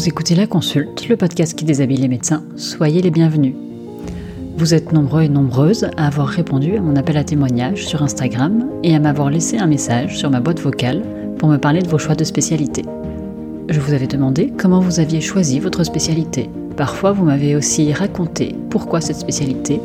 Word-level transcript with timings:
Vous 0.00 0.08
écoutez 0.08 0.34
La 0.34 0.46
Consulte, 0.46 1.10
le 1.10 1.16
podcast 1.18 1.54
qui 1.54 1.66
déshabille 1.66 1.98
les 1.98 2.08
médecins. 2.08 2.42
Soyez 2.56 3.02
les 3.02 3.10
bienvenus. 3.10 3.52
Vous 4.56 4.72
êtes 4.72 4.94
nombreux 4.94 5.24
et 5.24 5.28
nombreuses 5.28 5.90
à 5.98 6.06
avoir 6.06 6.26
répondu 6.26 6.74
à 6.74 6.80
mon 6.80 6.96
appel 6.96 7.18
à 7.18 7.22
témoignage 7.22 7.86
sur 7.86 8.02
Instagram 8.02 8.66
et 8.82 8.96
à 8.96 8.98
m'avoir 8.98 9.28
laissé 9.28 9.58
un 9.58 9.66
message 9.66 10.16
sur 10.16 10.30
ma 10.30 10.40
boîte 10.40 10.60
vocale 10.60 11.02
pour 11.36 11.50
me 11.50 11.58
parler 11.58 11.82
de 11.82 11.88
vos 11.88 11.98
choix 11.98 12.14
de 12.14 12.24
spécialité. 12.24 12.82
Je 13.68 13.78
vous 13.78 13.92
avais 13.92 14.06
demandé 14.06 14.50
comment 14.56 14.80
vous 14.80 15.00
aviez 15.00 15.20
choisi 15.20 15.60
votre 15.60 15.84
spécialité. 15.84 16.48
Parfois, 16.78 17.12
vous 17.12 17.26
m'avez 17.26 17.54
aussi 17.54 17.92
raconté 17.92 18.54
pourquoi 18.70 19.02
cette 19.02 19.18
spécialité. 19.18 19.82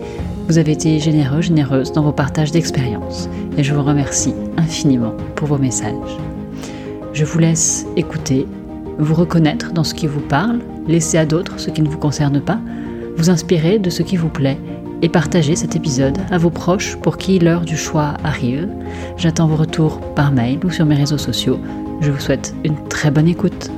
Vous 0.47 0.57
avez 0.57 0.71
été 0.71 0.97
généreux, 0.97 1.41
généreuse 1.41 1.91
dans 1.91 2.03
vos 2.03 2.13
partages 2.13 2.53
d'expériences 2.53 3.27
et 3.57 3.63
je 3.63 3.73
vous 3.73 3.83
remercie 3.83 4.33
infiniment 4.55 5.13
pour 5.35 5.49
vos 5.49 5.57
messages. 5.57 6.17
Je 7.11 7.25
vous 7.25 7.39
laisse 7.39 7.85
écouter 7.97 8.47
vous 8.97 9.13
reconnaître 9.13 9.73
dans 9.73 9.83
ce 9.83 9.93
qui 9.93 10.07
vous 10.07 10.21
parle, 10.21 10.59
laisser 10.87 11.17
à 11.17 11.25
d'autres 11.25 11.59
ce 11.59 11.69
qui 11.69 11.81
ne 11.81 11.89
vous 11.89 11.97
concerne 11.97 12.41
pas, 12.41 12.59
vous 13.17 13.29
inspirer 13.29 13.79
de 13.79 13.89
ce 13.89 14.03
qui 14.03 14.17
vous 14.17 14.29
plaît 14.29 14.57
et 15.01 15.09
partager 15.09 15.55
cet 15.55 15.75
épisode 15.75 16.17
à 16.31 16.37
vos 16.37 16.49
proches 16.49 16.95
pour 16.97 17.17
qui 17.17 17.39
l'heure 17.39 17.61
du 17.61 17.77
choix 17.77 18.15
arrive. 18.23 18.69
J'attends 19.17 19.47
vos 19.47 19.55
retours 19.55 19.99
par 20.15 20.31
mail 20.31 20.59
ou 20.65 20.69
sur 20.69 20.85
mes 20.85 20.95
réseaux 20.95 21.17
sociaux. 21.17 21.59
Je 22.01 22.11
vous 22.11 22.19
souhaite 22.19 22.53
une 22.63 22.87
très 22.87 23.11
bonne 23.11 23.27
écoute. 23.27 23.69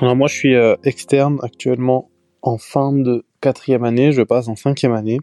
Alors 0.00 0.16
moi 0.16 0.28
je 0.28 0.34
suis 0.34 0.54
euh, 0.54 0.74
externe 0.84 1.38
actuellement 1.42 2.10
en 2.42 2.58
fin 2.58 2.92
de 2.92 3.24
quatrième 3.40 3.84
année, 3.84 4.12
je 4.12 4.22
passe 4.22 4.48
en 4.48 4.56
cinquième 4.56 4.92
année. 4.92 5.18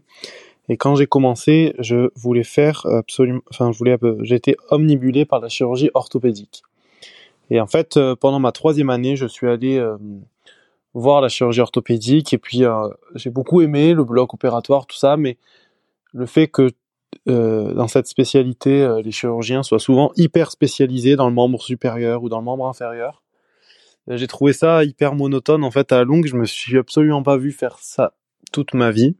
Et 0.68 0.76
quand 0.76 0.94
j'ai 0.94 1.06
commencé, 1.06 1.74
je 1.78 2.10
voulais 2.14 2.44
faire 2.44 2.86
absolument, 2.86 3.40
enfin, 3.50 3.70
voulais, 3.70 3.98
j'étais 4.22 4.56
omnibulé 4.70 5.24
par 5.24 5.40
la 5.40 5.48
chirurgie 5.48 5.90
orthopédique. 5.94 6.62
Et 7.50 7.60
en 7.60 7.66
fait, 7.66 7.96
euh, 7.96 8.16
pendant 8.16 8.38
ma 8.38 8.52
troisième 8.52 8.90
année, 8.90 9.16
je 9.16 9.26
suis 9.26 9.48
allé 9.48 9.76
euh, 9.76 9.96
voir 10.94 11.20
la 11.20 11.28
chirurgie 11.28 11.60
orthopédique 11.60 12.32
et 12.32 12.38
puis 12.38 12.64
euh, 12.64 12.88
j'ai 13.14 13.30
beaucoup 13.30 13.60
aimé 13.60 13.92
le 13.92 14.04
bloc 14.04 14.32
opératoire, 14.34 14.86
tout 14.86 14.96
ça, 14.96 15.16
mais 15.16 15.36
le 16.12 16.26
fait 16.26 16.48
que 16.48 16.70
dans 17.26 17.88
cette 17.88 18.06
spécialité, 18.06 19.00
les 19.04 19.12
chirurgiens 19.12 19.62
soient 19.62 19.78
souvent 19.78 20.12
hyper 20.16 20.50
spécialisés 20.50 21.14
dans 21.14 21.28
le 21.28 21.34
membre 21.34 21.60
supérieur 21.60 22.22
ou 22.22 22.30
dans 22.30 22.38
le 22.38 22.44
membre 22.44 22.66
inférieur, 22.66 23.22
j'ai 24.08 24.26
trouvé 24.26 24.54
ça 24.54 24.82
hyper 24.82 25.14
monotone. 25.14 25.62
En 25.62 25.70
fait, 25.70 25.92
à 25.92 25.98
la 25.98 26.04
longue, 26.04 26.26
je 26.26 26.36
me 26.36 26.46
suis 26.46 26.78
absolument 26.78 27.22
pas 27.22 27.36
vu 27.36 27.52
faire 27.52 27.78
ça 27.78 28.14
toute 28.50 28.72
ma 28.72 28.90
vie. 28.90 29.14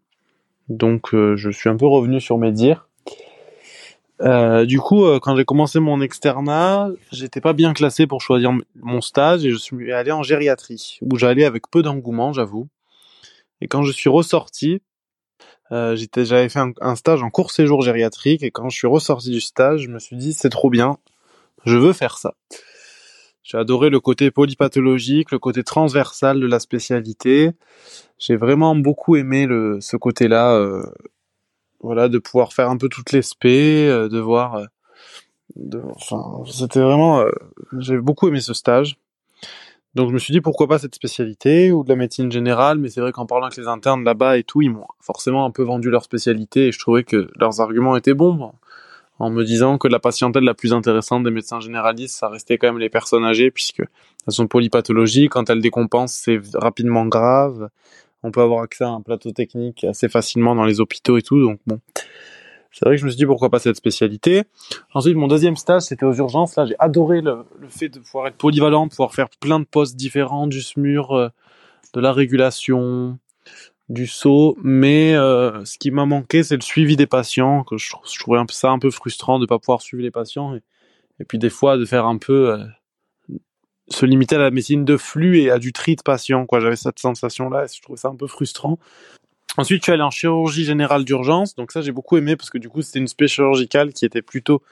Donc 0.68 1.14
euh, 1.14 1.36
je 1.36 1.50
suis 1.50 1.68
un 1.68 1.76
peu 1.76 1.86
revenu 1.86 2.20
sur 2.20 2.38
mes 2.38 2.52
dires. 2.52 2.88
Euh, 4.20 4.64
du 4.64 4.78
coup, 4.78 5.04
euh, 5.04 5.18
quand 5.20 5.36
j'ai 5.36 5.44
commencé 5.44 5.80
mon 5.80 6.00
externat, 6.00 6.90
j'étais 7.10 7.40
pas 7.40 7.52
bien 7.52 7.72
classé 7.72 8.06
pour 8.06 8.20
choisir 8.20 8.52
mon 8.76 9.00
stage 9.00 9.44
et 9.44 9.50
je 9.50 9.56
suis 9.56 9.92
allé 9.92 10.12
en 10.12 10.22
gériatrie, 10.22 10.98
où 11.00 11.16
j'allais 11.16 11.44
avec 11.44 11.68
peu 11.68 11.82
d'engouement, 11.82 12.32
j'avoue. 12.32 12.68
Et 13.60 13.66
quand 13.66 13.82
je 13.82 13.92
suis 13.92 14.08
ressorti, 14.08 14.80
j'avais 15.70 16.48
fait 16.48 16.60
un, 16.80 16.96
stage 16.96 17.22
en 17.22 17.30
court 17.30 17.50
séjour 17.50 17.82
gériatrique 17.82 18.42
et 18.42 18.50
quand 18.50 18.68
je 18.68 18.76
suis 18.76 18.86
ressorti 18.86 19.30
du 19.30 19.40
stage, 19.40 19.82
je 19.82 19.88
me 19.88 19.98
suis 19.98 20.16
dit 20.16 20.34
c'est 20.34 20.50
trop 20.50 20.68
bien, 20.68 20.98
je 21.64 21.76
veux 21.76 21.92
faire 21.92 22.18
ça. 22.18 22.34
J'ai 23.42 23.58
adoré 23.58 23.90
le 23.90 23.98
côté 23.98 24.30
polypathologique, 24.30 25.32
le 25.32 25.38
côté 25.38 25.64
transversal 25.64 26.38
de 26.38 26.46
la 26.46 26.60
spécialité. 26.60 27.50
J'ai 28.22 28.36
vraiment 28.36 28.76
beaucoup 28.76 29.16
aimé 29.16 29.48
ce 29.80 29.96
côté-là, 29.96 30.54
euh, 30.54 30.84
voilà, 31.80 32.08
de 32.08 32.18
pouvoir 32.18 32.52
faire 32.52 32.70
un 32.70 32.76
peu 32.76 32.88
toutes 32.88 33.10
les 33.10 33.22
euh, 33.44 34.08
de 34.08 34.20
voir. 34.20 34.54
Euh, 34.54 34.64
de, 35.56 35.82
enfin, 35.96 36.44
c'était 36.48 36.80
vraiment. 36.80 37.24
J'ai 37.80 37.98
beaucoup 37.98 38.28
aimé 38.28 38.40
ce 38.40 38.54
stage. 38.54 38.96
Donc 39.96 40.08
je 40.08 40.14
me 40.14 40.20
suis 40.20 40.32
dit 40.32 40.40
pourquoi 40.40 40.68
pas 40.68 40.78
cette 40.78 40.94
spécialité 40.94 41.72
ou 41.72 41.82
de 41.82 41.88
la 41.88 41.96
médecine 41.96 42.30
générale, 42.30 42.78
mais 42.78 42.90
c'est 42.90 43.00
vrai 43.00 43.10
qu'en 43.10 43.26
parlant 43.26 43.46
avec 43.46 43.58
les 43.58 43.66
internes 43.66 44.04
là-bas 44.04 44.38
et 44.38 44.44
tout, 44.44 44.62
ils 44.62 44.70
m'ont 44.70 44.86
forcément 45.00 45.44
un 45.44 45.50
peu 45.50 45.64
vendu 45.64 45.90
leur 45.90 46.04
spécialité 46.04 46.68
et 46.68 46.72
je 46.72 46.78
trouvais 46.78 47.02
que 47.02 47.28
leurs 47.36 47.60
arguments 47.60 47.96
étaient 47.96 48.14
bons 48.14 48.52
en 49.22 49.30
me 49.30 49.44
disant 49.44 49.78
que 49.78 49.86
la 49.86 50.00
patientèle 50.00 50.42
la 50.42 50.54
plus 50.54 50.72
intéressante 50.72 51.22
des 51.22 51.30
médecins 51.30 51.60
généralistes, 51.60 52.16
ça 52.18 52.28
restait 52.28 52.58
quand 52.58 52.66
même 52.66 52.80
les 52.80 52.88
personnes 52.88 53.24
âgées, 53.24 53.52
puisque 53.52 53.80
elles 53.80 54.32
sont 54.32 54.48
polypathologiques, 54.48 55.30
quand 55.30 55.48
elles 55.48 55.60
décompensent, 55.60 56.14
c'est 56.14 56.40
rapidement 56.54 57.06
grave. 57.06 57.68
On 58.22 58.30
peut 58.30 58.40
avoir 58.40 58.62
accès 58.62 58.84
à 58.84 58.90
un 58.90 59.00
plateau 59.00 59.32
technique 59.32 59.84
assez 59.84 60.08
facilement 60.08 60.54
dans 60.54 60.64
les 60.64 60.80
hôpitaux 60.80 61.18
et 61.18 61.22
tout, 61.22 61.40
donc 61.40 61.60
bon. 61.66 61.80
C'est 62.74 62.86
vrai 62.86 62.94
que 62.94 63.00
je 63.00 63.04
me 63.04 63.10
suis 63.10 63.18
dit 63.18 63.26
pourquoi 63.26 63.50
pas 63.50 63.58
cette 63.58 63.76
spécialité. 63.76 64.44
Ensuite, 64.94 65.14
mon 65.14 65.28
deuxième 65.28 65.56
stage, 65.56 65.82
c'était 65.82 66.06
aux 66.06 66.14
urgences. 66.14 66.56
Là, 66.56 66.64
j'ai 66.64 66.74
adoré 66.78 67.20
le, 67.20 67.44
fait 67.68 67.90
de 67.90 67.98
pouvoir 67.98 68.28
être 68.28 68.36
polyvalent, 68.36 68.88
pouvoir 68.88 69.14
faire 69.14 69.28
plein 69.28 69.60
de 69.60 69.66
postes 69.66 69.94
différents, 69.94 70.46
du 70.46 70.62
SMUR, 70.62 71.12
euh, 71.12 71.28
de 71.92 72.00
la 72.00 72.12
régulation, 72.12 73.18
du 73.92 74.06
saut, 74.06 74.56
mais 74.62 75.14
euh, 75.14 75.64
ce 75.64 75.76
qui 75.76 75.90
m'a 75.90 76.06
manqué, 76.06 76.42
c'est 76.42 76.54
le 76.54 76.62
suivi 76.62 76.96
des 76.96 77.06
patients, 77.06 77.62
que 77.62 77.76
je, 77.76 77.90
trouvais 78.18 78.40
ça 78.50 78.70
un 78.70 78.78
peu 78.78 78.90
frustrant 78.90 79.38
de 79.38 79.46
pas 79.46 79.58
pouvoir 79.58 79.82
suivre 79.82 80.02
les 80.02 80.10
patients, 80.10 80.54
et, 80.54 81.24
puis 81.24 81.38
des 81.38 81.50
fois 81.50 81.76
de 81.76 81.84
faire 81.84 82.06
un 82.06 82.16
peu 82.16 82.52
euh, 82.52 82.64
se 83.88 84.06
limiter 84.06 84.36
à 84.36 84.38
la 84.38 84.50
médecine 84.50 84.84
de 84.84 84.96
flux 84.96 85.40
et 85.40 85.50
à 85.50 85.58
du 85.58 85.72
tri 85.72 85.96
de 85.96 86.02
patients, 86.02 86.46
quoi. 86.46 86.60
J'avais 86.60 86.76
cette 86.76 86.98
sensation-là, 86.98 87.64
et 87.64 87.66
je 87.74 87.82
trouvais 87.82 87.98
ça 87.98 88.08
un 88.08 88.16
peu 88.16 88.26
frustrant. 88.26 88.78
Ensuite, 89.58 89.82
je 89.82 89.84
suis 89.84 89.92
allé 89.92 90.02
en 90.02 90.10
chirurgie 90.10 90.64
générale 90.64 91.04
d'urgence, 91.04 91.54
donc 91.54 91.72
ça 91.72 91.82
j'ai 91.82 91.92
beaucoup 91.92 92.16
aimé 92.16 92.36
parce 92.36 92.48
que 92.48 92.56
du 92.56 92.70
coup 92.70 92.80
c'était 92.80 93.00
une 93.00 93.08
spé 93.08 93.28
chirurgicale 93.28 93.92
qui 93.92 94.06
était 94.06 94.22
plutôt 94.22 94.62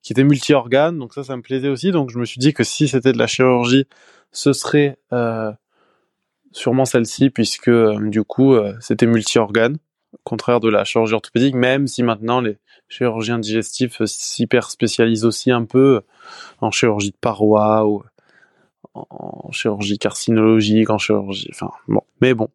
qui 0.00 0.12
était 0.12 0.22
multi-organes, 0.22 0.96
donc 0.96 1.12
ça 1.12 1.24
ça 1.24 1.36
me 1.36 1.42
plaisait 1.42 1.68
aussi, 1.68 1.90
donc 1.90 2.10
je 2.10 2.18
me 2.20 2.24
suis 2.24 2.38
dit 2.38 2.54
que 2.54 2.62
si 2.62 2.86
c'était 2.86 3.12
de 3.12 3.18
la 3.18 3.26
chirurgie, 3.26 3.86
ce 4.30 4.52
serait 4.52 4.96
euh, 5.12 5.50
sûrement 6.52 6.84
celle-ci, 6.84 7.30
puisque 7.30 7.68
euh, 7.68 7.98
du 8.08 8.22
coup, 8.22 8.54
euh, 8.54 8.74
c'était 8.80 9.06
multi-organes, 9.06 9.78
contraire 10.22 10.60
de 10.60 10.68
la 10.68 10.84
chirurgie 10.84 11.14
orthopédique, 11.14 11.56
même 11.56 11.88
si 11.88 12.04
maintenant 12.04 12.40
les 12.40 12.58
chirurgiens 12.88 13.40
digestifs 13.40 14.02
s'hyper 14.04 14.70
spécialisent 14.70 15.24
aussi 15.24 15.50
un 15.50 15.64
peu 15.64 16.02
en 16.60 16.70
chirurgie 16.70 17.10
de 17.10 17.16
paroi 17.20 17.86
ou 17.88 18.04
en 19.10 19.50
chirurgie 19.52 19.98
carcinologique, 19.98 20.90
en 20.90 20.98
chirurgie, 20.98 21.48
enfin 21.52 21.70
bon, 21.86 22.02
mais 22.20 22.34
bon. 22.34 22.48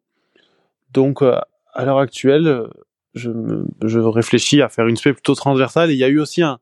Donc 0.92 1.22
euh, 1.22 1.38
à 1.72 1.84
l'heure 1.84 1.98
actuelle, 1.98 2.68
je, 3.14 3.98
réfléchis 3.98 4.62
à 4.62 4.68
faire 4.68 4.86
une 4.86 4.96
spé 4.96 5.12
plutôt 5.12 5.34
transversale. 5.34 5.90
Et 5.90 5.94
il 5.94 5.98
y 5.98 6.04
a 6.04 6.08
eu 6.08 6.18
aussi 6.18 6.42
un, 6.42 6.58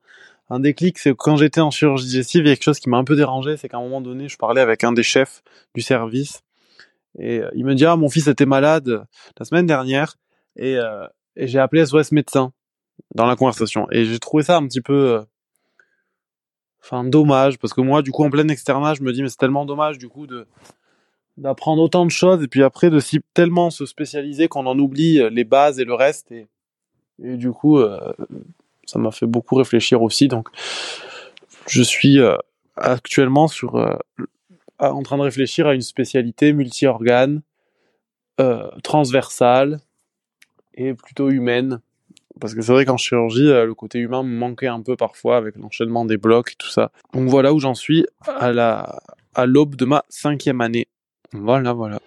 déclic, 0.59 0.99
c'est 0.99 1.15
quand 1.15 1.35
j'étais 1.35 1.61
en 1.61 1.71
chirurgie 1.71 2.05
digestive, 2.05 2.45
il 2.45 2.49
y 2.49 2.51
a 2.51 2.55
quelque 2.55 2.63
chose 2.63 2.79
qui 2.79 2.89
m'a 2.89 2.97
un 2.97 3.03
peu 3.03 3.15
dérangé, 3.15 3.57
c'est 3.57 3.69
qu'à 3.69 3.77
un 3.77 3.81
moment 3.81 4.01
donné, 4.01 4.27
je 4.29 4.37
parlais 4.37 4.61
avec 4.61 4.83
un 4.83 4.91
des 4.91 5.01
chefs 5.01 5.41
du 5.73 5.81
service. 5.81 6.43
Et 7.17 7.39
euh, 7.39 7.49
il 7.55 7.65
me 7.65 7.73
dit 7.73 7.85
ah 7.85 7.95
mon 7.95 8.09
fils 8.09 8.27
était 8.27 8.45
malade 8.45 9.05
la 9.37 9.45
semaine 9.45 9.65
dernière 9.65 10.15
et, 10.55 10.77
euh, 10.77 11.07
et 11.35 11.47
j'ai 11.47 11.59
appelé 11.59 11.85
SOS 11.85 12.11
médecin 12.11 12.53
dans 13.15 13.25
la 13.25 13.35
conversation. 13.35 13.87
Et 13.91 14.05
j'ai 14.05 14.19
trouvé 14.19 14.43
ça 14.43 14.57
un 14.57 14.67
petit 14.67 14.81
peu 14.81 15.23
enfin 16.83 17.03
dommage 17.03 17.57
parce 17.57 17.73
que 17.73 17.81
moi 17.81 18.01
du 18.01 18.11
coup 18.11 18.23
en 18.23 18.29
plein 18.29 18.47
externat 18.47 18.95
je 18.95 19.03
me 19.03 19.13
dis 19.13 19.21
mais 19.21 19.29
c'est 19.29 19.37
tellement 19.37 19.65
dommage 19.65 19.97
du 19.97 20.09
coup 20.09 20.27
d'apprendre 21.37 21.81
autant 21.81 22.05
de 22.05 22.11
choses 22.11 22.43
et 22.43 22.47
puis 22.47 22.63
après 22.63 22.89
de 22.89 22.99
si 22.99 23.21
tellement 23.33 23.69
se 23.69 23.85
spécialiser 23.85 24.47
qu'on 24.47 24.65
en 24.65 24.77
oublie 24.77 25.21
les 25.29 25.43
bases 25.43 25.79
et 25.79 25.85
le 25.85 25.93
reste 25.93 26.31
et, 26.31 26.47
du 27.19 27.51
coup 27.51 27.79
ça 28.85 28.99
m'a 28.99 29.11
fait 29.11 29.25
beaucoup 29.25 29.55
réfléchir 29.55 30.01
aussi 30.01 30.27
donc 30.27 30.49
je 31.67 31.81
suis 31.81 32.19
actuellement 32.75 33.47
sur 33.47 33.77
en 34.91 35.03
train 35.03 35.17
de 35.17 35.23
réfléchir 35.23 35.67
à 35.67 35.75
une 35.75 35.81
spécialité 35.81 36.53
multi-organes, 36.53 37.41
euh, 38.39 38.69
transversale 38.83 39.79
et 40.73 40.93
plutôt 40.93 41.29
humaine. 41.29 41.79
Parce 42.43 42.55
que 42.55 42.61
c'est 42.61 42.73
vrai 42.73 42.83
qu'en 42.83 42.97
chirurgie, 42.97 43.47
euh, 43.47 43.65
le 43.65 43.73
côté 43.73 43.99
humain 43.99 44.21
me 44.21 44.37
manquait 44.37 44.67
un 44.67 44.81
peu 44.81 44.97
parfois 44.97 45.37
avec 45.37 45.55
l'enchaînement 45.55 46.03
des 46.03 46.17
blocs 46.17 46.51
et 46.51 46.55
tout 46.57 46.67
ça. 46.67 46.91
Donc 47.13 47.29
voilà 47.29 47.53
où 47.53 47.59
j'en 47.59 47.73
suis 47.73 48.05
à 48.27 48.51
la 48.51 48.99
à 49.33 49.45
l'aube 49.45 49.77
de 49.77 49.85
ma 49.85 50.03
cinquième 50.09 50.59
année. 50.59 50.89
Voilà, 51.31 51.71
voilà. 51.71 52.01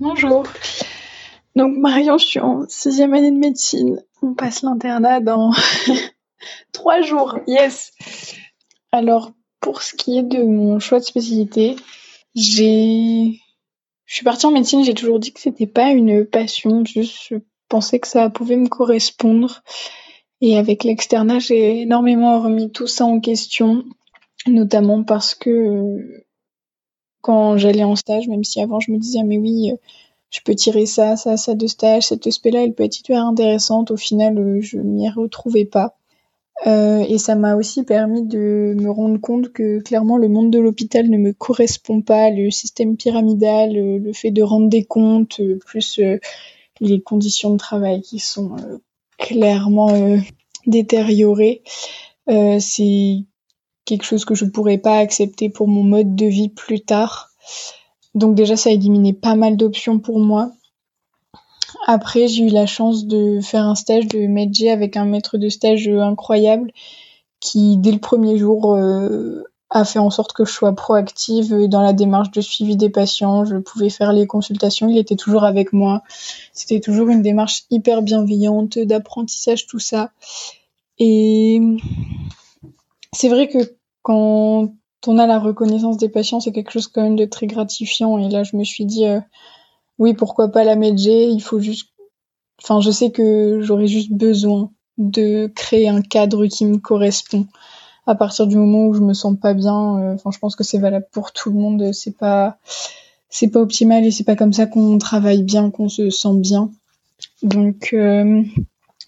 Bonjour. 0.00 0.42
Donc 1.54 1.76
Marion, 1.76 2.18
je 2.18 2.24
suis 2.24 2.40
en 2.40 2.64
sixième 2.68 3.14
année 3.14 3.30
de 3.30 3.38
médecine. 3.38 4.02
On 4.20 4.34
passe 4.34 4.62
l'internat 4.62 5.20
dans 5.20 5.52
trois 6.72 7.02
jours. 7.02 7.38
Yes. 7.46 7.92
Alors, 8.90 9.30
pour 9.60 9.82
ce 9.82 9.94
qui 9.94 10.18
est 10.18 10.24
de 10.24 10.42
mon 10.42 10.80
choix 10.80 10.98
de 10.98 11.04
spécialité, 11.04 11.76
j'ai, 12.34 13.38
je 14.14 14.18
suis 14.18 14.24
partie 14.24 14.46
en 14.46 14.52
médecine, 14.52 14.84
j'ai 14.84 14.94
toujours 14.94 15.18
dit 15.18 15.32
que 15.32 15.40
c'était 15.40 15.66
pas 15.66 15.90
une 15.90 16.24
passion, 16.24 16.84
juste 16.84 17.16
je 17.30 17.38
pensais 17.68 17.98
que 17.98 18.06
ça 18.06 18.30
pouvait 18.30 18.56
me 18.56 18.68
correspondre. 18.68 19.64
Et 20.40 20.56
avec 20.56 20.84
l'externat, 20.84 21.40
j'ai 21.40 21.80
énormément 21.80 22.40
remis 22.40 22.70
tout 22.70 22.86
ça 22.86 23.06
en 23.06 23.18
question, 23.18 23.82
notamment 24.46 25.02
parce 25.02 25.34
que 25.34 26.24
quand 27.22 27.56
j'allais 27.56 27.82
en 27.82 27.96
stage, 27.96 28.28
même 28.28 28.44
si 28.44 28.60
avant 28.60 28.78
je 28.78 28.92
me 28.92 28.98
disais, 28.98 29.24
mais 29.24 29.36
oui, 29.36 29.72
je 30.30 30.38
peux 30.44 30.54
tirer 30.54 30.86
ça, 30.86 31.16
ça, 31.16 31.36
ça 31.36 31.56
de 31.56 31.66
stage, 31.66 32.04
cette 32.04 32.30
spé 32.30 32.52
là 32.52 32.62
elle 32.62 32.72
peut 32.72 32.84
être 32.84 33.00
hyper 33.00 33.20
intéressante, 33.20 33.90
au 33.90 33.96
final, 33.96 34.60
je 34.60 34.78
m'y 34.78 35.10
retrouvais 35.10 35.64
pas. 35.64 35.96
Euh, 36.66 37.04
et 37.08 37.18
ça 37.18 37.34
m'a 37.34 37.56
aussi 37.56 37.82
permis 37.82 38.22
de 38.22 38.74
me 38.78 38.90
rendre 38.90 39.20
compte 39.20 39.52
que 39.52 39.80
clairement 39.80 40.16
le 40.16 40.28
monde 40.28 40.50
de 40.50 40.58
l'hôpital 40.58 41.10
ne 41.10 41.18
me 41.18 41.32
correspond 41.32 42.00
pas, 42.00 42.30
le 42.30 42.50
système 42.50 42.96
pyramidal, 42.96 43.72
le, 43.74 44.12
fait 44.12 44.30
de 44.30 44.42
rendre 44.42 44.68
des 44.68 44.84
comptes, 44.84 45.40
euh, 45.40 45.58
plus 45.66 45.98
euh, 45.98 46.18
les 46.80 47.00
conditions 47.02 47.50
de 47.50 47.58
travail 47.58 48.02
qui 48.02 48.18
sont 48.18 48.56
clairement 49.18 50.18
détériorées, 50.66 51.62
c'est 52.26 53.18
quelque 53.84 54.02
chose 54.02 54.24
que 54.24 54.34
je 54.34 54.44
pourrais 54.44 54.78
pas 54.78 54.98
accepter 54.98 55.50
pour 55.50 55.68
mon 55.68 55.84
mode 55.84 56.16
de 56.16 56.26
vie 56.26 56.48
plus 56.48 56.80
tard. 56.80 57.30
Donc 58.16 58.34
déjà 58.34 58.56
ça 58.56 58.70
a 58.70 58.72
éliminé 58.72 59.12
pas 59.12 59.36
mal 59.36 59.56
d'options 59.56 60.00
pour 60.00 60.18
moi. 60.18 60.50
Après, 61.86 62.28
j'ai 62.28 62.44
eu 62.44 62.48
la 62.48 62.66
chance 62.66 63.06
de 63.06 63.40
faire 63.40 63.66
un 63.66 63.74
stage 63.74 64.06
de 64.08 64.26
métier 64.26 64.70
avec 64.70 64.96
un 64.96 65.04
maître 65.04 65.36
de 65.36 65.48
stage 65.50 65.86
incroyable 65.88 66.72
qui, 67.40 67.76
dès 67.76 67.92
le 67.92 67.98
premier 67.98 68.38
jour, 68.38 68.74
euh, 68.74 69.44
a 69.68 69.84
fait 69.84 69.98
en 69.98 70.08
sorte 70.08 70.32
que 70.32 70.44
je 70.46 70.52
sois 70.52 70.72
proactive 70.72 71.68
dans 71.68 71.82
la 71.82 71.92
démarche 71.92 72.30
de 72.30 72.40
suivi 72.40 72.76
des 72.76 72.88
patients. 72.88 73.44
Je 73.44 73.56
pouvais 73.56 73.90
faire 73.90 74.12
les 74.12 74.26
consultations, 74.26 74.88
il 74.88 74.96
était 74.96 75.16
toujours 75.16 75.44
avec 75.44 75.72
moi. 75.72 76.02
C'était 76.54 76.80
toujours 76.80 77.08
une 77.08 77.22
démarche 77.22 77.64
hyper 77.70 78.00
bienveillante, 78.00 78.78
d'apprentissage, 78.78 79.66
tout 79.66 79.78
ça. 79.78 80.10
Et 80.98 81.60
c'est 83.12 83.28
vrai 83.28 83.48
que 83.48 83.58
quand 84.02 84.72
on 85.06 85.18
a 85.18 85.26
la 85.26 85.38
reconnaissance 85.38 85.96
des 85.98 86.08
patients, 86.08 86.40
c'est 86.40 86.52
quelque 86.52 86.70
chose 86.70 86.86
quand 86.86 87.02
même 87.02 87.16
de 87.16 87.26
très 87.26 87.46
gratifiant. 87.46 88.16
Et 88.18 88.30
là, 88.30 88.42
je 88.42 88.56
me 88.56 88.64
suis 88.64 88.86
dit, 88.86 89.06
euh, 89.06 89.20
oui, 89.98 90.14
pourquoi 90.14 90.48
pas 90.48 90.64
la 90.64 90.76
Medjay 90.76 91.30
Il 91.30 91.40
faut 91.40 91.60
juste, 91.60 91.88
enfin, 92.62 92.80
je 92.80 92.90
sais 92.90 93.10
que 93.10 93.60
j'aurais 93.62 93.86
juste 93.86 94.12
besoin 94.12 94.70
de 94.98 95.50
créer 95.54 95.88
un 95.88 96.02
cadre 96.02 96.46
qui 96.46 96.66
me 96.66 96.78
correspond. 96.78 97.46
À 98.06 98.14
partir 98.14 98.46
du 98.46 98.56
moment 98.56 98.86
où 98.86 98.94
je 98.94 99.00
me 99.00 99.14
sens 99.14 99.36
pas 99.40 99.54
bien, 99.54 99.98
euh, 99.98 100.14
enfin, 100.14 100.30
je 100.30 100.38
pense 100.38 100.56
que 100.56 100.64
c'est 100.64 100.78
valable 100.78 101.06
pour 101.12 101.32
tout 101.32 101.50
le 101.50 101.56
monde. 101.56 101.92
C'est 101.92 102.16
pas, 102.16 102.58
c'est 103.30 103.48
pas 103.48 103.60
optimal 103.60 104.04
et 104.04 104.10
c'est 104.10 104.24
pas 104.24 104.36
comme 104.36 104.52
ça 104.52 104.66
qu'on 104.66 104.98
travaille 104.98 105.42
bien, 105.42 105.70
qu'on 105.70 105.88
se 105.88 106.10
sent 106.10 106.34
bien. 106.34 106.70
Donc, 107.42 107.90
euh, 107.92 108.42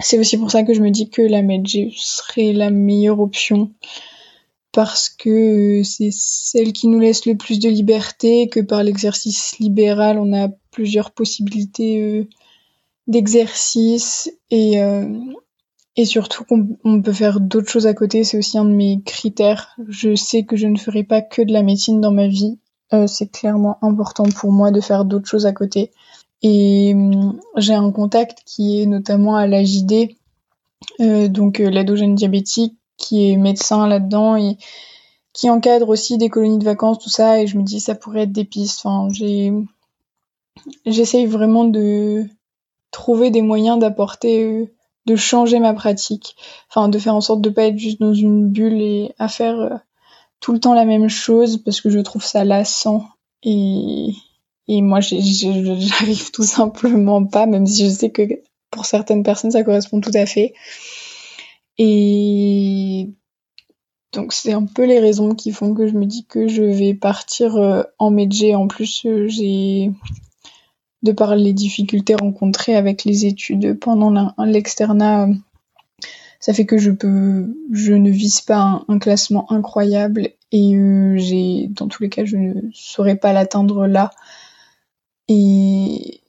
c'est 0.00 0.18
aussi 0.18 0.38
pour 0.38 0.50
ça 0.50 0.62
que 0.62 0.72
je 0.72 0.80
me 0.80 0.90
dis 0.90 1.10
que 1.10 1.22
la 1.22 1.42
Medjay 1.42 1.92
serait 1.96 2.52
la 2.52 2.70
meilleure 2.70 3.20
option 3.20 3.70
parce 4.72 5.08
que 5.08 5.80
c'est 5.84 6.10
celle 6.12 6.74
qui 6.74 6.86
nous 6.86 7.00
laisse 7.00 7.24
le 7.24 7.34
plus 7.34 7.58
de 7.58 7.70
liberté, 7.70 8.48
que 8.48 8.60
par 8.60 8.82
l'exercice 8.82 9.58
libéral, 9.58 10.18
on 10.18 10.34
a 10.34 10.48
plusieurs 10.76 11.10
possibilités 11.10 12.02
euh, 12.02 12.28
d'exercice 13.06 14.30
et, 14.50 14.82
euh, 14.82 15.08
et 15.96 16.04
surtout 16.04 16.44
qu'on 16.44 17.00
peut 17.00 17.12
faire 17.14 17.40
d'autres 17.40 17.70
choses 17.70 17.86
à 17.86 17.94
côté. 17.94 18.24
C'est 18.24 18.36
aussi 18.36 18.58
un 18.58 18.66
de 18.66 18.74
mes 18.74 19.00
critères. 19.02 19.74
Je 19.88 20.14
sais 20.14 20.44
que 20.44 20.54
je 20.54 20.66
ne 20.66 20.76
ferai 20.76 21.02
pas 21.02 21.22
que 21.22 21.40
de 21.40 21.50
la 21.50 21.62
médecine 21.62 22.02
dans 22.02 22.12
ma 22.12 22.28
vie. 22.28 22.58
Euh, 22.92 23.06
c'est 23.06 23.32
clairement 23.32 23.78
important 23.80 24.24
pour 24.24 24.52
moi 24.52 24.70
de 24.70 24.82
faire 24.82 25.06
d'autres 25.06 25.26
choses 25.26 25.46
à 25.46 25.52
côté. 25.52 25.92
Et 26.42 26.94
j'ai 27.56 27.72
un 27.72 27.90
contact 27.90 28.40
qui 28.44 28.82
est 28.82 28.86
notamment 28.86 29.36
à 29.36 29.46
l'AJD, 29.46 30.10
donc 31.00 31.58
l'aide 31.58 31.90
aux 31.90 31.96
jeunes 31.96 32.14
diabétiques, 32.14 32.76
qui 32.98 33.30
est 33.30 33.36
médecin 33.38 33.88
là-dedans 33.88 34.36
et 34.36 34.58
qui 35.32 35.48
encadre 35.48 35.88
aussi 35.88 36.18
des 36.18 36.28
colonies 36.28 36.58
de 36.58 36.64
vacances, 36.64 36.98
tout 36.98 37.08
ça, 37.08 37.40
et 37.40 37.46
je 37.46 37.56
me 37.56 37.62
dis 37.62 37.80
ça 37.80 37.94
pourrait 37.94 38.22
être 38.22 38.32
des 38.32 38.44
pistes. 38.44 38.80
Enfin, 38.84 39.08
j'ai, 39.12 39.52
j'essaye 40.84 41.26
vraiment 41.26 41.64
de 41.64 42.24
trouver 42.90 43.30
des 43.30 43.42
moyens 43.42 43.78
d'apporter, 43.78 44.44
euh, 44.44 44.66
de 45.06 45.16
changer 45.16 45.58
ma 45.58 45.74
pratique, 45.74 46.36
enfin 46.68 46.88
de 46.88 46.98
faire 46.98 47.14
en 47.14 47.20
sorte 47.20 47.40
de 47.40 47.50
pas 47.50 47.64
être 47.64 47.78
juste 47.78 48.00
dans 48.00 48.14
une 48.14 48.48
bulle 48.48 48.80
et 48.80 49.14
à 49.18 49.28
faire 49.28 49.60
euh, 49.60 49.76
tout 50.40 50.52
le 50.52 50.60
temps 50.60 50.74
la 50.74 50.84
même 50.84 51.08
chose 51.08 51.58
parce 51.58 51.80
que 51.80 51.90
je 51.90 51.98
trouve 52.00 52.24
ça 52.24 52.44
lassant 52.44 53.04
et 53.42 54.12
et 54.68 54.82
moi 54.82 55.00
j'arrive 55.00 56.30
tout 56.32 56.42
simplement 56.42 57.24
pas, 57.24 57.46
même 57.46 57.66
si 57.66 57.84
je 57.84 57.90
sais 57.90 58.10
que 58.10 58.22
pour 58.70 58.84
certaines 58.84 59.22
personnes 59.22 59.52
ça 59.52 59.62
correspond 59.62 60.00
tout 60.00 60.10
à 60.14 60.26
fait. 60.26 60.54
Et 61.78 63.10
donc 64.12 64.32
c'est 64.32 64.52
un 64.52 64.64
peu 64.64 64.84
les 64.84 64.98
raisons 64.98 65.34
qui 65.34 65.52
font 65.52 65.74
que 65.74 65.86
je 65.86 65.94
me 65.94 66.06
dis 66.06 66.24
que 66.24 66.48
je 66.48 66.62
vais 66.62 66.94
partir 66.94 67.56
euh, 67.56 67.82
en 67.98 68.10
Medjay. 68.10 68.54
En 68.54 68.66
plus, 68.66 69.06
j'ai 69.26 69.90
de 71.02 71.12
par 71.12 71.36
les 71.36 71.52
difficultés 71.52 72.14
rencontrées 72.14 72.74
avec 72.74 73.04
les 73.04 73.26
études 73.26 73.78
pendant 73.78 74.34
l'externat, 74.38 75.28
ça 76.40 76.52
fait 76.52 76.66
que 76.66 76.78
je 76.78 76.90
peux, 76.90 77.56
je 77.72 77.92
ne 77.92 78.10
vise 78.10 78.40
pas 78.40 78.84
un, 78.88 78.98
classement 78.98 79.50
incroyable 79.52 80.30
et 80.52 80.76
euh, 80.76 81.16
j'ai, 81.16 81.68
dans 81.70 81.88
tous 81.88 82.02
les 82.02 82.08
cas, 82.08 82.24
je 82.24 82.36
ne 82.36 82.54
saurais 82.72 83.16
pas 83.16 83.32
l'atteindre 83.32 83.86
là. 83.86 84.10
Et 85.28 86.20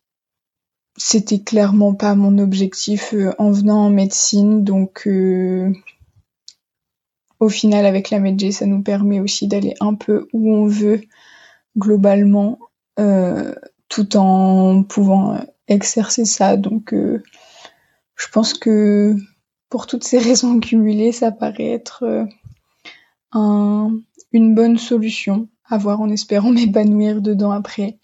c'était 0.97 1.39
clairement 1.39 1.93
pas 1.93 2.15
mon 2.15 2.39
objectif 2.39 3.13
euh, 3.13 3.31
en 3.37 3.51
venant 3.51 3.85
en 3.85 3.89
médecine. 3.89 4.63
Donc, 4.63 5.03
euh, 5.05 5.71
au 7.39 7.49
final, 7.49 7.85
avec 7.85 8.09
la 8.09 8.19
Medjay, 8.19 8.51
ça 8.51 8.65
nous 8.65 8.81
permet 8.81 9.19
aussi 9.19 9.47
d'aller 9.47 9.75
un 9.79 9.93
peu 9.93 10.27
où 10.33 10.51
on 10.51 10.65
veut 10.65 11.01
globalement, 11.77 12.57
euh, 12.99 13.53
tout 13.89 14.18
en 14.18 14.84
pouvant 14.84 15.39
exercer 15.68 16.25
ça. 16.25 16.57
Donc, 16.57 16.94
je 16.94 18.28
pense 18.31 18.54
que 18.54 19.16
pour 19.69 19.88
toutes 19.88 20.04
ces 20.04 20.19
raisons 20.30 20.60
cumulées, 20.60 21.12
ça 21.12 21.31
paraît 21.31 21.72
être 21.72 22.28
une 23.34 24.56
bonne 24.56 24.78
solution 24.78 25.48
à 25.69 25.78
voir 25.78 26.01
en 26.01 26.10
espérant 26.10 26.51
m'épanouir 26.51 27.22
dedans 27.22 27.51
après. 27.51 27.98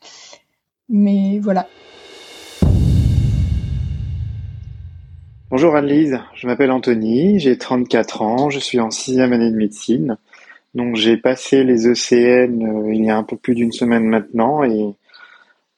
Mais 0.89 1.39
voilà. 1.39 1.67
Bonjour 5.49 5.75
Anne-Lise, 5.75 6.19
je 6.33 6.47
m'appelle 6.47 6.71
Anthony, 6.71 7.39
j'ai 7.39 7.59
34 7.59 8.23
ans, 8.23 8.49
je 8.49 8.57
suis 8.57 8.79
en 8.79 8.89
sixième 8.89 9.33
année 9.33 9.51
de 9.51 9.55
médecine. 9.55 10.17
Donc 10.73 10.95
j'ai 10.95 11.15
passé 11.15 11.63
les 11.63 11.87
ECN 11.87 12.63
euh, 12.63 12.91
il 12.91 13.05
y 13.05 13.11
a 13.11 13.15
un 13.15 13.23
peu 13.23 13.37
plus 13.37 13.53
d'une 13.53 13.71
semaine 13.71 14.05
maintenant 14.05 14.63
et 14.63 14.95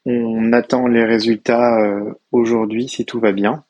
on 0.06 0.54
attend 0.54 0.88
les 0.88 1.04
résultats 1.04 1.82
euh, 1.82 2.14
aujourd'hui 2.32 2.88
si 2.88 3.06
tout 3.06 3.20
va 3.20 3.32
bien. 3.32 3.64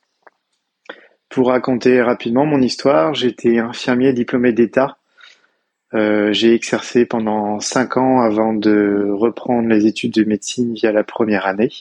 Pour 1.30 1.48
raconter 1.48 2.01
rapidement 2.01 2.46
mon 2.46 2.62
histoire, 2.62 3.13
j'étais 3.13 3.58
infirmier 3.60 4.13
diplômé 4.13 4.54
d'État. 4.54 4.98
Euh, 5.94 6.34
j'ai 6.34 6.54
exercé 6.54 7.06
pendant 7.06 7.60
5 7.60 7.98
ans 7.98 8.22
avant 8.22 8.54
de 8.54 9.10
reprendre 9.12 9.70
les 9.70 9.86
études 9.86 10.13
de 10.13 10.24
médecine 10.24 10.74
via 10.74 10.92
la 10.92 11.04
première 11.04 11.46
année. 11.46 11.72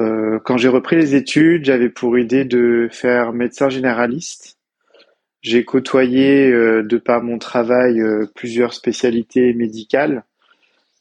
Euh, 0.00 0.38
quand 0.44 0.56
j'ai 0.56 0.68
repris 0.68 0.96
les 0.96 1.14
études, 1.14 1.64
j'avais 1.64 1.88
pour 1.88 2.18
idée 2.18 2.44
de 2.44 2.88
faire 2.90 3.32
médecin 3.32 3.68
généraliste. 3.68 4.58
J'ai 5.40 5.64
côtoyé, 5.64 6.52
de 6.52 6.96
par 6.98 7.22
mon 7.22 7.38
travail, 7.38 8.00
plusieurs 8.36 8.74
spécialités 8.74 9.52
médicales, 9.54 10.24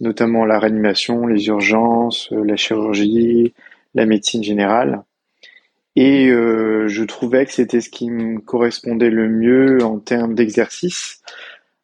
notamment 0.01 0.43
la 0.43 0.59
réanimation, 0.59 1.27
les 1.27 1.47
urgences, 1.47 2.29
la 2.31 2.57
chirurgie, 2.57 3.53
la 3.95 4.05
médecine 4.05 4.43
générale. 4.43 5.03
Et 5.95 6.27
je 6.29 7.03
trouvais 7.03 7.45
que 7.45 7.53
c'était 7.53 7.81
ce 7.81 7.89
qui 7.89 8.09
me 8.09 8.39
correspondait 8.39 9.09
le 9.09 9.29
mieux 9.29 9.83
en 9.83 9.99
termes 9.99 10.35
d'exercice. 10.35 11.21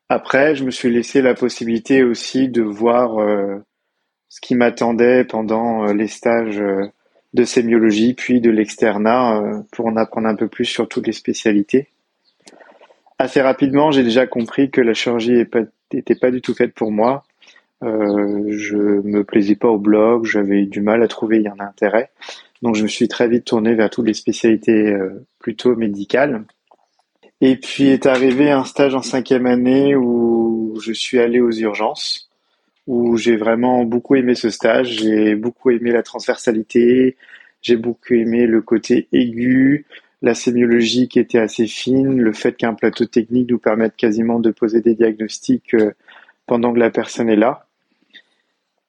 Après, 0.09 0.55
je 0.55 0.63
me 0.63 0.71
suis 0.71 0.89
laissé 0.89 1.21
la 1.21 1.33
possibilité 1.33 2.03
aussi 2.03 2.49
de 2.49 2.61
voir 2.61 3.17
ce 4.29 4.41
qui 4.41 4.55
m'attendait 4.55 5.23
pendant 5.23 5.85
les 5.85 6.07
stages 6.07 6.61
de 7.33 7.43
sémiologie, 7.43 8.13
puis 8.13 8.41
de 8.41 8.49
l'externat 8.49 9.37
euh, 9.37 9.61
pour 9.71 9.87
en 9.87 9.95
apprendre 9.95 10.27
un 10.27 10.35
peu 10.35 10.47
plus 10.47 10.65
sur 10.65 10.87
toutes 10.87 11.07
les 11.07 11.13
spécialités. 11.13 11.87
Assez 13.19 13.41
rapidement, 13.41 13.91
j'ai 13.91 14.03
déjà 14.03 14.27
compris 14.27 14.69
que 14.69 14.81
la 14.81 14.93
chirurgie 14.93 15.43
n'était 15.93 16.15
pas 16.15 16.31
du 16.31 16.41
tout 16.41 16.53
faite 16.53 16.73
pour 16.73 16.91
moi. 16.91 17.23
Euh, 17.83 18.45
je 18.49 18.77
me 18.77 19.23
plaisais 19.23 19.55
pas 19.55 19.67
au 19.67 19.77
blog, 19.77 20.25
j'avais 20.25 20.65
du 20.65 20.81
mal 20.81 21.03
à 21.03 21.07
trouver 21.07 21.43
un 21.47 21.63
intérêt. 21.63 22.09
Donc 22.61 22.75
je 22.75 22.83
me 22.83 22.87
suis 22.87 23.07
très 23.07 23.27
vite 23.27 23.45
tourné 23.45 23.75
vers 23.75 23.89
toutes 23.89 24.07
les 24.07 24.13
spécialités 24.13 24.87
euh, 24.87 25.25
plutôt 25.39 25.75
médicales. 25.75 26.43
Et 27.41 27.55
puis 27.55 27.89
est 27.89 28.07
arrivé 28.07 28.49
un 28.49 28.63
stage 28.63 28.95
en 28.95 29.03
cinquième 29.03 29.45
année 29.45 29.95
où 29.95 30.75
je 30.81 30.91
suis 30.91 31.19
allé 31.19 31.39
aux 31.39 31.51
urgences 31.51 32.27
où 32.87 33.17
j'ai 33.17 33.35
vraiment 33.35 33.83
beaucoup 33.83 34.15
aimé 34.15 34.33
ce 34.33 34.49
stage. 34.49 35.01
J'ai 35.01 35.35
beaucoup 35.35 35.69
aimé 35.69 35.91
la 35.91 36.03
transversalité, 36.03 37.17
j'ai 37.61 37.75
beaucoup 37.75 38.13
aimé 38.13 38.47
le 38.47 38.61
côté 38.61 39.07
aigu, 39.11 39.85
la 40.21 40.33
sémiologie 40.33 41.07
qui 41.07 41.19
était 41.19 41.39
assez 41.39 41.67
fine, 41.67 42.19
le 42.19 42.33
fait 42.33 42.55
qu'un 42.55 42.73
plateau 42.73 43.05
technique 43.05 43.51
nous 43.51 43.59
permette 43.59 43.95
quasiment 43.95 44.39
de 44.39 44.51
poser 44.51 44.81
des 44.81 44.95
diagnostics 44.95 45.73
euh, 45.75 45.91
pendant 46.47 46.73
que 46.73 46.79
la 46.79 46.89
personne 46.89 47.29
est 47.29 47.35
là. 47.35 47.66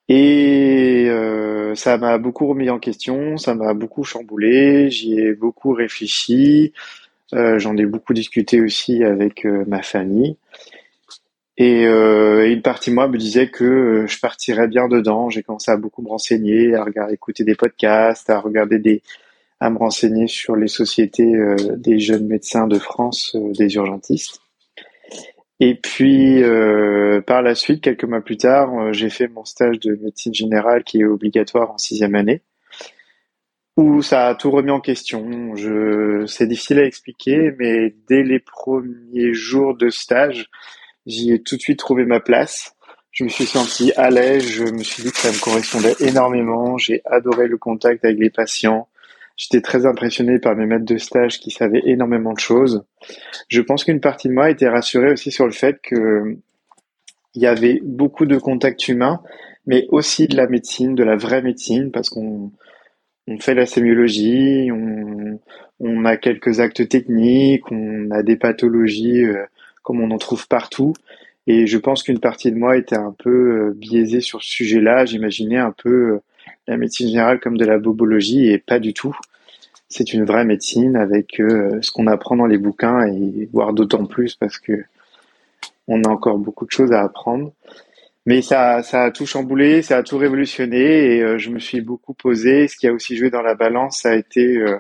Et 0.08 1.06
euh, 1.08 1.74
ça 1.74 1.98
m'a 1.98 2.18
beaucoup 2.18 2.46
remis 2.46 2.70
en 2.70 2.78
question, 2.78 3.36
ça 3.36 3.54
m'a 3.54 3.74
beaucoup 3.74 4.04
chamboulé, 4.04 4.90
j'y 4.90 5.18
ai 5.18 5.34
beaucoup 5.34 5.72
réfléchi. 5.72 6.72
J'en 7.30 7.76
ai 7.76 7.84
beaucoup 7.84 8.14
discuté 8.14 8.62
aussi 8.62 9.04
avec 9.04 9.44
ma 9.44 9.82
famille. 9.82 10.38
Et 11.58 11.82
une 11.82 12.62
partie 12.62 12.88
de 12.88 12.94
moi 12.94 13.06
me 13.06 13.18
disait 13.18 13.50
que 13.50 14.06
je 14.08 14.18
partirais 14.18 14.66
bien 14.66 14.88
dedans. 14.88 15.28
J'ai 15.28 15.42
commencé 15.42 15.70
à 15.70 15.76
beaucoup 15.76 16.00
me 16.00 16.08
renseigner, 16.08 16.74
à 16.74 16.86
écouter 17.12 17.44
des 17.44 17.54
podcasts, 17.54 18.30
à 18.30 18.40
regarder 18.40 18.78
des, 18.78 19.02
à 19.60 19.68
me 19.68 19.76
renseigner 19.76 20.26
sur 20.26 20.56
les 20.56 20.68
sociétés 20.68 21.34
des 21.76 21.98
jeunes 22.00 22.26
médecins 22.26 22.66
de 22.66 22.78
France, 22.78 23.36
des 23.58 23.74
urgentistes. 23.74 24.40
Et 25.60 25.74
puis, 25.74 26.42
euh, 26.42 27.20
par 27.20 27.42
la 27.42 27.54
suite, 27.54 27.82
quelques 27.82 28.04
mois 28.04 28.20
plus 28.20 28.36
tard, 28.36 28.72
euh, 28.78 28.92
j'ai 28.92 29.10
fait 29.10 29.26
mon 29.26 29.44
stage 29.44 29.80
de 29.80 29.96
médecine 29.96 30.32
générale 30.32 30.84
qui 30.84 31.00
est 31.00 31.04
obligatoire 31.04 31.72
en 31.72 31.78
sixième 31.78 32.14
année, 32.14 32.42
où 33.76 34.02
ça 34.02 34.28
a 34.28 34.34
tout 34.36 34.52
remis 34.52 34.70
en 34.70 34.80
question. 34.80 35.56
Je, 35.56 36.26
c'est 36.26 36.46
difficile 36.46 36.78
à 36.78 36.84
expliquer, 36.84 37.52
mais 37.58 37.94
dès 38.08 38.22
les 38.22 38.38
premiers 38.38 39.34
jours 39.34 39.76
de 39.76 39.88
stage, 39.88 40.48
j'y 41.06 41.32
ai 41.32 41.42
tout 41.42 41.56
de 41.56 41.60
suite 41.60 41.78
trouvé 41.80 42.04
ma 42.04 42.20
place. 42.20 42.76
Je 43.10 43.24
me 43.24 43.28
suis 43.28 43.46
senti 43.46 43.92
à 43.96 44.10
l'aise, 44.10 44.46
je 44.46 44.62
me 44.62 44.84
suis 44.84 45.02
dit 45.02 45.10
que 45.10 45.18
ça 45.18 45.32
me 45.32 45.40
correspondait 45.42 45.96
énormément. 45.98 46.78
J'ai 46.78 47.02
adoré 47.04 47.48
le 47.48 47.58
contact 47.58 48.04
avec 48.04 48.18
les 48.18 48.30
patients. 48.30 48.88
J'étais 49.38 49.62
très 49.62 49.86
impressionné 49.86 50.38
par 50.38 50.56
mes 50.56 50.66
maîtres 50.66 50.84
de 50.84 50.98
stage 50.98 51.38
qui 51.38 51.50
savaient 51.50 51.82
énormément 51.84 52.34
de 52.34 52.40
choses. 52.40 52.84
Je 53.48 53.62
pense 53.62 53.84
qu'une 53.84 54.00
partie 54.00 54.28
de 54.28 54.34
moi 54.34 54.50
était 54.50 54.68
rassurée 54.68 55.12
aussi 55.12 55.30
sur 55.30 55.46
le 55.46 55.52
fait 55.52 55.78
que 55.80 56.36
il 57.34 57.42
y 57.42 57.46
avait 57.46 57.80
beaucoup 57.84 58.26
de 58.26 58.36
contacts 58.36 58.88
humains, 58.88 59.22
mais 59.64 59.86
aussi 59.90 60.26
de 60.26 60.36
la 60.36 60.48
médecine, 60.48 60.96
de 60.96 61.04
la 61.04 61.14
vraie 61.14 61.40
médecine, 61.40 61.92
parce 61.92 62.10
qu'on 62.10 62.50
on 63.28 63.38
fait 63.38 63.54
la 63.54 63.66
sémiologie, 63.66 64.70
on, 64.72 65.38
on 65.78 66.04
a 66.04 66.16
quelques 66.16 66.58
actes 66.60 66.88
techniques, 66.88 67.70
on 67.70 68.10
a 68.10 68.22
des 68.22 68.36
pathologies 68.36 69.24
euh, 69.24 69.44
comme 69.82 70.00
on 70.00 70.10
en 70.10 70.18
trouve 70.18 70.48
partout. 70.48 70.94
Et 71.46 71.66
je 71.66 71.78
pense 71.78 72.02
qu'une 72.02 72.20
partie 72.20 72.50
de 72.50 72.56
moi 72.56 72.76
était 72.76 72.96
un 72.96 73.14
peu 73.16 73.30
euh, 73.68 73.74
biaisée 73.76 74.20
sur 74.20 74.42
ce 74.42 74.50
sujet-là. 74.50 75.04
J'imaginais 75.04 75.58
un 75.58 75.72
peu 75.72 76.14
euh, 76.14 76.22
la 76.68 76.76
médecine 76.76 77.08
générale 77.08 77.40
comme 77.40 77.56
de 77.56 77.64
la 77.64 77.78
bobologie 77.78 78.50
et 78.50 78.58
pas 78.58 78.78
du 78.78 78.92
tout. 78.92 79.16
C'est 79.88 80.12
une 80.12 80.24
vraie 80.24 80.44
médecine 80.44 80.96
avec 80.96 81.40
euh, 81.40 81.78
ce 81.80 81.90
qu'on 81.90 82.06
apprend 82.06 82.36
dans 82.36 82.46
les 82.46 82.58
bouquins 82.58 83.06
et 83.06 83.48
voire 83.52 83.72
d'autant 83.72 84.04
plus 84.04 84.34
parce 84.34 84.58
que 84.58 84.84
on 85.88 86.04
a 86.04 86.08
encore 86.08 86.36
beaucoup 86.36 86.66
de 86.66 86.70
choses 86.70 86.92
à 86.92 87.02
apprendre. 87.02 87.52
Mais 88.26 88.42
ça, 88.42 88.82
ça 88.82 89.04
a 89.04 89.10
tout 89.10 89.24
chamboulé, 89.24 89.80
ça 89.80 89.96
a 89.96 90.02
tout 90.02 90.18
révolutionné 90.18 91.16
et 91.16 91.22
euh, 91.22 91.38
je 91.38 91.48
me 91.48 91.58
suis 91.58 91.80
beaucoup 91.80 92.12
posé. 92.12 92.68
Ce 92.68 92.76
qui 92.76 92.86
a 92.86 92.92
aussi 92.92 93.16
joué 93.16 93.30
dans 93.30 93.40
la 93.40 93.54
balance, 93.54 94.00
ça 94.02 94.10
a 94.10 94.14
été 94.14 94.58
euh, 94.58 94.76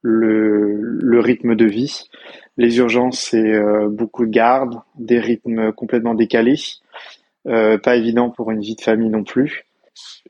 le, 0.00 1.20
rythme 1.20 1.54
de 1.54 1.66
vie. 1.66 2.08
Les 2.56 2.78
urgences, 2.78 3.20
c'est 3.20 3.60
beaucoup 3.88 4.24
de 4.24 4.30
garde, 4.30 4.80
des 4.98 5.18
rythmes 5.18 5.72
complètement 5.72 6.14
décalés, 6.14 6.58
pas 7.44 7.96
évident 7.96 8.30
pour 8.30 8.50
une 8.50 8.60
vie 8.60 8.74
de 8.74 8.80
famille 8.80 9.08
non 9.08 9.24
plus. 9.24 9.66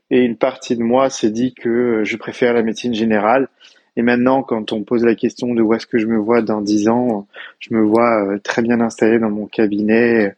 Et 0.09 0.23
une 0.23 0.37
partie 0.37 0.75
de 0.75 0.83
moi 0.83 1.09
s'est 1.09 1.29
dit 1.29 1.53
que 1.53 2.03
je 2.03 2.17
préfère 2.17 2.53
la 2.53 2.63
médecine 2.63 2.93
générale. 2.93 3.47
Et 3.95 4.01
maintenant, 4.01 4.41
quand 4.43 4.71
on 4.71 4.83
pose 4.83 5.03
la 5.03 5.15
question 5.15 5.53
de 5.53 5.61
où 5.61 5.73
est-ce 5.73 5.87
que 5.87 5.97
je 5.97 6.07
me 6.07 6.17
vois 6.17 6.41
dans 6.41 6.61
dix 6.61 6.87
ans, 6.87 7.27
je 7.59 7.73
me 7.73 7.81
vois 7.81 8.25
euh, 8.25 8.39
très 8.39 8.61
bien 8.61 8.79
installé 8.79 9.19
dans 9.19 9.29
mon 9.29 9.47
cabinet, 9.47 10.35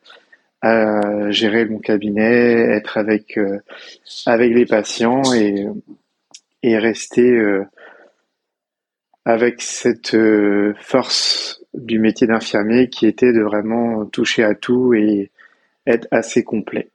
à 0.61 1.29
gérer 1.29 1.65
mon 1.65 1.79
cabinet, 1.79 2.53
être 2.75 2.97
avec 2.97 3.37
euh, 3.37 3.59
les 4.27 4.65
patients 4.65 5.21
et 5.33 6.77
rester 6.77 7.29
euh, 7.29 7.65
avec 9.25 9.61
cette 9.61 10.15
force 10.79 11.63
du 11.73 11.99
métier 11.99 12.27
d'infirmier 12.27 12.89
qui 12.89 13.07
était 13.07 13.33
de 13.33 13.41
vraiment 13.41 14.05
toucher 14.05 14.43
à 14.43 14.55
tout 14.55 14.93
et 14.93 15.31
être 15.85 16.07
assez 16.11 16.43
complet. 16.43 16.92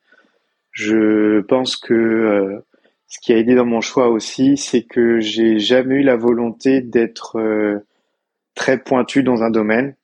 Je 0.79 1.41
pense 1.41 1.77
que 1.77 2.63
ce 3.09 3.19
qui 3.19 3.33
a 3.33 3.37
aidé 3.37 3.57
dans 3.57 3.65
mon 3.65 3.81
choix 3.81 4.11
aussi, 4.11 4.57
c'est 4.57 4.83
que 4.85 5.19
j'ai 5.19 5.59
jamais 5.59 5.97
eu 5.97 6.03
la 6.03 6.15
volonté 6.15 6.83
d'être 6.83 7.41
euh, 7.41 7.85
très 8.55 8.79
pointu 8.79 9.25
dans 9.25 9.43
un 9.43 9.51
domaine. 9.51 9.97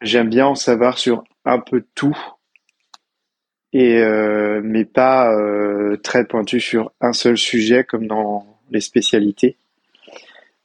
J'aime 0.00 0.28
bien 0.28 0.46
en 0.48 0.56
savoir 0.56 0.98
sur 0.98 1.22
un 1.44 1.60
peu 1.60 1.84
tout, 1.94 2.18
et 3.72 3.98
euh, 3.98 4.60
mais 4.64 4.84
pas 4.84 5.32
euh, 5.32 5.96
très 5.98 6.24
pointu 6.24 6.58
sur 6.58 6.90
un 7.00 7.12
seul 7.12 7.36
sujet 7.36 7.84
comme 7.84 8.08
dans 8.08 8.44
les 8.72 8.80
spécialités. 8.80 9.56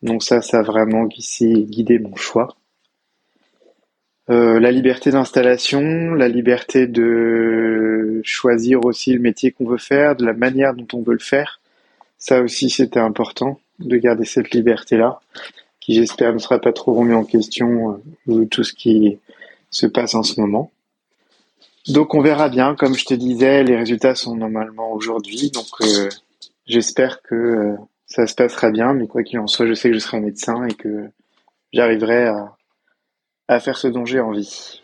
Donc 0.01 0.23
ça, 0.23 0.41
ça 0.41 0.61
a 0.61 0.63
vraiment 0.63 1.03
guidé 1.03 1.99
mon 1.99 2.15
choix. 2.15 2.57
La 4.29 4.71
liberté 4.71 5.11
d'installation, 5.11 6.13
la 6.13 6.27
liberté 6.27 6.85
de 6.87 8.21
choisir 8.23 8.83
aussi 8.85 9.13
le 9.13 9.19
métier 9.19 9.51
qu'on 9.51 9.65
veut 9.65 9.77
faire, 9.77 10.15
de 10.15 10.25
la 10.25 10.33
manière 10.33 10.73
dont 10.73 10.87
on 10.93 11.01
veut 11.01 11.13
le 11.13 11.19
faire. 11.19 11.61
Ça 12.17 12.41
aussi, 12.41 12.69
c'était 12.69 12.99
important 12.99 13.59
de 13.79 13.97
garder 13.97 14.25
cette 14.25 14.51
liberté-là, 14.51 15.19
qui 15.79 15.93
j'espère 15.93 16.33
ne 16.33 16.39
sera 16.39 16.59
pas 16.59 16.73
trop 16.73 16.93
remis 16.93 17.13
en 17.13 17.23
question 17.23 18.01
euh, 18.27 18.45
tout 18.45 18.63
ce 18.63 18.73
qui 18.73 19.19
se 19.69 19.85
passe 19.85 20.15
en 20.15 20.23
ce 20.23 20.39
moment. 20.41 20.71
Donc 21.87 22.15
on 22.15 22.21
verra 22.21 22.49
bien, 22.49 22.75
comme 22.75 22.95
je 22.95 23.05
te 23.05 23.13
disais, 23.13 23.63
les 23.63 23.77
résultats 23.77 24.15
sont 24.15 24.35
normalement 24.35 24.91
aujourd'hui, 24.91 25.51
donc 25.51 25.67
euh, 25.81 26.09
j'espère 26.65 27.21
que 27.21 27.35
euh, 27.35 27.75
ça 28.07 28.27
se 28.27 28.35
passera 28.35 28.71
bien, 28.71 28.93
mais 28.93 29.07
quoi 29.07 29.23
qu'il 29.23 29.39
en 29.39 29.47
soit, 29.47 29.67
je 29.67 29.73
sais 29.73 29.89
que 29.89 29.95
je 29.95 29.99
serai 29.99 30.19
médecin 30.19 30.65
et 30.65 30.73
que 30.73 31.09
j'arriverai 31.71 32.25
à, 32.25 32.56
à 33.47 33.59
faire 33.59 33.77
ce 33.77 33.87
dont 33.87 34.05
j'ai 34.05 34.19
envie. 34.19 34.81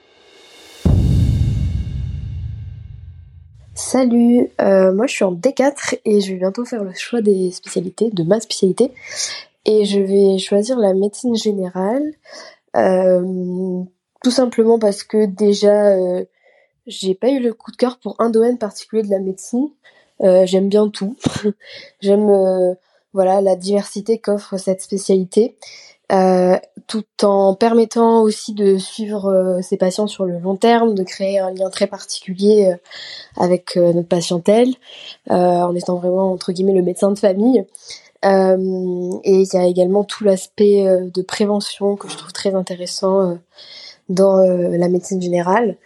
Salut, 3.76 4.50
euh, 4.62 4.94
moi 4.94 5.08
je 5.08 5.14
suis 5.14 5.24
en 5.24 5.34
D4 5.34 6.00
et 6.06 6.22
je 6.22 6.34
vais 6.34 6.40
bientôt 6.40 6.64
faire 6.64 6.84
le 6.84 6.94
choix 6.94 7.22
des 7.22 7.52
spécialités, 7.52 8.10
de 8.12 8.24
ma 8.24 8.40
spécialité. 8.40 8.92
Et 9.66 9.86
je 9.86 10.00
vais 10.00 10.38
choisir 10.38 10.78
la 10.78 10.94
médecine 10.94 11.36
générale, 11.36 12.14
euh, 12.76 13.84
tout 14.24 14.32
simplement 14.32 14.78
parce 14.78 15.04
que 15.04 15.26
déjà 15.26 15.90
euh, 15.96 16.24
j'ai 16.86 17.16
pas 17.16 17.30
eu 17.30 17.40
le 17.40 17.54
coup 17.54 17.72
de 17.72 17.78
cœur 17.78 17.98
pour 17.98 18.16
un 18.20 18.30
domaine 18.30 18.58
particulier 18.58 19.04
de 19.04 19.10
la 19.10 19.20
médecine. 19.20 19.70
J'aime 20.22 20.70
bien 20.70 20.88
tout. 20.88 21.18
J'aime 22.00 22.76
voilà 23.12 23.42
la 23.42 23.56
diversité 23.56 24.20
qu'offre 24.20 24.58
cette 24.58 24.82
spécialité. 24.82 25.58
Euh, 26.14 26.60
tout 26.86 27.06
en 27.24 27.56
permettant 27.56 28.22
aussi 28.22 28.54
de 28.54 28.78
suivre 28.78 29.28
euh, 29.32 29.62
ces 29.62 29.78
patients 29.78 30.06
sur 30.06 30.26
le 30.26 30.38
long 30.38 30.56
terme, 30.56 30.96
de 30.96 31.04
créer 31.04 31.40
un 31.40 31.52
lien 31.52 31.70
très 31.70 31.88
particulier 31.88 32.72
euh, 32.72 32.76
avec 33.42 33.78
notre 33.78 34.08
patientèle, 34.08 34.74
en 35.30 35.74
étant 35.76 35.96
vraiment 35.98 36.32
entre 36.32 36.52
guillemets 36.52 36.74
le 36.74 36.84
médecin 36.84 37.12
de 37.12 37.18
famille. 37.18 37.66
et 38.24 39.42
il 39.42 39.48
y 39.54 39.58
a 39.58 39.66
également 39.66 40.04
tout 40.04 40.24
l'aspect 40.24 40.86
de 41.14 41.22
prévention 41.22 41.96
que 41.96 42.08
je 42.10 42.18
trouve 42.18 42.34
très 42.34 42.54
intéressant 42.54 43.38
dans 44.10 44.38
la 44.38 44.90
médecine 44.90 45.22
générale. 45.22 45.78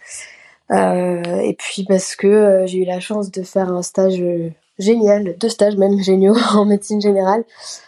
et 0.70 1.56
puis 1.58 1.84
parce 1.84 2.16
que 2.16 2.64
j'ai 2.66 2.78
eu 2.78 2.84
la 2.84 3.00
chance 3.00 3.30
de 3.30 3.42
faire 3.42 3.72
un 3.72 3.82
stage 3.82 4.22
génial, 4.78 5.36
deux 5.38 5.48
stages 5.48 5.76
même 5.76 5.98
géniaux 6.02 6.36
en 6.54 6.64
médecine 6.64 7.00
générale 7.00 7.44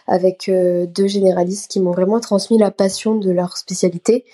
avec 0.07 0.49
euh, 0.49 0.85
deux 0.85 1.07
généralistes 1.07 1.71
qui 1.71 1.79
m'ont 1.79 1.91
vraiment 1.91 2.19
transmis 2.19 2.57
la 2.57 2.71
passion 2.71 3.15
de 3.15 3.31
leur 3.31 3.57
spécialité 3.57 4.25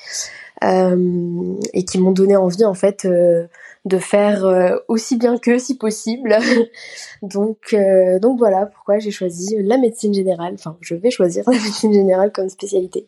euh, 0.64 1.56
et 1.74 1.86
qui 1.86 2.00
m'ont 2.00 2.12
donné 2.12 2.36
envie 2.36 2.66
en 2.66 2.74
fait 2.74 3.06
euh, 3.06 3.48
de 3.86 4.00
faire 4.00 4.46
aussi 4.90 5.18
bien 5.18 5.38
que 5.38 5.58
si 5.60 5.78
possible. 5.78 6.38
donc 7.22 7.74
donc 8.22 8.38
voilà 8.38 8.66
pourquoi 8.66 9.00
j'ai 9.00 9.12
choisi 9.12 9.56
la 9.60 9.78
médecine 9.78 10.14
générale. 10.14 10.56
Enfin, 10.56 10.76
je 10.82 10.96
vais 10.96 11.12
choisir 11.12 11.46
la 11.48 11.54
médecine 11.54 11.94
générale 11.94 12.34
comme 12.34 12.50
spécialité. 12.50 13.08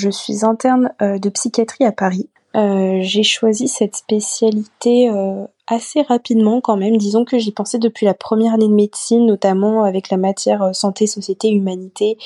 Je 0.00 0.10
suis 0.10 0.44
interne 0.44 0.92
euh, 1.02 1.18
de 1.18 1.28
psychiatrie 1.28 1.84
à 1.84 1.92
Paris. 1.92 2.28
Euh, 2.56 2.98
j'ai 3.02 3.22
choisi 3.22 3.68
cette 3.68 3.94
spécialité 3.94 5.08
euh, 5.08 5.44
assez 5.68 6.02
rapidement 6.02 6.60
quand 6.60 6.76
même. 6.76 6.96
Disons 6.96 7.24
que 7.24 7.38
j'y 7.38 7.52
pensais 7.52 7.78
depuis 7.78 8.06
la 8.06 8.14
première 8.14 8.54
année 8.54 8.66
de 8.66 8.74
médecine, 8.74 9.26
notamment 9.26 9.84
avec 9.84 10.10
la 10.10 10.16
matière 10.16 10.74
santé, 10.74 11.06
société, 11.06 11.50
humanité, 11.50 12.18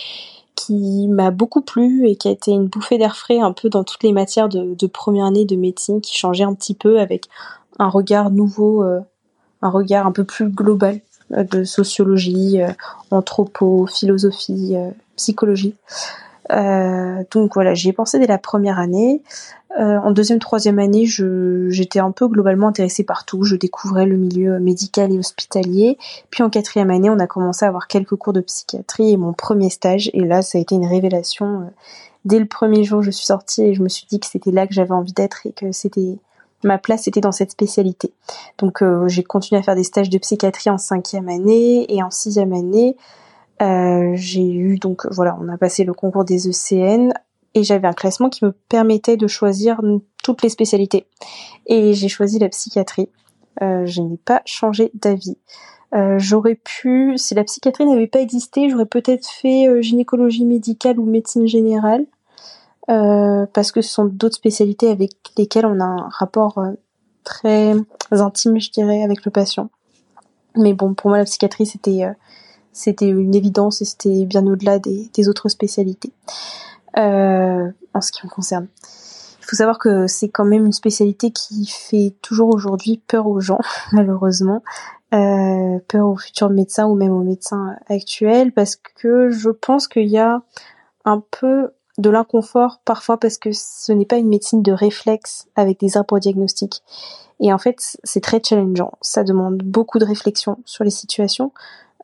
qui 0.55 1.09
m'a 1.09 1.31
beaucoup 1.31 1.61
plu 1.61 2.09
et 2.09 2.17
qui 2.17 2.29
a 2.29 2.31
été 2.31 2.53
une 2.53 2.69
bouffée 2.69 2.97
d'air 2.97 3.17
frais 3.17 3.41
un 3.41 3.53
peu 3.53 3.69
dans 3.69 3.85
toutes 3.85 4.05
les 4.05 4.13
matières 4.13 4.49
de, 4.49 4.75
de 4.75 4.87
première 4.87 5.27
année 5.27 5.45
de 5.45 5.57
médecine, 5.57 6.01
qui 6.01 6.17
changeait 6.17 6.45
un 6.45 6.55
petit 6.55 6.75
peu 6.75 7.01
avec 7.01 7.27
un 7.79 7.89
regard 7.89 8.31
nouveau, 8.31 8.83
un 8.83 9.69
regard 9.69 10.07
un 10.07 10.13
peu 10.13 10.23
plus 10.23 10.49
global 10.49 11.01
de 11.31 11.65
sociologie, 11.65 12.61
anthropo, 13.11 13.87
philosophie, 13.87 14.77
psychologie. 15.17 15.75
Euh, 16.53 17.23
donc 17.31 17.55
voilà, 17.55 17.75
j'y 17.75 17.89
ai 17.89 17.93
pensé 17.93 18.19
dès 18.19 18.27
la 18.27 18.39
première 18.39 18.79
année. 18.79 19.23
Euh, 19.79 19.99
en 19.99 20.13
deuxième, 20.13 20.39
troisième 20.39 20.79
année, 20.79 21.05
j'étais 21.07 21.99
un 21.99 22.13
peu 22.13 22.29
globalement 22.29 22.69
intéressée 22.69 23.03
par 23.03 23.25
tout. 23.25 23.43
Je 23.43 23.57
découvrais 23.57 24.07
le 24.07 24.17
milieu 24.17 24.61
médical 24.61 25.13
et 25.13 25.19
hospitalier. 25.19 25.99
Puis 26.31 26.43
en 26.43 26.51
quatrième 26.51 26.91
année, 26.91 27.11
on 27.11 27.19
a 27.19 27.27
commencé 27.27 27.65
à 27.65 27.69
avoir 27.69 27.89
quelques 27.89 28.15
cours 28.17 28.33
de 28.33 28.41
psychiatrie 28.41 29.11
et 29.11 29.17
mon 29.17 29.33
premier 29.33 29.71
stage. 29.71 30.11
Et 30.15 30.21
là, 30.21 30.43
ça 30.43 30.59
a 30.59 30.61
été 30.61 30.77
une 30.77 30.87
révélation. 30.87 31.63
Euh, 31.63 31.65
dès 32.25 32.39
le 32.39 32.47
premier 32.47 32.85
jour, 32.85 33.03
je 33.03 33.11
suis 33.11 33.27
sortie 33.27 33.63
et 33.63 33.75
je 33.75 33.83
me 33.83 33.89
suis 33.89 34.07
dit 34.09 34.21
que 34.21 34.27
c'était 34.27 34.53
là 34.53 34.67
que 34.67 34.75
j'avais 34.75 34.93
envie 34.93 35.13
d'être 35.13 35.47
et 35.47 35.53
que 35.53 35.73
c'était 35.73 36.19
ma 36.63 36.79
place 36.79 37.07
était 37.07 37.21
dans 37.21 37.33
cette 37.33 37.51
spécialité. 37.51 38.11
Donc 38.59 38.83
euh, 38.83 39.07
j'ai 39.09 39.23
continué 39.23 39.61
à 39.61 39.63
faire 39.63 39.75
des 39.75 39.85
stages 39.85 40.09
de 40.09 40.19
psychiatrie 40.19 40.71
en 40.71 40.79
cinquième 40.79 41.29
année 41.29 41.85
et 41.95 42.03
en 42.03 42.11
sixième 42.11 42.53
année. 42.55 42.97
Euh, 43.65 44.13
j'ai 44.15 44.53
eu 44.53 44.79
donc 44.79 45.07
voilà, 45.11 45.39
on 45.41 45.49
a 45.49 45.57
passé 45.57 45.85
le 45.85 45.95
concours 45.95 46.25
des 46.25 46.49
ECN 46.49 47.13
et 47.55 47.63
j'avais 47.63 47.89
un 47.89 47.93
classement 47.93 48.29
qui 48.29 48.45
me 48.45 48.53
permettait 48.53 49.17
de 49.17 49.27
choisir 49.27 49.81
toutes 50.23 50.43
les 50.43 50.49
spécialités. 50.49 51.07
Et 51.67 51.95
j'ai 51.95 52.09
choisi 52.09 52.39
la 52.39 52.49
psychiatrie. 52.49 53.09
Euh, 53.63 53.87
je 53.87 54.03
n'ai 54.03 54.19
pas 54.19 54.43
changé 54.45 54.91
d'avis. 54.95 55.39
Euh, 55.95 56.19
j'aurais 56.19 56.57
pu, 56.57 57.17
si 57.17 57.35
la 57.35 57.45
psychiatrie 57.45 57.87
n'avait 57.87 58.09
pas 58.09 58.21
existé, 58.21 58.69
j'aurais 58.69 58.87
peut-être 58.87 59.29
fait 59.29 59.81
gynécologie 59.83 60.45
médicale 60.45 60.99
ou 60.99 61.07
médecine 61.07 61.47
générale, 61.47 62.05
parce 62.89 63.73
que 63.73 63.81
ce 63.81 63.89
sont 63.89 64.05
d'autres 64.05 64.35
spécialités 64.35 64.91
avec 64.91 65.13
lesquelles 65.39 65.65
on 65.65 65.81
a 65.81 65.85
un 65.85 66.09
rapport 66.11 66.61
très 67.23 67.75
intime, 68.11 68.61
je 68.61 68.71
dirais, 68.73 69.03
avec 69.03 69.25
le 69.25 69.31
patient. 69.31 69.71
Mais 70.57 70.75
bon, 70.75 70.95
pour 70.95 71.11
moi, 71.11 71.19
la 71.19 71.25
psychiatrie, 71.25 71.67
c'était 71.67 72.05
c'était 72.75 73.09
une 73.09 73.35
évidence 73.35 73.81
et 73.81 73.87
c'était 73.87 74.27
bien 74.27 74.47
au-delà 74.47 74.79
des, 74.79 75.29
autres 75.29 75.49
spécialités. 75.49 76.13
Euh, 76.99 77.71
en 77.95 78.01
ce 78.01 78.13
qui 78.13 78.25
me 78.25 78.31
concerne. 78.31 78.69
Il 79.41 79.47
faut 79.47 79.57
savoir 79.57 79.79
que 79.79 80.07
c'est 80.07 80.29
quand 80.29 80.45
même 80.45 80.67
une 80.67 80.73
spécialité 80.73 81.31
qui 81.31 81.67
fait 81.67 82.15
toujours 82.23 82.55
aujourd'hui 82.55 83.03
peur 83.07 83.27
aux 83.27 83.41
gens, 83.41 83.61
malheureusement, 83.93 84.63
euh, 85.15 85.79
peur 85.89 86.09
aux 86.09 86.17
futurs 86.17 86.51
médecins 86.51 86.87
ou 86.87 86.95
même 86.95 87.13
aux 87.13 87.23
médecins 87.23 87.77
actuels, 87.89 88.53
parce 88.53 88.77
que 88.77 89.31
je 89.31 89.51
pense 89.51 89.87
qu'il 89.87 90.09
y 90.09 90.19
a 90.19 90.43
un 91.05 91.23
peu 91.31 91.71
de 91.99 92.11
l'inconfort 92.11 92.81
parfois 92.85 93.19
parce 93.19 93.39
que 93.39 93.51
ce 93.53 93.93
n'est 93.93 94.07
pas 94.07 94.17
une 94.17 94.29
médecine 94.29 94.63
de 94.63 94.73
réflexe 94.73 95.47
avec 95.55 95.79
des 95.79 95.97
arbres 95.97 96.19
diagnostiques. 96.19 96.83
Et 97.41 97.53
en 97.53 97.59
fait, 97.59 97.97
c'est 98.03 98.23
très 98.23 98.41
challengeant. 98.43 98.93
Ça 99.01 99.25
demande 99.25 99.59
beaucoup 99.59 99.99
de 99.99 100.05
réflexion 100.05 100.59
sur 100.65 100.85
les 100.85 100.91
situations, 100.91 101.53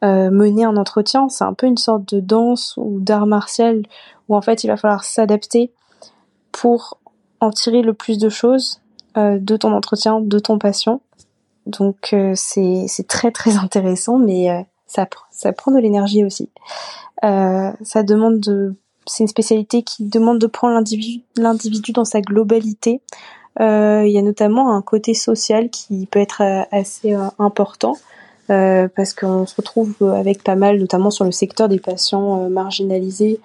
euh, 0.04 0.30
mener 0.30 0.64
un 0.64 0.76
entretien, 0.76 1.28
c'est 1.28 1.45
un 1.45 1.54
peu 1.54 1.66
une 1.66 1.76
sorte 1.76 2.14
de 2.14 2.21
danse 2.21 2.75
ou 2.76 3.00
d'art 3.00 3.26
martial 3.26 3.83
où 4.28 4.37
en 4.37 4.42
fait 4.42 4.64
il 4.64 4.69
va 4.69 4.76
falloir 4.76 5.04
s'adapter 5.04 5.73
pour 6.52 6.99
en 7.40 7.50
tirer 7.50 7.83
le 7.83 7.95
plus 7.95 8.19
de 8.19 8.28
choses 8.28 8.80
euh, 9.16 9.39
de 9.39 9.56
ton 9.56 9.73
entretien, 9.73 10.21
de 10.21 10.39
ton 10.39 10.58
patient. 10.58 11.00
Donc 11.67 12.10
euh, 12.13 12.32
c'est 12.34 13.06
très 13.08 13.30
très 13.30 13.56
intéressant, 13.56 14.19
mais 14.19 14.50
euh, 14.50 14.63
ça 14.86 15.06
ça 15.30 15.52
prend 15.52 15.73
de 15.73 15.78
l'énergie 15.78 16.25
aussi. 16.25 16.50
Euh, 17.25 17.71
ça 17.82 18.02
demande 18.02 18.41
de 18.41 18.75
c'est 19.06 19.25
une 19.25 19.28
spécialité 19.28 19.82
qui 19.82 20.04
demande 20.04 20.39
de 20.39 20.47
prendre 20.47 20.75
l'individu 20.75 21.23
l'individu 21.36 21.93
dans 21.93 22.04
sa 22.04 22.21
globalité. 22.21 23.00
Il 23.58 24.08
y 24.08 24.17
a 24.17 24.23
notamment 24.23 24.75
un 24.75 24.80
côté 24.80 25.13
social 25.13 25.69
qui 25.69 26.06
peut 26.06 26.21
être 26.21 26.41
assez 26.71 27.15
important. 27.39 27.95
Euh, 28.50 28.89
parce 28.95 29.15
qu'on 29.15 29.47
se 29.47 29.54
retrouve 29.54 29.95
avec 30.02 30.43
pas 30.43 30.56
mal, 30.56 30.78
notamment 30.78 31.10
sur 31.10 31.25
le 31.25 31.30
secteur 31.30 31.69
des 31.69 31.78
patients 31.78 32.45
euh, 32.45 32.49
marginalisés, 32.49 33.39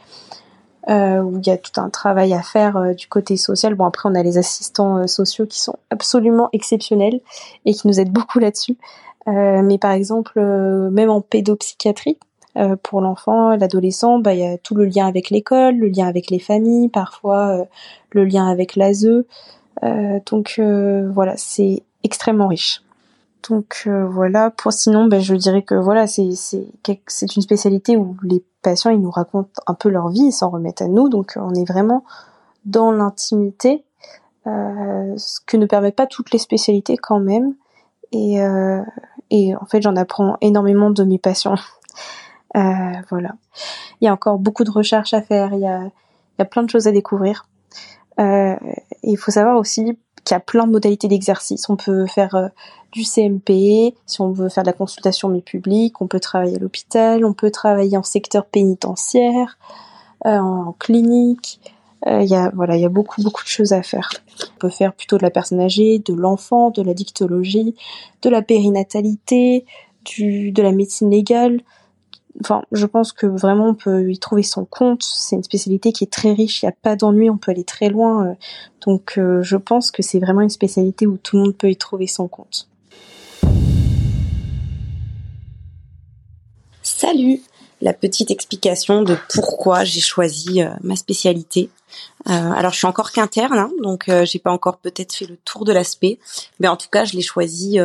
euh, 0.90 1.20
où 1.20 1.38
il 1.38 1.46
y 1.46 1.52
a 1.52 1.58
tout 1.58 1.80
un 1.80 1.90
travail 1.90 2.34
à 2.34 2.42
faire 2.42 2.96
du 2.96 3.08
côté 3.08 3.38
social. 3.38 3.76
Bon, 3.76 3.86
après, 3.86 4.10
on 4.10 4.16
a 4.16 4.24
les 4.24 4.38
assistants 4.38 5.06
sociaux 5.08 5.46
qui 5.46 5.62
sont 5.62 5.76
absolument 5.92 6.50
exceptionnels 6.54 7.20
et 7.66 7.74
qui 7.74 7.88
nous 7.88 8.00
aident 8.00 8.12
beaucoup 8.12 8.40
là-dessus. 8.40 8.78
mais 9.28 9.78
par 9.80 9.92
exemple, 9.92 10.40
même 10.40 11.10
en 11.10 11.22
pédopsychiatrie, 11.22 12.20
pour 12.84 13.02
l'enfant, 13.02 13.56
l'adolescent, 13.56 14.20
bah, 14.20 14.34
il 14.34 14.40
y 14.42 14.46
a 14.46 14.58
tout 14.60 14.76
le 14.76 14.86
lien 14.86 15.08
avec 15.08 15.32
l'école, 15.32 15.76
le 15.76 15.88
lien 15.88 16.08
avec 16.08 16.30
les 16.30 16.40
familles, 16.40 16.90
parfois 16.90 17.66
le 18.12 18.24
lien 18.24 18.48
avec 18.48 18.76
l'ASE. 18.76 19.26
donc 20.28 20.60
voilà, 20.60 21.34
c'est 21.36 21.82
extrêmement 22.04 22.48
riche. 22.48 22.85
Donc 23.50 23.84
euh, 23.88 24.08
voilà. 24.08 24.52
Pour 24.52 24.74
sinon, 24.74 25.06
ben, 25.06 25.20
je 25.20 25.36
dirais 25.36 25.62
que 25.62 25.76
voilà, 25.76 26.08
c'est 26.08 26.32
c'est 26.32 26.68
c'est 27.08 27.36
une 27.36 27.42
spécialité 27.42 27.98
où 27.98 28.18
les 28.24 28.44
patients 28.62 28.92
ils 28.92 29.02
nous 29.02 29.12
racontent 29.12 29.62
un 29.68 29.74
peu 29.74 29.90
leur 29.90 30.10
vie, 30.10 30.26
ils 30.28 30.32
s'en 30.32 30.50
remettent 30.50 30.82
à 30.82 30.88
nous. 30.88 31.10
Donc 31.10 31.34
on 31.36 31.54
est 31.54 31.68
vraiment 31.68 32.04
dans 32.66 32.92
l'intimité, 32.92 33.84
euh, 34.48 35.14
ce 35.18 35.40
que 35.46 35.58
ne 35.58 35.66
permettent 35.66 35.96
pas 35.96 36.08
toutes 36.08 36.32
les 36.32 36.40
spécialités 36.40 36.98
quand 36.98 37.20
même. 37.20 37.56
Et 38.12 38.42
euh, 38.42 38.82
et 39.30 39.56
en 39.56 39.66
fait, 39.66 39.82
j'en 39.82 39.96
apprends 39.96 40.38
énormément 40.42 40.90
de 40.90 41.04
mes 41.04 41.20
patients. 41.20 41.56
Euh, 42.56 43.02
voilà. 43.10 43.32
Il 44.00 44.06
y 44.06 44.08
a 44.08 44.14
encore 44.14 44.40
beaucoup 44.40 44.64
de 44.64 44.72
recherches 44.72 45.14
à 45.14 45.22
faire. 45.22 45.52
Il 45.52 45.60
y 45.60 45.68
a 45.68 45.82
il 46.38 46.40
y 46.40 46.42
a 46.42 46.46
plein 46.46 46.64
de 46.64 46.70
choses 46.70 46.88
à 46.88 46.94
découvrir. 46.94 47.50
Euh, 48.20 48.56
il 49.04 49.18
faut 49.18 49.32
savoir 49.32 49.58
aussi 49.58 49.98
qu'il 50.26 50.36
y 50.36 50.38
a 50.38 50.42
plein 50.42 50.66
de 50.66 50.72
modalités 50.72 51.08
d'exercice. 51.08 51.70
On 51.70 51.76
peut 51.76 52.06
faire 52.08 52.36
euh, 52.36 52.48
du 52.92 53.04
CMP, 53.04 53.96
si 54.06 54.22
on 54.22 54.32
veut 54.32 54.50
faire 54.50 54.64
de 54.64 54.70
la 54.70 54.74
consultation 54.74 55.30
mais 55.30 55.42
publique, 55.42 56.02
on 56.02 56.08
peut 56.08 56.20
travailler 56.20 56.58
à 56.58 56.60
l'hôpital, 56.60 57.24
on 57.24 57.34
peut 57.34 57.52
travailler 57.52 57.96
en 57.96 58.04
secteur 58.04 58.46
pénitentiaire, 58.46 59.58
euh, 60.26 60.38
en 60.38 60.74
clinique. 60.74 61.62
Euh, 62.08 62.22
il 62.22 62.30
y 62.30 62.36
a 62.36 62.52
voilà, 62.54 62.76
il 62.76 62.82
y 62.82 62.86
a 62.86 62.90
beaucoup 62.90 63.22
beaucoup 63.22 63.44
de 63.44 63.48
choses 63.48 63.72
à 63.72 63.84
faire. 63.84 64.10
On 64.56 64.60
peut 64.60 64.70
faire 64.70 64.94
plutôt 64.94 65.18
de 65.18 65.24
la 65.24 65.30
personne 65.32 65.60
âgée, 65.60 66.00
de 66.00 66.14
l'enfant, 66.14 66.72
de 66.72 66.82
la 66.82 66.94
dictologie, 66.94 67.76
de 68.22 68.30
la 68.30 68.42
périnatalité, 68.42 69.66
de 70.20 70.62
la 70.62 70.72
médecine 70.72 71.10
légale, 71.10 71.62
enfin, 72.42 72.64
je 72.72 72.86
pense 72.86 73.14
que 73.14 73.26
vraiment 73.26 73.70
on 73.70 73.74
peut 73.74 74.10
y 74.12 74.20
trouver 74.20 74.44
son 74.44 74.66
compte. 74.66 75.04
C'est 75.04 75.36
une 75.36 75.44
spécialité 75.44 75.92
qui 75.92 76.04
est 76.04 76.12
très 76.12 76.34
riche, 76.34 76.62
il 76.62 76.66
n'y 76.66 76.70
a 76.70 76.76
pas 76.82 76.96
d'ennui, 76.96 77.30
on 77.30 77.38
peut 77.38 77.52
aller 77.52 77.64
très 77.64 77.90
loin. 77.90 78.28
Euh. 78.28 78.34
Donc, 78.86 79.18
euh, 79.18 79.42
je 79.42 79.58
pense 79.58 79.92
que 79.92 80.02
c'est 80.02 80.20
vraiment 80.20 80.42
une 80.42 80.50
spécialité 80.50 81.08
où 81.08 81.18
tout 81.18 81.38
le 81.38 81.44
monde 81.44 81.56
peut 81.56 81.70
y 81.70 81.76
trouver 81.76 82.08
son 82.08 82.28
compte. 82.28 82.68
Salut 86.84 87.42
La 87.82 87.94
petite 87.94 88.30
explication 88.30 89.02
de 89.02 89.18
pourquoi 89.34 89.84
j'ai 89.84 90.02
choisi 90.02 90.62
euh, 90.62 90.70
ma 90.82 90.96
spécialité. 90.96 91.70
alors, 92.26 92.72
je 92.72 92.78
suis 92.78 92.88
encore 92.88 93.12
qu'interne, 93.12 93.58
hein, 93.58 93.72
donc 93.82 94.10
j'ai 94.24 94.40
pas 94.40 94.52
encore 94.52 94.78
peut-être 94.78 95.14
fait 95.14 95.26
le 95.26 95.38
tour 95.38 95.64
de 95.64 95.72
l'aspect, 95.72 96.20
mais 96.60 96.68
en 96.68 96.76
tout 96.76 96.90
cas, 96.92 97.06
je 97.06 97.14
l'ai 97.14 97.22
choisi 97.22 97.80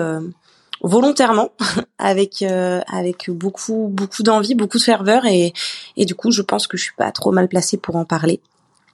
volontairement 0.83 1.51
avec 1.99 2.43
euh, 2.43 2.81
avec 2.87 3.31
beaucoup 3.31 3.89
beaucoup 3.91 4.23
d'envie, 4.23 4.55
beaucoup 4.55 4.79
de 4.79 4.83
ferveur 4.83 5.27
et 5.27 5.53
et 5.97 6.05
du 6.05 6.15
coup 6.15 6.31
je 6.31 6.43
pense 6.43 6.67
que 6.67 6.77
je 6.77 6.85
suis 6.85 6.95
pas 6.97 7.13
trop 7.13 7.33
mal 7.33 7.49
placée 7.49 7.77
pour 7.77 7.97
en 7.97 8.05
parler. 8.05 8.41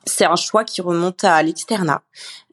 C'est 0.09 0.25
un 0.25 0.37
choix 0.37 0.63
qui 0.63 0.81
remonte 0.83 1.25
à 1.25 1.43
l'externat. 1.43 2.03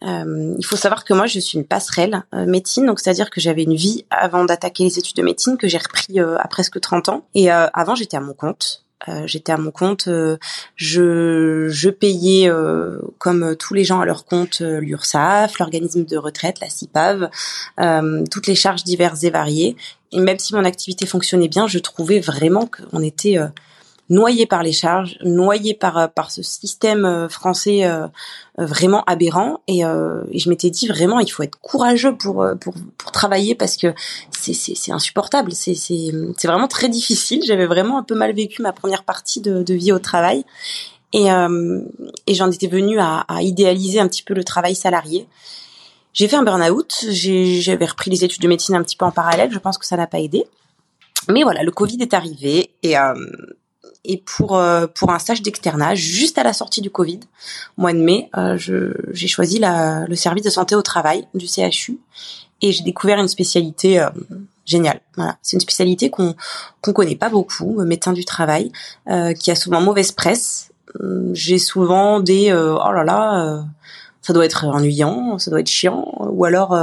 Euh, 0.04 0.56
il 0.58 0.66
faut 0.66 0.76
savoir 0.76 1.06
que 1.06 1.14
moi 1.14 1.28
je 1.28 1.40
suis 1.40 1.60
une 1.60 1.66
passerelle 1.66 2.24
euh, 2.34 2.48
médecine, 2.48 2.88
donc 2.88 3.00
c'est-à-dire 3.00 3.30
que 3.30 3.40
j'avais 3.40 3.64
une 3.64 3.76
vie 3.76 4.06
avant 4.10 4.44
d'attaquer 4.44 4.84
les 4.84 4.98
études 4.98 5.18
de 5.18 5.22
médecine 5.22 5.58
que 5.58 5.68
j'ai 5.68 5.78
repris 5.78 6.20
à 6.20 6.48
presque 6.48 6.80
30 6.80 7.10
ans. 7.10 7.28
Et 7.36 7.52
avant 7.52 7.94
j'étais 7.94 8.18
à 8.18 8.22
mon 8.22 8.34
compte. 8.34 8.83
Euh, 9.10 9.24
j'étais 9.26 9.52
à 9.52 9.58
mon 9.58 9.72
compte, 9.72 10.08
euh, 10.08 10.38
je, 10.76 11.68
je 11.70 11.90
payais 11.90 12.50
euh, 12.50 13.00
comme 13.18 13.56
tous 13.58 13.74
les 13.74 13.84
gens 13.84 14.00
à 14.00 14.06
leur 14.06 14.26
compte 14.26 14.62
l'URSSAF, 14.62 15.60
l'organisme 15.60 16.06
de 16.06 16.18
retraite, 16.18 16.60
la 16.62 16.70
CIPAV, 16.70 17.30
toutes 18.32 18.48
les 18.48 18.56
charges 18.56 18.84
diverses 18.84 19.24
et 19.24 19.30
variées. 19.30 19.76
Et 20.12 20.20
même 20.20 20.40
si 20.40 20.54
mon 20.54 20.64
activité 20.64 21.06
fonctionnait 21.06 21.48
bien, 21.48 21.68
je 21.68 21.80
trouvais 21.80 22.20
vraiment 22.20 22.68
qu'on 22.68 23.02
était 23.02 23.38
noyé 24.10 24.46
par 24.46 24.64
les 24.64 24.72
charges, 24.72 25.18
noyé 25.24 25.74
par 25.74 25.98
euh, 25.98 26.08
par 26.08 26.32
ce 26.32 26.44
système 26.44 27.06
euh, 27.06 27.30
français 27.30 27.86
euh, 27.86 28.08
vraiment 28.58 29.04
aberrant. 29.06 29.62
Et, 29.68 29.82
je 29.82 30.50
m'étais 30.50 30.70
dit 30.70 30.88
vraiment, 30.88 31.20
il 31.20 31.30
faut 31.30 31.44
être 31.44 31.60
courageux 31.60 32.16
pour 32.16 32.46
pour 32.60 32.74
pour 32.98 33.12
travailler 33.12 33.56
parce 33.56 33.78
que 33.78 33.94
c'est 34.32 34.54
c'est 34.54 34.76
c'est 34.76 34.92
insupportable. 34.92 35.54
C'est 35.54 35.76
c'est 35.76 36.12
c'est 36.38 36.48
vraiment 36.48 36.68
très 36.68 36.90
difficile. 36.90 37.42
J'avais 37.46 37.66
vraiment 37.66 37.98
un 37.98 38.04
peu 38.04 38.16
mal 38.16 38.34
vécu 38.34 38.62
ma 38.62 38.74
première 38.74 39.04
partie 39.04 39.42
de, 39.42 39.64
de 39.64 39.74
vie 39.74 39.92
au 39.92 40.00
travail. 40.00 40.46
Et, 41.16 41.28
et 42.26 42.34
j'en 42.34 42.50
étais 42.50 42.66
venue 42.66 43.00
à, 43.00 43.20
à 43.28 43.44
idéaliser 43.44 44.00
un 44.00 44.08
petit 44.08 44.24
peu 44.24 44.34
le 44.34 44.44
travail 44.44 44.76
salarié. 44.76 45.28
J'ai 46.14 46.28
fait 46.28 46.36
un 46.36 46.44
burn-out, 46.44 47.06
j'avais 47.10 47.86
repris 47.86 48.10
les 48.10 48.24
études 48.24 48.42
de 48.42 48.48
médecine 48.48 48.74
un 48.74 48.84
petit 48.84 48.96
peu 48.96 49.06
en 49.06 49.12
parallèle, 49.12 49.52
je 49.52 49.60
pense 49.60 49.78
que 49.78 49.86
ça 49.86 49.96
n'a 49.96 50.08
pas 50.08 50.20
aidé. 50.20 50.46
Mais 51.30 51.44
voilà, 51.44 51.64
le 51.64 51.72
Covid 51.72 51.98
est 52.02 52.14
arrivé 52.14 52.72
et 52.84 52.98
euh, 52.98 53.14
et 54.06 54.18
pour 54.18 54.58
euh, 54.58 54.88
pour 54.88 55.12
un 55.12 55.20
stage 55.20 55.42
d'externat 55.42 55.96
juste 55.96 56.38
à 56.38 56.44
la 56.44 56.54
sortie 56.54 56.82
du 56.82 56.90
Covid, 56.90 57.22
mois 57.78 57.94
de 57.94 58.00
mai, 58.00 58.30
euh, 58.38 58.58
j'ai 58.58 59.28
choisi 59.28 59.60
la, 59.60 60.06
le 60.08 60.16
service 60.16 60.44
de 60.44 60.50
santé 60.50 60.76
au 60.76 60.82
travail 60.82 61.28
du 61.34 61.48
CHU 61.48 62.00
et 62.62 62.72
j'ai 62.72 62.84
découvert 62.84 63.20
une 63.20 63.28
spécialité 63.28 64.00
euh, 64.00 64.10
géniale. 64.66 65.02
Voilà, 65.16 65.38
c'est 65.42 65.56
une 65.56 65.62
spécialité 65.62 66.10
qu'on 66.10 66.36
qu'on 66.82 66.94
connaît 66.94 67.16
pas 67.16 67.30
beaucoup, 67.30 67.82
médecin 67.84 68.14
du 68.14 68.26
travail, 68.26 68.72
qui 69.40 69.52
a 69.52 69.56
souvent 69.56 69.82
mauvaise 69.82 70.12
presse. 70.12 70.70
Hum, 71.00 71.34
j'ai 71.34 71.58
souvent 71.58 72.20
des 72.20 72.52
oh 72.54 72.92
là 72.92 73.04
là 73.04 73.66
ça 74.22 74.32
doit 74.32 74.46
être 74.46 74.66
ennuyant, 74.66 75.38
ça 75.38 75.52
doit 75.52 75.60
être 75.60 75.70
chiant, 75.70 76.14
ou 76.20 76.46
alors, 76.46 76.78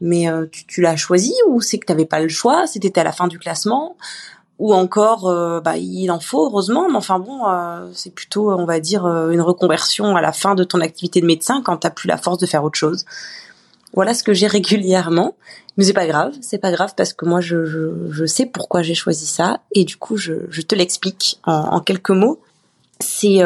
mais 0.00 0.26
tu, 0.50 0.66
tu 0.66 0.80
l'as 0.80 0.96
choisi 0.96 1.32
ou 1.48 1.60
c'est 1.60 1.78
que 1.78 1.86
t'avais 1.86 2.06
pas 2.06 2.18
le 2.18 2.28
choix, 2.28 2.66
c'était 2.66 2.98
à 2.98 3.04
la 3.04 3.12
fin 3.12 3.28
du 3.28 3.38
classement, 3.38 3.96
ou 4.62 4.72
encore 4.74 5.26
euh, 5.26 5.60
bah, 5.60 5.76
il 5.76 6.08
en 6.12 6.20
faut 6.20 6.46
heureusement 6.46 6.88
mais 6.88 6.94
enfin 6.94 7.18
bon 7.18 7.48
euh, 7.48 7.88
c'est 7.94 8.14
plutôt 8.14 8.52
on 8.52 8.64
va 8.64 8.78
dire 8.78 9.04
euh, 9.06 9.32
une 9.32 9.40
reconversion 9.40 10.14
à 10.14 10.20
la 10.20 10.30
fin 10.30 10.54
de 10.54 10.62
ton 10.62 10.80
activité 10.80 11.20
de 11.20 11.26
médecin 11.26 11.62
quand 11.64 11.78
t'as 11.78 11.90
plus 11.90 12.06
la 12.06 12.16
force 12.16 12.38
de 12.38 12.46
faire 12.46 12.62
autre 12.62 12.78
chose. 12.78 13.04
Voilà 13.92 14.14
ce 14.14 14.22
que 14.22 14.32
j'ai 14.32 14.46
régulièrement. 14.58 15.34
Mais 15.76 15.84
c'est 15.84 15.92
pas 15.92 16.06
grave 16.06 16.32
c'est 16.42 16.58
pas 16.58 16.70
grave 16.70 16.94
parce 16.96 17.12
que 17.12 17.24
moi 17.24 17.40
je, 17.40 18.24
sais 18.24 18.46
pourquoi 18.46 18.82
j'ai 18.82 18.94
choisi 18.94 19.26
ça. 19.26 19.58
Et 19.74 19.84
du 19.84 19.96
coup 19.96 20.16
je, 20.16 20.60
te 20.60 20.76
l'explique 20.76 21.40
en, 21.44 21.80
quelques 21.80 22.10
mots. 22.10 22.38
C'est 23.00 23.40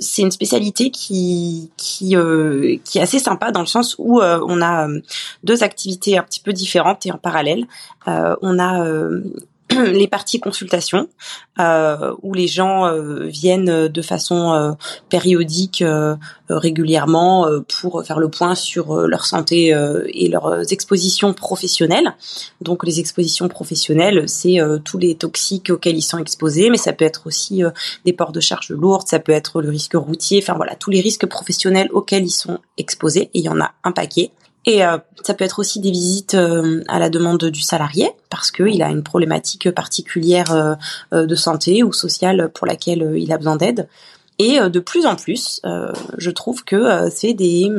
c'est 0.00 0.22
une 0.22 0.30
spécialité 0.30 0.92
qui 0.92 1.72
qui 1.76 2.14
qui 2.84 2.98
est 2.98 3.02
assez 3.02 3.18
sympa 3.18 3.50
dans 3.50 3.62
le 3.62 3.66
sens 3.66 3.96
où 3.98 4.20
on 4.20 4.62
a 4.62 4.86
deux 5.42 5.64
activités 5.64 6.18
un 6.18 6.22
petit 6.22 6.40
peu 6.40 6.52
différentes 6.52 7.04
et 7.04 7.10
en 7.10 7.18
parallèle. 7.18 7.66
On 8.06 8.58
a 8.60 8.84
les 9.92 10.06
parties 10.06 10.38
consultation 10.38 11.08
euh, 11.58 12.14
où 12.22 12.34
les 12.34 12.46
gens 12.46 12.86
euh, 12.86 13.26
viennent 13.26 13.88
de 13.88 14.02
façon 14.02 14.52
euh, 14.52 14.72
périodique 15.08 15.82
régulièrement 16.48 17.48
pour 17.80 18.04
faire 18.04 18.18
le 18.18 18.28
point 18.28 18.54
sur 18.54 18.94
leur 19.06 19.26
santé 19.26 19.74
et 20.08 20.28
leurs 20.28 20.72
expositions 20.72 21.32
professionnelles. 21.32 22.14
Donc 22.60 22.84
les 22.84 23.00
expositions 23.00 23.48
professionnelles, 23.48 24.28
c'est 24.28 24.58
tous 24.84 24.98
les 24.98 25.16
toxiques 25.16 25.70
auxquels 25.70 25.96
ils 25.96 26.02
sont 26.02 26.18
exposés, 26.18 26.70
mais 26.70 26.76
ça 26.76 26.92
peut 26.92 27.04
être 27.04 27.26
aussi 27.26 27.62
des 28.04 28.12
ports 28.12 28.32
de 28.32 28.40
charge 28.40 28.70
lourdes, 28.70 29.08
ça 29.08 29.18
peut 29.18 29.32
être 29.32 29.60
le 29.60 29.70
risque 29.70 29.94
routier, 29.94 30.40
enfin 30.42 30.54
voilà, 30.54 30.76
tous 30.76 30.90
les 30.90 31.00
risques 31.00 31.26
professionnels 31.26 31.88
auxquels 31.92 32.24
ils 32.24 32.30
sont 32.30 32.60
exposés 32.78 33.30
et 33.34 33.38
il 33.38 33.44
y 33.44 33.48
en 33.48 33.60
a 33.60 33.72
un 33.82 33.92
paquet. 33.92 34.30
Et 34.66 34.84
euh, 34.84 34.98
ça 35.22 35.34
peut 35.34 35.44
être 35.44 35.60
aussi 35.60 35.80
des 35.80 35.92
visites 35.92 36.34
euh, 36.34 36.82
à 36.88 36.98
la 36.98 37.08
demande 37.08 37.44
du 37.44 37.60
salarié 37.60 38.10
parce 38.30 38.50
qu'il 38.50 38.82
a 38.82 38.90
une 38.90 39.04
problématique 39.04 39.70
particulière 39.70 40.76
euh, 41.12 41.26
de 41.26 41.34
santé 41.36 41.84
ou 41.84 41.92
sociale 41.92 42.50
pour 42.52 42.66
laquelle 42.66 43.14
il 43.16 43.32
a 43.32 43.38
besoin 43.38 43.56
d'aide. 43.56 43.88
Et 44.38 44.58
de 44.60 44.80
plus 44.80 45.06
en 45.06 45.16
plus, 45.16 45.60
je 46.18 46.30
trouve 46.30 46.64
que 46.64 47.08
c'est 47.10 47.32
des, 47.32 47.70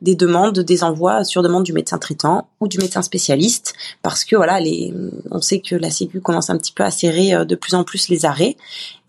des 0.00 0.14
demandes, 0.14 0.58
des 0.58 0.82
envois 0.82 1.24
sur 1.24 1.42
demande 1.42 1.64
du 1.64 1.72
médecin 1.74 1.98
traitant 1.98 2.48
ou 2.60 2.68
du 2.68 2.78
médecin 2.78 3.02
spécialiste, 3.02 3.74
parce 4.02 4.24
que 4.24 4.34
voilà, 4.34 4.58
les, 4.58 4.94
on 5.30 5.42
sait 5.42 5.60
que 5.60 5.74
la 5.74 5.90
Sécu 5.90 6.20
commence 6.22 6.48
un 6.48 6.56
petit 6.56 6.72
peu 6.72 6.84
à 6.84 6.90
serrer 6.90 7.44
de 7.44 7.54
plus 7.54 7.74
en 7.74 7.84
plus 7.84 8.08
les 8.08 8.24
arrêts, 8.24 8.56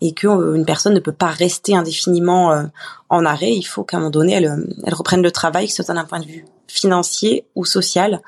et 0.00 0.12
qu'une 0.12 0.64
personne 0.66 0.94
ne 0.94 1.00
peut 1.00 1.12
pas 1.12 1.30
rester 1.30 1.74
indéfiniment 1.74 2.66
en 3.08 3.24
arrêt. 3.24 3.52
Il 3.52 3.64
faut 3.64 3.84
qu'à 3.84 3.96
un 3.96 4.00
moment 4.00 4.10
donné, 4.10 4.34
elle, 4.34 4.66
elle 4.84 4.94
reprenne 4.94 5.22
le 5.22 5.30
travail, 5.30 5.66
que 5.66 5.72
ce 5.72 5.82
soit 5.82 5.94
d'un 5.94 6.04
point 6.04 6.20
de 6.20 6.26
vue 6.26 6.44
financier 6.68 7.46
ou 7.54 7.64
social. 7.64 8.20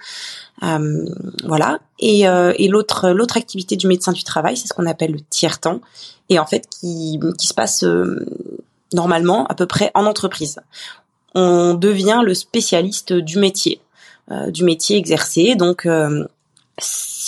Euh, 0.63 1.07
voilà. 1.45 1.79
Et, 1.99 2.27
euh, 2.27 2.53
et 2.57 2.69
l'autre 2.69 3.11
l'autre 3.11 3.37
activité 3.37 3.77
du 3.77 3.87
médecin 3.87 4.13
du 4.13 4.25
travail, 4.25 4.57
c'est 4.57 4.67
ce 4.69 4.75
qu'on 4.75 4.87
appelle 4.87 5.13
le 5.13 5.21
tiers 5.21 5.61
temps, 5.61 5.81
et 6.29 6.39
en 6.39 6.47
fait 6.47 6.67
qui 6.69 7.19
qui 7.39 7.47
se 7.47 7.55
passe 7.55 7.85
euh, 7.85 8.27
normalement 8.93 9.47
à 9.47 9.55
peu 9.55 9.67
près 9.67 9.91
en 9.95 10.07
entreprise. 10.07 10.61
On 11.35 11.75
devient 11.75 12.23
le 12.25 12.35
spécialiste 12.35 13.13
du 13.13 13.39
métier, 13.39 13.81
euh, 14.31 14.51
du 14.51 14.65
métier 14.65 14.97
exercé. 14.97 15.55
Donc 15.55 15.87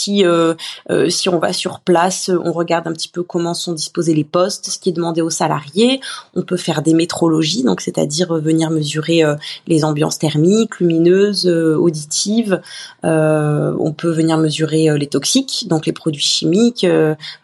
si 0.02 0.24
euh, 0.24 0.54
euh, 0.90 1.08
si 1.08 1.28
on 1.28 1.38
va 1.38 1.52
sur 1.52 1.80
place, 1.80 2.30
on 2.44 2.52
regarde 2.52 2.86
un 2.86 2.92
petit 2.92 3.08
peu 3.08 3.22
comment 3.22 3.54
sont 3.54 3.72
disposés 3.72 4.14
les 4.14 4.24
postes, 4.24 4.68
ce 4.70 4.78
qui 4.78 4.88
est 4.88 4.92
demandé 4.92 5.20
aux 5.22 5.30
salariés. 5.30 6.00
On 6.34 6.42
peut 6.42 6.56
faire 6.56 6.82
des 6.82 6.94
métrologies, 6.94 7.62
donc 7.62 7.80
c'est-à-dire 7.80 8.34
venir 8.34 8.70
mesurer 8.70 9.22
euh, 9.22 9.36
les 9.66 9.84
ambiances 9.84 10.18
thermiques, 10.18 10.80
lumineuses, 10.80 11.46
auditives. 11.46 12.60
on 13.04 13.94
peut 13.96 14.10
venir 14.10 14.38
mesurer 14.38 14.98
les 14.98 15.06
toxiques, 15.06 15.66
donc 15.68 15.86
les 15.86 15.92
produits 15.92 16.22
chimiques, 16.22 16.86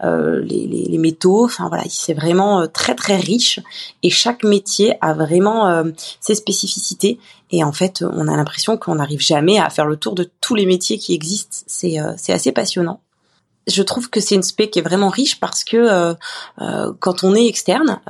les, 0.02 0.98
métaux. 0.98 1.48
C'est 1.88 2.14
vraiment 2.14 2.66
très 2.66 2.94
très 2.94 3.16
riche 3.16 3.60
et 4.02 4.10
chaque 4.10 4.42
métier 4.42 4.94
a 5.00 5.14
vraiment 5.14 5.84
ses 6.20 6.34
spécificités 6.34 7.18
et 7.50 7.64
en 7.64 7.72
fait, 7.72 8.02
on 8.02 8.28
a 8.28 8.36
l'impression 8.36 8.76
qu'on 8.76 8.96
n'arrive 8.96 9.20
jamais 9.20 9.58
à 9.58 9.70
faire 9.70 9.86
le 9.86 9.96
tour 9.96 10.14
de 10.14 10.30
tous 10.40 10.54
les 10.54 10.66
métiers 10.66 10.98
qui 10.98 11.14
existent. 11.14 11.58
C'est 11.66 11.98
euh, 11.98 12.12
assez 12.28 12.52
passionnant. 12.52 13.00
Je 13.66 13.82
trouve 13.82 14.10
que 14.10 14.20
c'est 14.20 14.34
une 14.34 14.42
spé 14.42 14.70
qui 14.70 14.78
est 14.78 14.82
vraiment 14.82 15.08
riche 15.08 15.40
parce 15.40 15.64
que 15.64 15.76
euh, 15.76 16.14
euh, 16.60 16.92
quand 17.00 17.24
on 17.24 17.34
est 17.34 17.46
externe, 17.46 18.00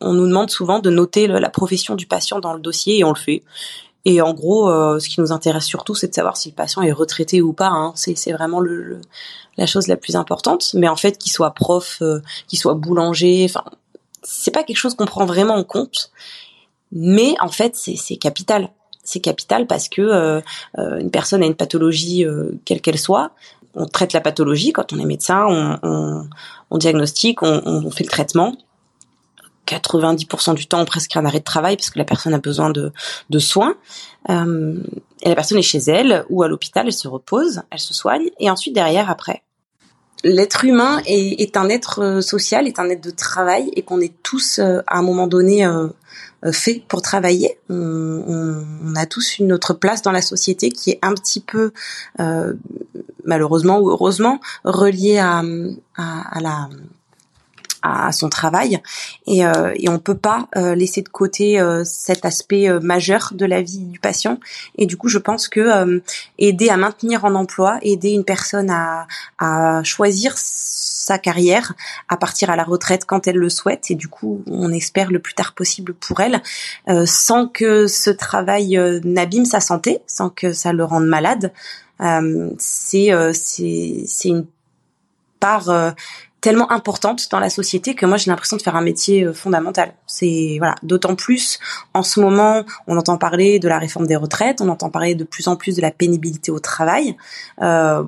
on 0.00 0.12
nous 0.12 0.26
demande 0.26 0.50
souvent 0.50 0.80
de 0.80 0.90
noter 0.90 1.28
la 1.28 1.50
profession 1.50 1.94
du 1.94 2.06
patient 2.06 2.40
dans 2.40 2.52
le 2.52 2.60
dossier 2.60 2.98
et 2.98 3.04
on 3.04 3.10
le 3.10 3.18
fait. 3.18 3.42
Et 4.04 4.20
en 4.20 4.34
gros, 4.34 4.68
ce 4.98 5.08
qui 5.08 5.20
nous 5.20 5.30
intéresse 5.30 5.64
surtout, 5.64 5.94
c'est 5.94 6.08
de 6.08 6.14
savoir 6.14 6.36
si 6.36 6.48
le 6.48 6.56
patient 6.56 6.82
est 6.82 6.90
retraité 6.90 7.40
ou 7.40 7.52
pas. 7.52 7.68
Hein. 7.68 7.92
C'est 7.94 8.32
vraiment 8.32 8.58
le, 8.58 9.00
la 9.56 9.66
chose 9.66 9.86
la 9.86 9.96
plus 9.96 10.16
importante. 10.16 10.74
Mais 10.74 10.88
en 10.88 10.96
fait, 10.96 11.18
qu'il 11.18 11.30
soit 11.30 11.52
prof, 11.52 12.02
qu'il 12.48 12.58
soit 12.58 12.74
boulanger, 12.74 13.46
enfin, 13.48 13.62
c'est 14.24 14.50
pas 14.50 14.64
quelque 14.64 14.78
chose 14.78 14.96
qu'on 14.96 15.06
prend 15.06 15.24
vraiment 15.24 15.54
en 15.54 15.62
compte. 15.62 16.10
Mais 16.92 17.34
en 17.40 17.48
fait, 17.48 17.74
c'est 17.74 18.16
capital. 18.16 18.68
C'est 19.02 19.20
capital 19.20 19.66
parce 19.66 19.88
que 19.88 20.02
euh, 20.02 20.40
euh, 20.78 20.98
une 21.00 21.10
personne 21.10 21.42
a 21.42 21.46
une 21.46 21.56
pathologie 21.56 22.24
euh, 22.24 22.52
quelle 22.64 22.80
qu'elle 22.80 22.98
soit. 22.98 23.32
On 23.74 23.86
traite 23.86 24.12
la 24.12 24.20
pathologie 24.20 24.72
quand 24.72 24.92
on 24.92 24.98
est 24.98 25.04
médecin, 25.04 25.44
on, 25.48 25.78
on, 25.82 26.28
on 26.70 26.78
diagnostique, 26.78 27.42
on, 27.42 27.62
on, 27.64 27.90
fait 27.90 28.04
le 28.04 28.10
traitement. 28.10 28.54
90% 29.66 30.54
du 30.54 30.66
temps, 30.66 30.80
on 30.80 30.84
prescrit 30.84 31.18
un 31.18 31.24
arrêt 31.24 31.38
de 31.38 31.44
travail 31.44 31.76
parce 31.76 31.88
que 31.88 31.98
la 31.98 32.04
personne 32.04 32.34
a 32.34 32.38
besoin 32.38 32.70
de, 32.70 32.92
de 33.30 33.38
soins. 33.38 33.76
Euh, 34.28 34.76
et 35.22 35.28
la 35.28 35.34
personne 35.34 35.58
est 35.58 35.62
chez 35.62 35.78
elle 35.78 36.24
ou 36.28 36.42
à 36.42 36.48
l'hôpital, 36.48 36.86
elle 36.86 36.92
se 36.92 37.08
repose, 37.08 37.62
elle 37.70 37.78
se 37.78 37.94
soigne, 37.94 38.28
et 38.38 38.50
ensuite 38.50 38.74
derrière, 38.74 39.08
après, 39.08 39.42
l'être 40.24 40.64
humain 40.64 41.00
est, 41.06 41.40
est, 41.40 41.56
un 41.56 41.68
être 41.68 42.20
social, 42.20 42.66
est 42.66 42.78
un 42.78 42.90
être 42.90 43.02
de 43.02 43.10
travail, 43.10 43.70
et 43.74 43.82
qu'on 43.82 44.00
est 44.00 44.14
tous 44.22 44.58
à 44.58 44.98
un 44.98 45.02
moment 45.02 45.26
donné 45.26 45.64
euh, 45.64 45.86
euh, 45.86 45.88
fait 46.50 46.82
pour 46.88 47.02
travailler. 47.02 47.58
On, 47.68 48.64
on, 48.84 48.94
a 48.96 49.06
tous 49.06 49.38
une 49.38 49.52
autre 49.52 49.74
place 49.74 50.02
dans 50.02 50.10
la 50.10 50.22
société 50.22 50.70
qui 50.70 50.90
est 50.90 50.98
un 51.02 51.14
petit 51.14 51.40
peu, 51.40 51.72
euh, 52.20 52.54
malheureusement 53.24 53.78
ou 53.78 53.90
heureusement, 53.90 54.40
reliée 54.64 55.18
à, 55.18 55.42
à, 55.96 56.38
à 56.38 56.40
la 56.40 56.68
à 57.82 58.12
son 58.12 58.28
travail 58.28 58.80
et, 59.26 59.44
euh, 59.44 59.72
et 59.74 59.88
on 59.88 59.98
peut 59.98 60.16
pas 60.16 60.48
euh, 60.56 60.74
laisser 60.74 61.02
de 61.02 61.08
côté 61.08 61.60
euh, 61.60 61.82
cet 61.84 62.24
aspect 62.24 62.68
euh, 62.68 62.80
majeur 62.80 63.32
de 63.34 63.44
la 63.44 63.60
vie 63.60 63.78
du 63.78 63.98
patient 63.98 64.38
et 64.78 64.86
du 64.86 64.96
coup 64.96 65.08
je 65.08 65.18
pense 65.18 65.48
que 65.48 66.00
aider 66.38 66.68
à 66.68 66.76
maintenir 66.76 67.24
en 67.24 67.34
emploi 67.34 67.78
aider 67.82 68.10
une 68.10 68.24
personne 68.24 68.70
à, 68.70 69.06
à 69.38 69.82
choisir 69.82 70.34
sa 71.02 71.18
carrière 71.18 71.74
à 72.08 72.16
partir 72.16 72.50
à 72.50 72.56
la 72.56 72.64
retraite 72.64 73.04
quand 73.06 73.26
elle 73.26 73.36
le 73.36 73.48
souhaite 73.48 73.90
et 73.90 73.94
du 73.94 74.08
coup 74.08 74.42
on 74.46 74.72
espère 74.72 75.10
le 75.10 75.18
plus 75.18 75.34
tard 75.34 75.52
possible 75.52 75.94
pour 75.94 76.20
elle 76.20 76.42
sans 77.06 77.48
que 77.48 77.86
ce 77.86 78.10
travail 78.10 78.78
n'abîme 79.04 79.44
sa 79.44 79.60
santé 79.60 80.00
sans 80.06 80.30
que 80.30 80.52
ça 80.52 80.72
le 80.72 80.84
rende 80.84 81.06
malade. 81.06 81.52
C'est 82.58 83.10
c'est 83.32 84.04
c'est 84.06 84.28
une 84.28 84.46
part 85.40 85.94
tellement 86.42 86.70
importante 86.72 87.28
dans 87.30 87.38
la 87.38 87.48
société 87.48 87.94
que 87.94 88.04
moi 88.04 88.16
j'ai 88.18 88.30
l'impression 88.30 88.56
de 88.56 88.62
faire 88.62 88.76
un 88.76 88.82
métier 88.82 89.24
euh, 89.24 89.32
fondamental. 89.32 89.94
C'est 90.06 90.56
voilà, 90.58 90.74
d'autant 90.82 91.14
plus 91.14 91.58
en 91.94 92.02
ce 92.02 92.20
moment, 92.20 92.64
on 92.88 92.98
entend 92.98 93.16
parler 93.16 93.60
de 93.60 93.68
la 93.68 93.78
réforme 93.78 94.06
des 94.06 94.16
retraites, 94.16 94.60
on 94.60 94.68
entend 94.68 94.90
parler 94.90 95.14
de 95.14 95.24
plus 95.24 95.46
en 95.46 95.56
plus 95.56 95.76
de 95.76 95.80
la 95.80 95.92
pénibilité 95.92 96.50
au 96.50 96.58
travail. 96.58 97.16
Euh, 97.62 98.02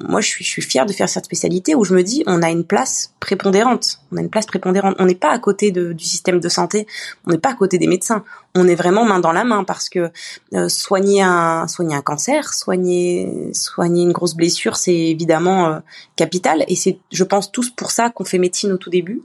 moi, 0.00 0.20
je 0.20 0.28
suis, 0.28 0.44
je 0.44 0.50
suis 0.50 0.62
fière 0.62 0.86
de 0.86 0.92
faire 0.92 1.08
cette 1.08 1.24
spécialité 1.24 1.74
où 1.74 1.84
je 1.84 1.92
me 1.94 2.02
dis, 2.02 2.22
on 2.26 2.42
a 2.42 2.50
une 2.50 2.64
place 2.64 3.12
prépondérante. 3.18 4.00
On 4.12 4.16
a 4.16 4.20
une 4.20 4.30
place 4.30 4.46
prépondérante. 4.46 4.94
On 4.98 5.06
n'est 5.06 5.14
pas 5.14 5.30
à 5.30 5.38
côté 5.38 5.72
de, 5.72 5.92
du 5.92 6.04
système 6.04 6.38
de 6.38 6.48
santé, 6.48 6.86
on 7.26 7.32
n'est 7.32 7.38
pas 7.38 7.50
à 7.50 7.54
côté 7.54 7.78
des 7.78 7.88
médecins. 7.88 8.22
On 8.54 8.66
est 8.66 8.74
vraiment 8.74 9.04
main 9.04 9.20
dans 9.20 9.32
la 9.32 9.44
main 9.44 9.62
parce 9.62 9.88
que 9.88 10.10
euh, 10.54 10.68
soigner 10.68 11.22
un 11.22 11.68
soigner 11.68 11.94
un 11.94 12.02
cancer, 12.02 12.52
soigner 12.52 13.50
soigner 13.52 14.02
une 14.02 14.12
grosse 14.12 14.34
blessure, 14.34 14.76
c'est 14.76 14.96
évidemment 14.96 15.66
euh, 15.66 15.78
capital 16.16 16.64
et 16.66 16.74
c'est, 16.74 16.98
je 17.12 17.24
pense, 17.24 17.52
tous 17.52 17.70
pour 17.80 17.92
ça 17.92 18.10
qu'on 18.10 18.26
fait 18.26 18.36
médecine 18.36 18.72
au 18.72 18.76
tout 18.76 18.90
début. 18.90 19.22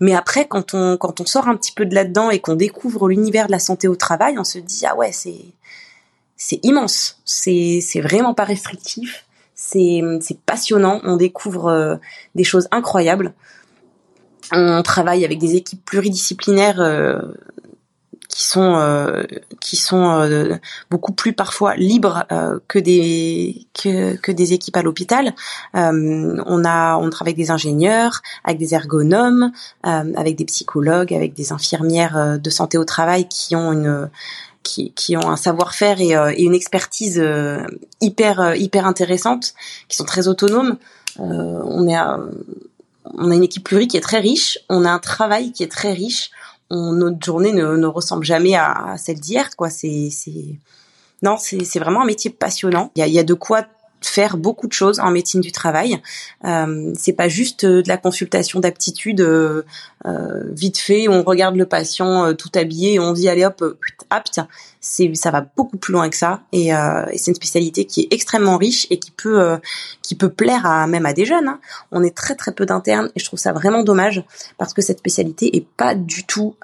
Mais 0.00 0.14
après, 0.14 0.46
quand 0.46 0.74
on, 0.74 0.98
quand 0.98 1.18
on 1.22 1.24
sort 1.24 1.48
un 1.48 1.56
petit 1.56 1.72
peu 1.72 1.86
de 1.86 1.94
là-dedans 1.94 2.28
et 2.28 2.38
qu'on 2.38 2.54
découvre 2.54 3.08
l'univers 3.08 3.46
de 3.46 3.52
la 3.52 3.58
santé 3.58 3.88
au 3.88 3.96
travail, 3.96 4.38
on 4.38 4.44
se 4.44 4.58
dit, 4.58 4.84
ah 4.86 4.94
ouais, 4.96 5.12
c'est, 5.12 5.46
c'est 6.36 6.60
immense. 6.62 7.18
C'est 7.24 7.80
c'est 7.82 8.02
vraiment 8.02 8.34
pas 8.34 8.44
restrictif. 8.44 9.24
C'est 9.54 10.02
c'est 10.20 10.38
passionnant. 10.40 11.00
On 11.04 11.16
découvre 11.16 11.68
euh, 11.68 11.96
des 12.34 12.44
choses 12.44 12.68
incroyables. 12.70 13.32
On 14.52 14.82
travaille 14.82 15.24
avec 15.24 15.38
des 15.38 15.54
équipes 15.56 15.84
pluridisciplinaires 15.86 16.82
euh, 16.82 17.22
qui 18.30 18.44
sont 18.44 18.76
euh, 18.76 19.24
qui 19.60 19.76
sont 19.76 20.20
euh, 20.20 20.56
beaucoup 20.88 21.12
plus 21.12 21.32
parfois 21.32 21.74
libres 21.74 22.24
euh, 22.30 22.60
que 22.68 22.78
des 22.78 23.66
que, 23.74 24.14
que 24.16 24.30
des 24.30 24.52
équipes 24.52 24.76
à 24.76 24.82
l'hôpital. 24.82 25.34
on 25.74 26.64
a 26.64 26.96
on 26.96 27.10
travaille 27.10 27.32
avec 27.32 27.44
des 27.44 27.50
ingénieurs, 27.50 28.22
avec 28.44 28.58
des 28.58 28.74
ergonomes, 28.74 29.52
avec 29.82 30.36
des 30.36 30.44
psychologues, 30.44 31.12
avec 31.12 31.34
des 31.34 31.52
infirmières 31.52 32.38
de 32.38 32.50
santé 32.50 32.78
au 32.78 32.84
travail 32.84 33.28
qui 33.28 33.56
ont 33.56 33.72
une 33.72 34.08
qui, 34.62 34.92
qui 34.92 35.16
ont 35.16 35.28
un 35.28 35.36
savoir-faire 35.36 36.00
et, 36.00 36.10
et, 36.36 36.42
une 36.44 36.54
expertise 36.54 37.22
hyper 38.00 38.54
hyper 38.54 38.86
intéressante, 38.86 39.54
qui 39.88 39.96
sont 39.96 40.04
très 40.04 40.28
autonomes. 40.28 40.76
on 41.18 41.88
est 41.88 41.98
on 43.04 43.30
a 43.30 43.34
une 43.34 43.42
équipe 43.42 43.64
pluri 43.64 43.88
qui 43.88 43.96
est 43.96 44.02
très 44.02 44.20
riche, 44.20 44.58
on 44.68 44.84
a 44.84 44.90
un 44.90 44.98
travail 44.98 45.52
qui 45.52 45.62
est 45.64 45.72
très 45.72 45.92
riche, 45.92 46.30
notre 46.70 47.24
journée 47.24 47.52
ne, 47.52 47.86
ressemble 47.86 48.24
jamais 48.24 48.54
à, 48.54 48.96
celle 48.96 49.20
d'hier, 49.20 49.56
quoi. 49.56 49.70
C'est, 49.70 50.08
c'est, 50.10 50.58
non, 51.22 51.36
c'est, 51.38 51.78
vraiment 51.78 52.02
un 52.02 52.06
métier 52.06 52.30
passionnant. 52.30 52.90
Il 52.96 53.06
y 53.06 53.18
a 53.18 53.24
de 53.24 53.34
quoi 53.34 53.64
faire 54.00 54.36
beaucoup 54.36 54.66
de 54.66 54.72
choses 54.72 55.00
en 55.00 55.10
médecine 55.10 55.40
du 55.40 55.52
travail. 55.52 56.00
Euh, 56.44 56.92
c'est 56.98 57.12
pas 57.12 57.28
juste 57.28 57.64
euh, 57.64 57.82
de 57.82 57.88
la 57.88 57.96
consultation 57.96 58.60
d'aptitude 58.60 59.20
euh, 59.20 59.62
euh, 60.06 60.44
vite 60.52 60.78
fait, 60.78 61.08
on 61.08 61.22
regarde 61.22 61.56
le 61.56 61.66
patient 61.66 62.26
euh, 62.26 62.32
tout 62.32 62.50
habillé 62.54 62.94
et 62.94 62.98
on 62.98 63.12
dit 63.12 63.28
allez 63.28 63.44
hop 63.44 63.62
apte. 64.08 64.40
C'est 64.80 65.14
ça 65.14 65.30
va 65.30 65.44
beaucoup 65.56 65.76
plus 65.76 65.92
loin 65.92 66.08
que 66.08 66.16
ça 66.16 66.40
et, 66.52 66.68
et 66.68 67.18
c'est 67.18 67.30
une 67.30 67.34
spécialité 67.34 67.84
qui 67.84 68.00
est 68.00 68.14
extrêmement 68.14 68.56
riche 68.56 68.86
et 68.88 68.98
qui 68.98 69.10
peut 69.10 69.58
qui 70.00 70.14
peut 70.14 70.30
plaire 70.30 70.64
à 70.64 70.86
même 70.86 71.04
à 71.04 71.12
des 71.12 71.26
jeunes. 71.26 71.48
Hein. 71.48 71.60
On 71.92 72.02
est 72.02 72.16
très 72.16 72.34
très 72.34 72.52
peu 72.52 72.64
d'internes 72.64 73.10
et 73.14 73.20
je 73.20 73.26
trouve 73.26 73.38
ça 73.38 73.52
vraiment 73.52 73.82
dommage 73.82 74.24
parce 74.56 74.72
que 74.72 74.80
cette 74.80 75.00
spécialité 75.00 75.54
est 75.54 75.66
pas 75.76 75.94
du 75.94 76.24
tout 76.24 76.54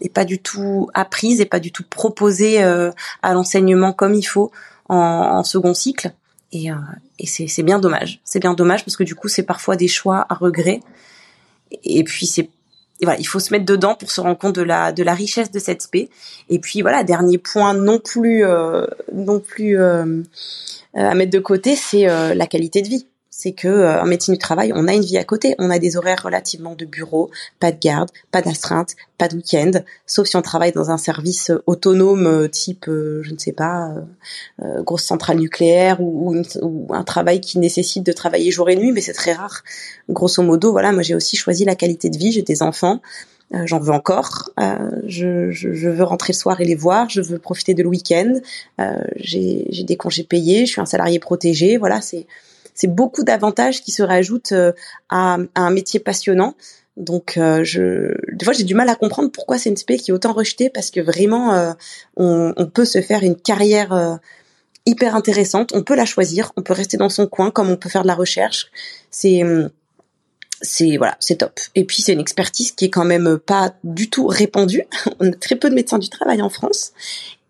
est 0.00 0.12
pas 0.12 0.24
du 0.24 0.40
tout 0.40 0.90
apprise 0.94 1.40
et 1.40 1.46
pas 1.46 1.60
du 1.60 1.70
tout 1.70 1.84
proposée 1.88 2.60
à 2.60 3.32
l'enseignement 3.32 3.92
comme 3.92 4.14
il 4.14 4.24
faut 4.24 4.50
en, 4.88 4.96
en 4.96 5.44
second 5.44 5.74
cycle 5.74 6.12
et, 6.54 6.70
euh, 6.70 6.74
et 7.18 7.26
c'est 7.26 7.62
bien 7.62 7.78
dommage. 7.78 8.20
C'est 8.24 8.40
bien 8.40 8.54
dommage 8.54 8.84
parce 8.84 8.96
que 8.96 9.04
du 9.04 9.14
coup, 9.14 9.28
c'est 9.28 9.42
parfois 9.42 9.76
des 9.76 9.88
choix 9.88 10.26
à 10.28 10.34
regret. 10.34 10.80
Et 11.84 12.04
puis 12.04 12.26
c'est 12.26 12.48
voilà, 13.02 13.18
il 13.18 13.24
faut 13.24 13.40
se 13.40 13.52
mettre 13.52 13.66
dedans 13.66 13.96
pour 13.96 14.10
se 14.12 14.20
rendre 14.20 14.38
compte 14.38 14.54
de 14.54 14.62
la 14.62 14.92
de 14.92 15.02
la 15.02 15.14
richesse 15.14 15.50
de 15.50 15.58
cette 15.58 15.82
spé. 15.82 16.10
Et 16.48 16.58
puis 16.58 16.80
voilà, 16.80 17.02
dernier 17.02 17.38
point 17.38 17.74
non 17.74 17.98
plus 17.98 18.44
euh, 18.44 18.86
non 19.12 19.40
plus 19.40 19.78
euh, 19.78 20.22
à 20.94 21.14
mettre 21.14 21.32
de 21.32 21.40
côté, 21.40 21.74
c'est 21.74 22.04
la 22.06 22.46
qualité 22.46 22.82
de 22.82 22.88
vie 22.88 23.06
c'est 23.36 23.52
que 23.52 23.66
euh, 23.66 24.00
en 24.00 24.06
médecine 24.06 24.34
du 24.34 24.38
travail, 24.38 24.72
on 24.76 24.86
a 24.86 24.94
une 24.94 25.02
vie 25.02 25.18
à 25.18 25.24
côté, 25.24 25.56
on 25.58 25.68
a 25.68 25.80
des 25.80 25.96
horaires 25.96 26.22
relativement 26.22 26.76
de 26.76 26.84
bureau, 26.84 27.30
pas 27.58 27.72
de 27.72 27.78
garde, 27.80 28.10
pas 28.30 28.42
d'astreinte, 28.42 28.94
pas 29.18 29.26
de 29.26 29.34
week-end, 29.34 29.72
sauf 30.06 30.28
si 30.28 30.36
on 30.36 30.42
travaille 30.42 30.70
dans 30.70 30.92
un 30.92 30.98
service 30.98 31.50
euh, 31.50 31.60
autonome 31.66 32.28
euh, 32.28 32.48
type, 32.48 32.84
je 32.86 33.32
ne 33.32 33.38
sais 33.38 33.52
pas, 33.52 33.92
grosse 34.82 35.02
centrale 35.02 35.38
nucléaire 35.38 36.00
ou, 36.00 36.42
un 36.90 37.02
travail 37.02 37.40
qui 37.40 37.58
nécessite 37.58 38.04
de 38.06 38.12
travailler 38.12 38.52
jour 38.52 38.70
et 38.70 38.76
nuit, 38.76 38.92
mais 38.92 39.00
c'est 39.00 39.12
très 39.12 39.32
rare. 39.32 39.64
Grosso 40.08 40.42
modo, 40.42 40.70
voilà, 40.70 40.92
moi 40.92 41.02
j'ai 41.02 41.16
aussi 41.16 41.36
choisi 41.36 41.64
la 41.64 41.74
qualité 41.74 42.10
de 42.10 42.16
vie, 42.16 42.30
j'ai 42.30 42.42
des 42.42 42.62
enfants. 42.62 43.00
J'en 43.66 43.78
veux 43.78 43.92
encore. 43.92 44.50
je, 45.06 45.50
je, 45.50 45.88
veux 45.88 46.02
rentrer 46.02 46.32
le 46.32 46.38
soir 46.38 46.60
et 46.60 46.64
les 46.64 46.74
voir. 46.74 47.08
Je 47.08 47.20
veux 47.20 47.38
profiter 47.38 47.74
de 47.74 47.82
le 47.82 47.88
week-end. 47.88 48.40
j'ai 49.16 49.84
des 49.86 49.96
congés 49.96 50.24
payés. 50.24 50.66
Je 50.66 50.72
suis 50.72 50.80
un 50.80 50.86
salarié 50.86 51.20
protégé. 51.20 51.76
Voilà, 51.76 52.00
c'est 52.00 52.26
c'est 52.74 52.88
beaucoup 52.88 53.22
d'avantages 53.22 53.82
qui 53.82 53.92
se 53.92 54.02
rajoutent 54.02 54.52
euh, 54.52 54.72
à, 55.08 55.38
un 55.54 55.70
métier 55.70 56.00
passionnant. 56.00 56.54
Donc, 56.96 57.36
euh, 57.36 57.64
je, 57.64 58.14
des 58.32 58.44
fois, 58.44 58.54
j'ai 58.54 58.64
du 58.64 58.74
mal 58.74 58.88
à 58.88 58.94
comprendre 58.94 59.30
pourquoi 59.30 59.58
c'est 59.58 59.70
une 59.70 59.76
spé 59.76 59.96
qui 59.96 60.10
est 60.10 60.14
autant 60.14 60.32
rejetée 60.32 60.70
parce 60.70 60.90
que 60.90 61.00
vraiment, 61.00 61.54
euh, 61.54 61.72
on, 62.16 62.66
peut 62.72 62.84
se 62.84 63.00
faire 63.00 63.22
une 63.22 63.36
carrière 63.36 64.20
hyper 64.86 65.16
intéressante. 65.16 65.72
On 65.74 65.82
peut 65.82 65.96
la 65.96 66.04
choisir, 66.04 66.52
on 66.56 66.62
peut 66.62 66.72
rester 66.72 66.96
dans 66.96 67.08
son 67.08 67.26
coin 67.26 67.50
comme 67.50 67.70
on 67.70 67.76
peut 67.76 67.88
faire 67.88 68.02
de 68.02 68.08
la 68.08 68.14
recherche. 68.14 68.70
C'est 69.10 69.42
c'est 70.62 70.96
voilà, 70.96 71.16
c'est 71.18 71.36
top. 71.36 71.58
Et 71.74 71.84
puis 71.84 72.00
c'est 72.00 72.12
une 72.12 72.20
expertise 72.20 72.70
qui 72.70 72.86
est 72.86 72.90
quand 72.90 73.04
même 73.04 73.38
pas 73.38 73.74
du 73.82 74.08
tout 74.08 74.26
répandue. 74.28 74.84
On 75.20 75.32
a 75.32 75.36
très 75.36 75.56
peu 75.56 75.68
de 75.68 75.74
médecins 75.74 75.98
du 75.98 76.08
travail 76.08 76.42
en 76.42 76.48
France 76.48 76.92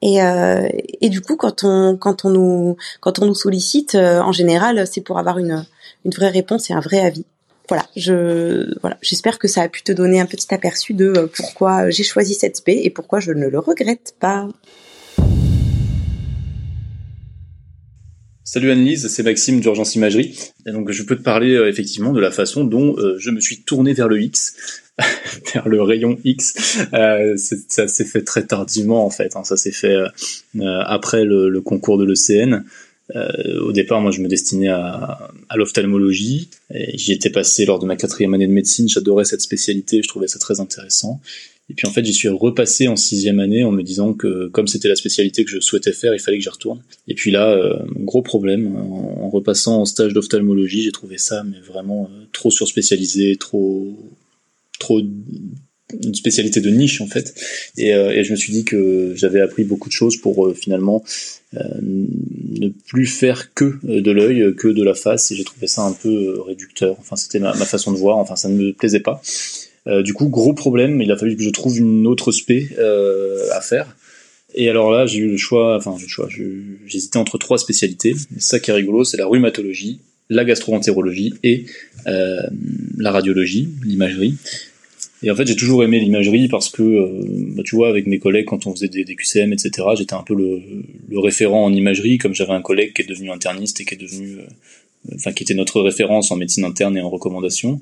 et, 0.04 0.22
euh, 0.22 0.68
et 1.00 1.08
du 1.08 1.22
coup, 1.22 1.34
quand 1.34 1.64
on, 1.64 1.96
quand 1.96 2.26
on 2.26 2.30
nous, 2.30 2.76
quand 3.00 3.20
on 3.20 3.24
nous 3.24 3.34
sollicite, 3.34 3.94
euh, 3.94 4.20
en 4.20 4.32
général, 4.32 4.86
c'est 4.86 5.00
pour 5.00 5.18
avoir 5.18 5.38
une, 5.38 5.64
une 6.04 6.10
vraie 6.10 6.28
réponse 6.28 6.68
et 6.68 6.74
un 6.74 6.80
vrai 6.80 7.00
avis. 7.00 7.24
Voilà, 7.70 7.86
je, 7.96 8.78
voilà, 8.82 8.98
j'espère 9.00 9.38
que 9.38 9.48
ça 9.48 9.62
a 9.62 9.68
pu 9.70 9.82
te 9.82 9.92
donner 9.92 10.20
un 10.20 10.26
petit 10.26 10.52
aperçu 10.52 10.92
de 10.92 11.06
euh, 11.06 11.26
pourquoi 11.34 11.88
j'ai 11.88 12.02
choisi 12.02 12.34
cette 12.34 12.56
spé 12.56 12.82
et 12.84 12.90
pourquoi 12.90 13.18
je 13.18 13.32
ne 13.32 13.46
le 13.46 13.58
regrette 13.58 14.14
pas. 14.20 14.46
Salut 18.44 18.70
Annelise, 18.70 19.08
c'est 19.08 19.22
Maxime 19.22 19.60
d'Urgence 19.60 19.94
Imagerie. 19.94 20.38
Et 20.66 20.72
donc 20.72 20.90
je 20.90 21.02
peux 21.02 21.16
te 21.16 21.22
parler 21.22 21.54
euh, 21.54 21.68
effectivement 21.68 22.12
de 22.12 22.20
la 22.20 22.30
façon 22.30 22.64
dont 22.64 22.96
je 23.18 23.30
me 23.30 23.40
suis 23.40 23.62
tourné 23.62 23.94
vers 23.94 24.08
le 24.08 24.20
X. 24.20 24.54
vers 25.54 25.68
le 25.68 25.82
rayon 25.82 26.18
X. 26.24 26.78
Euh, 26.92 27.36
ça 27.36 27.88
s'est 27.88 28.04
fait 28.04 28.22
très 28.22 28.46
tardivement 28.46 29.04
en 29.04 29.10
fait. 29.10 29.36
Hein. 29.36 29.44
Ça 29.44 29.56
s'est 29.56 29.72
fait 29.72 29.96
euh, 29.96 30.82
après 30.84 31.24
le, 31.24 31.60
concours 31.60 31.98
de 31.98 32.04
l'ECN. 32.04 32.64
Euh, 33.14 33.60
au 33.60 33.72
départ, 33.72 34.00
moi, 34.00 34.10
je 34.10 34.20
me 34.20 34.28
destinais 34.28 34.68
à, 34.68 35.30
à 35.48 35.56
l'ophtalmologie. 35.56 36.48
J'y 36.94 37.12
étais 37.12 37.30
passé 37.30 37.66
lors 37.66 37.78
de 37.78 37.86
ma 37.86 37.96
quatrième 37.96 38.32
année 38.34 38.46
de 38.46 38.52
médecine. 38.52 38.88
J'adorais 38.88 39.24
cette 39.24 39.42
spécialité. 39.42 40.02
Je 40.02 40.08
trouvais 40.08 40.28
ça 40.28 40.38
très 40.38 40.60
intéressant. 40.60 41.20
Et 41.70 41.74
puis 41.74 41.86
en 41.86 41.90
fait, 41.90 42.04
j'y 42.04 42.12
suis 42.12 42.28
repassé 42.28 42.88
en 42.88 42.96
sixième 42.96 43.40
année 43.40 43.64
en 43.64 43.72
me 43.72 43.82
disant 43.82 44.12
que 44.12 44.48
comme 44.48 44.66
c'était 44.66 44.88
la 44.88 44.96
spécialité 44.96 45.44
que 45.44 45.50
je 45.50 45.60
souhaitais 45.60 45.92
faire, 45.92 46.14
il 46.14 46.20
fallait 46.20 46.36
que 46.36 46.42
j'y 46.42 46.50
retourne. 46.50 46.82
Et 47.08 47.14
puis 47.14 47.30
là, 47.30 47.50
euh, 47.50 47.78
gros 47.96 48.22
problème, 48.22 48.76
en, 48.76 49.30
repassant 49.30 49.80
en 49.80 49.84
stage 49.84 50.12
d'ophtalmologie, 50.12 50.82
j'ai 50.82 50.92
trouvé 50.92 51.18
ça 51.18 51.42
mais 51.42 51.60
vraiment 51.60 52.10
euh, 52.12 52.24
trop 52.32 52.50
surspécialisé, 52.50 53.36
trop 53.36 53.96
trop 54.78 55.00
une 56.02 56.14
spécialité 56.14 56.60
de 56.60 56.70
niche 56.70 57.00
en 57.00 57.06
fait. 57.06 57.34
Et, 57.76 57.94
euh, 57.94 58.10
et 58.10 58.24
je 58.24 58.32
me 58.32 58.36
suis 58.36 58.52
dit 58.52 58.64
que 58.64 59.12
j'avais 59.16 59.40
appris 59.40 59.64
beaucoup 59.64 59.88
de 59.88 59.94
choses 59.94 60.16
pour 60.16 60.46
euh, 60.46 60.54
finalement 60.54 61.04
euh, 61.54 61.60
ne 61.80 62.68
plus 62.68 63.06
faire 63.06 63.52
que 63.54 63.78
de 63.84 64.10
l'œil 64.10 64.54
que 64.56 64.68
de 64.68 64.82
la 64.82 64.94
face. 64.94 65.30
Et 65.30 65.36
j'ai 65.36 65.44
trouvé 65.44 65.66
ça 65.66 65.82
un 65.82 65.92
peu 65.92 66.40
réducteur. 66.40 66.96
Enfin 66.98 67.16
c'était 67.16 67.38
ma, 67.38 67.52
façon 67.54 67.92
de 67.92 67.98
voir. 67.98 68.18
Enfin 68.18 68.36
ça 68.36 68.48
ne 68.48 68.56
me 68.56 68.72
plaisait 68.72 69.00
pas 69.00 69.20
du 69.86 70.14
coup 70.14 70.28
gros 70.28 70.54
problème 70.54 71.02
il 71.02 71.12
a 71.12 71.16
fallu 71.16 71.36
que 71.36 71.42
je 71.42 71.50
trouve 71.50 71.78
une 71.78 72.06
autre 72.06 72.32
spé 72.32 72.70
à 73.52 73.60
faire 73.60 73.96
et 74.54 74.70
alors 74.70 74.90
là 74.90 75.04
j'ai 75.04 75.18
eu 75.18 75.28
le 75.28 75.36
choix 75.36 75.76
enfin 75.76 75.94
j'ai 75.98 76.06
le 76.06 76.08
choix 76.08 76.28
j'hésitais 76.86 77.18
entre 77.18 77.36
trois 77.36 77.58
spécialités 77.58 78.14
ça 78.38 78.60
qui 78.60 78.70
est 78.70 78.74
rigolo 78.74 79.04
c'est 79.04 79.18
la 79.18 79.26
rhumatologie 79.26 80.00
la 80.30 80.44
gastroentérologie 80.46 81.34
et 81.42 81.66
la 82.06 83.10
radiologie 83.10 83.68
l'imagerie 83.84 84.38
et 85.24 85.30
en 85.30 85.34
fait, 85.34 85.46
j'ai 85.46 85.56
toujours 85.56 85.82
aimé 85.82 85.98
l'imagerie 86.00 86.48
parce 86.48 86.68
que, 86.68 86.82
euh, 86.82 87.22
bah, 87.56 87.62
tu 87.64 87.76
vois, 87.76 87.88
avec 87.88 88.06
mes 88.06 88.18
collègues, 88.18 88.44
quand 88.44 88.66
on 88.66 88.72
faisait 88.72 88.88
des, 88.88 89.04
des 89.04 89.16
QCM, 89.16 89.54
etc., 89.54 89.88
j'étais 89.96 90.12
un 90.12 90.22
peu 90.22 90.34
le, 90.34 90.60
le, 91.08 91.18
référent 91.18 91.64
en 91.64 91.72
imagerie, 91.72 92.18
comme 92.18 92.34
j'avais 92.34 92.52
un 92.52 92.60
collègue 92.60 92.92
qui 92.92 93.00
est 93.00 93.06
devenu 93.06 93.30
interniste 93.30 93.80
et 93.80 93.86
qui 93.86 93.94
est 93.94 93.98
devenu, 93.98 94.36
euh, 94.36 95.14
enfin, 95.14 95.32
qui 95.32 95.42
était 95.42 95.54
notre 95.54 95.80
référence 95.80 96.30
en 96.30 96.36
médecine 96.36 96.64
interne 96.64 96.98
et 96.98 97.00
en 97.00 97.08
recommandation. 97.08 97.80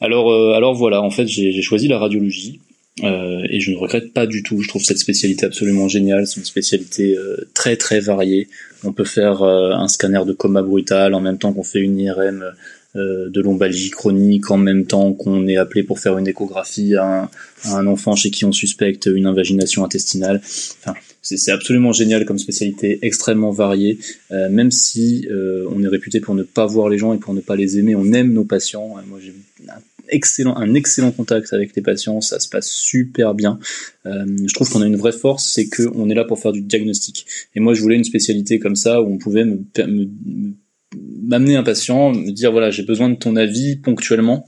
Alors, 0.00 0.32
euh, 0.32 0.52
alors 0.52 0.74
voilà, 0.74 1.02
en 1.02 1.10
fait, 1.10 1.26
j'ai 1.26 1.62
choisi 1.62 1.88
la 1.88 1.98
radiologie. 1.98 2.60
et 3.02 3.60
je 3.60 3.70
ne 3.72 3.76
regrette 3.76 4.12
pas 4.12 4.26
du 4.26 4.42
tout. 4.42 4.60
Je 4.60 4.68
trouve 4.68 4.82
cette 4.82 4.98
spécialité 4.98 5.46
absolument 5.46 5.88
géniale. 5.88 6.26
C'est 6.26 6.40
une 6.40 6.46
spécialité 6.46 7.16
très 7.52 7.76
très 7.76 8.00
variée. 8.00 8.48
On 8.84 8.92
peut 8.92 9.04
faire 9.04 9.42
un 9.42 9.88
scanner 9.88 10.22
de 10.26 10.32
coma 10.32 10.62
brutal 10.62 11.14
en 11.14 11.20
même 11.20 11.38
temps 11.38 11.52
qu'on 11.52 11.64
fait 11.64 11.80
une 11.80 11.98
IRM 11.98 12.42
euh, 12.42 12.50
de 12.94 13.40
lombalgie 13.40 13.90
chronique 13.90 14.50
en 14.50 14.56
même 14.56 14.86
temps 14.86 15.12
qu'on 15.12 15.48
est 15.48 15.56
appelé 15.56 15.82
pour 15.82 15.98
faire 15.98 16.16
une 16.16 16.28
échographie 16.28 16.94
à 16.94 17.28
un, 17.64 17.86
enfant 17.86 18.14
chez 18.14 18.30
qui 18.30 18.44
on 18.44 18.52
suspecte 18.52 19.06
une 19.06 19.26
invagination 19.26 19.84
intestinale. 19.84 20.40
Enfin, 20.44 20.94
c'est 21.22 21.50
absolument 21.50 21.92
génial 21.92 22.24
comme 22.24 22.38
spécialité, 22.38 22.98
extrêmement 23.02 23.50
variée. 23.50 23.98
Euh, 24.30 24.48
même 24.50 24.70
si 24.70 25.26
euh, 25.30 25.66
on 25.70 25.82
est 25.82 25.88
réputé 25.88 26.20
pour 26.20 26.34
ne 26.34 26.42
pas 26.42 26.66
voir 26.66 26.88
les 26.88 26.98
gens 26.98 27.14
et 27.14 27.18
pour 27.18 27.34
ne 27.34 27.40
pas 27.40 27.56
les 27.56 27.78
aimer, 27.78 27.96
on 27.96 28.12
aime 28.12 28.32
nos 28.32 28.44
patients. 28.44 28.94
Moi, 29.08 29.18
j'ai 29.20 29.34
un 29.68 29.80
excellent, 30.10 30.56
un 30.56 30.74
excellent 30.74 31.10
contact 31.10 31.52
avec 31.52 31.74
les 31.74 31.82
patients, 31.82 32.20
ça 32.20 32.38
se 32.38 32.48
passe 32.48 32.68
super 32.68 33.34
bien. 33.34 33.58
je 34.04 34.52
trouve 34.52 34.70
qu'on 34.70 34.82
a 34.82 34.86
une 34.86 34.96
vraie 34.96 35.12
force, 35.12 35.48
c'est 35.48 35.68
qu'on 35.68 36.10
est 36.10 36.14
là 36.14 36.24
pour 36.24 36.38
faire 36.38 36.52
du 36.52 36.60
diagnostic. 36.60 37.26
Et 37.54 37.60
moi, 37.60 37.74
je 37.74 37.80
voulais 37.80 37.96
une 37.96 38.04
spécialité 38.04 38.58
comme 38.58 38.76
ça 38.76 39.02
où 39.02 39.12
on 39.12 39.18
pouvait 39.18 39.44
me, 39.44 39.64
me 39.86 40.54
m'amener 41.22 41.56
un 41.56 41.62
patient, 41.62 42.12
me 42.12 42.30
dire 42.30 42.52
voilà 42.52 42.70
j'ai 42.70 42.82
besoin 42.82 43.08
de 43.08 43.16
ton 43.16 43.36
avis 43.36 43.76
ponctuellement 43.76 44.46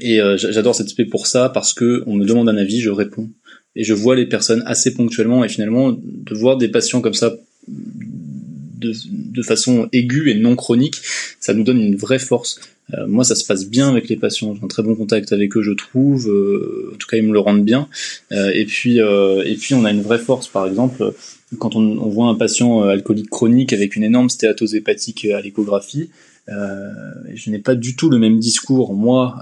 et 0.00 0.20
euh, 0.20 0.36
j'adore 0.36 0.74
cette 0.74 0.88
spé 0.88 1.04
pour 1.04 1.26
ça 1.26 1.48
parce 1.48 1.74
que 1.74 2.02
on 2.06 2.14
me 2.14 2.24
demande 2.24 2.48
un 2.48 2.56
avis, 2.56 2.80
je 2.80 2.90
réponds 2.90 3.30
et 3.74 3.84
je 3.84 3.94
vois 3.94 4.14
les 4.14 4.26
personnes 4.26 4.62
assez 4.66 4.94
ponctuellement 4.94 5.44
et 5.44 5.48
finalement 5.48 5.92
de 5.92 6.34
voir 6.34 6.56
des 6.56 6.68
patients 6.68 7.00
comme 7.00 7.14
ça 7.14 7.32
de, 7.68 8.92
de, 9.06 9.42
façon 9.42 9.88
aiguë 9.92 10.30
et 10.30 10.34
non 10.34 10.56
chronique, 10.56 11.00
ça 11.40 11.54
nous 11.54 11.62
donne 11.62 11.80
une 11.80 11.96
vraie 11.96 12.18
force. 12.18 12.58
Euh, 12.94 13.06
moi, 13.06 13.24
ça 13.24 13.34
se 13.34 13.44
passe 13.44 13.66
bien 13.66 13.88
avec 13.88 14.08
les 14.08 14.16
patients. 14.16 14.54
J'ai 14.54 14.64
un 14.64 14.68
très 14.68 14.82
bon 14.82 14.94
contact 14.94 15.32
avec 15.32 15.56
eux, 15.56 15.62
je 15.62 15.70
trouve. 15.70 16.28
Euh, 16.28 16.90
en 16.92 16.96
tout 16.96 17.06
cas, 17.06 17.16
ils 17.16 17.22
me 17.22 17.32
le 17.32 17.38
rendent 17.38 17.64
bien. 17.64 17.88
Euh, 18.32 18.50
et 18.54 18.64
puis, 18.64 18.98
et 18.98 19.56
puis, 19.56 19.74
on 19.74 19.84
a 19.84 19.90
une 19.90 20.02
vraie 20.02 20.18
force. 20.18 20.48
Par 20.48 20.66
exemple, 20.66 21.14
quand 21.58 21.76
on, 21.76 21.98
on 21.98 22.08
voit 22.08 22.26
un 22.26 22.34
patient 22.34 22.82
alcoolique 22.82 23.30
chronique 23.30 23.72
avec 23.72 23.96
une 23.96 24.04
énorme 24.04 24.28
stéatose 24.28 24.74
hépatique 24.74 25.24
à 25.26 25.40
l'échographie, 25.40 26.10
je 26.48 27.50
n'ai 27.50 27.58
pas 27.58 27.74
du 27.74 27.94
tout 27.94 28.10
le 28.10 28.18
même 28.18 28.38
discours 28.38 28.94
moi 28.94 29.36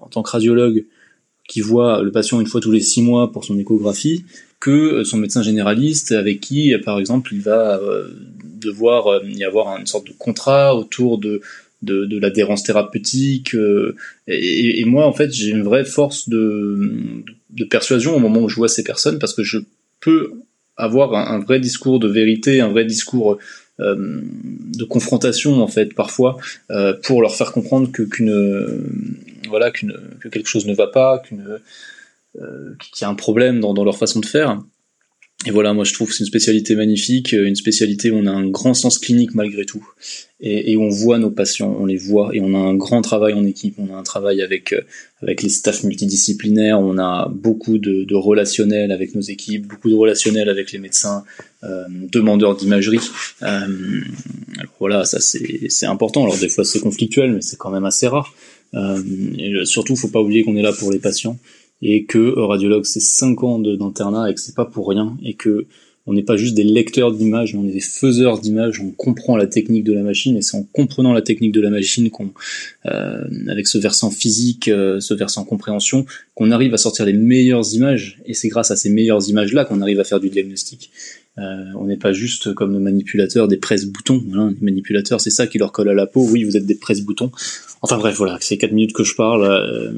en 0.00 0.08
tant 0.08 0.22
que 0.22 0.30
radiologue 0.30 0.86
qui 1.46 1.60
voit 1.60 2.02
le 2.02 2.10
patient 2.10 2.40
une 2.40 2.46
fois 2.46 2.60
tous 2.60 2.72
les 2.72 2.80
six 2.80 3.02
mois 3.02 3.30
pour 3.32 3.44
son 3.44 3.58
échographie 3.58 4.24
que 4.60 5.04
son 5.04 5.18
médecin 5.18 5.42
généraliste 5.42 6.12
avec 6.12 6.40
qui, 6.40 6.74
par 6.84 6.98
exemple, 6.98 7.34
il 7.34 7.42
va 7.42 7.78
devoir 8.44 9.22
y 9.26 9.44
avoir 9.44 9.78
une 9.78 9.86
sorte 9.86 10.06
de 10.06 10.12
contrat 10.12 10.74
autour 10.74 11.18
de 11.18 11.42
de, 11.82 12.04
de 12.04 12.18
l'adhérence 12.18 12.62
thérapeutique. 12.62 13.54
Euh, 13.54 13.96
et, 14.26 14.80
et, 14.80 14.84
moi, 14.84 15.06
en 15.06 15.12
fait, 15.12 15.32
j'ai 15.32 15.50
une 15.50 15.62
vraie 15.62 15.84
force 15.84 16.28
de, 16.28 17.22
de 17.50 17.64
persuasion 17.64 18.16
au 18.16 18.18
moment 18.18 18.40
où 18.40 18.48
je 18.48 18.56
vois 18.56 18.68
ces 18.68 18.82
personnes 18.82 19.18
parce 19.18 19.34
que 19.34 19.42
je 19.42 19.58
peux 20.00 20.32
avoir 20.76 21.14
un, 21.14 21.38
vrai 21.38 21.60
discours 21.60 21.98
de 21.98 22.08
vérité, 22.08 22.60
un 22.60 22.68
vrai 22.68 22.84
discours 22.84 23.38
euh, 23.80 24.20
de 24.76 24.84
confrontation 24.84 25.62
en 25.62 25.68
fait 25.68 25.94
parfois 25.94 26.38
euh, 26.70 26.94
pour 27.04 27.20
leur 27.20 27.34
faire 27.34 27.52
comprendre 27.52 27.92
que 27.92 28.02
qu'une 28.02 28.86
voilà 29.48 29.70
qu'une 29.70 29.98
que 30.20 30.28
quelque 30.28 30.48
chose 30.48 30.66
ne 30.66 30.74
va 30.74 30.86
pas, 30.86 31.18
qu'une 31.18 31.60
euh, 32.40 32.74
qu'il 32.92 33.02
y 33.02 33.04
a 33.04 33.08
un 33.08 33.14
problème 33.14 33.60
dans, 33.60 33.74
dans 33.74 33.84
leur 33.84 33.96
façon 33.96 34.20
de 34.20 34.26
faire. 34.26 34.58
Et 35.44 35.50
voilà, 35.50 35.74
moi 35.74 35.84
je 35.84 35.92
trouve 35.92 36.08
que 36.08 36.14
c'est 36.14 36.24
une 36.24 36.28
spécialité 36.28 36.74
magnifique, 36.74 37.32
une 37.32 37.56
spécialité 37.56 38.10
où 38.10 38.16
on 38.16 38.26
a 38.26 38.30
un 38.30 38.48
grand 38.48 38.74
sens 38.74 38.98
clinique 38.98 39.34
malgré 39.34 39.66
tout 39.66 39.86
et, 40.40 40.76
on 40.76 40.88
voit 40.90 41.18
nos 41.18 41.30
patients, 41.30 41.74
on 41.80 41.86
les 41.86 41.96
voit, 41.96 42.30
et 42.34 42.40
on 42.40 42.54
a 42.54 42.58
un 42.58 42.74
grand 42.74 43.00
travail 43.00 43.32
en 43.32 43.44
équipe, 43.46 43.76
on 43.78 43.94
a 43.94 43.96
un 43.96 44.02
travail 44.02 44.42
avec 44.42 44.74
euh, 44.74 44.82
avec 45.22 45.42
les 45.42 45.48
staffs 45.48 45.82
multidisciplinaires, 45.82 46.78
on 46.78 46.98
a 46.98 47.30
beaucoup 47.30 47.78
de, 47.78 48.04
de 48.04 48.14
relationnels 48.14 48.92
avec 48.92 49.14
nos 49.14 49.22
équipes, 49.22 49.66
beaucoup 49.66 49.88
de 49.88 49.94
relationnels 49.94 50.50
avec 50.50 50.72
les 50.72 50.78
médecins, 50.78 51.24
euh, 51.64 51.84
demandeurs 52.12 52.54
d'imagerie. 52.54 53.00
Euh, 53.42 54.00
voilà, 54.78 55.06
ça 55.06 55.20
c'est 55.20 55.68
c'est 55.70 55.86
important. 55.86 56.24
Alors 56.24 56.38
des 56.38 56.50
fois 56.50 56.64
c'est 56.64 56.80
conflictuel, 56.80 57.32
mais 57.32 57.40
c'est 57.40 57.56
quand 57.56 57.70
même 57.70 57.86
assez 57.86 58.06
rare. 58.06 58.34
Euh, 58.74 59.02
et 59.38 59.64
surtout, 59.64 59.96
faut 59.96 60.08
pas 60.08 60.20
oublier 60.20 60.42
qu'on 60.44 60.56
est 60.56 60.62
là 60.62 60.72
pour 60.72 60.92
les 60.92 60.98
patients 60.98 61.38
et 61.82 62.04
que 62.04 62.38
radiologue 62.38 62.84
c'est 62.84 63.00
5 63.00 63.42
ans 63.42 63.58
d'internat 63.58 64.30
et 64.30 64.34
que 64.34 64.40
c'est 64.40 64.54
pas 64.54 64.64
pour 64.64 64.88
rien 64.88 65.16
et 65.22 65.34
que 65.34 65.66
on 66.06 66.12
n'est 66.12 66.22
pas 66.22 66.36
juste 66.36 66.54
des 66.54 66.64
lecteurs 66.64 67.12
d'images, 67.12 67.54
mais 67.54 67.60
on 67.60 67.66
est 67.66 67.72
des 67.72 67.80
faiseurs 67.80 68.38
d'images, 68.38 68.80
on 68.80 68.92
comprend 68.92 69.36
la 69.36 69.46
technique 69.46 69.84
de 69.84 69.92
la 69.92 70.02
machine, 70.02 70.36
et 70.36 70.42
c'est 70.42 70.56
en 70.56 70.62
comprenant 70.62 71.12
la 71.12 71.22
technique 71.22 71.52
de 71.52 71.60
la 71.60 71.70
machine 71.70 72.10
qu'on, 72.10 72.30
euh, 72.86 73.24
avec 73.48 73.66
ce 73.66 73.78
versant 73.78 74.10
physique, 74.10 74.68
euh, 74.68 75.00
ce 75.00 75.14
versant 75.14 75.44
compréhension, 75.44 76.06
qu'on 76.34 76.52
arrive 76.52 76.74
à 76.74 76.76
sortir 76.76 77.06
les 77.06 77.12
meilleures 77.12 77.74
images, 77.74 78.20
et 78.24 78.34
c'est 78.34 78.48
grâce 78.48 78.70
à 78.70 78.76
ces 78.76 78.88
meilleures 78.88 79.28
images-là 79.28 79.64
qu'on 79.64 79.80
arrive 79.80 79.98
à 79.98 80.04
faire 80.04 80.20
du 80.20 80.30
diagnostic. 80.30 80.90
Euh, 81.38 81.64
on 81.76 81.84
n'est 81.84 81.96
pas 81.96 82.12
juste 82.12 82.54
comme 82.54 82.72
nos 82.72 82.78
manipulateurs 82.78 83.48
des 83.48 83.58
presse-boutons. 83.58 84.22
Voilà, 84.28 84.50
les 84.50 84.64
manipulateurs, 84.64 85.20
c'est 85.20 85.30
ça 85.30 85.46
qui 85.46 85.58
leur 85.58 85.72
colle 85.72 85.88
à 85.88 85.94
la 85.94 86.06
peau. 86.06 86.26
Oui, 86.30 86.44
vous 86.44 86.56
êtes 86.56 86.66
des 86.66 86.74
presse-boutons. 86.74 87.30
Enfin 87.82 87.98
bref, 87.98 88.16
voilà, 88.16 88.38
c'est 88.40 88.56
4 88.56 88.72
minutes 88.72 88.94
que 88.94 89.04
je 89.04 89.14
parle 89.14 89.44
euh, 89.44 89.92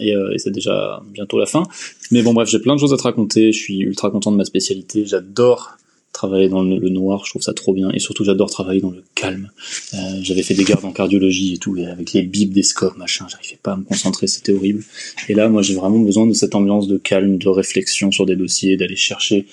et, 0.00 0.14
euh, 0.14 0.32
et 0.32 0.38
c'est 0.38 0.50
déjà 0.50 1.02
bientôt 1.12 1.38
la 1.38 1.46
fin. 1.46 1.64
Mais 2.10 2.22
bon 2.22 2.32
bref, 2.32 2.48
j'ai 2.48 2.60
plein 2.60 2.74
de 2.74 2.80
choses 2.80 2.94
à 2.94 2.96
te 2.96 3.02
raconter. 3.02 3.52
Je 3.52 3.58
suis 3.58 3.78
ultra 3.80 4.10
content 4.10 4.32
de 4.32 4.36
ma 4.36 4.44
spécialité. 4.44 5.04
J'adore 5.04 5.76
travailler 6.14 6.48
dans 6.48 6.62
le, 6.62 6.88
noir, 6.88 7.22
je 7.26 7.30
trouve 7.30 7.42
ça 7.42 7.52
trop 7.52 7.74
bien. 7.74 7.90
Et 7.90 7.98
surtout, 7.98 8.24
j'adore 8.24 8.48
travailler 8.48 8.80
dans 8.80 8.90
le 8.90 9.02
calme. 9.14 9.50
Euh, 9.92 9.98
J'avais 10.22 10.42
fait 10.42 10.54
des 10.54 10.64
gardes 10.64 10.84
en 10.84 10.92
cardiologie 10.92 11.54
et 11.54 11.58
tout, 11.58 11.76
avec 11.76 12.14
les 12.14 12.22
bips 12.22 12.52
des 12.52 12.62
scopes, 12.62 12.96
machin, 12.96 13.26
j'arrivais 13.28 13.58
pas 13.62 13.72
à 13.72 13.76
me 13.76 13.82
concentrer, 13.82 14.26
c'était 14.28 14.52
horrible. 14.52 14.82
Et 15.28 15.34
là, 15.34 15.48
moi, 15.48 15.60
j'ai 15.60 15.74
vraiment 15.74 15.98
besoin 15.98 16.26
de 16.26 16.32
cette 16.32 16.54
ambiance 16.54 16.86
de 16.86 16.96
calme, 16.96 17.36
de 17.36 17.48
réflexion 17.48 18.10
sur 18.10 18.24
des 18.24 18.36
dossiers, 18.36 18.76
d'aller 18.76 18.96
chercher 18.96 19.46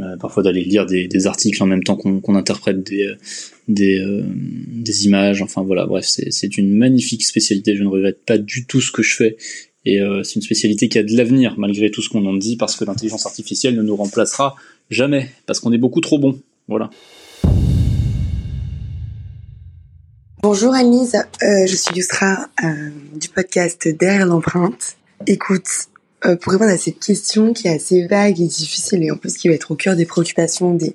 euh, 0.00 0.16
parfois 0.16 0.42
d'aller 0.42 0.62
lire 0.62 0.84
des, 0.84 1.26
articles 1.26 1.62
en 1.62 1.66
même 1.66 1.82
temps 1.82 1.96
qu'on 1.96 2.34
interprète 2.34 2.82
des, 2.82 3.14
des, 3.68 3.98
euh, 3.98 4.24
des, 4.26 5.06
images. 5.06 5.40
Enfin 5.42 5.62
voilà, 5.62 5.86
bref, 5.86 6.04
c'est 6.06 6.58
une 6.58 6.74
magnifique 6.74 7.24
spécialité. 7.24 7.76
Je 7.76 7.82
ne 7.82 7.88
regrette 7.88 8.24
pas 8.24 8.36
du 8.36 8.66
tout 8.66 8.80
ce 8.80 8.92
que 8.92 9.02
je 9.02 9.14
fais. 9.14 9.36
Et 9.84 10.00
euh, 10.00 10.22
c'est 10.22 10.36
une 10.36 10.42
spécialité 10.42 10.88
qui 10.88 10.98
a 10.98 11.02
de 11.02 11.16
l'avenir 11.16 11.54
malgré 11.56 11.90
tout 11.90 12.02
ce 12.02 12.10
qu'on 12.10 12.26
en 12.26 12.34
dit, 12.34 12.56
parce 12.56 12.76
que 12.76 12.84
l'intelligence 12.84 13.24
artificielle 13.24 13.74
ne 13.74 13.82
nous 13.82 13.96
remplacera 13.96 14.56
jamais, 14.90 15.30
parce 15.46 15.60
qu'on 15.60 15.72
est 15.72 15.78
beaucoup 15.78 16.00
trop 16.00 16.18
bon. 16.18 16.38
Voilà. 16.68 16.90
Bonjour 20.42 20.74
Anise, 20.74 21.16
je 21.40 21.74
suis 21.74 21.96
Yusra 21.96 22.48
du 23.14 23.28
podcast 23.28 23.88
Derrière 23.88 24.26
l'empreinte. 24.26 24.96
Écoute, 25.26 25.88
euh, 26.26 26.36
pour 26.36 26.52
répondre 26.52 26.70
à 26.70 26.78
cette 26.78 26.98
question 26.98 27.52
qui 27.52 27.68
est 27.68 27.74
assez 27.74 28.06
vague 28.06 28.40
et 28.40 28.46
difficile 28.46 29.02
et 29.04 29.10
en 29.10 29.16
plus 29.16 29.36
qui 29.36 29.48
va 29.48 29.54
être 29.54 29.70
au 29.70 29.76
cœur 29.76 29.96
des 29.96 30.06
préoccupations 30.06 30.74
des, 30.74 30.94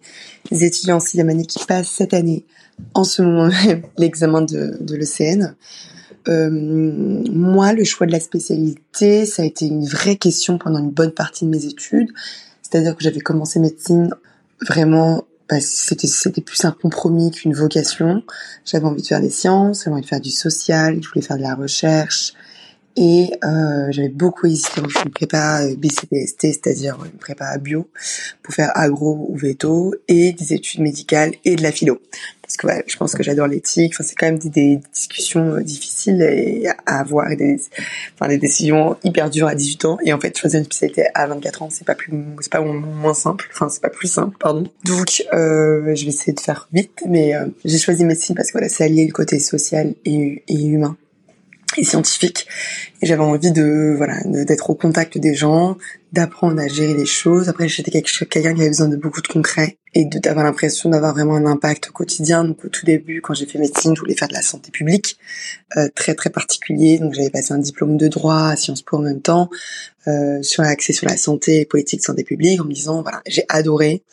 étudiants 0.51 0.97
en 0.97 0.99
sixième 0.99 1.29
année 1.29 1.45
qui 1.45 1.63
passent 1.65 1.89
cette 1.89 2.13
année, 2.13 2.45
en 2.93 3.03
ce 3.03 3.21
moment 3.21 3.47
même, 3.47 3.83
l'examen 3.97 4.41
de, 4.41 4.77
de 4.79 4.95
l'ECN. 4.95 5.55
Euh, 6.27 6.49
moi, 6.51 7.73
le 7.73 7.83
choix 7.83 8.05
de 8.05 8.11
la 8.11 8.19
spécialité, 8.19 9.25
ça 9.25 9.43
a 9.43 9.45
été 9.45 9.65
une 9.65 9.85
vraie 9.85 10.17
question 10.17 10.57
pendant 10.57 10.79
une 10.79 10.91
bonne 10.91 11.11
partie 11.11 11.45
de 11.45 11.49
mes 11.49 11.65
études. 11.65 12.09
C'est-à-dire 12.61 12.95
que 12.95 13.03
j'avais 13.03 13.21
commencé 13.21 13.59
médecine 13.59 14.13
vraiment 14.67 15.25
bah, 15.49 15.59
c'était 15.59 16.07
c'était 16.07 16.41
plus 16.41 16.63
un 16.63 16.71
compromis 16.71 17.31
qu'une 17.31 17.53
vocation. 17.53 18.23
J'avais 18.63 18.85
envie 18.85 19.01
de 19.01 19.07
faire 19.07 19.19
des 19.19 19.29
sciences, 19.29 19.83
j'avais 19.83 19.95
envie 19.95 20.03
de 20.03 20.07
faire 20.07 20.21
du 20.21 20.29
social, 20.29 20.99
je 21.01 21.09
voulais 21.09 21.21
faire 21.21 21.37
de 21.37 21.41
la 21.41 21.55
recherche, 21.55 22.33
et 22.95 23.31
euh, 23.43 23.87
j'avais 23.89 24.09
beaucoup 24.09 24.47
hésité 24.47 24.81
entre 24.81 25.05
une 25.05 25.11
prépa 25.11 25.63
euh, 25.63 25.75
BCPST, 25.75 26.41
c'est-à-dire 26.41 26.97
une 27.05 27.17
prépa 27.19 27.57
bio, 27.57 27.87
pour 28.43 28.53
faire 28.53 28.71
agro 28.75 29.27
ou 29.29 29.37
veto, 29.37 29.95
et 30.07 30.33
des 30.33 30.53
études 30.53 30.81
médicales 30.81 31.33
et 31.45 31.55
de 31.55 31.63
la 31.63 31.71
philo. 31.71 32.01
Parce 32.41 32.57
que 32.57 32.67
ouais, 32.67 32.83
je 32.85 32.97
pense 32.97 33.13
que 33.13 33.23
j'adore 33.23 33.47
l'éthique. 33.47 33.93
Enfin, 33.95 34.03
c'est 34.03 34.15
quand 34.15 34.25
même 34.25 34.37
des, 34.37 34.79
discussions 34.93 35.55
euh, 35.55 35.61
difficiles 35.61 36.67
à 36.85 36.99
avoir, 36.99 37.31
et 37.31 37.37
des, 37.37 37.61
enfin, 38.15 38.27
des 38.27 38.37
décisions 38.37 38.97
hyper 39.05 39.29
dures 39.29 39.47
à 39.47 39.55
18 39.55 39.85
ans. 39.85 39.97
Et 40.03 40.11
en 40.11 40.19
fait, 40.19 40.37
choisir 40.37 40.59
une 40.59 40.65
spécialité 40.65 41.05
à 41.13 41.27
24 41.27 41.61
ans, 41.61 41.69
c'est 41.71 41.85
pas 41.85 41.95
plus, 41.95 42.11
c'est 42.41 42.51
pas 42.51 42.59
moins 42.59 43.13
simple. 43.13 43.47
Enfin, 43.53 43.69
c'est 43.69 43.81
pas 43.81 43.89
plus 43.89 44.09
simple, 44.09 44.35
pardon. 44.37 44.65
Donc, 44.83 45.23
euh, 45.33 45.95
je 45.95 46.03
vais 46.03 46.09
essayer 46.09 46.33
de 46.33 46.41
faire 46.41 46.67
vite, 46.73 47.03
mais 47.07 47.35
euh, 47.35 47.45
j'ai 47.63 47.77
choisi 47.77 48.03
médecine 48.03 48.35
parce 48.35 48.49
que 48.49 48.53
voilà, 48.53 48.67
c'est 48.67 48.83
allié 48.83 49.05
le 49.05 49.13
côté 49.13 49.39
social 49.39 49.93
et, 50.03 50.43
et 50.49 50.65
humain 50.65 50.97
et 51.77 51.83
scientifique 51.83 52.47
j'avais 53.01 53.23
envie 53.23 53.51
de 53.51 53.93
voilà 53.97 54.21
d'être 54.25 54.69
au 54.69 54.75
contact 54.75 55.17
des 55.17 55.33
gens 55.33 55.77
d'apprendre 56.11 56.59
à 56.61 56.67
gérer 56.67 56.93
les 56.93 57.05
choses. 57.05 57.49
Après 57.49 57.67
j'étais 57.67 58.01
quelqu'un 58.01 58.53
qui 58.53 58.61
avait 58.61 58.67
besoin 58.67 58.89
de 58.89 58.97
beaucoup 58.97 59.21
de 59.21 59.27
concret 59.27 59.77
et 59.93 60.05
d'avoir 60.05 60.45
l'impression 60.45 60.89
d'avoir 60.89 61.13
vraiment 61.13 61.35
un 61.35 61.45
impact 61.45 61.89
au 61.89 61.93
quotidien. 61.93 62.43
Donc 62.43 62.65
au 62.65 62.69
tout 62.69 62.85
début 62.85 63.21
quand 63.21 63.33
j'ai 63.33 63.45
fait 63.45 63.59
médecine 63.59 63.95
je 63.95 64.01
voulais 64.01 64.15
faire 64.15 64.27
de 64.27 64.33
la 64.33 64.41
santé 64.41 64.71
publique 64.71 65.17
euh, 65.77 65.87
très 65.95 66.15
très 66.15 66.29
particulier. 66.29 66.99
Donc 66.99 67.13
j'avais 67.13 67.29
passé 67.29 67.53
un 67.53 67.59
diplôme 67.59 67.97
de 67.97 68.07
droit 68.07 68.49
à 68.49 68.55
Sciences 68.55 68.81
Po 68.81 68.97
en 68.97 69.01
même 69.01 69.21
temps 69.21 69.49
euh, 70.07 70.41
sur 70.41 70.63
l'accès 70.63 70.93
sur 70.93 71.07
la 71.07 71.17
santé 71.17 71.61
et 71.61 71.65
politique 71.65 72.03
santé 72.03 72.23
publique 72.23 72.61
en 72.61 72.65
me 72.65 72.73
disant 72.73 73.01
voilà 73.01 73.21
j'ai 73.25 73.45
adoré. 73.49 74.03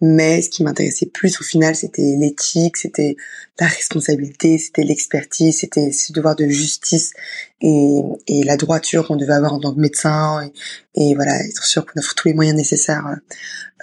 Mais 0.00 0.42
ce 0.42 0.48
qui 0.48 0.62
m'intéressait 0.62 1.06
plus 1.06 1.40
au 1.40 1.44
final, 1.44 1.74
c'était 1.74 2.14
l'éthique, 2.16 2.76
c'était 2.76 3.16
la 3.58 3.66
responsabilité, 3.66 4.56
c'était 4.56 4.84
l'expertise, 4.84 5.58
c'était 5.58 5.90
ce 5.90 6.12
devoir 6.12 6.36
de 6.36 6.46
justice 6.46 7.12
et, 7.60 8.02
et 8.26 8.44
la 8.44 8.56
droiture 8.56 9.06
qu'on 9.06 9.16
devait 9.16 9.32
avoir 9.32 9.52
en 9.52 9.60
tant 9.60 9.74
que 9.74 9.80
médecin 9.80 10.48
et, 10.94 11.14
voilà 11.14 11.40
être 11.44 11.64
sûr 11.64 11.84
qu'on 11.84 11.98
offre 11.98 12.14
tous 12.14 12.28
les 12.28 12.34
moyens 12.34 12.56
nécessaires 12.56 13.16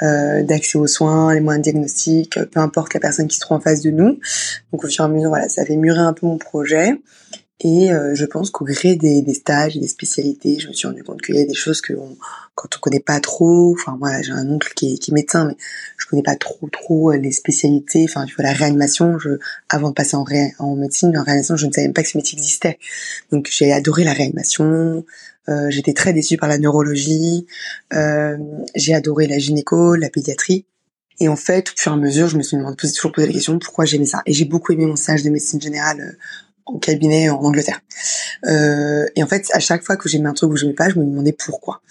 euh, 0.03 0.43
d'accès 0.43 0.77
aux 0.77 0.87
soins, 0.87 1.33
les 1.33 1.39
moyens 1.39 1.65
de 1.65 1.71
diagnostic, 1.71 2.39
peu 2.51 2.59
importe 2.59 2.93
la 2.93 2.99
personne 2.99 3.27
qui 3.27 3.35
se 3.35 3.41
trouve 3.41 3.57
en 3.57 3.61
face 3.61 3.81
de 3.81 3.91
nous. 3.91 4.19
Donc 4.71 4.83
au 4.83 4.87
fur 4.89 5.05
et 5.05 5.07
à 5.07 5.09
mesure, 5.09 5.29
voilà, 5.29 5.47
ça 5.49 5.61
avait 5.61 5.77
mûri 5.77 5.99
un 5.99 6.13
peu 6.13 6.25
mon 6.25 6.37
projet. 6.37 6.99
Et 7.61 7.91
euh, 7.91 8.15
je 8.15 8.25
pense 8.25 8.49
qu'au 8.49 8.65
gré 8.65 8.95
des, 8.95 9.21
des, 9.21 9.33
stages 9.33 9.77
et 9.77 9.79
des 9.79 9.87
spécialités, 9.87 10.59
je 10.59 10.67
me 10.67 10.73
suis 10.73 10.87
rendu 10.87 11.03
compte 11.03 11.21
qu'il 11.21 11.35
y 11.35 11.41
a 11.41 11.45
des 11.45 11.53
choses 11.53 11.79
que 11.79 11.93
quand 12.53 12.75
on 12.75 12.79
connaît 12.79 12.99
pas 12.99 13.21
trop, 13.21 13.73
enfin 13.73 13.95
moi 13.97 14.21
j'ai 14.21 14.33
un 14.33 14.49
oncle 14.49 14.73
qui 14.75 14.93
est, 14.93 14.97
qui 14.97 15.11
est, 15.11 15.13
médecin, 15.13 15.45
mais 15.45 15.55
je 15.97 16.05
connais 16.05 16.21
pas 16.21 16.35
trop 16.35 16.67
trop 16.67 17.11
euh, 17.11 17.17
les 17.17 17.31
spécialités. 17.31 18.05
Enfin 18.09 18.25
tu 18.25 18.35
vois 18.35 18.43
la 18.43 18.51
réanimation, 18.51 19.17
je, 19.19 19.39
avant 19.69 19.89
de 19.89 19.93
passer 19.93 20.17
en, 20.17 20.23
ré, 20.23 20.53
en 20.59 20.75
médecine, 20.75 21.17
en 21.17 21.23
réanimation, 21.23 21.55
je 21.55 21.67
ne 21.67 21.71
savais 21.71 21.87
même 21.87 21.93
pas 21.93 22.03
que 22.03 22.09
ce 22.09 22.17
métier 22.17 22.37
existait. 22.37 22.77
Donc 23.31 23.47
j'ai 23.49 23.71
adoré 23.71 24.03
la 24.03 24.13
réanimation. 24.13 25.05
Euh, 25.47 25.69
J'étais 25.69 25.93
très 25.93 26.13
déçue 26.13 26.37
par 26.37 26.49
la 26.49 26.57
neurologie. 26.57 27.45
Euh, 27.93 28.37
j'ai 28.75 28.93
adoré 28.93 29.27
la 29.27 29.37
gynéco, 29.37 29.95
la 29.95 30.09
pédiatrie. 30.09 30.65
Et 31.19 31.29
en 31.29 31.35
fait, 31.35 31.69
au 31.69 31.73
fur 31.77 31.91
et 31.93 31.95
à 31.95 31.97
mesure, 31.97 32.27
je 32.27 32.37
me 32.37 32.43
suis 32.43 32.57
demandé, 32.57 32.75
toujours 32.75 33.11
posé 33.11 33.27
la 33.27 33.33
question 33.33 33.57
pourquoi 33.59 33.85
j'aimais 33.85 34.05
ça? 34.05 34.21
Et 34.25 34.33
j'ai 34.33 34.45
beaucoup 34.45 34.73
aimé 34.73 34.85
mon 34.85 34.97
stage 34.97 35.23
de 35.23 35.29
médecine 35.29 35.61
générale 35.61 36.01
euh, 36.01 36.11
en 36.65 36.79
cabinet 36.79 37.29
en 37.29 37.39
Angleterre. 37.41 37.81
Euh, 38.45 39.05
et 39.15 39.23
en 39.23 39.27
fait, 39.27 39.47
à 39.53 39.59
chaque 39.59 39.83
fois 39.83 39.97
que 39.97 40.09
j'aimais 40.09 40.29
un 40.29 40.33
truc 40.33 40.51
ou 40.51 40.55
je 40.55 40.65
n'aimais 40.65 40.75
pas, 40.75 40.89
je 40.89 40.99
me 40.99 41.05
demandais 41.05 41.33
pourquoi. 41.33 41.81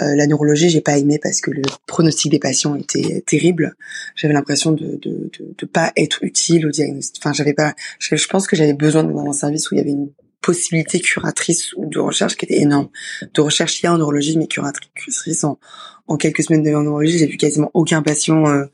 Euh, 0.00 0.14
la 0.16 0.26
neurologie, 0.26 0.68
j'ai 0.68 0.80
pas 0.80 0.98
aimé 0.98 1.18
parce 1.22 1.40
que 1.40 1.50
le 1.50 1.62
pronostic 1.86 2.30
des 2.30 2.38
patients 2.38 2.74
était 2.74 3.22
terrible. 3.26 3.76
J'avais 4.16 4.34
l'impression 4.34 4.72
de, 4.72 4.98
de, 5.00 5.30
de, 5.38 5.54
de, 5.56 5.66
pas 5.66 5.92
être 5.96 6.24
utile 6.24 6.66
au 6.66 6.70
diagnostic. 6.70 7.22
Enfin, 7.24 7.32
j'avais 7.32 7.54
pas. 7.54 7.74
Je, 7.98 8.26
pense 8.26 8.46
que 8.46 8.56
j'avais 8.56 8.74
besoin 8.74 9.04
d'un 9.04 9.32
service 9.32 9.70
où 9.70 9.74
il 9.74 9.78
y 9.78 9.80
avait 9.80 9.90
une 9.90 10.10
possibilité 10.40 11.00
curatrice 11.00 11.72
ou 11.74 11.86
de 11.86 11.98
recherche 11.98 12.36
qui 12.36 12.44
était 12.44 12.60
énorme. 12.60 12.88
De 13.32 13.40
recherche 13.40 13.80
il 13.80 13.84
y 13.84 13.86
a 13.86 13.94
en 13.94 13.98
neurologie, 13.98 14.36
mais 14.36 14.46
curatrice 14.46 15.44
en, 15.44 15.58
en 16.06 16.16
quelques 16.16 16.42
semaines 16.42 16.62
de 16.62 16.70
neurologie, 16.70 17.18
j'ai 17.18 17.26
vu 17.26 17.36
quasiment 17.36 17.70
aucun 17.72 18.02
patient 18.02 18.46
euh, 18.46 18.66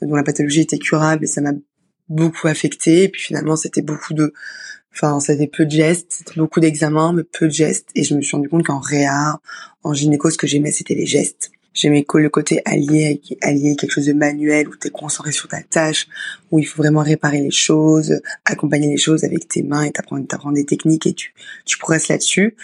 dont 0.00 0.14
la 0.14 0.22
pathologie 0.22 0.60
était 0.60 0.78
curable 0.78 1.24
et 1.24 1.26
ça 1.26 1.40
m'a 1.40 1.52
beaucoup 2.08 2.48
affecté. 2.48 3.04
Et 3.04 3.08
puis 3.08 3.20
finalement, 3.20 3.56
c'était 3.56 3.82
beaucoup 3.82 4.14
de 4.14 4.32
Enfin, 5.00 5.20
c'était 5.20 5.46
peu 5.46 5.64
de 5.64 5.70
gestes, 5.70 6.06
c'était 6.10 6.40
beaucoup 6.40 6.58
d'examens, 6.58 7.12
mais 7.12 7.22
peu 7.22 7.46
de 7.46 7.52
gestes. 7.52 7.88
Et 7.94 8.02
je 8.02 8.16
me 8.16 8.20
suis 8.20 8.34
rendu 8.34 8.48
compte 8.48 8.66
qu'en 8.66 8.80
réa, 8.80 9.40
en 9.84 9.94
gynéco, 9.94 10.28
ce 10.28 10.36
que 10.36 10.48
j'aimais, 10.48 10.72
c'était 10.72 10.96
les 10.96 11.06
gestes. 11.06 11.52
J'aimais 11.72 12.04
le 12.12 12.28
côté 12.28 12.60
allié, 12.64 13.20
allié 13.40 13.76
quelque 13.76 13.92
chose 13.92 14.06
de 14.06 14.12
manuel, 14.12 14.66
où 14.66 14.74
t'es 14.74 14.90
concentré 14.90 15.30
sur 15.30 15.46
ta 15.46 15.62
tâche, 15.62 16.08
où 16.50 16.58
il 16.58 16.64
faut 16.64 16.82
vraiment 16.82 17.02
réparer 17.02 17.40
les 17.40 17.52
choses, 17.52 18.20
accompagner 18.44 18.88
les 18.88 18.96
choses 18.96 19.22
avec 19.22 19.46
tes 19.46 19.62
mains 19.62 19.84
et 19.84 19.92
t'apprendre, 19.92 20.26
t'apprendre 20.26 20.56
des 20.56 20.64
techniques 20.64 21.06
et 21.06 21.12
tu, 21.12 21.32
tu 21.64 21.78
progresses 21.78 22.08
là-dessus. 22.08 22.56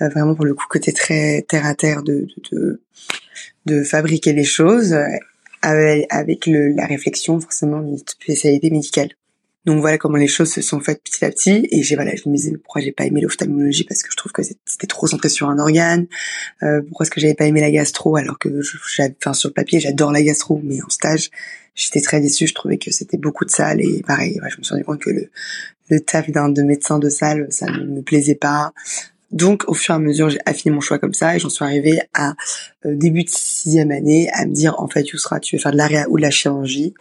Euh, 0.00 0.08
vraiment 0.08 0.34
pour 0.34 0.46
le 0.46 0.54
coup, 0.54 0.64
côté 0.70 0.94
très 0.94 1.42
terre 1.42 1.66
à 1.66 1.74
terre 1.74 2.02
de, 2.02 2.26
de, 2.50 2.56
de, 2.56 2.80
de 3.66 3.84
fabriquer 3.84 4.32
les 4.32 4.44
choses, 4.44 4.94
euh, 4.94 5.04
avec, 5.60 6.06
avec 6.08 6.46
le, 6.46 6.70
la 6.70 6.86
réflexion 6.86 7.38
forcément 7.38 7.82
d'une 7.82 7.98
spécialité 7.98 8.70
médicale. 8.70 9.10
Donc 9.64 9.80
voilà 9.80 9.96
comment 9.96 10.16
les 10.16 10.26
choses 10.26 10.50
se 10.50 10.60
sont 10.60 10.80
faites 10.80 11.02
petit 11.02 11.24
à 11.24 11.30
petit. 11.30 11.68
Et 11.70 11.82
j'ai 11.82 11.94
voilà, 11.94 12.14
je 12.16 12.28
me 12.28 12.34
disais 12.34 12.52
pourquoi 12.56 12.80
j'ai 12.80 12.92
pas 12.92 13.04
aimé 13.04 13.20
l'ophtalmologie? 13.20 13.84
Parce 13.84 14.02
que 14.02 14.10
je 14.10 14.16
trouve 14.16 14.32
que 14.32 14.42
c'était 14.42 14.86
trop 14.88 15.06
centré 15.06 15.28
sur 15.28 15.48
un 15.48 15.58
organe. 15.58 16.06
Euh, 16.62 16.82
pourquoi 16.82 17.04
est-ce 17.04 17.10
que 17.10 17.20
j'avais 17.20 17.34
pas 17.34 17.46
aimé 17.46 17.60
la 17.60 17.70
gastro? 17.70 18.16
Alors 18.16 18.38
que, 18.38 18.48
enfin 19.20 19.34
sur 19.34 19.48
le 19.48 19.54
papier 19.54 19.78
j'adore 19.78 20.12
la 20.12 20.22
gastro, 20.22 20.60
mais 20.64 20.82
en 20.82 20.88
stage 20.88 21.30
j'étais 21.74 22.00
très 22.00 22.20
déçue. 22.20 22.46
Je 22.46 22.54
trouvais 22.54 22.78
que 22.78 22.90
c'était 22.90 23.18
beaucoup 23.18 23.44
de 23.44 23.50
salles 23.50 23.80
et 23.80 24.02
pareil, 24.06 24.40
je 24.50 24.58
me 24.58 24.62
suis 24.62 24.72
rendu 24.72 24.84
compte 24.84 25.00
que 25.00 25.10
le 25.10 25.30
le 25.90 26.00
taf 26.00 26.30
d'un 26.30 26.48
de 26.48 26.62
médecin 26.62 26.98
de 26.98 27.08
salle 27.08 27.46
ça 27.50 27.66
ne 27.66 27.84
me 27.84 28.02
plaisait 28.02 28.34
pas. 28.34 28.72
Donc, 29.32 29.64
au 29.66 29.74
fur 29.74 29.94
et 29.94 29.96
à 29.96 29.98
mesure, 29.98 30.28
j'ai 30.28 30.40
affiné 30.46 30.74
mon 30.74 30.80
choix 30.80 30.98
comme 30.98 31.14
ça 31.14 31.34
et 31.34 31.38
j'en 31.38 31.48
suis 31.48 31.64
arrivée 31.64 32.00
à 32.14 32.34
euh, 32.84 32.94
début 32.94 33.24
de 33.24 33.30
sixième 33.30 33.90
année 33.90 34.30
à 34.32 34.46
me 34.46 34.52
dire, 34.52 34.78
en 34.78 34.88
fait, 34.88 35.08
Yousra, 35.08 35.40
tu 35.40 35.56
veux 35.56 35.62
faire 35.62 35.72
de 35.72 35.78
l'area 35.78 36.06
ou 36.10 36.16
de 36.16 36.22
la 36.22 36.30
chirurgie. 36.30 36.94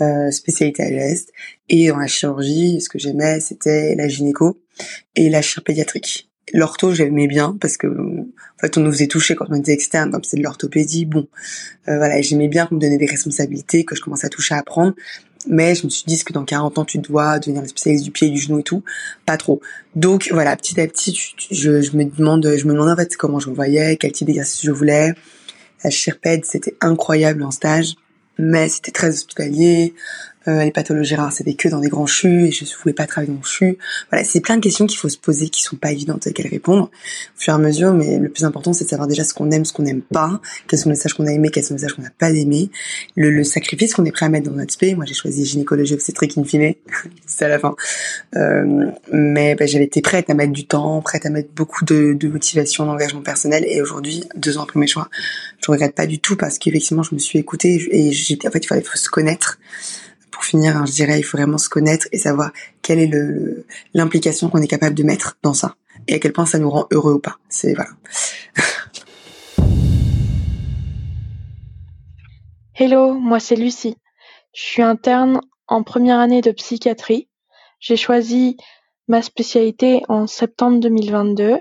Euh, 0.00 0.30
spécialité 0.30 0.82
à 0.82 0.90
l'Est. 0.90 1.30
Et 1.68 1.88
dans 1.88 1.98
la 1.98 2.06
chirurgie, 2.06 2.80
ce 2.80 2.88
que 2.88 2.98
j'aimais, 2.98 3.40
c'était 3.40 3.94
la 3.94 4.08
gynéco 4.08 4.58
et 5.14 5.28
la 5.28 5.42
chirurgie 5.42 5.64
pédiatrique. 5.64 6.30
L'ortho, 6.54 6.92
j'aimais 6.92 7.28
bien 7.28 7.56
parce 7.60 7.76
que 7.76 7.86
en 7.86 8.58
fait, 8.58 8.76
on 8.78 8.80
nous 8.80 8.90
faisait 8.90 9.06
toucher 9.06 9.34
quand 9.34 9.46
on 9.50 9.54
était 9.54 9.72
externe, 9.72 10.10
comme 10.10 10.24
c'est 10.24 10.38
de 10.38 10.42
l'orthopédie. 10.42 11.04
Bon, 11.04 11.28
euh, 11.88 11.98
voilà, 11.98 12.20
j'aimais 12.20 12.48
bien 12.48 12.66
qu'on 12.66 12.76
me 12.76 12.80
donnait 12.80 12.96
des 12.96 13.06
responsabilités, 13.06 13.84
que 13.84 13.94
je 13.94 14.00
commençais 14.00 14.26
à 14.26 14.30
toucher, 14.30 14.54
à 14.54 14.58
apprendre. 14.58 14.94
Mais 15.48 15.74
je 15.74 15.84
me 15.84 15.90
suis 15.90 16.04
dit 16.06 16.22
que 16.22 16.32
dans 16.32 16.44
40 16.44 16.78
ans, 16.78 16.84
tu 16.84 16.98
dois 16.98 17.38
devenir 17.38 17.66
spécialiste 17.66 18.04
du 18.04 18.10
pied, 18.10 18.30
du 18.30 18.38
genou 18.38 18.60
et 18.60 18.62
tout? 18.62 18.82
Pas 19.26 19.36
trop. 19.36 19.60
Donc 19.96 20.28
voilà, 20.30 20.56
petit 20.56 20.80
à 20.80 20.86
petit, 20.86 21.34
je, 21.50 21.82
je 21.82 21.96
me 21.96 22.04
demande, 22.04 22.44
je 22.56 22.66
me 22.66 22.72
demandais 22.72 22.92
en 22.92 22.96
fait 22.96 23.16
comment 23.16 23.40
je 23.40 23.50
me 23.50 23.54
voyais, 23.54 23.96
quel 23.96 24.12
type 24.12 24.26
d'exercice 24.26 24.62
je 24.62 24.70
voulais. 24.70 25.14
La 25.82 25.90
chirpède, 25.90 26.44
c'était 26.44 26.76
incroyable 26.80 27.42
en 27.42 27.50
stage 27.50 27.96
mais 28.38 28.68
c'était 28.68 28.92
très 28.92 29.08
hospitalier. 29.08 29.94
Euh, 30.48 30.64
les 30.64 30.70
pathologies 30.70 31.14
rares, 31.14 31.32
c'était 31.32 31.54
que 31.54 31.68
dans 31.68 31.80
des 31.80 31.88
grands 31.88 32.06
chus 32.06 32.46
et 32.46 32.50
je 32.50 32.64
ne 32.64 32.70
voulais 32.82 32.94
pas 32.94 33.06
travailler 33.06 33.32
dans 33.32 33.38
le 33.38 33.46
CHU. 33.46 33.78
Voilà, 34.10 34.24
c'est 34.24 34.40
plein 34.40 34.56
de 34.56 34.62
questions 34.62 34.86
qu'il 34.86 34.98
faut 34.98 35.08
se 35.08 35.18
poser 35.18 35.48
qui 35.48 35.62
sont 35.62 35.76
pas 35.76 35.92
évidentes 35.92 36.26
à 36.26 36.32
quelles 36.32 36.48
répondre 36.48 36.84
au 36.84 37.40
fur 37.40 37.52
et 37.52 37.56
à 37.56 37.58
mesure, 37.58 37.92
mais 37.92 38.18
le 38.18 38.28
plus 38.28 38.44
important, 38.44 38.72
c'est 38.72 38.84
de 38.84 38.90
savoir 38.90 39.08
déjà 39.08 39.24
ce 39.24 39.34
qu'on 39.34 39.50
aime, 39.50 39.64
ce 39.64 39.72
qu'on 39.72 39.84
n'aime 39.84 40.02
pas, 40.02 40.40
quels 40.66 40.78
sont 40.78 40.88
les 40.88 40.96
messages 40.96 41.14
qu'on 41.14 41.26
a 41.26 41.32
aimés, 41.32 41.50
quels 41.50 41.64
sont 41.64 41.74
les 41.74 41.80
messages 41.80 41.94
qu'on 41.94 42.02
n'a 42.02 42.10
pas 42.10 42.30
aimés, 42.30 42.70
le, 43.16 43.30
le 43.30 43.44
sacrifice 43.44 43.94
qu'on 43.94 44.04
est 44.04 44.12
prêt 44.12 44.26
à 44.26 44.28
mettre 44.28 44.50
dans 44.50 44.56
notre 44.56 44.72
spé. 44.72 44.94
Moi, 44.94 45.04
j'ai 45.06 45.14
choisi 45.14 45.44
gynécologie 45.44 45.94
obstétrique 45.94 46.36
in 46.36 46.44
fine, 46.44 46.74
c'est 47.26 47.44
à 47.44 47.48
la 47.48 47.58
fin. 47.58 47.74
Euh, 48.36 48.90
mais 49.12 49.54
ben, 49.54 49.68
j'avais 49.68 49.84
été 49.84 50.00
prête 50.00 50.28
à 50.30 50.34
mettre 50.34 50.52
du 50.52 50.66
temps, 50.66 51.00
prête 51.02 51.26
à 51.26 51.30
mettre 51.30 51.50
beaucoup 51.54 51.84
de, 51.84 52.14
de 52.14 52.28
motivation, 52.28 52.86
d'engagement 52.86 53.22
personnel, 53.22 53.64
et 53.66 53.80
aujourd'hui, 53.80 54.24
deux 54.36 54.58
ans 54.58 54.62
après 54.62 54.80
mes 54.80 54.86
choix, 54.86 55.08
je 55.64 55.70
regrette 55.70 55.94
pas 55.94 56.06
du 56.06 56.18
tout 56.18 56.36
parce 56.36 56.58
qu'effectivement, 56.58 57.02
je 57.02 57.14
me 57.14 57.20
suis 57.20 57.38
écoutée 57.38 57.86
et 57.90 58.12
j'étais, 58.12 58.48
en 58.48 58.50
fait, 58.50 58.64
il 58.64 58.66
fallait 58.66 58.82
faut 58.82 58.96
se 58.96 59.08
connaître 59.08 59.58
pour 60.42 60.48
finir, 60.48 60.76
hein, 60.76 60.84
je 60.86 60.92
dirais, 60.92 61.20
il 61.20 61.22
faut 61.22 61.36
vraiment 61.36 61.56
se 61.56 61.68
connaître 61.68 62.08
et 62.10 62.18
savoir 62.18 62.50
quelle 62.82 62.98
est 62.98 63.08
l'implication 63.94 64.50
qu'on 64.50 64.60
est 64.60 64.66
capable 64.66 64.96
de 64.96 65.04
mettre 65.04 65.36
dans 65.44 65.54
ça 65.54 65.76
et 66.08 66.14
à 66.14 66.18
quel 66.18 66.32
point 66.32 66.46
ça 66.46 66.58
nous 66.58 66.68
rend 66.68 66.88
heureux 66.90 67.12
ou 67.12 67.20
pas. 67.20 67.36
C'est 67.48 67.74
voilà. 67.74 67.90
Hello, 72.74 73.14
moi 73.14 73.38
c'est 73.38 73.54
Lucie. 73.54 73.96
Je 74.52 74.62
suis 74.62 74.82
interne 74.82 75.40
en 75.68 75.84
première 75.84 76.18
année 76.18 76.40
de 76.40 76.50
psychiatrie. 76.50 77.28
J'ai 77.78 77.96
choisi 77.96 78.56
ma 79.06 79.22
spécialité 79.22 80.02
en 80.08 80.26
septembre 80.26 80.80
2022, 80.80 81.58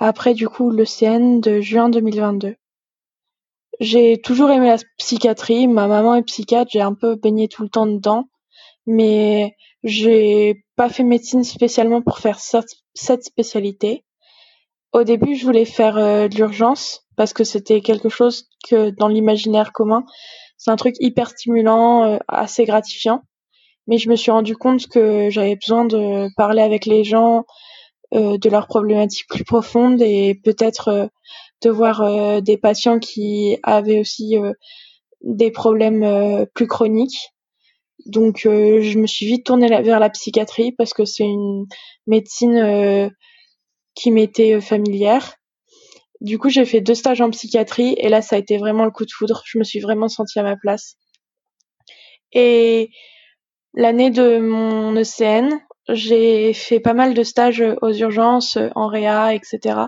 après 0.00 0.34
du 0.34 0.48
coup 0.48 0.72
le 0.72 0.84
CN 0.84 1.38
de 1.38 1.60
juin 1.60 1.88
2022. 1.88 2.56
J'ai 3.80 4.20
toujours 4.20 4.50
aimé 4.50 4.68
la 4.68 4.78
psychiatrie. 4.98 5.66
Ma 5.66 5.86
maman 5.86 6.14
est 6.14 6.22
psychiatre, 6.22 6.70
j'ai 6.72 6.80
un 6.80 6.94
peu 6.94 7.16
baigné 7.16 7.48
tout 7.48 7.62
le 7.62 7.68
temps 7.68 7.86
dedans, 7.86 8.28
mais 8.86 9.56
j'ai 9.82 10.64
pas 10.76 10.88
fait 10.88 11.02
médecine 11.02 11.44
spécialement 11.44 12.02
pour 12.02 12.18
faire 12.18 12.38
cette 12.38 13.24
spécialité. 13.24 14.04
Au 14.92 15.04
début, 15.04 15.34
je 15.34 15.44
voulais 15.44 15.64
faire 15.64 15.96
euh, 15.96 16.28
l'urgence 16.28 17.06
parce 17.16 17.32
que 17.32 17.44
c'était 17.44 17.80
quelque 17.80 18.10
chose 18.10 18.48
que 18.68 18.90
dans 18.90 19.08
l'imaginaire 19.08 19.72
commun, 19.72 20.04
c'est 20.58 20.70
un 20.70 20.76
truc 20.76 20.96
hyper 21.00 21.30
stimulant, 21.30 22.04
euh, 22.04 22.18
assez 22.28 22.64
gratifiant. 22.66 23.22
Mais 23.86 23.98
je 23.98 24.10
me 24.10 24.16
suis 24.16 24.30
rendu 24.30 24.54
compte 24.54 24.86
que 24.86 25.30
j'avais 25.30 25.56
besoin 25.56 25.86
de 25.86 26.28
parler 26.36 26.62
avec 26.62 26.86
les 26.86 27.04
gens 27.04 27.44
euh, 28.14 28.36
de 28.36 28.50
leurs 28.50 28.68
problématiques 28.68 29.26
plus 29.28 29.44
profondes 29.44 30.00
et 30.02 30.38
peut-être 30.44 31.10
de 31.62 31.70
voir 31.70 32.02
euh, 32.02 32.40
des 32.40 32.58
patients 32.58 32.98
qui 32.98 33.58
avaient 33.62 34.00
aussi 34.00 34.36
euh, 34.36 34.52
des 35.22 35.50
problèmes 35.50 36.02
euh, 36.02 36.44
plus 36.54 36.66
chroniques. 36.66 37.30
Donc 38.06 38.40
je 38.42 38.98
me 38.98 39.06
suis 39.06 39.26
vite 39.26 39.46
tournée 39.46 39.68
vers 39.68 40.00
la 40.00 40.10
psychiatrie 40.10 40.72
parce 40.72 40.92
que 40.92 41.04
c'est 41.04 41.22
une 41.22 41.66
médecine 42.08 43.12
qui 43.94 44.10
m'était 44.10 44.60
familière. 44.60 45.36
Du 46.20 46.36
coup, 46.36 46.48
j'ai 46.48 46.64
fait 46.64 46.80
deux 46.80 46.96
stages 46.96 47.20
en 47.20 47.30
psychiatrie 47.30 47.94
et 47.98 48.08
là, 48.08 48.20
ça 48.20 48.34
a 48.34 48.40
été 48.40 48.58
vraiment 48.58 48.84
le 48.84 48.90
coup 48.90 49.04
de 49.04 49.12
foudre. 49.12 49.44
Je 49.46 49.56
me 49.56 49.62
suis 49.62 49.78
vraiment 49.78 50.08
sentie 50.08 50.40
à 50.40 50.42
ma 50.42 50.56
place. 50.56 50.96
Et 52.32 52.90
l'année 53.72 54.10
de 54.10 54.38
mon 54.38 54.96
ECN, 54.96 55.60
j'ai 55.88 56.52
fait 56.54 56.80
pas 56.80 56.94
mal 56.94 57.14
de 57.14 57.22
stages 57.22 57.62
aux 57.82 57.92
urgences, 57.92 58.58
en 58.74 58.88
réa, 58.88 59.32
etc. 59.32 59.86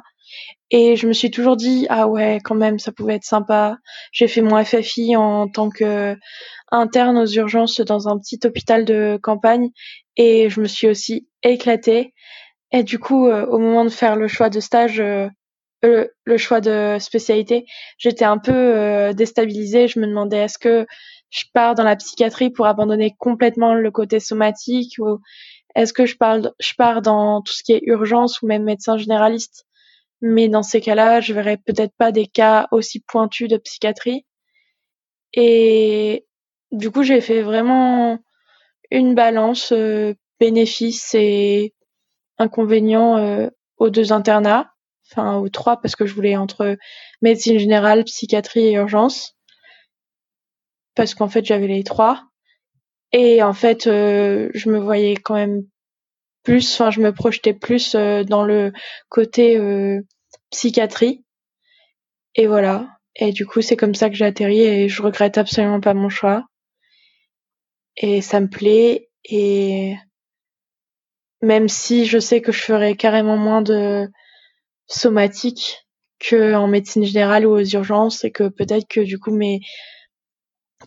Et 0.70 0.97
je 0.97 1.07
me 1.07 1.12
suis 1.12 1.30
toujours 1.30 1.57
dit 1.57 1.87
ah 1.91 2.09
ouais 2.09 2.41
quand 2.43 2.55
même 2.55 2.78
ça 2.78 2.93
pouvait 2.93 3.14
être 3.14 3.24
sympa. 3.24 3.78
J'ai 4.12 4.28
fait 4.28 4.43
mon 4.43 4.62
FFI 4.62 5.16
en 5.16 5.49
tant 5.49 5.70
que 5.70 6.16
interne 6.70 7.18
aux 7.18 7.26
urgences 7.26 7.80
dans 7.80 8.09
un 8.09 8.18
petit 8.18 8.41
hôpital 8.45 8.85
de 8.85 9.18
campagne 9.22 9.70
et 10.16 10.49
je 10.51 10.61
me 10.61 10.66
suis 10.66 10.89
aussi 10.89 11.28
éclatée. 11.43 12.14
Et 12.72 12.82
du 12.82 12.99
coup 12.99 13.28
euh, 13.28 13.47
au 13.47 13.59
moment 13.59 13.85
de 13.85 13.91
faire 13.91 14.16
le 14.16 14.28
choix 14.28 14.51
de 14.51 14.61
stage, 14.61 15.01
euh, 15.01 15.28
le, 15.82 16.37
choix 16.39 16.61
de 16.61 16.97
spécialité, 16.99 17.66
j'étais 17.99 18.24
un 18.24 18.39
peu 18.39 18.53
euh, 18.53 19.12
déstabilisée. 19.12 19.87
Je 19.87 20.01
me 20.01 20.07
demandais 20.07 20.39
est-ce 20.39 20.59
que 20.59 20.87
je 21.30 21.45
pars 21.53 21.74
dans 21.74 21.85
la 21.85 21.97
psychiatrie 21.97 22.51
pour 22.51 22.66
abandonner 22.66 23.14
complètement 23.18 23.74
le 23.74 23.91
côté 23.91 24.20
somatique 24.20 24.95
ou 24.99 25.18
est-ce 25.74 25.93
que 25.93 26.07
je 26.07 26.16
parle 26.16 26.53
je 26.61 26.72
pars 26.76 27.03
dans 27.03 27.43
tout 27.43 27.53
ce 27.53 27.62
qui 27.62 27.72
est 27.72 27.82
urgence 27.85 28.41
ou 28.43 28.47
même 28.47 28.64
médecin 28.64 28.97
généraliste? 28.97 29.66
Mais 30.27 30.49
dans 30.49 30.62
ces 30.62 30.81
cas-là, 30.81 31.20
je 31.20 31.35
verrais 31.35 31.59
peut-être 31.59 31.93
pas 31.99 32.11
des 32.11 32.27
cas 32.27 32.66
aussi 32.70 33.01
pointus 33.01 33.47
de 33.47 33.59
psychiatrie. 33.59 34.25
Et 35.35 36.27
du 36.72 36.91
coup, 36.91 37.03
j'ai 37.03 37.20
fait 37.20 37.43
vraiment 37.43 38.18
une 38.91 39.14
balance 39.14 39.72
euh, 39.72 40.14
bénéfices 40.41 41.14
et 41.14 41.75
inconvénients 42.39 43.18
euh, 43.18 43.49
aux 43.77 43.91
deux 43.91 44.14
internats, 44.14 44.70
enfin 45.11 45.37
aux 45.37 45.51
trois 45.51 45.79
parce 45.83 45.95
que 45.95 46.07
je 46.07 46.14
voulais 46.14 46.37
entre 46.37 46.79
médecine 47.20 47.59
générale, 47.59 48.05
psychiatrie 48.05 48.68
et 48.68 48.72
urgence, 48.72 49.37
parce 50.95 51.14
qu'en 51.14 51.29
fait 51.29 51.45
j'avais 51.45 51.66
les 51.66 51.85
trois. 51.85 52.22
Et 53.12 53.43
en 53.43 53.53
fait, 53.53 53.87
euh, 53.87 54.49
je 54.55 54.70
me 54.70 54.79
voyais 54.79 55.16
quand 55.16 55.35
même 55.35 55.64
plus, 56.45 56.72
enfin 56.72 56.91
je 56.91 57.01
me 57.01 57.12
projetais 57.12 57.53
plus 57.53 57.95
dans 57.95 58.43
le 58.43 58.72
côté 59.11 59.59
psychiatrie. 60.55 61.25
Et 62.37 62.47
voilà. 62.47 62.89
Et 63.17 63.33
du 63.33 63.47
coup, 63.47 63.61
c'est 63.61 63.77
comme 63.77 63.95
ça 63.95 64.09
que 64.09 64.17
j'ai 64.17 64.25
atterri 64.25 64.61
et 64.61 64.89
je 64.89 65.03
regrette 65.03 65.37
absolument 65.37 65.81
pas 65.81 65.95
mon 65.95 66.09
choix. 66.09 66.45
Et 67.97 68.23
ça 68.23 68.41
me 68.41 68.49
plaît 68.49 69.11
et 69.25 69.95
même 71.43 71.69
si 71.69 72.07
je 72.07 72.19
sais 72.19 72.41
que 72.41 72.53
je 72.53 72.61
ferai 72.61 72.97
carrément 72.97 73.37
moins 73.37 73.63
de 73.63 74.09
somatique 74.87 75.87
que 76.19 76.55
en 76.55 76.67
médecine 76.67 77.05
générale 77.05 77.47
ou 77.47 77.53
aux 77.53 77.65
urgences 77.65 78.25
et 78.25 78.33
que 78.33 78.49
peut-être 78.49 78.89
que 78.89 79.01
du 79.01 79.19
coup 79.19 79.31
mes 79.31 79.61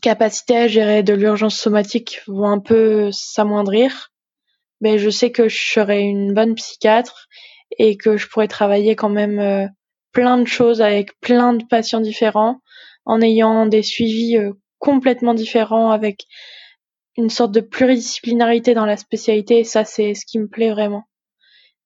capacités 0.01 0.57
à 0.57 0.67
gérer 0.67 1.03
de 1.03 1.13
l'urgence 1.13 1.57
somatique 1.57 2.21
vont 2.27 2.49
un 2.49 2.59
peu 2.59 3.11
s'amoindrir. 3.11 4.11
Mais 4.81 4.99
je 4.99 5.09
sais 5.09 5.31
que 5.31 5.47
je 5.47 5.57
serai 5.57 6.01
une 6.01 6.33
bonne 6.33 6.55
psychiatre 6.55 7.27
et 7.71 7.97
que 7.97 8.17
je 8.17 8.27
pourrais 8.27 8.47
travailler 8.47 8.95
quand 8.95 9.09
même 9.09 9.39
euh, 9.39 9.67
plein 10.11 10.37
de 10.37 10.47
choses 10.47 10.81
avec 10.81 11.19
plein 11.19 11.53
de 11.53 11.65
patients 11.65 12.01
différents 12.01 12.61
en 13.05 13.21
ayant 13.21 13.65
des 13.65 13.83
suivis 13.83 14.37
euh, 14.37 14.53
complètement 14.79 15.33
différents 15.33 15.91
avec 15.91 16.25
une 17.17 17.29
sorte 17.29 17.51
de 17.51 17.61
pluridisciplinarité 17.61 18.73
dans 18.73 18.85
la 18.85 18.97
spécialité, 18.97 19.63
ça 19.63 19.85
c'est 19.85 20.13
ce 20.13 20.25
qui 20.25 20.39
me 20.39 20.47
plaît 20.47 20.71
vraiment. 20.71 21.03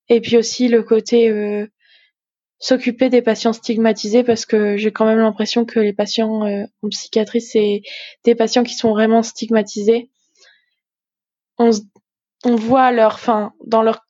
Et 0.09 0.19
puis 0.19 0.37
aussi 0.37 0.67
le 0.67 0.83
côté 0.83 1.29
euh, 1.29 1.67
s'occuper 2.59 3.09
des 3.09 3.21
patients 3.21 3.53
stigmatisés 3.53 4.23
parce 4.23 4.45
que 4.45 4.75
j'ai 4.77 4.91
quand 4.91 5.05
même 5.05 5.19
l'impression 5.19 5.65
que 5.65 5.79
les 5.79 5.93
patients 5.93 6.41
en 6.43 6.89
psychiatrie 6.89 7.41
c'est 7.41 7.81
des 8.25 8.35
patients 8.35 8.63
qui 8.63 8.73
sont 8.73 8.91
vraiment 8.91 9.23
stigmatisés. 9.23 10.09
On, 11.57 11.71
on 12.43 12.55
voit 12.55 12.91
leur, 12.91 13.19
fin 13.19 13.53
dans 13.65 13.83
leur 13.83 14.01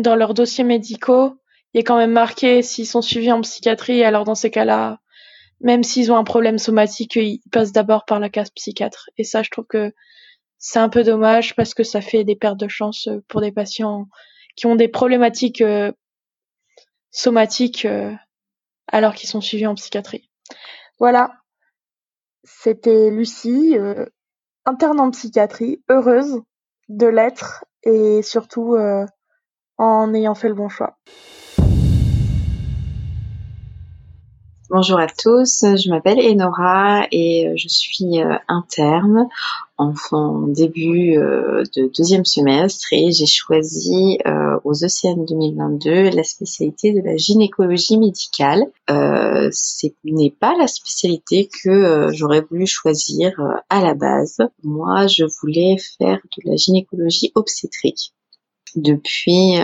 dans 0.00 0.16
leurs 0.16 0.34
dossiers 0.34 0.64
médicaux, 0.64 1.36
il 1.72 1.80
est 1.80 1.84
quand 1.84 1.96
même 1.96 2.12
marqué 2.12 2.62
s'ils 2.62 2.86
sont 2.86 3.02
suivis 3.02 3.32
en 3.32 3.40
psychiatrie. 3.40 4.02
Alors 4.04 4.24
dans 4.24 4.34
ces 4.34 4.50
cas-là, 4.50 4.98
même 5.60 5.82
s'ils 5.82 6.12
ont 6.12 6.16
un 6.16 6.24
problème 6.24 6.58
somatique, 6.58 7.16
ils 7.16 7.40
passent 7.50 7.72
d'abord 7.72 8.04
par 8.04 8.20
la 8.20 8.28
case 8.28 8.50
psychiatre. 8.50 9.10
Et 9.16 9.24
ça, 9.24 9.42
je 9.42 9.50
trouve 9.50 9.66
que 9.66 9.92
c'est 10.58 10.78
un 10.78 10.88
peu 10.88 11.04
dommage 11.04 11.54
parce 11.56 11.74
que 11.74 11.84
ça 11.84 12.00
fait 12.00 12.24
des 12.24 12.36
pertes 12.36 12.58
de 12.58 12.68
chance 12.68 13.08
euh, 13.08 13.20
pour 13.28 13.40
des 13.40 13.52
patients 13.52 14.06
qui 14.56 14.66
ont 14.66 14.76
des 14.76 14.88
problématiques 14.88 15.60
euh, 15.60 15.92
somatiques 17.10 17.84
euh, 17.84 18.12
alors 18.88 19.14
qu'ils 19.14 19.28
sont 19.28 19.40
suivis 19.40 19.66
en 19.66 19.74
psychiatrie. 19.74 20.30
Voilà, 20.98 21.32
c'était 22.44 23.10
Lucie, 23.10 23.76
interne 24.64 25.00
en 25.00 25.10
psychiatrie, 25.10 25.82
heureuse 25.88 26.40
de 26.88 27.06
l'être 27.06 27.64
et 27.82 28.22
surtout 28.22 28.76
en 29.78 30.12
ayant 30.14 30.34
fait 30.34 30.48
le 30.48 30.54
bon 30.54 30.68
choix. 30.68 30.96
Bonjour 34.70 34.98
à 34.98 35.06
tous, 35.06 35.60
je 35.62 35.88
m'appelle 35.88 36.18
Enora 36.18 37.06
et 37.12 37.46
euh, 37.46 37.52
je 37.54 37.68
suis 37.68 38.20
euh, 38.20 38.34
interne 38.48 39.28
en 39.76 40.48
début 40.48 41.16
euh, 41.16 41.62
de 41.76 41.92
deuxième 41.96 42.24
semestre 42.24 42.86
et 42.92 43.12
j'ai 43.12 43.26
choisi 43.26 44.18
aux 44.64 44.72
ECN 44.72 45.26
2022 45.26 46.10
la 46.10 46.24
spécialité 46.24 46.92
de 46.92 47.02
la 47.02 47.16
gynécologie 47.16 47.98
médicale. 47.98 48.64
ce 48.88 49.86
n'est 50.04 50.34
pas 50.40 50.56
la 50.58 50.66
spécialité 50.66 51.48
que 51.62 52.08
j'aurais 52.12 52.40
voulu 52.40 52.66
choisir 52.66 53.32
à 53.68 53.80
la 53.80 53.94
base. 53.94 54.38
Moi, 54.62 55.06
je 55.06 55.24
voulais 55.40 55.76
faire 55.98 56.18
de 56.36 56.50
la 56.50 56.56
gynécologie 56.56 57.30
obstétrique. 57.34 58.12
Depuis 58.76 59.58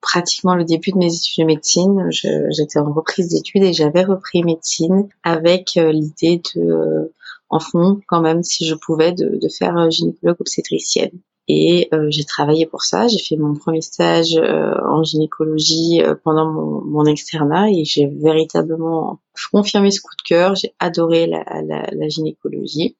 pratiquement 0.00 0.54
le 0.54 0.64
début 0.64 0.92
de 0.92 0.98
mes 0.98 1.14
études 1.14 1.44
de 1.44 1.46
médecine. 1.46 2.08
J'étais 2.10 2.78
en 2.78 2.92
reprise 2.92 3.28
d'études 3.28 3.62
et 3.62 3.72
j'avais 3.72 4.04
repris 4.04 4.42
médecine 4.42 5.08
avec 5.22 5.76
euh, 5.76 5.92
l'idée 5.92 6.42
de, 6.54 6.60
euh, 6.60 7.14
en 7.48 7.60
fond, 7.60 8.00
quand 8.06 8.20
même, 8.20 8.42
si 8.42 8.66
je 8.66 8.74
pouvais, 8.74 9.12
de, 9.12 9.38
de 9.40 9.48
faire 9.48 9.76
euh, 9.76 9.90
gynécologue 9.90 10.40
obstétricienne. 10.40 11.12
Et 11.52 11.90
j'ai 12.10 12.22
travaillé 12.22 12.64
pour 12.64 12.84
ça. 12.84 13.08
J'ai 13.08 13.18
fait 13.18 13.36
mon 13.36 13.54
premier 13.56 13.80
stage 13.80 14.36
en 14.36 15.02
gynécologie 15.02 16.00
pendant 16.22 16.48
mon, 16.48 16.80
mon, 16.84 17.04
externat 17.06 17.72
et 17.72 17.84
j'ai 17.84 18.06
véritablement 18.06 19.18
confirmé 19.50 19.90
ce 19.90 20.00
coup 20.00 20.14
de 20.16 20.22
cœur. 20.22 20.54
J'ai 20.54 20.74
adoré 20.78 21.26
la, 21.26 21.42
la, 21.66 21.88
la 21.90 22.08
gynécologie. 22.08 22.96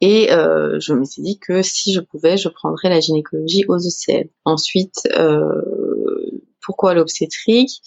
Et 0.00 0.32
euh, 0.32 0.78
je 0.80 0.92
me 0.94 1.04
suis 1.04 1.22
dit 1.22 1.38
que 1.38 1.62
si 1.62 1.92
je 1.92 2.00
pouvais, 2.00 2.36
je 2.36 2.48
prendrais 2.48 2.88
la 2.88 3.00
gynécologie 3.00 3.64
aux 3.66 3.78
ECL. 3.78 4.30
Ensuite, 4.44 5.08
euh, 5.16 5.60
pourquoi 6.60 6.94
l'obstétrique? 6.94 7.82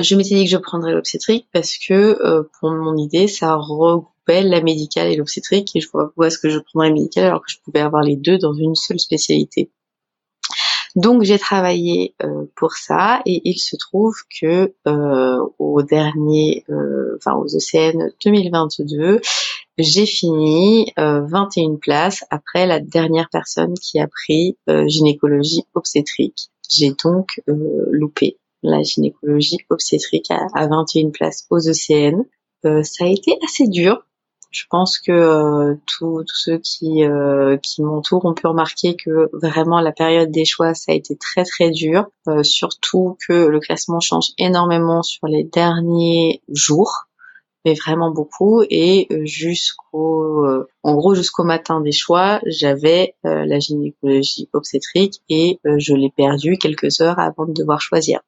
Je 0.00 0.16
m'étais 0.16 0.34
dit 0.34 0.44
que 0.44 0.50
je 0.50 0.56
prendrais 0.56 0.92
l'obstétrique 0.92 1.46
parce 1.52 1.76
que 1.76 1.94
euh, 1.94 2.42
pour 2.58 2.70
mon 2.70 2.96
idée, 2.96 3.28
ça 3.28 3.54
regroupait 3.54 4.42
la 4.42 4.62
médicale 4.62 5.12
et 5.12 5.16
l'obstétrique 5.16 5.76
et 5.76 5.80
je 5.80 5.88
vois 5.90 6.06
pourquoi 6.06 6.28
est-ce 6.28 6.38
que 6.38 6.48
je 6.48 6.58
prendrais 6.58 6.88
la 6.88 6.94
médicale 6.94 7.26
alors 7.26 7.42
que 7.42 7.52
je 7.52 7.58
pouvais 7.62 7.80
avoir 7.80 8.02
les 8.02 8.16
deux 8.16 8.38
dans 8.38 8.54
une 8.54 8.74
seule 8.74 8.98
spécialité. 8.98 9.70
Donc 10.94 11.22
j'ai 11.22 11.38
travaillé 11.38 12.14
euh, 12.22 12.44
pour 12.54 12.72
ça 12.74 13.20
et 13.26 13.42
il 13.44 13.58
se 13.58 13.76
trouve 13.76 14.14
que 14.40 14.74
euh, 14.86 15.46
au 15.58 15.82
dernier, 15.82 16.64
enfin 17.16 17.34
aux 17.34 17.46
ECN 17.46 18.12
2022, 18.24 19.20
j'ai 19.76 20.06
fini 20.06 20.92
21 20.96 21.76
places 21.80 22.24
après 22.30 22.66
la 22.66 22.78
dernière 22.78 23.28
personne 23.32 23.74
qui 23.74 23.98
a 23.98 24.06
pris 24.06 24.56
gynécologie 24.68 25.64
obstétrique. 25.74 26.50
J'ai 26.70 26.92
donc 27.02 27.40
euh, 27.48 27.86
loupé 27.90 28.38
la 28.62 28.82
gynécologie 28.82 29.58
obstétrique 29.70 30.30
à, 30.30 30.46
à 30.54 30.66
21 30.66 31.10
places 31.10 31.46
aux 31.50 31.58
ECN. 31.58 32.24
Euh, 32.64 32.82
ça 32.82 33.04
a 33.04 33.08
été 33.08 33.38
assez 33.44 33.68
dur. 33.68 34.06
Je 34.54 34.64
pense 34.70 34.98
que 34.98 35.12
euh, 35.12 35.74
tous 35.86 36.24
ceux 36.32 36.58
qui, 36.58 37.02
qui 37.62 37.82
m'entourent 37.82 38.24
ont 38.24 38.34
pu 38.34 38.46
remarquer 38.46 38.96
que 38.96 39.28
vraiment 39.32 39.80
la 39.80 39.92
période 39.92 40.30
des 40.30 40.44
choix, 40.44 40.74
ça 40.74 40.92
a 40.92 40.94
été 40.94 41.16
très 41.16 41.44
très 41.44 41.70
dur. 41.70 42.06
surtout 42.42 43.18
que 43.26 43.32
le 43.32 43.60
classement 43.60 44.00
change 44.00 44.30
énormément 44.38 45.02
sur 45.02 45.26
les 45.26 45.44
derniers 45.44 46.42
jours 46.48 47.08
mais 47.64 47.74
vraiment 47.74 48.10
beaucoup. 48.10 48.62
Et 48.68 49.06
euh, 49.10 49.24
jusqu'au, 49.24 50.44
euh, 50.44 50.68
en 50.82 50.94
gros, 50.94 51.14
jusqu'au 51.14 51.44
matin 51.44 51.80
des 51.80 51.92
choix, 51.92 52.40
j'avais 52.46 53.14
euh, 53.24 53.44
la 53.46 53.58
gynécologie 53.58 54.48
obstétrique 54.52 55.22
et 55.28 55.58
je 55.64 55.94
l'ai 55.94 56.10
perdue 56.10 56.58
quelques 56.58 57.00
heures 57.00 57.18
avant 57.18 57.46
de 57.46 57.52
devoir 57.52 57.80
choisir. 57.80 58.20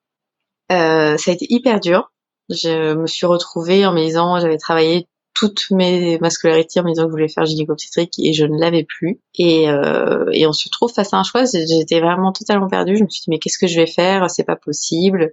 ça 0.70 1.14
a 1.14 1.30
été 1.32 1.46
hyper 1.50 1.80
dur. 1.80 2.12
Je 2.48 2.94
me 2.94 3.06
suis 3.06 3.26
retrouvée 3.26 3.86
en 3.86 3.92
me 3.92 4.00
disant, 4.00 4.38
j'avais 4.38 4.58
travaillé 4.58 5.08
toutes 5.36 5.70
mes 5.70 6.18
ma 6.18 6.30
scolarité 6.30 6.80
en 6.80 6.84
me 6.84 6.88
disant 6.88 7.04
que 7.04 7.10
je 7.10 7.12
voulais 7.12 7.28
faire 7.28 7.44
gynéco-obstétrique 7.44 8.14
et 8.18 8.32
je 8.32 8.46
ne 8.46 8.58
l'avais 8.58 8.84
plus 8.84 9.20
et 9.34 9.68
euh, 9.68 10.24
et 10.32 10.46
on 10.46 10.52
se 10.52 10.70
trouve 10.70 10.90
face 10.90 11.12
à 11.12 11.18
un 11.18 11.24
choix 11.24 11.44
j'étais 11.44 12.00
vraiment 12.00 12.32
totalement 12.32 12.68
perdue 12.68 12.96
je 12.96 13.04
me 13.04 13.08
suis 13.08 13.20
dit 13.20 13.30
mais 13.30 13.38
qu'est-ce 13.38 13.58
que 13.58 13.66
je 13.66 13.78
vais 13.78 13.86
faire? 13.86 14.30
C'est 14.30 14.44
pas 14.44 14.56
possible 14.56 15.32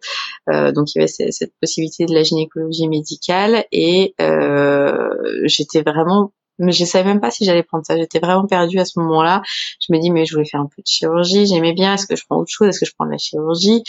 euh, 0.49 0.74
donc 0.74 0.93
il 0.93 0.97
y 0.97 1.01
avait 1.01 1.08
cette, 1.08 1.54
possibilité 1.62 2.06
de 2.06 2.14
la 2.14 2.24
gynécologie 2.24 2.89
médicale 2.89 3.64
et 3.72 4.14
euh, 4.20 5.10
j'étais 5.45 5.82
vraiment 5.82 6.34
mais 6.60 6.74
je 6.74 6.84
savais 6.84 7.06
même 7.06 7.22
pas 7.22 7.32
si 7.32 7.45
j'allais 7.45 7.64
prendre 7.64 7.84
ça. 7.84 7.97
J'étais 7.97 8.20
vraiment 8.20 8.45
perdue 8.45 8.78
à 8.78 8.86
ce 8.86 8.99
moment-là. 8.99 9.41
Je 9.82 9.91
me 9.91 9.99
dis 9.99 10.12
mais 10.12 10.26
je 10.26 10.34
voulais 10.36 10.47
faire 10.47 10.60
un 10.60 10.68
peu 10.68 10.84
de 10.84 10.88
chirurgie. 10.88 11.47
J'aimais 11.47 11.74
bien. 11.74 11.95
Est-ce 11.95 12.06
que 12.06 12.16
je 12.16 12.24
prends 12.30 12.38
autre 12.38 12.51
chose? 12.51 12.68
Est-ce 12.68 12.80
que 12.80 12.86
je 12.86 12.93
prends 12.95 13.08
de 13.08 13.12
la 13.12 13.18
chirurgie? 13.18 13.82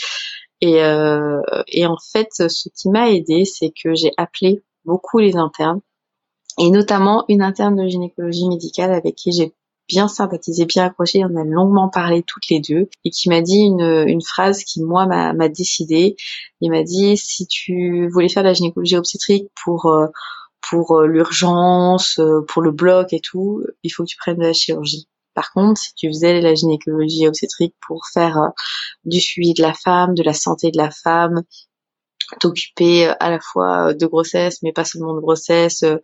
Et, 0.61 0.81
euh, 0.81 1.41
et 1.67 1.85
en 1.85 1.97
fait, 2.11 2.29
ce 2.31 2.69
qui 2.69 2.89
m'a 2.89 3.11
aidé, 3.11 3.45
c'est 3.45 3.71
que 3.71 3.93
j'ai 3.93 4.11
appelé 4.17 4.63
beaucoup 4.83 5.19
les 5.19 5.35
internes 5.35 5.79
et 6.59 6.69
notamment 6.69 7.25
une 7.29 7.41
interne 7.41 7.75
de 7.75 7.87
gynécologie 7.87 8.47
médicale 8.47 8.93
avec 8.93 9.15
qui 9.15 9.31
j'ai 9.31 9.53
bien 9.87 10.07
sympathisé, 10.07 10.65
bien 10.65 10.85
accroché, 10.85 11.23
on 11.23 11.35
a 11.35 11.43
longuement 11.43 11.89
parlé 11.89 12.23
toutes 12.23 12.49
les 12.49 12.59
deux, 12.59 12.89
et 13.03 13.09
qui 13.09 13.29
m'a 13.29 13.41
dit 13.41 13.59
une, 13.59 14.05
une 14.07 14.21
phrase 14.21 14.63
qui, 14.63 14.81
moi, 14.81 15.05
m'a 15.05 15.49
décidé. 15.49 16.15
Il 16.61 16.71
m'a 16.71 16.83
dit, 16.83 17.17
si 17.17 17.45
tu 17.47 18.07
voulais 18.09 18.29
faire 18.29 18.43
la 18.43 18.53
gynécologie 18.53 18.97
obstétrique 18.97 19.47
pour, 19.63 19.87
euh, 19.87 20.07
pour 20.61 20.97
euh, 20.97 21.07
l'urgence, 21.07 22.19
euh, 22.19 22.41
pour 22.47 22.61
le 22.61 22.71
bloc 22.71 23.13
et 23.13 23.19
tout, 23.19 23.63
il 23.83 23.89
faut 23.89 24.03
que 24.03 24.09
tu 24.09 24.17
prennes 24.17 24.37
de 24.37 24.43
la 24.43 24.53
chirurgie. 24.53 25.07
Par 25.33 25.51
contre, 25.51 25.79
si 25.79 25.93
tu 25.95 26.07
faisais 26.07 26.39
la 26.41 26.55
gynécologie 26.55 27.27
obstétrique 27.27 27.75
pour 27.85 28.05
faire 28.13 28.51
du 29.03 29.19
suivi 29.19 29.53
de 29.53 29.61
la 29.61 29.73
femme, 29.73 30.15
de 30.15 30.23
la 30.23 30.33
santé 30.33 30.71
de 30.71 30.77
la 30.77 30.91
femme, 30.91 31.43
t'occuper 32.39 33.07
euh, 33.07 33.13
à 33.19 33.29
la 33.29 33.39
fois 33.39 33.93
de 33.93 34.05
grossesse, 34.05 34.61
mais 34.63 34.71
pas 34.71 34.85
seulement 34.85 35.13
de 35.13 35.19
grossesse, 35.19 35.83
euh, 35.83 35.97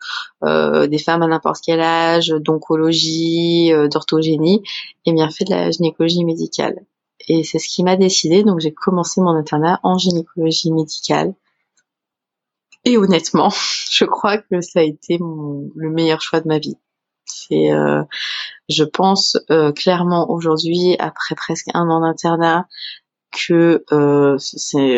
euh 0.44 0.88
des 0.88 0.98
femmes 0.98 1.22
à 1.22 1.28
n'importe 1.28 1.62
quel 1.64 1.80
âge, 1.82 2.30
d'oncologie, 2.30 3.72
euh, 3.74 3.88
d'orthogénie, 3.88 4.64
et 5.06 5.14
bien 5.14 5.30
fait 5.30 5.46
de 5.46 5.52
la 5.52 5.72
gynécologie 5.72 6.26
médicale. 6.26 6.86
Et 7.28 7.44
c'est 7.44 7.60
ce 7.60 7.70
qui 7.70 7.84
m'a 7.84 7.96
décidé, 7.96 8.44
donc 8.44 8.60
j'ai 8.60 8.74
commencé 8.74 9.22
mon 9.22 9.32
internat 9.32 9.80
en 9.84 9.98
gynécologie 9.98 10.72
médicale. 10.72 11.34
Et 12.86 12.98
honnêtement, 12.98 13.50
je 13.92 14.06
crois 14.06 14.38
que 14.38 14.62
ça 14.62 14.80
a 14.80 14.84
été 14.84 15.20
le 15.20 15.90
meilleur 15.90 16.22
choix 16.22 16.42
de 16.42 16.48
ma 16.48 16.60
vie. 16.60 16.78
C'est, 17.26 17.72
euh, 17.72 18.04
je 18.68 18.84
pense 18.84 19.38
clairement 19.76 20.30
aujourd'hui, 20.30 20.96
après 21.00 21.36
presque 21.36 21.68
un 21.74 21.90
an 21.90 22.02
d'internat, 22.02 22.68
que 23.32 23.84
euh, 23.92 24.38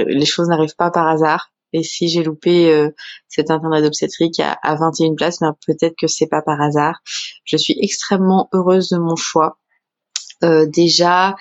les 0.07 0.25
choses 0.25 0.49
n'arrivent 0.49 0.75
pas 0.75 0.91
par 0.91 1.07
hasard. 1.07 1.51
Et 1.75 1.81
si 1.81 2.07
j'ai 2.07 2.23
loupé 2.23 2.71
euh, 2.71 2.89
cet 3.27 3.49
internat 3.49 3.81
d'obstétrique 3.81 4.39
à, 4.39 4.53
à 4.61 4.75
21 4.75 5.15
places, 5.15 5.39
ben 5.39 5.55
peut-être 5.65 5.95
que 5.99 6.07
c'est 6.07 6.27
pas 6.27 6.41
par 6.41 6.61
hasard. 6.61 7.01
Je 7.45 7.57
suis 7.57 7.75
extrêmement 7.81 8.49
heureuse 8.53 8.89
de 8.89 8.97
mon 8.97 9.15
choix. 9.15 9.57
déjà, 10.41 11.35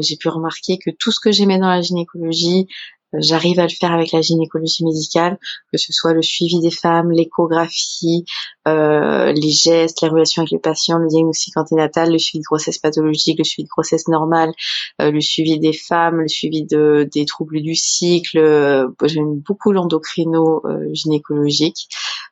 j'ai 0.00 0.16
pu 0.16 0.28
remarquer 0.28 0.78
que 0.78 0.90
tout 0.90 1.12
ce 1.12 1.20
que 1.20 1.30
j'aimais 1.30 1.58
dans 1.58 1.68
la 1.68 1.82
gynécologie, 1.82 2.66
j'arrive 3.14 3.58
à 3.58 3.64
le 3.64 3.68
faire 3.68 3.92
avec 3.92 4.12
la 4.12 4.20
gynécologie 4.20 4.84
médicale, 4.84 5.38
que 5.72 5.78
ce 5.78 5.92
soit 5.92 6.12
le 6.12 6.22
suivi 6.22 6.60
des 6.60 6.70
femmes, 6.70 7.10
l'échographie, 7.10 8.24
euh, 8.66 9.32
les 9.32 9.50
gestes, 9.50 10.02
les 10.02 10.08
relations 10.08 10.42
avec 10.42 10.52
les 10.52 10.58
patients, 10.58 10.98
le 10.98 11.08
diagnostic 11.08 11.56
anténatal, 11.56 12.12
le 12.12 12.18
suivi 12.18 12.40
de 12.40 12.44
grossesse 12.44 12.78
pathologique, 12.78 13.38
le 13.38 13.44
suivi 13.44 13.64
de 13.64 13.70
grossesse 13.70 14.08
normale, 14.08 14.52
euh, 15.00 15.10
le 15.10 15.20
suivi 15.20 15.58
des 15.58 15.72
femmes, 15.72 16.20
le 16.20 16.28
suivi 16.28 16.64
de, 16.64 17.08
des 17.12 17.24
troubles 17.24 17.62
du 17.62 17.74
cycle. 17.74 18.38
Euh, 18.38 18.88
j'aime 19.04 19.36
beaucoup 19.36 19.72
l'endocrino 19.72 20.62
gynécologique. 20.92 21.88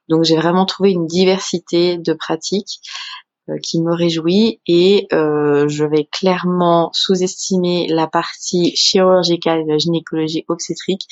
Donc 0.08 0.24
j'ai 0.24 0.36
vraiment 0.36 0.66
trouvé 0.66 0.92
une 0.92 1.06
diversité 1.06 1.98
de 1.98 2.12
pratiques 2.12 2.80
euh, 2.86 3.25
qui 3.62 3.80
me 3.80 3.94
réjouit 3.94 4.60
et 4.66 5.06
euh, 5.12 5.68
je 5.68 5.84
vais 5.84 6.08
clairement 6.10 6.90
sous-estimer 6.92 7.86
la 7.88 8.06
partie 8.06 8.74
chirurgicale 8.74 9.64
de 9.64 9.72
la 9.72 9.78
gynécologie 9.78 10.44
obstétrique 10.48 11.06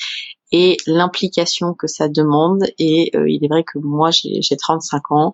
et 0.51 0.77
l'implication 0.85 1.73
que 1.73 1.87
ça 1.87 2.07
demande. 2.07 2.63
Et 2.77 3.11
euh, 3.15 3.29
il 3.29 3.43
est 3.43 3.47
vrai 3.47 3.63
que 3.63 3.79
moi 3.79 4.09
j'ai 4.11 4.55
35 4.55 5.11
ans 5.11 5.33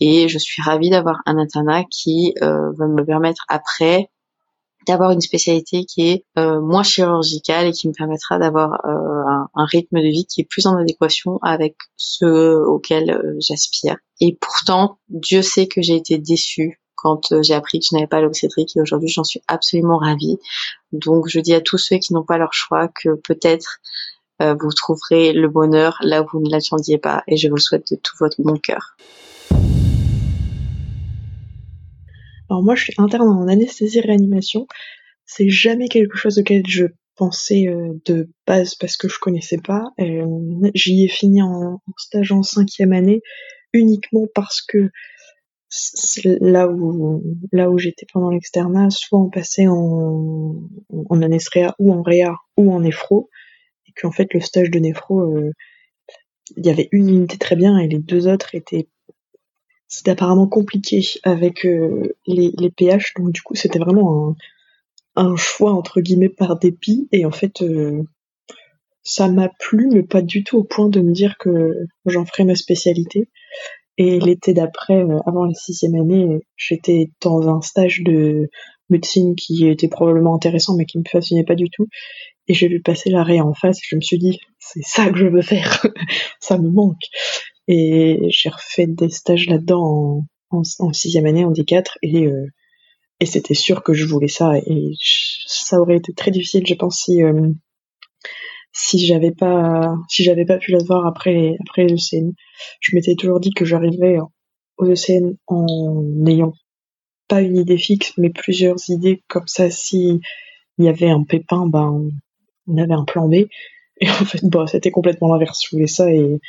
et 0.00 0.28
je 0.28 0.38
suis 0.38 0.62
ravie 0.62 0.90
d'avoir 0.90 1.20
un 1.26 1.38
internat 1.38 1.84
qui 1.84 2.34
va 2.40 2.86
me 2.86 3.04
permettre 3.04 3.44
après 3.48 4.10
d'avoir 4.86 5.10
une 5.10 5.20
spécialité 5.20 5.84
qui 5.84 6.08
est 6.08 6.24
euh, 6.38 6.60
moins 6.60 6.82
chirurgicale 6.82 7.66
et 7.66 7.72
qui 7.72 7.88
me 7.88 7.92
permettra 7.92 8.38
d'avoir 8.38 8.74
euh, 8.86 9.46
un, 9.54 9.64
rythme 9.64 9.98
de 9.98 10.08
vie 10.08 10.26
qui 10.26 10.40
est 10.40 10.48
plus 10.48 10.66
en 10.66 10.76
adéquation 10.76 11.38
avec 11.42 11.76
ce 11.96 12.56
auquel 12.56 13.10
euh, 13.10 13.34
j'aspire. 13.38 13.96
Et 14.20 14.36
pourtant, 14.40 14.98
Dieu 15.08 15.42
sait 15.42 15.66
que 15.66 15.82
j'ai 15.82 15.96
été 15.96 16.18
déçue 16.18 16.80
quand 16.96 17.42
j'ai 17.42 17.54
appris 17.54 17.78
que 17.78 17.86
je 17.88 17.94
n'avais 17.94 18.08
pas 18.08 18.20
l'obstétrique 18.20 18.76
et 18.76 18.80
aujourd'hui 18.80 19.08
j'en 19.08 19.24
suis 19.24 19.40
absolument 19.46 19.98
ravie. 19.98 20.38
Donc 20.92 21.28
je 21.28 21.38
dis 21.38 21.54
à 21.54 21.60
tous 21.60 21.78
ceux 21.78 21.98
qui 21.98 22.12
n'ont 22.12 22.24
pas 22.24 22.38
leur 22.38 22.52
choix 22.52 22.88
que 22.88 23.10
peut-être 23.14 23.78
vous 24.40 24.72
trouverez 24.72 25.32
le 25.32 25.48
bonheur 25.48 25.98
là 26.00 26.22
où 26.22 26.26
vous 26.32 26.40
ne 26.40 26.50
l'attendiez 26.50 26.98
pas 26.98 27.22
et 27.28 27.36
je 27.36 27.48
vous 27.48 27.58
souhaite 27.58 27.92
de 27.92 27.96
tout 27.96 28.14
votre 28.18 28.42
bon 28.42 28.56
cœur. 28.56 28.96
Alors 32.50 32.62
moi, 32.62 32.74
je 32.74 32.84
suis 32.84 32.94
interne 32.98 33.28
en 33.28 33.48
anesthésie 33.48 34.00
réanimation. 34.00 34.66
C'est 35.24 35.50
jamais 35.50 35.88
quelque 35.88 36.16
chose 36.16 36.38
auquel 36.38 36.62
je 36.66 36.86
pensais 37.16 37.66
euh, 37.66 37.92
de 38.06 38.30
base 38.46 38.74
parce 38.76 38.96
que 38.96 39.08
je 39.08 39.18
connaissais 39.18 39.58
pas. 39.58 39.84
Euh, 40.00 40.24
j'y 40.74 41.04
ai 41.04 41.08
fini 41.08 41.42
en, 41.42 41.80
stage 41.98 42.32
en 42.32 42.42
cinquième 42.42 42.92
année 42.92 43.20
uniquement 43.74 44.26
parce 44.34 44.62
que 44.62 44.90
là 46.24 46.66
où 46.68 47.22
là 47.52 47.70
où 47.70 47.76
j'étais 47.76 48.06
pendant 48.10 48.30
l'externat, 48.30 48.88
soit 48.88 49.18
on 49.18 49.28
passait 49.28 49.66
en, 49.66 50.56
en 51.10 51.22
anesthésia 51.22 51.74
ou 51.78 51.92
en 51.92 52.00
réa 52.00 52.34
ou 52.56 52.72
en 52.72 52.80
néphro, 52.80 53.28
et 53.86 53.92
qu'en 54.00 54.10
fait 54.10 54.32
le 54.32 54.40
stage 54.40 54.70
de 54.70 54.78
néphro, 54.78 55.20
euh, 55.20 55.52
il 56.56 56.64
y 56.64 56.70
avait 56.70 56.88
une 56.92 57.10
unité 57.10 57.36
très 57.36 57.56
bien 57.56 57.76
et 57.78 57.88
les 57.88 57.98
deux 57.98 58.28
autres 58.28 58.54
étaient 58.54 58.88
c'était 59.88 60.10
apparemment 60.10 60.46
compliqué 60.46 61.02
avec 61.24 61.64
euh, 61.66 62.14
les, 62.26 62.70
PH, 62.70 63.14
donc 63.16 63.32
du 63.32 63.42
coup 63.42 63.54
c'était 63.54 63.78
vraiment 63.78 64.36
un, 65.16 65.24
un, 65.30 65.36
choix 65.36 65.72
entre 65.72 66.00
guillemets 66.00 66.28
par 66.28 66.58
dépit, 66.58 67.08
et 67.10 67.24
en 67.24 67.30
fait 67.30 67.62
euh, 67.62 68.02
ça 69.02 69.28
m'a 69.28 69.48
plu, 69.58 69.88
mais 69.90 70.02
pas 70.02 70.22
du 70.22 70.44
tout 70.44 70.58
au 70.58 70.64
point 70.64 70.88
de 70.88 71.00
me 71.00 71.12
dire 71.12 71.36
que 71.38 71.74
j'en 72.04 72.26
ferais 72.26 72.44
ma 72.44 72.54
spécialité. 72.54 73.28
Et 73.96 74.20
l'été 74.20 74.52
d'après, 74.52 75.02
euh, 75.02 75.18
avant 75.26 75.44
la 75.44 75.54
sixième 75.54 75.96
année, 75.96 76.40
j'étais 76.56 77.10
dans 77.20 77.48
un 77.48 77.60
stage 77.62 78.02
de 78.04 78.48
médecine 78.90 79.34
qui 79.34 79.66
était 79.66 79.88
probablement 79.88 80.34
intéressant, 80.34 80.76
mais 80.76 80.84
qui 80.84 80.98
me 80.98 81.04
fascinait 81.10 81.44
pas 81.44 81.56
du 81.56 81.68
tout. 81.70 81.88
Et 82.46 82.54
j'ai 82.54 82.68
vu 82.68 82.80
passer 82.80 83.10
l'arrêt 83.10 83.40
en 83.40 83.54
face, 83.54 83.78
et 83.78 83.86
je 83.88 83.96
me 83.96 84.00
suis 84.00 84.18
dit, 84.18 84.38
c'est 84.58 84.84
ça 84.84 85.10
que 85.10 85.18
je 85.18 85.26
veux 85.26 85.42
faire, 85.42 85.86
ça 86.40 86.58
me 86.58 86.70
manque. 86.70 87.02
Et 87.68 88.18
j'ai 88.30 88.48
refait 88.48 88.86
des 88.86 89.10
stages 89.10 89.46
là-dedans 89.46 90.24
en, 90.50 90.62
en, 90.78 90.92
sixième 90.92 91.26
année, 91.26 91.44
en 91.44 91.52
D4, 91.52 91.98
et, 92.02 92.26
euh, 92.26 92.46
et 93.20 93.26
c'était 93.26 93.54
sûr 93.54 93.82
que 93.82 93.92
je 93.92 94.06
voulais 94.06 94.28
ça. 94.28 94.58
Et 94.58 94.92
ça 95.46 95.80
aurait 95.80 95.96
été 95.96 96.12
très 96.14 96.30
difficile, 96.30 96.66
je 96.66 96.74
pense, 96.74 97.02
si, 97.04 97.22
euh, 97.22 97.50
si 98.72 99.04
j'avais 99.04 99.32
pas, 99.32 99.94
si 100.08 100.24
j'avais 100.24 100.46
pas 100.46 100.58
pu 100.58 100.72
l'avoir 100.72 101.06
après, 101.06 101.56
après 101.60 101.86
les 101.86 101.94
ECN. 101.94 102.32
Je 102.80 102.96
m'étais 102.96 103.14
toujours 103.14 103.40
dit 103.40 103.50
que 103.50 103.64
j'arriverais 103.64 104.16
aux 104.78 104.86
ECN 104.86 105.36
en 105.46 106.02
n'ayant 106.16 106.54
pas 107.28 107.42
une 107.42 107.58
idée 107.58 107.78
fixe, 107.78 108.14
mais 108.16 108.30
plusieurs 108.30 108.76
idées, 108.88 109.22
comme 109.28 109.46
ça, 109.46 109.70
si 109.70 110.20
il 110.78 110.84
y 110.84 110.88
avait 110.88 111.10
un 111.10 111.22
pépin, 111.24 111.66
ben, 111.66 112.08
on 112.66 112.78
avait 112.78 112.94
un 112.94 113.04
plan 113.04 113.28
B. 113.28 113.46
Et 114.00 114.08
en 114.08 114.24
fait, 114.24 114.40
bon, 114.44 114.66
c'était 114.66 114.90
complètement 114.90 115.32
l'inverse. 115.32 115.60
Je 115.64 115.76
voulais 115.76 115.88
ça 115.88 116.10
et 116.10 116.40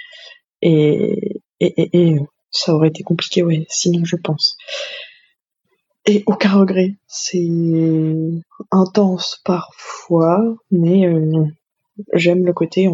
et, 0.62 1.42
et, 1.60 1.98
et, 1.98 2.20
ça 2.52 2.74
aurait 2.74 2.88
été 2.90 3.04
compliqué, 3.04 3.44
ouais, 3.44 3.66
sinon 3.70 4.06
je 4.06 4.16
pense. 4.16 4.58
Et 6.06 6.24
aucun 6.26 6.54
regret. 6.54 6.96
C'est 7.08 7.48
intense 8.72 9.42
parfois, 9.46 10.42
mais 10.72 11.06
euh, 11.06 11.46
j'aime 12.14 12.46
le 12.46 12.54
côté 12.54 12.88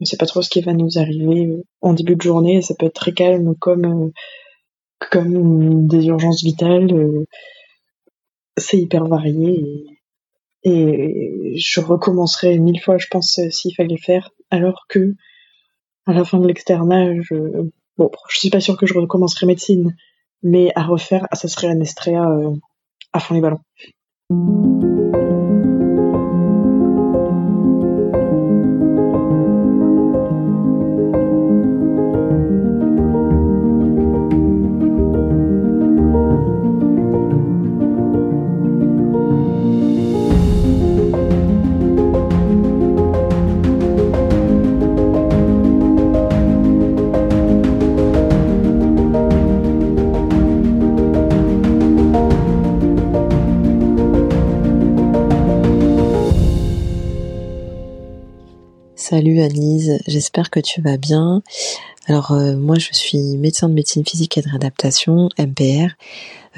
on 0.00 0.04
ne 0.04 0.06
sait 0.06 0.16
pas 0.16 0.26
trop 0.26 0.42
ce 0.42 0.50
qui 0.50 0.60
va 0.60 0.74
nous 0.74 0.98
arriver 0.98 1.64
en 1.80 1.92
début 1.92 2.14
de 2.16 2.22
journée. 2.22 2.62
Ça 2.62 2.74
peut 2.78 2.86
être 2.86 2.94
très 2.94 3.12
calme 3.12 3.54
comme 3.58 3.84
euh, 3.84 4.12
comme 5.10 5.86
des 5.86 6.06
urgences 6.06 6.42
vitales. 6.42 6.92
Euh, 6.92 7.26
c'est 8.56 8.78
hyper 8.78 9.06
varié 9.06 9.84
et, 10.64 10.70
et 10.70 11.56
je 11.56 11.80
recommencerai 11.80 12.58
mille 12.58 12.80
fois, 12.80 12.98
je 12.98 13.06
pense, 13.08 13.40
s'il 13.50 13.74
fallait 13.74 13.98
faire. 13.98 14.30
Alors 14.50 14.86
que 14.88 15.14
à 16.08 16.14
la 16.14 16.24
fin 16.24 16.38
de 16.38 16.46
l'externat, 16.46 17.20
je, 17.20 17.34
bon, 17.98 18.10
je 18.30 18.38
suis 18.38 18.48
pas 18.48 18.60
sûre 18.60 18.78
que 18.78 18.86
je 18.86 18.94
recommencerai 18.94 19.44
médecine, 19.46 19.94
mais 20.42 20.72
à 20.74 20.82
refaire, 20.82 21.28
ça 21.34 21.48
serait 21.48 21.68
un 21.68 21.80
euh, 22.26 22.54
à 23.12 23.20
fond 23.20 23.34
les 23.34 23.42
ballons. 23.42 23.60
Salut 59.10 59.40
Anise, 59.40 60.00
j'espère 60.06 60.50
que 60.50 60.60
tu 60.60 60.82
vas 60.82 60.98
bien. 60.98 61.42
Alors 62.08 62.32
euh, 62.32 62.58
moi 62.58 62.78
je 62.78 62.92
suis 62.92 63.38
médecin 63.38 63.70
de 63.70 63.72
médecine 63.72 64.04
physique 64.04 64.36
et 64.36 64.42
de 64.42 64.50
réadaptation, 64.50 65.30
MPR. 65.38 65.92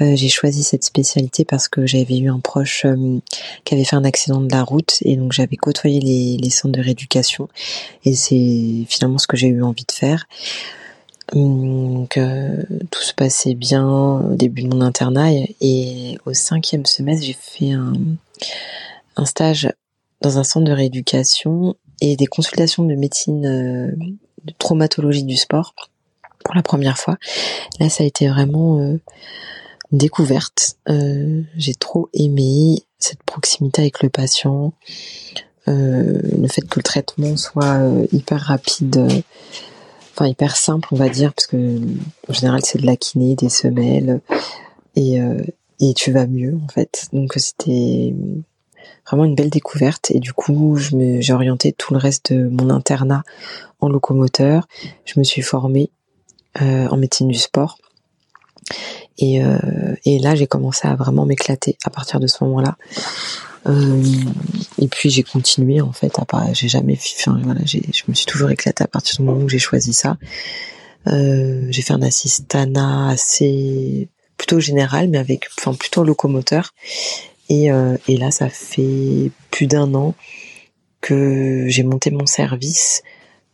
Euh, 0.01 0.17
j'ai 0.17 0.27
choisi 0.27 0.61
cette 0.61 0.83
spécialité 0.83 1.45
parce 1.45 1.69
que 1.69 1.85
j'avais 1.85 2.17
eu 2.17 2.29
un 2.29 2.41
proche 2.41 2.83
euh, 2.83 3.19
qui 3.63 3.73
avait 3.73 3.85
fait 3.85 3.95
un 3.95 4.03
accident 4.03 4.41
de 4.41 4.51
la 4.51 4.65
route 4.65 4.97
et 5.03 5.15
donc 5.15 5.31
j'avais 5.31 5.55
côtoyé 5.55 6.01
les, 6.01 6.35
les, 6.35 6.49
centres 6.49 6.77
de 6.77 6.83
rééducation 6.83 7.47
et 8.03 8.15
c'est 8.15 8.83
finalement 8.89 9.17
ce 9.17 9.27
que 9.27 9.37
j'ai 9.37 9.47
eu 9.47 9.63
envie 9.63 9.85
de 9.85 9.93
faire. 9.93 10.25
Donc 11.31 12.19
tout 12.89 13.01
se 13.01 13.13
passait 13.13 13.55
bien 13.55 13.87
au 13.87 14.35
début 14.35 14.63
de 14.63 14.67
mon 14.67 14.81
internat 14.81 15.31
et, 15.61 16.17
au 16.25 16.33
cinquième 16.33 16.85
semestre 16.85 17.25
j'ai 17.25 17.37
fait 17.39 17.71
un 17.71 19.25
stage 19.25 19.69
dans 20.21 20.37
un 20.37 20.43
centre 20.43 20.65
de 20.65 20.71
rééducation 20.71 21.75
et 22.01 22.15
des 22.15 22.25
consultations 22.25 22.83
de 22.83 22.95
médecine 22.95 23.45
euh, 23.45 23.91
de 24.43 24.53
traumatologie 24.57 25.23
du 25.23 25.37
sport 25.37 25.73
pour 26.43 26.55
la 26.55 26.63
première 26.63 26.97
fois. 26.97 27.17
Là, 27.79 27.89
ça 27.89 28.03
a 28.03 28.07
été 28.07 28.27
vraiment 28.27 28.79
euh, 28.79 28.99
découverte. 29.91 30.77
Euh, 30.89 31.43
j'ai 31.55 31.75
trop 31.75 32.09
aimé 32.13 32.83
cette 32.97 33.21
proximité 33.23 33.83
avec 33.83 34.01
le 34.01 34.09
patient, 34.09 34.73
le 35.67 36.47
fait 36.47 36.61
que 36.61 36.79
le 36.79 36.83
traitement 36.83 37.37
soit 37.37 37.79
hyper 38.11 38.41
rapide, 38.41 39.07
enfin 40.13 40.27
hyper 40.27 40.57
simple, 40.57 40.89
on 40.91 40.97
va 40.97 41.07
dire, 41.07 41.33
parce 41.33 41.47
que 41.47 41.79
en 42.27 42.33
général 42.33 42.59
c'est 42.63 42.79
de 42.79 42.85
la 42.85 42.97
kiné, 42.97 43.35
des 43.35 43.47
semelles, 43.47 44.19
et, 44.95 45.19
et 45.79 45.93
tu 45.93 46.11
vas 46.11 46.27
mieux 46.27 46.59
en 46.61 46.67
fait. 46.67 47.07
Donc 47.13 47.33
c'était 47.37 48.13
vraiment 49.07 49.25
une 49.25 49.35
belle 49.35 49.49
découverte 49.49 50.11
et 50.11 50.19
du 50.19 50.33
coup 50.33 50.77
j'ai 50.77 51.33
orienté 51.33 51.73
tout 51.73 51.93
le 51.93 51.99
reste 51.99 52.33
de 52.33 52.47
mon 52.49 52.69
internat 52.69 53.23
en 53.79 53.89
locomoteur 53.89 54.67
je 55.05 55.19
me 55.19 55.23
suis 55.23 55.41
formée 55.41 55.91
euh, 56.61 56.87
en 56.89 56.97
médecine 56.97 57.29
du 57.29 57.37
sport 57.37 57.77
Et, 59.17 59.41
euh, 59.41 59.95
et 60.03 60.19
là, 60.19 60.35
j'ai 60.35 60.47
commencé 60.47 60.85
à 60.85 60.95
vraiment 60.95 61.25
m'éclater 61.25 61.77
à 61.85 61.89
partir 61.89 62.19
de 62.19 62.27
ce 62.27 62.43
moment-là. 62.43 62.75
Euh, 63.67 64.03
et 64.79 64.87
puis 64.89 65.09
j'ai 65.09 65.23
continué 65.23 65.79
en 65.79 65.93
fait. 65.93 66.19
À 66.19 66.25
part, 66.25 66.53
j'ai 66.53 66.67
jamais, 66.67 66.97
enfin 67.19 67.39
voilà, 67.43 67.61
j'ai, 67.63 67.83
je 67.93 68.03
me 68.09 68.13
suis 68.13 68.25
toujours 68.25 68.49
éclatée 68.49 68.83
à 68.83 68.87
partir 68.87 69.15
du 69.15 69.23
moment 69.23 69.39
où 69.41 69.47
j'ai 69.47 69.59
choisi 69.59 69.93
ça. 69.93 70.17
J'ai 71.05 71.81
fait 71.81 71.93
un 71.93 72.01
assistana 72.01 73.09
assez 73.09 74.09
plutôt 74.37 74.59
général, 74.59 75.07
mais 75.07 75.19
avec, 75.19 75.47
enfin 75.57 75.73
plutôt 75.73 76.03
locomoteur. 76.03 76.73
Et, 77.51 77.69
euh, 77.69 77.97
et 78.07 78.15
là, 78.15 78.31
ça 78.31 78.47
fait 78.47 79.29
plus 79.51 79.67
d'un 79.67 79.93
an 79.93 80.15
que 81.01 81.65
j'ai 81.67 81.83
monté 81.83 82.09
mon 82.09 82.25
service 82.25 83.03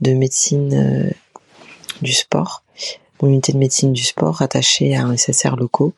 de 0.01 0.13
médecine 0.13 0.73
euh, 0.75 1.09
du 2.03 2.13
sport, 2.13 2.61
mon 3.19 3.29
unité 3.29 3.53
de 3.53 3.57
médecine 3.57 3.93
du 3.93 4.03
sport 4.03 4.35
rattachée 4.35 4.95
à 4.95 5.03
un 5.03 5.17
SSR 5.17 5.55
locaux 5.55 5.95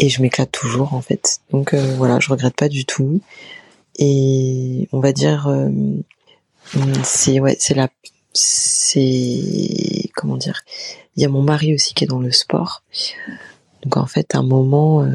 et 0.00 0.08
je 0.08 0.22
m'éclate 0.22 0.50
toujours 0.50 0.92
en 0.92 1.02
fait. 1.02 1.38
Donc 1.52 1.72
euh, 1.72 1.94
voilà, 1.96 2.18
je 2.18 2.30
regrette 2.30 2.56
pas 2.56 2.68
du 2.68 2.84
tout. 2.84 3.20
Et 3.96 4.88
on 4.90 4.98
va 4.98 5.12
dire, 5.12 5.46
euh, 5.46 5.70
c'est 7.04 7.38
ouais, 7.38 7.56
c'est 7.60 7.74
la, 7.74 7.90
c'est 8.32 10.10
comment 10.16 10.36
dire. 10.36 10.62
Il 11.14 11.22
y 11.22 11.26
a 11.26 11.28
mon 11.28 11.42
mari 11.42 11.74
aussi 11.74 11.94
qui 11.94 12.02
est 12.02 12.08
dans 12.08 12.18
le 12.18 12.32
sport. 12.32 12.82
Donc 13.84 13.96
en 13.98 14.06
fait, 14.06 14.34
à 14.34 14.38
un 14.38 14.42
moment, 14.42 15.06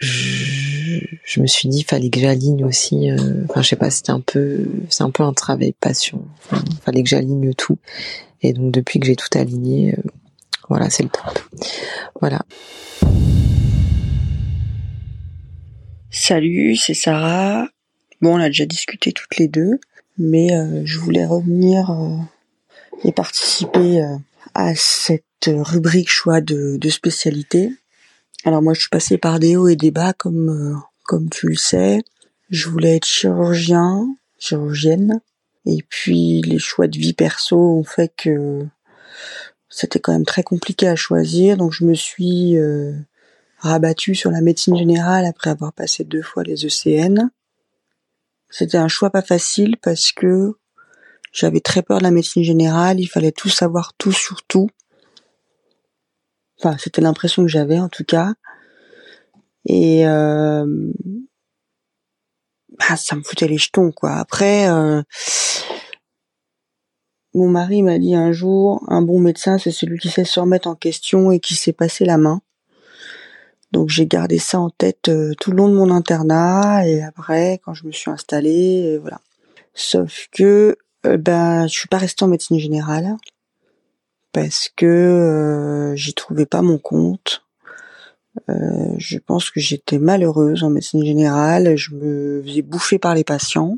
je, 0.00 1.40
me 1.40 1.46
suis 1.46 1.68
dit, 1.68 1.82
fallait 1.82 2.10
que 2.10 2.20
j'aligne 2.20 2.64
aussi. 2.64 3.10
Euh, 3.10 3.44
enfin, 3.48 3.62
je 3.62 3.68
sais 3.68 3.76
pas, 3.76 3.90
c'était 3.90 4.10
un 4.10 4.20
peu, 4.20 4.66
c'est 4.88 5.02
un 5.02 5.10
peu 5.10 5.22
un 5.22 5.32
travail 5.32 5.74
passion. 5.78 6.26
Enfin, 6.38 6.64
fallait 6.84 7.02
que 7.02 7.08
j'aligne 7.08 7.52
tout. 7.54 7.78
Et 8.42 8.52
donc 8.52 8.72
depuis 8.72 8.98
que 8.98 9.06
j'ai 9.06 9.16
tout 9.16 9.28
aligné, 9.34 9.94
euh, 9.94 10.02
voilà, 10.68 10.88
c'est 10.88 11.02
le 11.02 11.10
top. 11.10 11.38
Voilà. 12.20 12.40
Salut, 16.10 16.76
c'est 16.76 16.94
Sarah. 16.94 17.68
Bon, 18.22 18.36
on 18.36 18.40
a 18.40 18.48
déjà 18.48 18.66
discuté 18.66 19.12
toutes 19.12 19.36
les 19.36 19.48
deux, 19.48 19.80
mais 20.18 20.54
euh, 20.54 20.82
je 20.84 20.98
voulais 20.98 21.26
revenir 21.26 21.90
et 23.04 23.12
participer 23.12 24.04
à 24.54 24.74
cette 24.74 25.24
rubrique 25.46 26.10
choix 26.10 26.40
de, 26.40 26.76
de, 26.76 26.88
spécialité. 26.88 27.70
Alors 28.44 28.62
moi, 28.62 28.74
je 28.74 28.80
suis 28.80 28.88
passée 28.88 29.18
par 29.18 29.38
des 29.38 29.56
hauts 29.56 29.68
et 29.68 29.76
des 29.76 29.90
bas, 29.90 30.12
comme 30.12 30.82
comme 31.04 31.28
tu 31.28 31.48
le 31.48 31.56
sais. 31.56 32.02
Je 32.50 32.68
voulais 32.68 32.96
être 32.96 33.06
chirurgien, 33.06 34.06
chirurgienne, 34.38 35.20
et 35.66 35.84
puis 35.88 36.40
les 36.42 36.58
choix 36.58 36.86
de 36.86 36.98
vie 36.98 37.12
perso 37.12 37.56
ont 37.56 37.84
fait 37.84 38.12
que 38.16 38.66
c'était 39.68 40.00
quand 40.00 40.12
même 40.12 40.24
très 40.24 40.42
compliqué 40.42 40.88
à 40.88 40.96
choisir, 40.96 41.56
donc 41.56 41.72
je 41.72 41.84
me 41.84 41.94
suis 41.94 42.56
rabattu 43.58 44.14
sur 44.14 44.30
la 44.30 44.40
médecine 44.40 44.76
générale 44.76 45.26
après 45.26 45.50
avoir 45.50 45.72
passé 45.72 46.04
deux 46.04 46.22
fois 46.22 46.42
les 46.42 46.64
ECN. 46.64 47.30
C'était 48.48 48.78
un 48.78 48.88
choix 48.88 49.10
pas 49.10 49.22
facile 49.22 49.76
parce 49.76 50.12
que 50.12 50.56
j'avais 51.32 51.60
très 51.60 51.82
peur 51.82 51.98
de 51.98 52.04
la 52.04 52.10
médecine 52.10 52.42
générale, 52.42 52.98
il 52.98 53.06
fallait 53.06 53.32
tout 53.32 53.48
savoir 53.48 53.94
tout 53.94 54.12
sur 54.12 54.42
tout. 54.42 54.70
Enfin, 56.62 56.76
c'était 56.78 57.00
l'impression 57.00 57.42
que 57.42 57.48
j'avais 57.48 57.78
en 57.78 57.88
tout 57.88 58.04
cas. 58.04 58.34
Et 59.64 60.06
euh, 60.06 60.92
bah, 62.78 62.96
ça 62.96 63.16
me 63.16 63.22
foutait 63.22 63.48
les 63.48 63.56
jetons 63.56 63.92
quoi. 63.92 64.12
Après, 64.12 64.68
euh, 64.68 65.02
mon 67.32 67.48
mari 67.48 67.82
m'a 67.82 67.98
dit 67.98 68.14
un 68.14 68.32
jour, 68.32 68.84
un 68.88 69.00
bon 69.00 69.20
médecin, 69.20 69.56
c'est 69.56 69.70
celui 69.70 69.98
qui 69.98 70.10
sait 70.10 70.24
se 70.24 70.38
remettre 70.38 70.68
en 70.68 70.74
question 70.74 71.30
et 71.30 71.40
qui 71.40 71.54
sait 71.54 71.72
passer 71.72 72.04
la 72.04 72.18
main. 72.18 72.42
Donc 73.72 73.88
j'ai 73.88 74.06
gardé 74.06 74.38
ça 74.38 74.60
en 74.60 74.68
tête 74.68 75.08
euh, 75.08 75.32
tout 75.40 75.52
le 75.52 75.58
long 75.58 75.68
de 75.68 75.74
mon 75.74 75.90
internat 75.90 76.86
et 76.86 77.02
après 77.02 77.60
quand 77.64 77.72
je 77.72 77.86
me 77.86 77.92
suis 77.92 78.10
installée, 78.10 78.98
voilà. 78.98 79.20
Sauf 79.72 80.28
que 80.32 80.76
ben 81.04 81.66
je 81.68 81.72
suis 81.72 81.88
pas 81.88 81.96
restée 81.96 82.24
en 82.24 82.28
médecine 82.28 82.58
générale 82.58 83.16
parce 84.32 84.70
que 84.76 84.86
euh, 84.86 85.96
j'y 85.96 86.14
trouvais 86.14 86.46
pas 86.46 86.62
mon 86.62 86.78
compte. 86.78 87.44
Euh, 88.48 88.94
je 88.98 89.18
pense 89.18 89.50
que 89.50 89.60
j'étais 89.60 89.98
malheureuse 89.98 90.62
en 90.62 90.70
médecine 90.70 91.04
générale, 91.04 91.76
je 91.76 91.94
me 91.94 92.42
faisais 92.42 92.62
bouffer 92.62 92.98
par 92.98 93.14
les 93.14 93.24
patients 93.24 93.76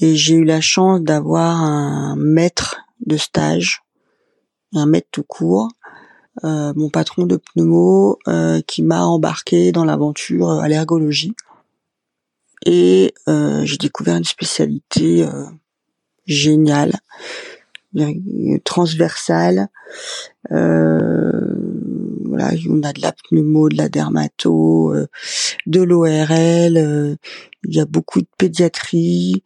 et 0.00 0.16
j'ai 0.16 0.34
eu 0.34 0.44
la 0.44 0.62
chance 0.62 1.02
d'avoir 1.02 1.62
un 1.62 2.16
maître 2.16 2.76
de 3.04 3.18
stage, 3.18 3.82
un 4.74 4.86
maître 4.86 5.08
tout 5.10 5.24
court, 5.24 5.68
euh, 6.44 6.72
mon 6.74 6.88
patron 6.88 7.26
de 7.26 7.36
pneumo 7.36 8.18
qui 8.66 8.82
m'a 8.82 9.04
embarqué 9.04 9.72
dans 9.72 9.84
l'aventure 9.84 10.50
à 10.50 10.68
l'ergologie. 10.68 11.34
Et 12.64 13.12
j'ai 13.26 13.76
découvert 13.76 14.16
une 14.16 14.24
spécialité 14.24 15.26
géniale, 16.26 16.92
transversale. 18.64 19.68
voilà, 20.50 22.50
on 22.70 22.82
a 22.82 22.92
de 22.92 23.00
la 23.00 23.12
pneumo, 23.12 23.68
de 23.68 23.76
la 23.76 23.88
dermato, 23.88 24.94
de 25.66 25.82
l'ORL. 25.82 27.16
il 27.64 27.74
y 27.74 27.80
a 27.80 27.86
beaucoup 27.86 28.20
de 28.20 28.28
pédiatrie, 28.38 29.42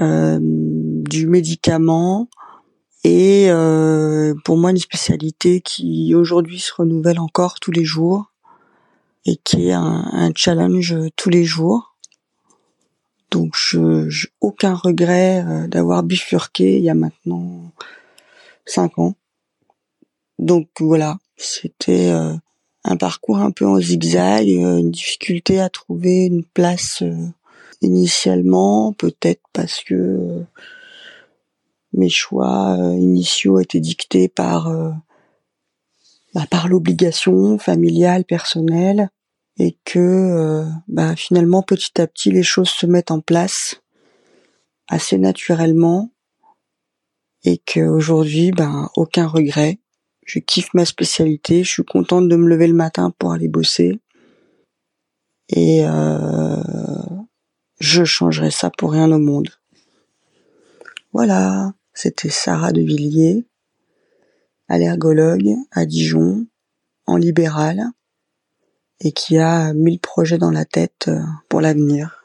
du 0.00 1.26
médicament 1.26 2.28
et 3.04 3.46
euh, 3.48 4.34
pour 4.44 4.56
moi 4.56 4.70
une 4.70 4.78
spécialité 4.78 5.60
qui 5.60 6.14
aujourd'hui 6.14 6.58
se 6.58 6.72
renouvelle 6.74 7.20
encore 7.20 7.60
tous 7.60 7.70
les 7.70 7.84
jours 7.84 8.32
et 9.24 9.36
qui 9.36 9.68
est 9.68 9.72
un 9.72 10.30
challenge 10.34 10.96
tous 11.16 11.30
les 11.30 11.44
jours. 11.44 11.97
Donc 13.30 13.54
je 13.54 14.26
aucun 14.40 14.74
regret 14.74 15.44
euh, 15.46 15.66
d'avoir 15.66 16.02
bifurqué 16.02 16.78
il 16.78 16.84
y 16.84 16.90
a 16.90 16.94
maintenant 16.94 17.72
cinq 18.64 18.98
ans. 18.98 19.14
Donc 20.38 20.68
voilà, 20.80 21.18
c'était 21.36 22.10
euh, 22.10 22.34
un 22.84 22.96
parcours 22.96 23.38
un 23.38 23.50
peu 23.50 23.66
en 23.66 23.80
zigzag, 23.80 24.46
une 24.48 24.90
difficulté 24.90 25.60
à 25.60 25.68
trouver 25.68 26.26
une 26.26 26.44
place 26.44 27.02
initialement, 27.82 28.92
peut-être 28.92 29.42
parce 29.52 29.82
que 29.82 30.44
mes 31.92 32.08
choix 32.08 32.76
euh, 32.78 32.94
initiaux 32.94 33.60
étaient 33.60 33.80
dictés 33.80 34.28
par 34.28 34.68
euh, 34.68 34.90
bah, 36.34 36.46
par 36.50 36.68
l'obligation 36.68 37.58
familiale, 37.58 38.24
personnelle, 38.24 39.10
et 39.58 39.76
que 39.84 39.98
euh, 39.98 40.64
bah, 40.86 41.16
finalement 41.16 41.62
petit 41.62 42.00
à 42.00 42.06
petit 42.06 42.30
les 42.30 42.42
choses 42.42 42.70
se 42.70 42.86
mettent 42.86 43.10
en 43.10 43.20
place 43.20 43.80
assez 44.86 45.18
naturellement, 45.18 46.10
et 47.44 47.58
qu'aujourd'hui 47.58 48.52
ben 48.52 48.88
aucun 48.96 49.26
regret. 49.26 49.78
Je 50.24 50.40
kiffe 50.40 50.74
ma 50.74 50.84
spécialité, 50.84 51.64
je 51.64 51.70
suis 51.70 51.84
contente 51.84 52.28
de 52.28 52.36
me 52.36 52.48
lever 52.48 52.66
le 52.66 52.74
matin 52.74 53.12
pour 53.18 53.32
aller 53.32 53.48
bosser, 53.48 54.00
et 55.48 55.86
euh, 55.86 56.62
je 57.80 58.04
changerai 58.04 58.50
ça 58.50 58.70
pour 58.70 58.92
rien 58.92 59.10
au 59.12 59.18
monde. 59.18 59.50
Voilà. 61.12 61.72
C'était 61.94 62.30
Sarah 62.30 62.70
de 62.70 62.80
Villiers, 62.80 63.44
allergologue 64.68 65.56
à 65.72 65.84
Dijon, 65.84 66.46
en 67.06 67.16
libéral, 67.16 67.82
et 69.00 69.12
qui 69.12 69.38
a 69.38 69.72
mille 69.74 70.00
projets 70.00 70.38
dans 70.38 70.50
la 70.50 70.64
tête 70.64 71.06
euh, 71.08 71.20
pour 71.48 71.60
l'avenir. 71.60 72.22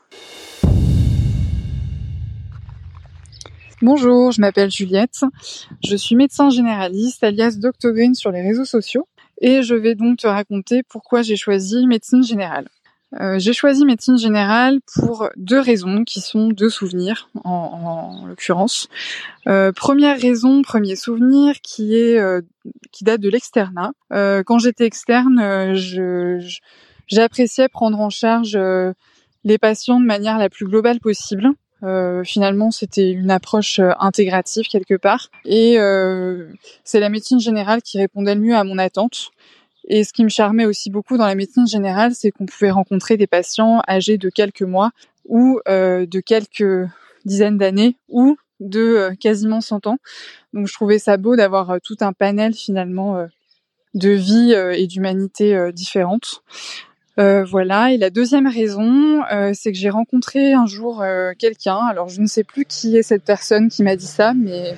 Bonjour, 3.82 4.32
je 4.32 4.40
m'appelle 4.40 4.72
Juliette. 4.72 5.26
Je 5.84 5.96
suis 5.96 6.16
médecin 6.16 6.50
généraliste 6.50 7.24
alias 7.24 7.58
Doctogreen 7.58 8.16
sur 8.16 8.32
les 8.32 8.42
réseaux 8.42 8.66
sociaux 8.66 9.08
et 9.42 9.62
je 9.62 9.76
vais 9.76 9.94
donc 9.94 10.20
te 10.20 10.28
raconter 10.28 10.84
pourquoi 10.84 11.22
j'ai 11.22 11.36
choisi 11.36 11.86
médecine 11.86 12.24
générale. 12.24 12.70
Euh, 13.20 13.38
j'ai 13.38 13.54
choisi 13.54 13.86
médecine 13.86 14.18
générale 14.18 14.80
pour 14.96 15.30
deux 15.38 15.60
raisons 15.60 16.04
qui 16.04 16.20
sont 16.20 16.48
deux 16.48 16.70
souvenirs 16.70 17.30
en, 17.44 18.22
en 18.22 18.26
l'occurrence. 18.26 18.88
Euh, 19.48 19.72
première 19.72 20.20
raison, 20.20 20.62
premier 20.62 20.96
souvenir 20.96 21.62
qui 21.62 21.96
est 21.96 22.18
euh, 22.20 22.42
qui 22.92 23.04
date 23.04 23.22
de 23.22 23.30
l'externat. 23.30 23.92
Euh, 24.12 24.44
quand 24.44 24.58
j'étais 24.58 24.86
externe, 24.86 25.40
euh, 25.40 26.40
j'appréciais 27.08 27.70
prendre 27.70 28.00
en 28.00 28.10
charge 28.10 28.58
les 29.44 29.58
patients 29.58 30.00
de 30.00 30.06
manière 30.06 30.38
la 30.38 30.50
plus 30.50 30.66
globale 30.66 31.00
possible. 31.00 31.50
finalement, 32.24 32.72
c'était 32.72 33.12
une 33.12 33.30
approche 33.30 33.82
intégrative 34.00 34.68
quelque 34.68 34.96
part, 34.96 35.28
et 35.44 35.76
c'est 36.86 37.02
la 37.02 37.10
médecine 37.10 37.42
générale 37.42 37.82
qui 37.82 37.98
répondait 37.98 38.36
le 38.36 38.42
mieux 38.42 38.56
à 38.56 38.64
mon 38.64 38.78
attente. 38.78 39.32
Et 39.88 40.04
ce 40.04 40.14
qui 40.14 40.24
me 40.24 40.30
charmait 40.30 40.66
aussi 40.66 40.90
beaucoup 40.90 41.18
dans 41.18 41.26
la 41.26 41.36
médecine 41.36 41.68
générale, 41.68 42.14
c'est 42.16 42.32
qu'on 42.32 42.46
pouvait 42.46 42.72
rencontrer 42.72 43.18
des 43.18 43.28
patients 43.28 43.82
âgés 43.88 44.18
de 44.18 44.30
quelques 44.30 44.62
mois 44.62 44.92
ou 45.26 45.60
euh, 45.68 46.06
de 46.06 46.20
quelques 46.20 46.88
dizaines 47.26 47.58
d'années 47.58 47.98
ou 48.10 48.38
de 48.60 48.80
euh, 48.80 49.16
quasiment 49.20 49.62
100 49.62 49.88
ans. 49.88 49.98
Donc 50.54 50.68
je 50.68 50.74
trouvais 50.74 51.00
ça 51.00 51.18
beau 51.18 51.36
d'avoir 51.36 51.72
euh, 51.72 51.78
tout 51.84 51.98
un 52.02 52.14
panel 52.14 52.54
finalement 52.54 53.28
de 53.94 54.10
vie 54.10 54.54
et 54.54 54.88
d'humanité 54.88 55.72
différentes. 55.72 56.42
Voilà. 57.18 57.92
Et 57.92 57.98
la 57.98 58.10
deuxième 58.10 58.48
raison, 58.48 59.22
c'est 59.54 59.72
que 59.72 59.78
j'ai 59.78 59.92
rencontré 59.92 60.54
un 60.54 60.66
jour 60.66 61.04
quelqu'un. 61.38 61.78
Alors 61.78 62.10
je 62.10 62.20
ne 62.20 62.26
sais 62.26 62.44
plus 62.44 62.66
qui 62.66 62.98
est 62.98 63.04
cette 63.04 63.24
personne 63.24 63.70
qui 63.70 63.84
m'a 63.84 63.96
dit 63.96 64.08
ça, 64.08 64.34
mais 64.34 64.74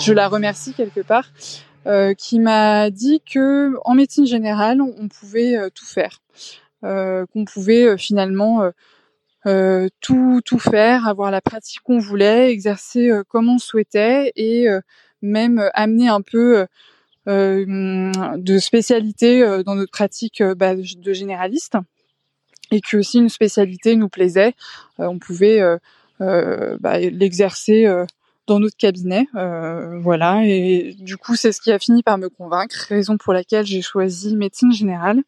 je 0.00 0.14
la 0.14 0.28
remercie 0.28 0.72
quelque 0.72 1.02
part, 1.02 1.28
qui 2.18 2.40
m'a 2.40 2.90
dit 2.90 3.20
que 3.20 3.74
en 3.84 3.94
médecine 3.94 4.26
générale, 4.26 4.80
on 4.80 5.08
pouvait 5.08 5.56
tout 5.74 5.84
faire, 5.84 6.20
qu'on 6.82 7.44
pouvait 7.44 7.96
finalement 7.98 8.70
tout 10.00 10.40
tout 10.44 10.58
faire, 10.58 11.06
avoir 11.06 11.30
la 11.30 11.40
pratique 11.40 11.80
qu'on 11.82 11.98
voulait, 11.98 12.50
exercer 12.50 13.10
comme 13.28 13.48
on 13.48 13.58
souhaitait 13.58 14.32
et 14.36 14.66
même 15.22 15.70
amener 15.74 16.08
un 16.08 16.22
peu 16.22 16.66
euh, 17.26 18.12
de 18.36 18.58
spécialité 18.58 19.42
euh, 19.42 19.62
dans 19.62 19.76
notre 19.76 19.90
pratique 19.90 20.42
euh, 20.42 20.54
bah, 20.54 20.74
de 20.76 21.12
généraliste. 21.14 21.78
Et 22.70 22.82
que 22.82 23.00
si 23.00 23.18
une 23.18 23.30
spécialité 23.30 23.96
nous 23.96 24.10
plaisait, 24.10 24.54
on 24.98 25.18
pouvait 25.18 25.60
bah, 26.18 26.98
l'exercer 26.98 27.86
dans 28.46 28.58
notre 28.58 28.76
cabinet. 28.76 29.26
Euh, 29.34 29.98
voilà, 30.00 30.44
et 30.44 30.94
du 30.98 31.16
coup, 31.16 31.36
c'est 31.36 31.52
ce 31.52 31.60
qui 31.60 31.72
a 31.72 31.78
fini 31.78 32.02
par 32.02 32.18
me 32.18 32.28
convaincre, 32.28 32.76
raison 32.88 33.16
pour 33.16 33.32
laquelle 33.32 33.66
j'ai 33.66 33.82
choisi 33.82 34.36
médecine 34.36 34.72
générale. 34.72 35.22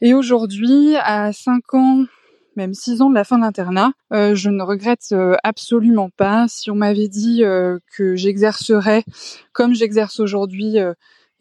Et 0.00 0.14
aujourd'hui, 0.14 0.96
à 0.96 1.32
5 1.32 1.74
ans 1.74 2.04
même 2.56 2.74
six 2.74 3.00
ans 3.00 3.10
de 3.10 3.14
la 3.14 3.24
fin 3.24 3.38
de 3.38 3.42
l'internat. 3.42 3.92
Euh, 4.12 4.34
je 4.34 4.50
ne 4.50 4.62
regrette 4.62 5.08
euh, 5.12 5.36
absolument 5.44 6.10
pas. 6.10 6.46
Si 6.48 6.70
on 6.70 6.74
m'avait 6.74 7.08
dit 7.08 7.44
euh, 7.44 7.78
que 7.96 8.16
j'exercerais 8.16 9.04
comme 9.52 9.74
j'exerce 9.74 10.20
aujourd'hui 10.20 10.76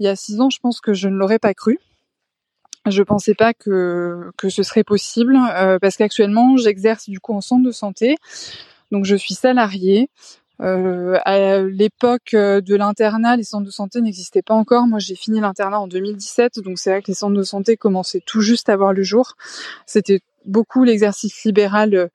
il 0.02 0.06
y 0.06 0.08
a 0.08 0.16
six 0.16 0.40
ans, 0.40 0.50
je 0.50 0.60
pense 0.60 0.80
que 0.80 0.94
je 0.94 1.10
ne 1.10 1.16
l'aurais 1.16 1.40
pas 1.40 1.54
cru. 1.54 1.78
Je 2.88 3.04
pensais 3.04 3.36
pas 3.36 3.54
que 3.54 4.32
que 4.38 4.50
ce 4.50 4.64
serait 4.64 4.86
possible 4.86 5.38
parce 5.82 5.98
qu'actuellement 5.98 6.56
j'exerce 6.56 7.10
du 7.10 7.20
coup 7.20 7.34
en 7.34 7.42
centre 7.42 7.64
de 7.64 7.72
santé, 7.72 8.16
donc 8.92 9.04
je 9.04 9.16
suis 9.16 9.34
salariée. 9.34 10.10
Euh, 10.62 11.18
à 11.26 11.60
l'époque 11.62 12.32
de 12.34 12.76
l'internat, 12.76 13.38
les 13.38 13.43
centres 13.43 13.66
de 13.66 13.72
santé 13.72 14.01
n'existaient 14.01 14.41
pas 14.41 14.53
encore. 14.53 14.88
Moi, 14.88 14.99
j'ai 14.99 15.16
fini 15.16 15.39
l'internat 15.39 15.80
en 15.80 15.88
2017, 15.88 16.60
donc 16.60 16.80
c'est 16.80 16.89
vrai 16.89 17.01
que 17.01 17.07
les 17.07 17.14
centres 17.14 17.38
de 17.38 17.43
santé 17.43 17.78
commençaient 17.78 18.22
tout 18.26 18.41
juste 18.41 18.70
à 18.70 18.76
voir 18.76 18.93
le 18.93 19.03
jour. 19.03 19.36
C'était 19.86 20.22
beaucoup 20.45 20.84
l'exercice 20.84 21.43
libéral 21.43 21.95
euh, 21.95 22.07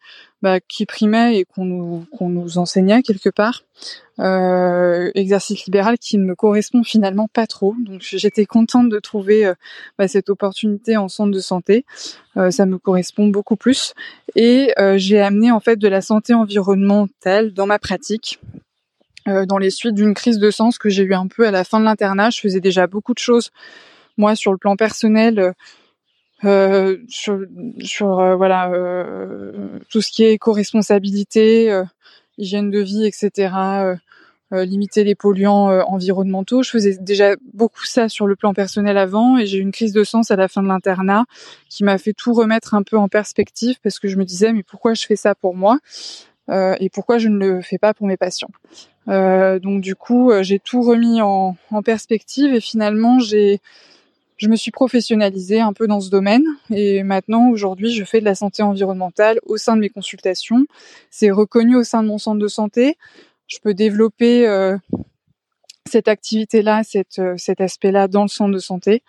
bah, 0.45 0.61
qui 0.61 0.85
primait 0.85 1.39
et 1.39 1.47
qu'on 1.47 1.65
nous, 1.65 2.07
nous 2.21 2.59
enseignait 2.59 3.01
quelque 3.01 3.31
part. 3.31 3.63
Euh, 4.21 5.11
exercice 5.15 5.65
libéral 5.65 5.97
qui 5.97 6.19
ne 6.19 6.25
me 6.25 6.35
correspond 6.35 6.83
finalement 6.85 7.29
pas 7.33 7.47
trop. 7.47 7.75
Donc 7.79 8.03
j'étais 8.03 8.45
contente 8.45 8.91
de 8.91 8.99
trouver 8.99 9.47
euh, 9.47 9.55
bah, 9.99 10.07
cette 10.07 10.29
opportunité 10.29 10.99
en 10.99 11.09
centre 11.09 11.31
de 11.31 11.41
santé. 11.41 11.87
Euh, 12.37 12.51
ça 12.51 12.67
me 12.67 12.77
correspond 12.77 13.29
beaucoup 13.29 13.57
plus. 13.57 13.95
Et 14.37 14.75
j'ai 14.97 15.23
amené 15.23 15.51
en 15.51 15.61
fait 15.61 15.77
de 15.77 15.89
la 15.89 16.03
santé 16.03 16.35
environnementale 16.35 17.55
dans 17.55 17.67
ma 17.67 17.79
pratique. 17.79 18.39
dans 19.27 19.57
les 19.57 19.71
suites 19.71 19.95
d'une 19.95 20.13
crise 20.13 20.39
de 20.39 20.51
sens 20.51 20.77
que 20.77 20.91
j'ai 20.91 21.05
eu 21.05 21.15
un 21.15 21.27
peu 21.27 21.47
à 21.47 21.51
la 21.51 21.65
fin 21.65 21.81
de 21.81 21.87
l'internat, 21.87 22.29
je 22.29 22.41
faisais 22.41 22.61
déjà 22.61 22.87
beaucoup 22.87 23.15
de 23.15 23.19
choses 23.19 23.51
moi 24.19 24.37
sur 24.37 24.53
le 24.53 24.59
plan 24.59 24.77
personnel 24.77 25.55
sur, 27.09 27.41
sur 27.81 28.19
euh, 28.19 28.37
voilà 28.37 28.71
euh, 28.71 29.53
tout 29.91 30.01
ce 30.01 30.11
qui 30.11 30.25
est 30.25 30.33
éco-responsabilité, 30.33 31.71
euh, 31.71 31.85
hygiène 32.39 32.71
de 32.71 32.81
vie, 32.81 33.07
etc. 33.07 33.55
limiter 34.53 35.03
les 35.03 35.17
polluants 35.17 35.69
environnementaux. 35.89 36.63
Je 36.63 36.71
faisais 36.71 36.97
déjà 37.01 37.35
beaucoup 37.53 37.85
ça 37.85 38.09
sur 38.09 38.29
le 38.29 38.37
plan 38.37 38.55
personnel 38.55 38.97
avant 38.99 39.37
et 39.37 39.47
j'ai 39.47 39.59
eu 39.59 39.61
une 39.61 39.73
crise 39.73 39.93
de 39.93 40.05
sens 40.05 40.31
à 40.31 40.37
la 40.37 40.47
fin 40.47 40.63
de 40.63 40.69
l'internat 40.69 41.25
qui 41.69 41.83
m'a 41.83 41.99
fait 41.99 42.13
tout 42.13 42.33
remettre 42.33 42.75
un 42.75 42.85
peu 42.85 42.97
en 42.97 43.09
perspective 43.09 43.77
parce 43.83 43.99
que 43.99 44.07
je 44.07 44.17
me 44.17 44.25
disais 44.25 44.53
mais 44.53 44.63
pourquoi 44.63 44.95
je 44.95 45.07
fais 45.07 45.17
ça 45.17 45.35
pour 45.35 45.57
moi 45.57 45.79
et 46.53 46.89
pourquoi 46.93 47.19
je 47.19 47.29
ne 47.29 47.39
le 47.39 47.63
fais 47.63 47.79
pas 47.79 47.95
pour 47.95 48.07
mes 48.07 48.17
patients? 48.17 48.51
donc 49.09 49.81
du 49.81 49.97
coup 49.97 50.31
j'ai 50.43 50.61
tout 50.61 50.83
remis 50.83 51.21
en, 51.21 51.57
en 51.73 51.83
perspective 51.83 52.55
et 52.55 52.61
finalement 52.61 53.19
j'ai 53.19 53.61
je 54.37 54.49
me 54.49 54.57
suis 54.57 54.71
professionnalisée 54.71 55.61
un 55.61 55.73
peu 55.73 55.87
dans 55.87 56.01
ce 56.01 56.11
domaine 56.11 56.45
et 56.71 57.03
maintenant 57.03 57.51
aujourd'hui 57.51 57.93
je 57.93 58.05
fais 58.05 58.21
de 58.21 58.25
la 58.25 58.35
santé 58.35 58.63
environnementale 58.63 59.39
au 59.45 59.57
sein 59.57 59.77
de 59.77 59.81
mes 59.81 59.91
consultations. 59.91 60.65
C'est 61.11 61.31
reconnu 61.31 61.77
au 61.77 61.85
sein 61.85 62.03
de 62.03 62.09
mon 62.09 62.19
centre 62.19 62.41
de 62.41 62.49
santé. 62.49 62.97
Je 63.47 63.59
peux 63.63 63.75
développer 63.75 64.47
euh, 64.49 64.77
cette 65.87 66.09
activité-là, 66.09 66.83
euh, 67.19 67.35
cet 67.37 67.61
aspect-là 67.61 68.09
dans 68.09 68.23
le 68.23 68.29
centre 68.29 68.53
de 68.53 68.59
santé. 68.59 69.03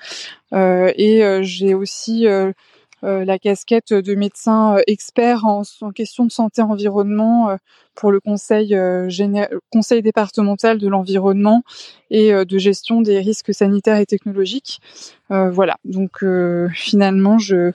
Euh, 0.53 0.91
et 0.95 1.23
euh, 1.23 1.41
j'ai 1.41 1.73
aussi 1.73 2.27
euh, 2.27 2.51
la 3.05 3.39
casquette 3.39 3.93
de 3.93 4.15
médecin 4.15 4.77
euh, 4.77 4.81
expert 4.87 5.45
en, 5.45 5.61
en 5.81 5.91
question 5.91 6.25
de 6.25 6.31
santé 6.31 6.61
environnement 6.61 7.49
euh, 7.49 7.57
pour 7.93 8.11
le 8.11 8.19
conseil, 8.19 8.75
conseil 9.71 10.01
départemental 10.01 10.79
de 10.79 10.87
l'environnement 10.89 11.63
et 12.09 12.33
de 12.33 12.57
gestion 12.57 12.99
des 12.99 13.19
risques 13.19 13.53
sanitaires 13.53 13.99
et 13.99 14.05
technologiques. 14.05 14.81
voilà, 15.29 15.77
donc 15.85 16.25
finalement, 16.73 17.37
je, 17.37 17.71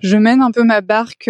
je 0.00 0.16
mène 0.16 0.40
un 0.40 0.52
peu 0.52 0.62
ma 0.62 0.80
barque 0.80 1.28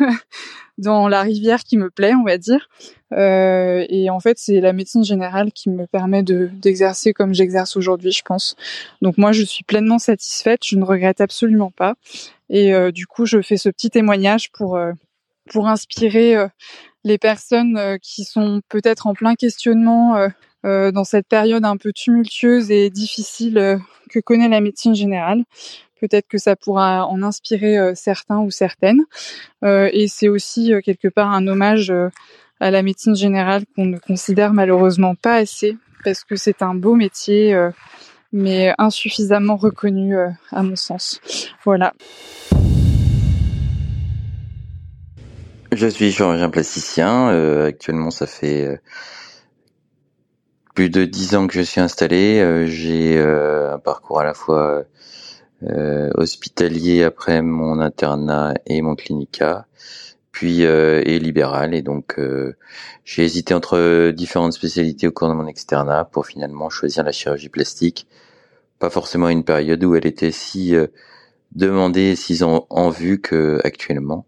dans 0.78 1.06
la 1.06 1.22
rivière 1.22 1.62
qui 1.62 1.76
me 1.76 1.88
plaît, 1.88 2.14
on 2.16 2.24
va 2.24 2.38
dire. 2.38 2.68
Euh, 3.12 3.84
et 3.88 4.10
en 4.10 4.20
fait, 4.20 4.38
c'est 4.38 4.60
la 4.60 4.72
médecine 4.72 5.04
générale 5.04 5.52
qui 5.52 5.70
me 5.70 5.86
permet 5.86 6.22
de 6.22 6.50
d'exercer 6.52 7.12
comme 7.12 7.34
j'exerce 7.34 7.76
aujourd'hui, 7.76 8.12
je 8.12 8.22
pense. 8.22 8.56
Donc 9.02 9.18
moi, 9.18 9.32
je 9.32 9.42
suis 9.42 9.64
pleinement 9.64 9.98
satisfaite, 9.98 10.60
je 10.64 10.76
ne 10.76 10.84
regrette 10.84 11.20
absolument 11.20 11.70
pas. 11.70 11.94
Et 12.50 12.74
euh, 12.74 12.90
du 12.92 13.06
coup, 13.06 13.26
je 13.26 13.40
fais 13.42 13.56
ce 13.56 13.68
petit 13.68 13.90
témoignage 13.90 14.50
pour 14.52 14.76
euh, 14.76 14.92
pour 15.50 15.68
inspirer 15.68 16.34
les 17.04 17.18
personnes 17.18 17.98
qui 18.02 18.24
sont 18.24 18.62
peut-être 18.68 19.06
en 19.06 19.14
plein 19.14 19.36
questionnement 19.36 20.28
dans 20.64 21.04
cette 21.04 21.28
période 21.28 21.64
un 21.64 21.76
peu 21.76 21.92
tumultueuse 21.92 22.72
et 22.72 22.90
difficile 22.90 23.78
que 24.10 24.18
connaît 24.18 24.48
la 24.48 24.60
médecine 24.60 24.96
générale. 24.96 25.44
Peut-être 26.00 26.26
que 26.26 26.38
ça 26.38 26.56
pourra 26.56 27.06
en 27.06 27.22
inspirer 27.22 27.94
certains 27.94 28.40
ou 28.40 28.50
certaines. 28.50 29.04
et 29.62 30.08
c'est 30.08 30.26
aussi 30.26 30.72
quelque 30.84 31.06
part 31.06 31.30
un 31.30 31.46
hommage 31.46 31.92
à 32.60 32.70
la 32.70 32.82
médecine 32.82 33.16
générale 33.16 33.64
qu'on 33.74 33.86
ne 33.86 33.98
considère 33.98 34.52
malheureusement 34.52 35.14
pas 35.14 35.34
assez 35.34 35.76
parce 36.04 36.24
que 36.24 36.36
c'est 36.36 36.62
un 36.62 36.74
beau 36.74 36.94
métier 36.94 37.54
mais 38.36 38.74
insuffisamment 38.78 39.56
reconnu 39.56 40.16
euh, 40.16 40.28
à 40.50 40.62
mon 40.62 40.76
sens. 40.76 41.20
Voilà. 41.64 41.94
Je 45.72 45.86
suis 45.86 46.12
chirurgien 46.12 46.50
plasticien. 46.50 47.30
Euh, 47.30 47.68
actuellement, 47.68 48.10
ça 48.10 48.26
fait 48.26 48.66
euh, 48.66 48.76
plus 50.74 50.90
de 50.90 51.04
dix 51.04 51.34
ans 51.34 51.46
que 51.46 51.54
je 51.54 51.62
suis 51.62 51.80
installé. 51.80 52.66
J'ai 52.66 53.18
un 53.18 53.78
parcours 53.78 54.20
à 54.20 54.24
la 54.24 54.34
fois 54.34 54.84
hospitalier 55.62 57.02
après 57.02 57.40
mon 57.40 57.80
internat 57.80 58.52
et 58.66 58.82
mon 58.82 58.94
clinica, 58.94 59.66
puis 60.36 60.60
et 60.62 61.18
libéral. 61.18 61.74
Et 61.74 61.80
donc, 61.80 62.20
j'ai 63.04 63.24
hésité 63.24 63.54
entre 63.54 64.10
différentes 64.10 64.52
spécialités 64.52 65.08
au 65.08 65.12
cours 65.12 65.28
de 65.28 65.34
mon 65.34 65.46
externat 65.46 66.04
pour 66.04 66.26
finalement 66.26 66.68
choisir 66.68 67.04
la 67.04 67.12
chirurgie 67.12 67.48
plastique 67.48 68.06
pas 68.78 68.90
forcément 68.90 69.28
une 69.28 69.44
période 69.44 69.82
où 69.84 69.94
elle 69.94 70.06
était 70.06 70.32
si 70.32 70.74
euh, 70.74 70.86
demandée, 71.52 72.16
si 72.16 72.42
en, 72.42 72.66
en 72.70 72.90
vue 72.90 73.20
que 73.20 73.60
actuellement. 73.64 74.26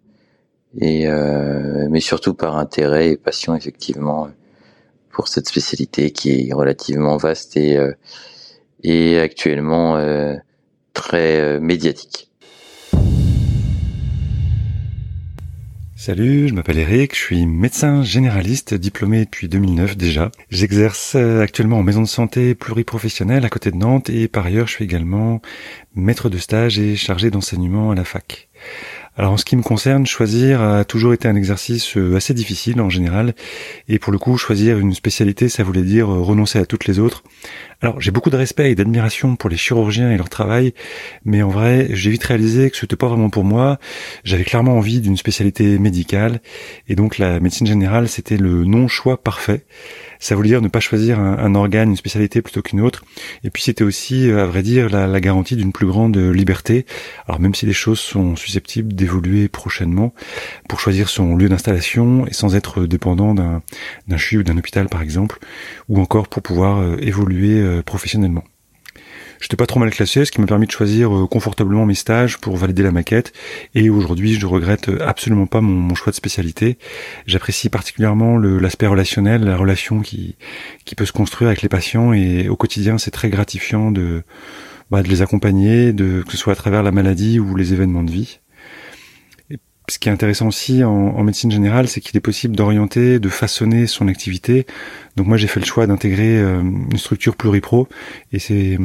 Et 0.81 1.09
euh, 1.09 1.89
mais 1.91 2.01
surtout 2.01 2.35
par 2.35 2.57
intérêt 2.59 3.11
et 3.11 3.17
passion 3.17 3.55
effectivement 3.55 4.29
pour 5.11 5.29
cette 5.29 5.49
spécialité 5.49 6.11
qui 6.11 6.49
est 6.49 6.53
relativement 6.53 7.17
vaste 7.17 7.57
et 7.57 7.77
euh, 7.79 7.93
et 8.85 9.19
actuellement 9.19 9.97
euh, 9.97 10.37
très 10.93 11.59
médiatique. 11.61 12.31
Salut, 16.01 16.47
je 16.47 16.55
m'appelle 16.55 16.79
Eric, 16.79 17.13
je 17.17 17.21
suis 17.21 17.45
médecin 17.45 18.05
généraliste 18.05 18.73
diplômé 18.73 19.25
depuis 19.25 19.49
2009 19.49 19.97
déjà. 19.97 20.31
J'exerce 20.49 21.17
euh, 21.17 21.41
actuellement 21.41 21.79
en 21.79 21.83
maison 21.83 22.03
de 22.03 22.07
santé 22.07 22.55
pluriprofessionnelle 22.55 23.45
à 23.45 23.49
côté 23.49 23.73
de 23.73 23.77
Nantes 23.77 24.09
et 24.09 24.29
par 24.29 24.47
ailleurs 24.47 24.69
je 24.69 24.75
suis 24.75 24.85
également 24.85 25.43
maître 25.97 26.29
de 26.29 26.39
stage 26.39 26.79
et 26.79 26.95
chargé 26.95 27.33
d'enseignement 27.33 27.91
à 27.91 27.97
la 27.97 28.05
fac. 28.05 28.49
Alors 29.21 29.33
en 29.33 29.37
ce 29.37 29.45
qui 29.45 29.57
me 29.57 29.63
concerne, 29.63 30.07
choisir 30.07 30.63
a 30.63 30.85
toujours 30.85 31.13
été 31.13 31.27
un 31.27 31.35
exercice 31.35 31.97
euh, 31.97 32.15
assez 32.15 32.35
difficile 32.35 32.81
en 32.81 32.89
général, 32.89 33.35
et 33.89 33.99
pour 33.99 34.13
le 34.13 34.19
coup, 34.19 34.39
choisir 34.39 34.79
une 34.79 34.95
spécialité, 34.95 35.49
ça 35.49 35.65
voulait 35.65 35.83
dire 35.83 36.09
euh, 36.09 36.23
renoncer 36.23 36.61
à 36.61 36.67
toutes 36.67 36.87
les 36.87 37.01
autres. 37.01 37.25
Alors 37.81 38.01
j'ai 38.01 38.13
beaucoup 38.13 38.31
de 38.31 38.37
respect 38.37 38.71
et 38.71 38.77
d'admiration 38.77 39.35
pour 39.35 39.51
les 39.51 39.57
chirurgiens 39.57 40.13
et 40.13 40.17
leur 40.17 40.29
travail, 40.29 40.73
mais 41.25 41.43
en 41.43 41.49
vrai, 41.49 41.89
j'ai 41.91 42.11
vite 42.11 42.23
réalisé 42.23 42.71
que 42.71 42.77
ce 42.77 42.85
n'était 42.85 42.95
pas 42.95 43.09
vraiment 43.09 43.29
pour 43.29 43.43
moi. 43.43 43.81
J'avais 44.23 44.45
clairement 44.45 44.77
envie 44.77 45.01
d'une 45.01 45.17
spécialité 45.17 45.81
médicale, 45.81 46.41
et 46.89 46.95
donc 46.95 47.19
la 47.19 47.41
médecine 47.41 47.67
générale, 47.67 48.09
c'était 48.09 48.37
le 48.37 48.65
non-choix 48.65 49.21
parfait. 49.21 49.65
Ça 50.21 50.35
voulait 50.35 50.49
dire 50.49 50.63
ne 50.63 50.69
pas 50.69 50.81
choisir 50.81 51.21
un, 51.21 51.55
organe, 51.55 51.91
une 51.91 51.97
spécialité 51.97 52.43
plutôt 52.43 52.63
qu'une 52.63 52.81
autre. 52.81 53.05
Et 53.45 53.51
puis 53.51 53.63
c'était 53.63 53.85
aussi, 53.85 54.31
à 54.31 54.47
vrai 54.47 54.63
dire, 54.63 54.89
la, 54.89 55.21
garantie 55.21 55.57
d'une 55.57 55.73
plus 55.73 55.87
grande 55.87 56.17
liberté. 56.17 56.87
Alors 57.27 57.41
même 57.41 57.55
si 57.55 57.67
les 57.67 57.73
choses 57.73 58.01
sont 58.01 58.37
susceptibles 58.37 58.93
d'évoluer 58.93 59.49
prochainement, 59.49 60.15
pour 60.69 60.81
choisir 60.81 61.09
son 61.09 61.37
lieu 61.37 61.49
d'installation 61.49 62.27
et 62.27 62.33
sans 62.33 62.55
être 62.57 62.87
dépendant 62.87 63.35
d'un 63.35 63.63
CHU 64.17 64.39
ou 64.39 64.43
d'un 64.43 64.57
hôpital 64.59 64.89
par 64.89 65.03
exemple, 65.03 65.39
ou 65.89 66.01
encore 66.01 66.29
pour 66.29 66.43
pouvoir 66.43 66.99
évoluer 67.01 67.83
professionnellement. 67.83 68.45
J'étais 69.41 69.57
pas 69.57 69.67
trop 69.67 69.79
mal 69.79 69.91
classé, 69.91 70.25
ce 70.25 70.33
qui 70.33 70.41
m'a 70.41 70.47
permis 70.47 70.67
de 70.67 70.73
choisir 70.73 71.17
euh, 71.17 71.27
confortablement 71.27 71.87
mes 71.87 71.95
stages 71.95 72.39
pour 72.39 72.57
valider 72.57 72.83
la 72.83 72.91
maquette. 72.91 73.33
Et 73.75 73.89
aujourd'hui, 73.89 74.35
je 74.35 74.47
regrette 74.47 74.91
absolument 75.01 75.47
pas 75.47 75.61
mon, 75.61 75.95
choix 75.95 76.11
de 76.11 76.17
spécialité. 76.17 76.79
J'apprécie 77.27 77.69
particulièrement 77.69 78.39
l'aspect 78.39 78.87
relationnel, 78.87 79.45
la 79.45 79.57
relation 79.57 80.01
qui, 80.01 80.37
qui 80.85 80.95
peut 80.95 81.07
se 81.07 81.13
construire 81.13 81.49
avec 81.49 81.63
les 81.63 81.69
patients. 81.69 82.13
Et 82.13 82.49
au 82.49 82.57
quotidien, 82.57 82.99
c'est 82.99 83.11
très 83.11 83.31
gratifiant 83.31 83.91
de, 83.91 84.23
bah, 84.91 85.03
de 85.03 85.09
les 85.09 85.23
accompagner, 85.23 85.93
de, 85.93 86.23
que 86.23 86.33
ce 86.33 86.37
soit 86.37 86.53
à 86.53 86.57
travers 86.57 86.83
la 86.83 86.93
maladie 86.93 87.39
ou 87.39 87.55
les 87.55 87.73
événements 87.73 88.03
de 88.03 88.11
vie. 88.11 88.41
ce 89.89 89.99
qui 89.99 90.09
est 90.09 90.13
intéressant 90.13 90.49
aussi 90.49 90.83
en, 90.85 90.91
en 90.91 91.23
médecine 91.23 91.51
générale, 91.51 91.89
c'est 91.89 92.01
qu'il 92.01 92.17
est 92.17 92.21
possible 92.21 92.57
d'orienter, 92.57 93.19
de 93.19 93.29
façonner 93.29 93.87
son 93.87 94.09
activité. 94.09 94.67
Donc 95.17 95.27
moi, 95.27 95.37
j'ai 95.37 95.47
fait 95.47 95.61
le 95.61 95.67
choix 95.67 95.87
d'intégrer 95.87 96.39
euh, 96.39 96.61
une 96.61 96.99
structure 96.99 97.37
pluripro, 97.37 97.89
et 98.33 98.39
c'est 98.39 98.79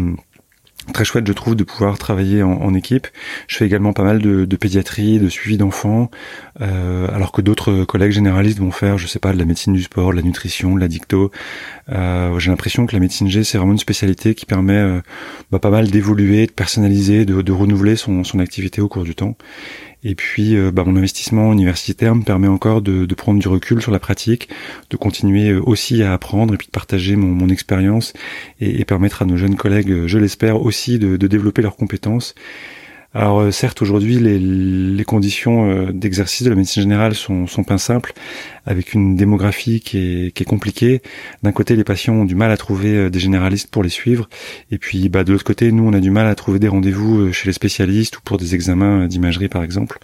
très 0.91 1.05
chouette 1.05 1.25
je 1.25 1.33
trouve 1.33 1.55
de 1.55 1.63
pouvoir 1.63 1.97
travailler 1.97 2.43
en, 2.43 2.73
équipe. 2.73 3.07
Je 3.47 3.57
fais 3.57 3.65
également 3.65 3.93
pas 3.93 4.03
mal 4.03 4.19
de, 4.19 4.55
pédiatrie, 4.55 5.19
de 5.19 5.29
suivi 5.29 5.57
d'enfants, 5.57 6.09
euh, 6.61 7.07
alors 7.13 7.31
que 7.31 7.41
d'autres 7.41 7.83
collègues 7.85 8.11
généralistes 8.11 8.59
vont 8.59 8.71
faire, 8.71 8.97
je 8.97 9.07
sais 9.07 9.19
pas, 9.19 9.31
de 9.31 9.37
la 9.37 9.45
médecine 9.45 9.73
du 9.73 9.83
sport, 9.83 10.11
de 10.11 10.15
la 10.15 10.21
nutrition, 10.23 10.75
de 10.75 10.79
la 10.79 10.87
dicto. 10.87 11.31
Euh, 11.89 12.37
J'ai 12.39 12.49
l'impression 12.49 12.85
que 12.85 12.93
la 12.93 12.99
médecine 12.99 13.29
G 13.29 13.43
c'est 13.43 13.57
vraiment 13.57 13.73
une 13.73 13.79
spécialité 13.79 14.33
qui 14.35 14.45
permet 14.45 14.77
euh, 14.77 15.01
bah, 15.51 15.59
pas 15.59 15.69
mal 15.69 15.89
d'évoluer, 15.89 16.47
de 16.47 16.51
personnaliser, 16.51 17.25
de, 17.25 17.51
renouveler 17.51 17.95
son 17.95 18.39
activité 18.39 18.81
au 18.81 18.87
cours 18.87 19.03
du 19.03 19.15
temps. 19.15 19.35
Et 20.03 20.15
puis, 20.15 20.55
euh, 20.55 20.71
bah, 20.71 20.83
mon 20.85 20.95
investissement 20.95 21.53
universitaire 21.53 22.15
me 22.15 22.23
permet 22.23 22.47
encore 22.47 22.81
de, 22.81 23.05
prendre 23.15 23.39
du 23.39 23.47
recul 23.47 23.81
sur 23.81 23.91
la 23.91 23.99
pratique, 23.99 24.49
de 24.89 24.97
continuer 24.97 25.49
euh, 25.49 25.61
aussi 25.63 26.03
à 26.03 26.13
apprendre 26.13 26.53
et 26.53 26.57
puis 26.57 26.67
de 26.67 26.71
partager 26.71 27.15
mon, 27.15 27.47
expérience 27.49 28.13
et, 28.59 28.79
et, 28.79 28.85
permettre 28.85 29.21
à 29.21 29.25
nos 29.25 29.37
jeunes 29.37 29.55
collègues, 29.55 30.07
je 30.07 30.17
l'espère, 30.17 30.61
aussi 30.61 30.97
de 30.97 31.17
développer 31.27 31.61
leurs 31.61 31.75
compétences 31.75 32.35
alors 33.13 33.41
euh, 33.41 33.51
certes 33.51 33.81
aujourd'hui 33.81 34.17
les, 34.17 35.03
conditions 35.05 35.69
euh, 35.69 35.91
d'exercice 35.91 36.43
de 36.43 36.49
la 36.49 36.55
médecine 36.55 36.81
générale 36.81 37.13
sont, 37.13 37.45
sont 37.45 37.63
pas 37.63 37.77
simples, 37.77 38.13
avec 38.65 38.93
une 38.93 39.15
démographie 39.15 39.81
qui 39.81 39.97
est, 39.97 40.31
qui 40.31 40.43
est 40.43 40.45
compliquée. 40.45 41.01
D'un 41.43 41.51
côté 41.51 41.75
les 41.75 41.83
patients 41.83 42.15
ont 42.15 42.25
du 42.25 42.35
mal 42.35 42.51
à 42.51 42.57
trouver 42.57 42.95
euh, 42.95 43.09
des 43.09 43.19
généralistes 43.19 43.69
pour 43.69 43.83
les 43.83 43.89
suivre, 43.89 44.29
et 44.71 44.77
puis 44.77 45.09
bah, 45.09 45.23
de 45.23 45.31
l'autre 45.31 45.43
côté 45.43 45.71
nous 45.71 45.83
on 45.83 45.93
a 45.93 45.99
du 45.99 46.09
mal 46.09 46.27
à 46.27 46.35
trouver 46.35 46.57
des 46.57 46.67
rendez-vous 46.67 47.31
chez 47.31 47.47
les 47.47 47.53
spécialistes 47.53 48.17
ou 48.17 48.21
pour 48.21 48.37
des 48.37 48.55
examens 48.55 49.07
d'imagerie 49.07 49.49
par 49.49 49.63
exemple. 49.63 49.99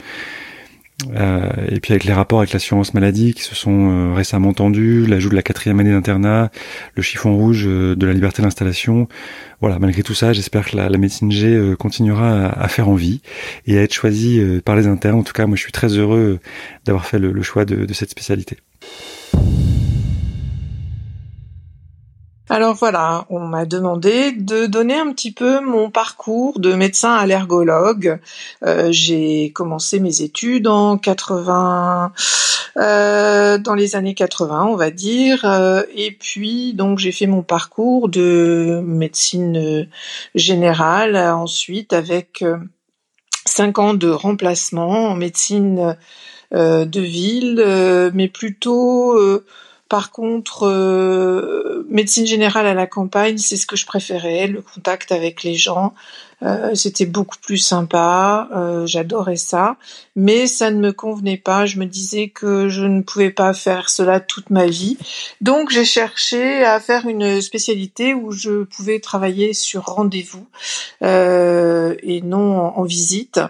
Euh, 1.15 1.49
et 1.69 1.79
puis 1.79 1.93
avec 1.93 2.03
les 2.03 2.13
rapports 2.13 2.39
avec 2.39 2.51
l'assurance 2.51 2.93
maladie 2.93 3.33
qui 3.33 3.43
se 3.43 3.55
sont 3.55 3.89
euh, 3.89 4.13
récemment 4.13 4.53
tendus, 4.53 5.05
l'ajout 5.05 5.29
de 5.29 5.35
la 5.35 5.41
quatrième 5.41 5.79
année 5.79 5.91
d'internat, 5.91 6.51
le 6.95 7.01
chiffon 7.01 7.35
rouge 7.35 7.63
euh, 7.65 7.95
de 7.95 8.05
la 8.05 8.13
liberté 8.13 8.41
d'installation, 8.41 9.07
voilà, 9.61 9.79
malgré 9.79 10.03
tout 10.03 10.13
ça, 10.13 10.33
j'espère 10.33 10.69
que 10.69 10.75
la, 10.75 10.89
médecine 10.97 11.31
G 11.31 11.73
continuera 11.77 12.47
à, 12.47 12.67
faire 12.67 12.89
envie 12.89 13.21
et 13.65 13.77
à 13.77 13.81
être 13.83 13.93
choisie 13.93 14.41
par 14.63 14.75
les 14.75 14.87
internes. 14.87 15.19
En 15.19 15.23
tout 15.23 15.33
cas, 15.33 15.47
moi 15.47 15.57
je 15.57 15.61
suis 15.61 15.71
très 15.71 15.89
heureux 15.97 16.39
d'avoir 16.85 17.05
fait 17.05 17.19
le, 17.19 17.41
choix 17.41 17.65
de 17.65 17.93
cette 17.93 18.09
spécialité. 18.09 18.57
Alors 22.51 22.73
voilà, 22.73 23.27
on 23.29 23.41
m'a 23.41 23.65
demandé 23.65 24.31
de 24.31 24.65
donner 24.65 24.97
un 24.97 25.11
petit 25.11 25.31
peu 25.31 25.61
mon 25.61 25.91
parcours 25.91 26.59
de 26.59 26.73
médecin 26.73 27.13
allergologue. 27.13 28.19
Euh, 28.65 28.87
j'ai 28.91 29.51
commencé 29.51 29.99
mes 29.99 30.23
études 30.23 30.65
en 30.65 30.97
80, 30.97 32.11
euh, 32.77 33.59
dans 33.59 33.75
les 33.75 33.95
années 33.95 34.15
80, 34.15 34.65
on 34.65 34.75
va 34.75 34.89
dire, 34.89 35.45
euh, 35.45 35.83
et 35.93 36.09
puis 36.09 36.73
donc 36.73 36.97
j'ai 36.97 37.11
fait 37.11 37.27
mon 37.27 37.43
parcours 37.43 38.09
de 38.09 38.81
médecine 38.83 39.87
générale 40.33 41.17
ensuite 41.17 41.93
avec 41.93 42.43
cinq 43.45 43.77
ans 43.77 43.93
de 43.93 44.09
remplacement 44.09 45.11
en 45.11 45.15
médecine 45.15 45.95
de 46.51 46.99
ville, 46.99 48.11
mais 48.15 48.27
plutôt 48.27 49.15
par 49.89 50.11
contre, 50.11 50.67
euh, 50.67 51.83
médecine 51.89 52.27
générale 52.27 52.67
à 52.67 52.75
la 52.75 52.85
campagne, 52.85 53.39
c'est 53.39 53.57
ce 53.57 53.65
que 53.65 53.75
je 53.75 53.87
préférais, 53.87 54.45
le 54.45 54.61
contact 54.61 55.11
avec 55.11 55.41
les 55.41 55.55
gens. 55.55 55.95
Euh, 56.41 56.73
c'était 56.73 57.07
beaucoup 57.07 57.35
plus 57.41 57.57
sympa, 57.57 58.47
euh, 58.55 58.85
j'adorais 58.85 59.35
ça, 59.35 59.75
mais 60.15 60.47
ça 60.47 60.71
ne 60.71 60.79
me 60.79 60.93
convenait 60.93 61.37
pas. 61.37 61.65
Je 61.65 61.79
me 61.79 61.85
disais 61.85 62.29
que 62.29 62.69
je 62.69 62.85
ne 62.85 63.01
pouvais 63.01 63.31
pas 63.31 63.51
faire 63.51 63.89
cela 63.89 64.21
toute 64.21 64.49
ma 64.51 64.67
vie, 64.67 64.97
donc 65.41 65.69
j'ai 65.69 65.83
cherché 65.83 66.63
à 66.63 66.79
faire 66.79 67.07
une 67.07 67.41
spécialité 67.41 68.13
où 68.13 68.31
je 68.31 68.63
pouvais 68.63 68.99
travailler 68.99 69.53
sur 69.53 69.83
rendez-vous 69.83 70.47
et 71.01 72.21
non 72.23 72.57
en, 72.57 72.77
en, 72.77 72.83
visite. 72.83 73.41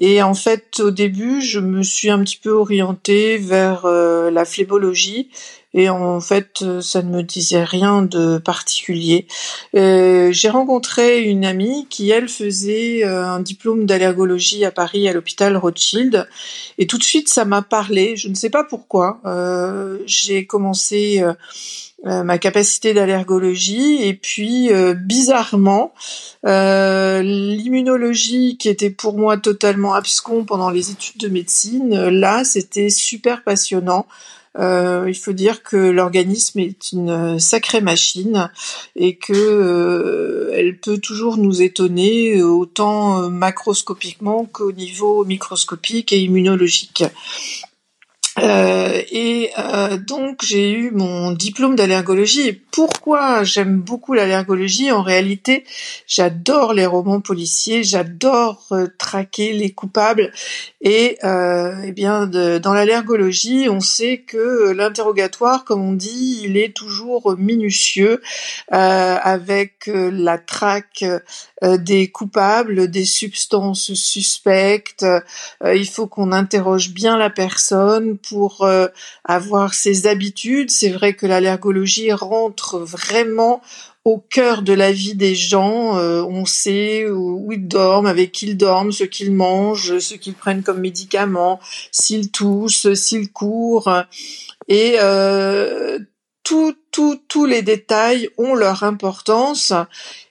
Et 0.00 0.22
en 0.22 0.34
fait, 0.34 0.80
au 0.80 0.90
début, 0.90 1.40
je 1.40 1.60
me 1.60 1.82
suis 1.82 2.10
un 2.10 2.22
petit 2.22 2.36
peu 2.36 2.50
orientée 2.50 3.38
vers 3.38 3.86
la 3.86 4.44
phlébologie 4.44 5.30
et 5.74 5.88
en 5.88 6.20
fait 6.20 6.62
euh, 6.62 6.80
ça 6.80 7.02
ne 7.02 7.10
me 7.10 7.22
disait 7.22 7.64
rien 7.64 8.02
de 8.02 8.38
particulier. 8.38 9.26
Euh, 9.74 10.32
j'ai 10.32 10.48
rencontré 10.48 11.22
une 11.22 11.44
amie 11.44 11.86
qui 11.90 12.10
elle 12.10 12.28
faisait 12.28 13.04
euh, 13.04 13.26
un 13.26 13.40
diplôme 13.40 13.84
d'allergologie 13.84 14.64
à 14.64 14.70
Paris 14.70 15.08
à 15.08 15.12
l'hôpital 15.12 15.56
Rothschild 15.56 16.26
et 16.78 16.86
tout 16.86 16.98
de 16.98 17.02
suite 17.02 17.28
ça 17.28 17.44
m'a 17.44 17.62
parlé. 17.62 18.16
Je 18.16 18.28
ne 18.28 18.34
sais 18.34 18.50
pas 18.50 18.64
pourquoi. 18.64 19.20
j'ai 20.06 20.46
commencé 20.46 21.22
ma 22.04 22.38
capacité 22.38 22.94
d'allergologie 22.94 24.02
et 24.02 24.14
puis 24.14 24.70
bizarrement 24.94 25.92
l'immunologie 26.44 28.56
qui 28.56 28.68
était 28.68 28.90
pour 28.90 29.18
moi 29.18 29.36
totalement 29.36 29.94
abscon 29.94 30.44
pendant 30.44 30.70
les 30.70 30.90
études 30.90 31.20
de 31.20 31.28
médecine 31.28 32.08
là 32.08 32.44
c'était 32.44 32.90
super 32.90 33.42
passionnant 33.42 34.06
euh, 34.58 35.04
il 35.08 35.14
faut 35.14 35.32
dire 35.32 35.62
que 35.62 35.76
l'organisme 35.76 36.58
est 36.60 36.92
une 36.92 37.38
sacrée 37.38 37.80
machine 37.80 38.50
et 38.96 39.16
que 39.16 39.32
euh, 39.32 40.52
elle 40.54 40.78
peut 40.78 40.98
toujours 40.98 41.36
nous 41.36 41.62
étonner 41.62 42.42
autant 42.42 43.28
macroscopiquement 43.30 44.44
qu'au 44.44 44.72
niveau 44.72 45.24
microscopique 45.24 46.12
et 46.12 46.20
immunologique. 46.20 47.04
Euh, 48.42 49.02
et 49.10 49.50
euh, 49.58 49.96
donc 49.96 50.44
j'ai 50.44 50.70
eu 50.70 50.90
mon 50.90 51.32
diplôme 51.32 51.76
d'allergologie. 51.76 52.48
Et 52.48 52.52
pourquoi 52.52 53.44
j'aime 53.44 53.80
beaucoup 53.80 54.14
l'allergologie? 54.14 54.90
En 54.92 55.02
réalité, 55.02 55.64
j'adore 56.06 56.74
les 56.74 56.86
romans 56.86 57.20
policiers, 57.20 57.82
j'adore 57.82 58.66
euh, 58.72 58.86
traquer 58.98 59.52
les 59.52 59.70
coupables. 59.70 60.32
Et 60.80 61.18
eh 61.22 61.92
bien, 61.92 62.26
dans 62.26 62.72
l'allergologie, 62.72 63.68
on 63.68 63.80
sait 63.80 64.18
que 64.18 64.70
l'interrogatoire, 64.70 65.64
comme 65.64 65.82
on 65.82 65.92
dit, 65.92 66.42
il 66.44 66.56
est 66.56 66.74
toujours 66.74 67.36
minutieux, 67.36 68.22
avec 68.68 69.90
la 69.92 70.38
traque 70.38 71.04
des 71.62 72.08
coupables, 72.08 72.88
des 72.88 73.04
substances 73.04 73.92
suspectes. 73.94 75.04
il 75.64 75.88
faut 75.88 76.06
qu'on 76.06 76.30
interroge 76.30 76.90
bien 76.90 77.18
la 77.18 77.30
personne 77.30 78.18
pour 78.28 78.62
euh, 78.62 78.88
avoir 79.24 79.74
ses 79.74 80.06
habitudes. 80.06 80.70
C'est 80.70 80.90
vrai 80.90 81.14
que 81.14 81.26
l'allergologie 81.26 82.12
rentre 82.12 82.78
vraiment 82.78 83.60
au 84.04 84.18
cœur 84.18 84.62
de 84.62 84.72
la 84.72 84.92
vie 84.92 85.14
des 85.14 85.34
gens. 85.34 85.98
Euh, 85.98 86.22
on 86.22 86.44
sait 86.44 87.08
où, 87.08 87.50
ils 87.52 87.68
dorment, 87.68 88.06
avec 88.06 88.32
qui 88.32 88.46
ils 88.46 88.56
dorment, 88.56 88.92
ce 88.92 89.04
qu'ils 89.04 89.32
mangent, 89.32 89.98
ce 89.98 90.14
qu'ils 90.14 90.34
prennent 90.34 90.62
comme 90.62 90.80
médicaments, 90.80 91.60
s'ils 91.92 92.30
toussent, 92.30 92.92
s'ils 92.94 93.32
courent. 93.32 94.04
Et 94.68 94.96
euh, 94.98 95.98
tous 96.42 97.44
les 97.44 97.62
détails 97.62 98.30
ont 98.38 98.54
leur 98.54 98.82
importance. 98.82 99.72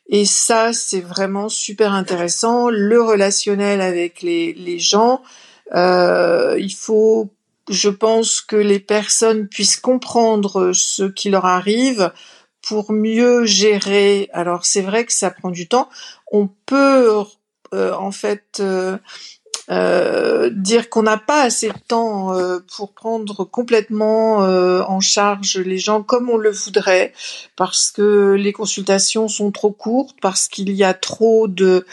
Et 0.10 0.26
ça, 0.26 0.74
c'est 0.74 1.02
vraiment 1.02 1.50
super 1.50 1.94
intéressant. 1.94 2.70
Le 2.70 3.02
relationnel 3.02 3.82
avec 3.82 4.22
les, 4.22 4.54
les 4.54 4.80
gens, 4.80 5.22
euh, 5.76 6.56
il 6.60 6.74
faut 6.74 7.30
je 7.70 7.90
pense 7.90 8.42
que 8.42 8.56
les 8.56 8.80
personnes 8.80 9.48
puissent 9.48 9.80
comprendre 9.80 10.72
ce 10.74 11.04
qui 11.04 11.30
leur 11.30 11.46
arrive 11.46 12.12
pour 12.62 12.92
mieux 12.92 13.46
gérer. 13.46 14.30
Alors 14.34 14.66
c'est 14.66 14.82
vrai 14.82 15.06
que 15.06 15.14
ça 15.14 15.32
prend 15.32 15.52
du 15.52 15.68
temps. 15.68 15.90
On 16.32 16.50
peut 16.66 17.24
euh, 17.74 17.94
en 17.94 18.12
fait 18.12 18.60
euh, 18.60 18.98
euh, 19.70 20.50
dire 20.50 20.90
qu'on 20.90 21.04
n'a 21.04 21.18
pas 21.18 21.42
assez 21.42 21.68
de 21.68 21.74
temps 21.90 22.34
euh, 22.34 22.60
pour 22.74 22.94
prendre 22.94 23.44
complètement 23.44 24.46
euh, 24.46 24.82
en 24.84 25.02
charge 25.02 25.58
les 25.58 25.78
gens 25.78 26.04
comme 26.04 26.30
on 26.30 26.38
le 26.38 26.52
voudrait, 26.52 27.12
parce 27.58 27.92
que 27.92 28.36
les 28.40 28.54
consultations 28.54 29.28
sont 29.28 29.52
trop 29.52 29.72
courtes, 29.72 30.16
parce 30.22 30.48
qu'il 30.48 30.72
y 30.72 30.86
a 30.86 30.94
trop 30.94 31.48
de 31.48 31.86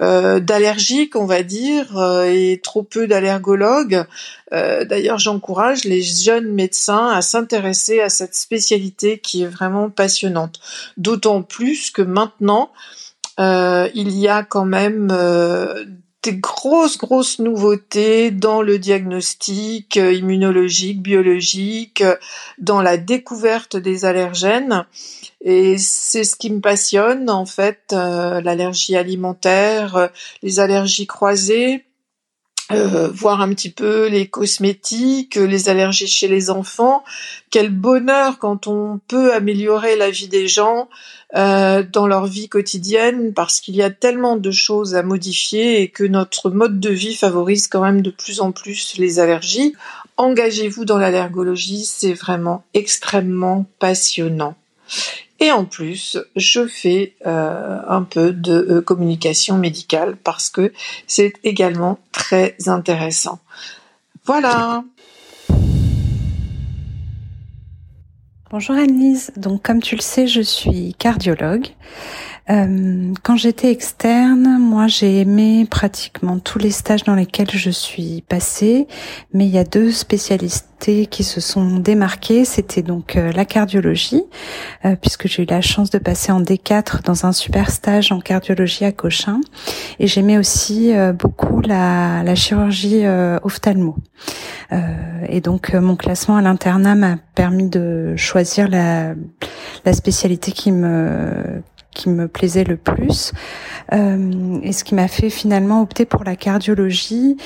d'allergiques, 0.00 1.16
on 1.16 1.26
va 1.26 1.42
dire, 1.42 2.00
et 2.24 2.60
trop 2.62 2.84
peu 2.84 3.08
d'allergologues. 3.08 4.04
D'ailleurs, 4.52 5.18
j'encourage 5.18 5.82
les 5.84 6.02
jeunes 6.02 6.52
médecins 6.52 7.08
à 7.08 7.20
s'intéresser 7.20 8.00
à 8.00 8.08
cette 8.08 8.36
spécialité 8.36 9.18
qui 9.18 9.42
est 9.42 9.48
vraiment 9.48 9.90
passionnante. 9.90 10.60
D'autant 10.96 11.42
plus 11.42 11.90
que 11.90 12.02
maintenant, 12.02 12.70
il 13.38 14.16
y 14.16 14.28
a 14.28 14.44
quand 14.44 14.64
même 14.64 15.10
des 16.22 16.36
grosses, 16.36 16.98
grosses 16.98 17.38
nouveautés 17.38 18.30
dans 18.30 18.60
le 18.62 18.78
diagnostic 18.78 19.96
euh, 19.96 20.12
immunologique, 20.12 21.00
biologique, 21.02 22.00
euh, 22.00 22.16
dans 22.58 22.82
la 22.82 22.96
découverte 22.96 23.76
des 23.76 24.04
allergènes. 24.04 24.84
Et 25.40 25.78
c'est 25.78 26.24
ce 26.24 26.36
qui 26.36 26.50
me 26.50 26.60
passionne, 26.60 27.30
en 27.30 27.46
fait, 27.46 27.92
euh, 27.92 28.40
l'allergie 28.40 28.96
alimentaire, 28.96 30.10
les 30.42 30.58
allergies 30.58 31.06
croisées, 31.06 31.84
euh, 32.70 33.08
voir 33.08 33.40
un 33.40 33.48
petit 33.50 33.70
peu 33.70 34.08
les 34.08 34.26
cosmétiques, 34.26 35.36
les 35.36 35.68
allergies 35.68 36.06
chez 36.06 36.28
les 36.28 36.50
enfants. 36.50 37.02
Quel 37.50 37.70
bonheur 37.70 38.38
quand 38.38 38.66
on 38.66 39.00
peut 39.08 39.32
améliorer 39.32 39.96
la 39.96 40.10
vie 40.10 40.28
des 40.28 40.48
gens 40.48 40.88
euh, 41.34 41.82
dans 41.82 42.06
leur 42.06 42.26
vie 42.26 42.48
quotidienne 42.48 43.32
parce 43.32 43.60
qu'il 43.60 43.74
y 43.74 43.82
a 43.82 43.90
tellement 43.90 44.36
de 44.36 44.50
choses 44.50 44.94
à 44.94 45.02
modifier 45.02 45.80
et 45.80 45.88
que 45.88 46.04
notre 46.04 46.50
mode 46.50 46.78
de 46.78 46.90
vie 46.90 47.14
favorise 47.14 47.68
quand 47.68 47.82
même 47.82 48.02
de 48.02 48.10
plus 48.10 48.40
en 48.40 48.52
plus 48.52 48.96
les 48.98 49.18
allergies. 49.18 49.74
Engagez-vous 50.18 50.84
dans 50.84 50.98
l'allergologie, 50.98 51.84
c'est 51.84 52.12
vraiment 52.12 52.64
extrêmement 52.74 53.66
passionnant. 53.78 54.56
Et 55.40 55.52
en 55.52 55.64
plus, 55.64 56.18
je 56.34 56.66
fais 56.66 57.14
euh, 57.26 57.80
un 57.86 58.02
peu 58.02 58.32
de 58.32 58.52
euh, 58.52 58.80
communication 58.80 59.56
médicale 59.56 60.16
parce 60.16 60.50
que 60.50 60.72
c'est 61.06 61.32
également 61.44 61.98
très 62.10 62.56
intéressant. 62.66 63.38
Voilà. 64.24 64.82
Bonjour 68.50 68.76
Annelise, 68.76 69.30
donc 69.36 69.62
comme 69.62 69.82
tu 69.82 69.94
le 69.94 70.00
sais, 70.00 70.26
je 70.26 70.40
suis 70.40 70.94
cardiologue. 70.98 71.68
Euh, 72.50 73.12
quand 73.22 73.36
j'étais 73.36 73.70
externe, 73.70 74.58
moi 74.58 74.86
j'ai 74.86 75.20
aimé 75.20 75.66
pratiquement 75.70 76.38
tous 76.38 76.58
les 76.58 76.70
stages 76.70 77.04
dans 77.04 77.14
lesquels 77.14 77.50
je 77.50 77.70
suis 77.70 78.24
passée, 78.26 78.86
mais 79.34 79.46
il 79.46 79.50
y 79.50 79.58
a 79.58 79.64
deux 79.64 79.90
spécialités 79.90 81.06
qui 81.06 81.24
se 81.24 81.40
sont 81.40 81.76
démarquées. 81.76 82.46
C'était 82.46 82.80
donc 82.80 83.16
euh, 83.16 83.32
la 83.32 83.44
cardiologie, 83.44 84.22
euh, 84.86 84.96
puisque 84.96 85.28
j'ai 85.28 85.42
eu 85.42 85.46
la 85.46 85.60
chance 85.60 85.90
de 85.90 85.98
passer 85.98 86.32
en 86.32 86.40
D4 86.40 87.02
dans 87.04 87.26
un 87.26 87.32
super 87.32 87.70
stage 87.70 88.12
en 88.12 88.20
cardiologie 88.20 88.86
à 88.86 88.92
Cochin, 88.92 89.40
et 89.98 90.06
j'aimais 90.06 90.38
aussi 90.38 90.92
beaucoup 91.18 91.60
la, 91.60 92.34
chirurgie 92.34 93.04
ophtalmo. 93.42 93.96
et 95.28 95.40
donc 95.40 95.74
mon 95.74 95.96
classement 95.96 96.36
à 96.36 96.42
l'internat 96.42 96.94
m'a 96.94 97.16
permis 97.34 97.68
de 97.68 98.14
choisir 98.16 98.68
la 98.68 99.14
spécialité 99.92 100.52
qui 100.52 100.72
me 100.72 101.62
qui 101.92 102.08
me 102.08 102.28
plaisait 102.28 102.64
le 102.64 102.76
plus. 102.76 103.32
Euh, 103.92 104.60
et 104.62 104.72
ce 104.72 104.84
qui 104.84 104.94
m'a 104.94 105.08
fait 105.08 105.30
finalement 105.30 105.82
opter 105.82 106.04
pour 106.04 106.24
la 106.24 106.36
cardiologie, 106.36 107.36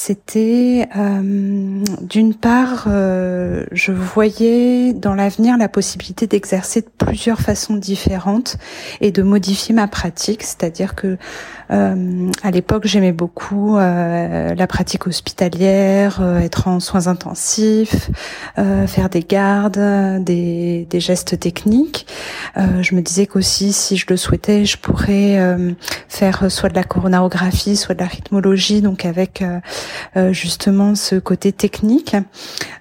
c'était 0.00 0.88
euh, 0.96 1.82
d'une 2.02 2.32
part, 2.32 2.84
euh, 2.86 3.66
je 3.72 3.90
voyais 3.90 4.92
dans 4.92 5.12
l'avenir 5.12 5.58
la 5.58 5.68
possibilité 5.68 6.28
d'exercer 6.28 6.82
de 6.82 6.88
plusieurs 7.04 7.40
façons 7.40 7.74
différentes 7.74 8.58
et 9.00 9.10
de 9.10 9.24
modifier 9.24 9.74
ma 9.74 9.88
pratique, 9.88 10.44
c'est-à-dire 10.44 10.94
que 10.94 11.18
euh, 11.72 12.30
à 12.44 12.50
l'époque, 12.52 12.86
j'aimais 12.86 13.10
beaucoup 13.10 13.76
euh, 13.76 14.54
la 14.54 14.66
pratique 14.68 15.08
hospitalière, 15.08 16.22
être 16.42 16.68
en 16.68 16.78
soins 16.78 17.08
intensifs, 17.08 18.10
faire 18.56 19.10
des 19.10 19.22
gardes, 19.22 19.80
des, 20.22 20.86
des 20.88 21.00
gestes 21.00 21.40
techniques. 21.40 22.06
je 22.56 22.94
me 22.94 23.02
disais 23.02 23.26
qu'aussi, 23.26 23.72
si 23.72 23.96
je 23.96 24.06
le 24.08 24.16
souhaitais, 24.16 24.64
je 24.64 24.78
pourrais 24.78 25.38
faire 26.08 26.50
soit 26.50 26.68
de 26.68 26.74
la 26.74 26.84
coronarographie, 26.84 27.76
soit 27.76 27.96
de 27.96 28.00
la 28.00 28.06
rythmologie, 28.06 28.80
donc 28.80 29.04
avec 29.04 29.42
justement 30.30 30.94
ce 30.94 31.16
côté 31.16 31.52
technique. 31.52 32.16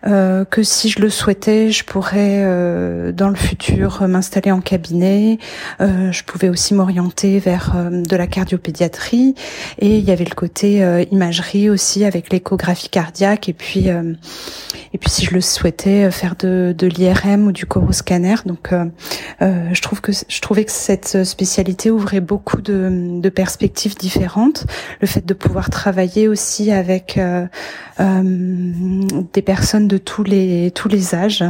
que 0.03 0.63
si 0.63 0.89
je 0.89 0.99
le 0.99 1.09
souhaitais, 1.09 1.71
je 1.71 1.83
pourrais 1.83 2.43
dans 3.13 3.29
le 3.29 3.35
futur 3.35 4.07
m'installer 4.07 4.51
en 4.51 4.61
cabinet. 4.61 5.39
je 5.79 6.23
pouvais 6.23 6.49
aussi 6.49 6.73
m'orienter 6.73 7.39
vers 7.39 7.75
de 7.91 8.15
la 8.15 8.27
cardiopédie 8.27 8.77
et 9.79 9.97
il 9.97 10.03
y 10.03 10.11
avait 10.11 10.25
le 10.25 10.35
côté 10.35 10.83
euh, 10.83 11.03
imagerie 11.11 11.69
aussi 11.69 12.05
avec 12.05 12.31
l'échographie 12.31 12.89
cardiaque 12.89 13.49
et 13.49 13.53
puis 13.53 13.89
euh, 13.89 14.13
et 14.93 14.97
puis 14.97 15.09
si 15.09 15.25
je 15.25 15.33
le 15.33 15.41
souhaitais 15.41 16.05
euh, 16.05 16.11
faire 16.11 16.35
de, 16.37 16.73
de 16.77 16.87
l'IRM 16.87 17.47
ou 17.47 17.51
du 17.51 17.65
coroscanner 17.65 18.35
donc 18.45 18.71
je 19.39 19.81
trouve 19.81 20.01
que 20.01 20.11
je 20.11 20.41
trouvais 20.41 20.65
que 20.65 20.71
cette 20.71 21.23
spécialité 21.23 21.91
ouvrait 21.91 22.21
beaucoup 22.21 22.61
de, 22.61 23.19
de 23.19 23.29
perspectives 23.29 23.95
différentes 23.95 24.65
le 25.01 25.07
fait 25.07 25.25
de 25.25 25.33
pouvoir 25.33 25.69
travailler 25.69 26.27
aussi 26.27 26.71
avec 26.71 26.96
des 29.33 29.41
personnes 29.41 29.87
de 29.87 29.97
tous 29.97 30.23
les 30.23 30.71
tous 30.71 30.87
les 30.87 31.15
âges 31.15 31.43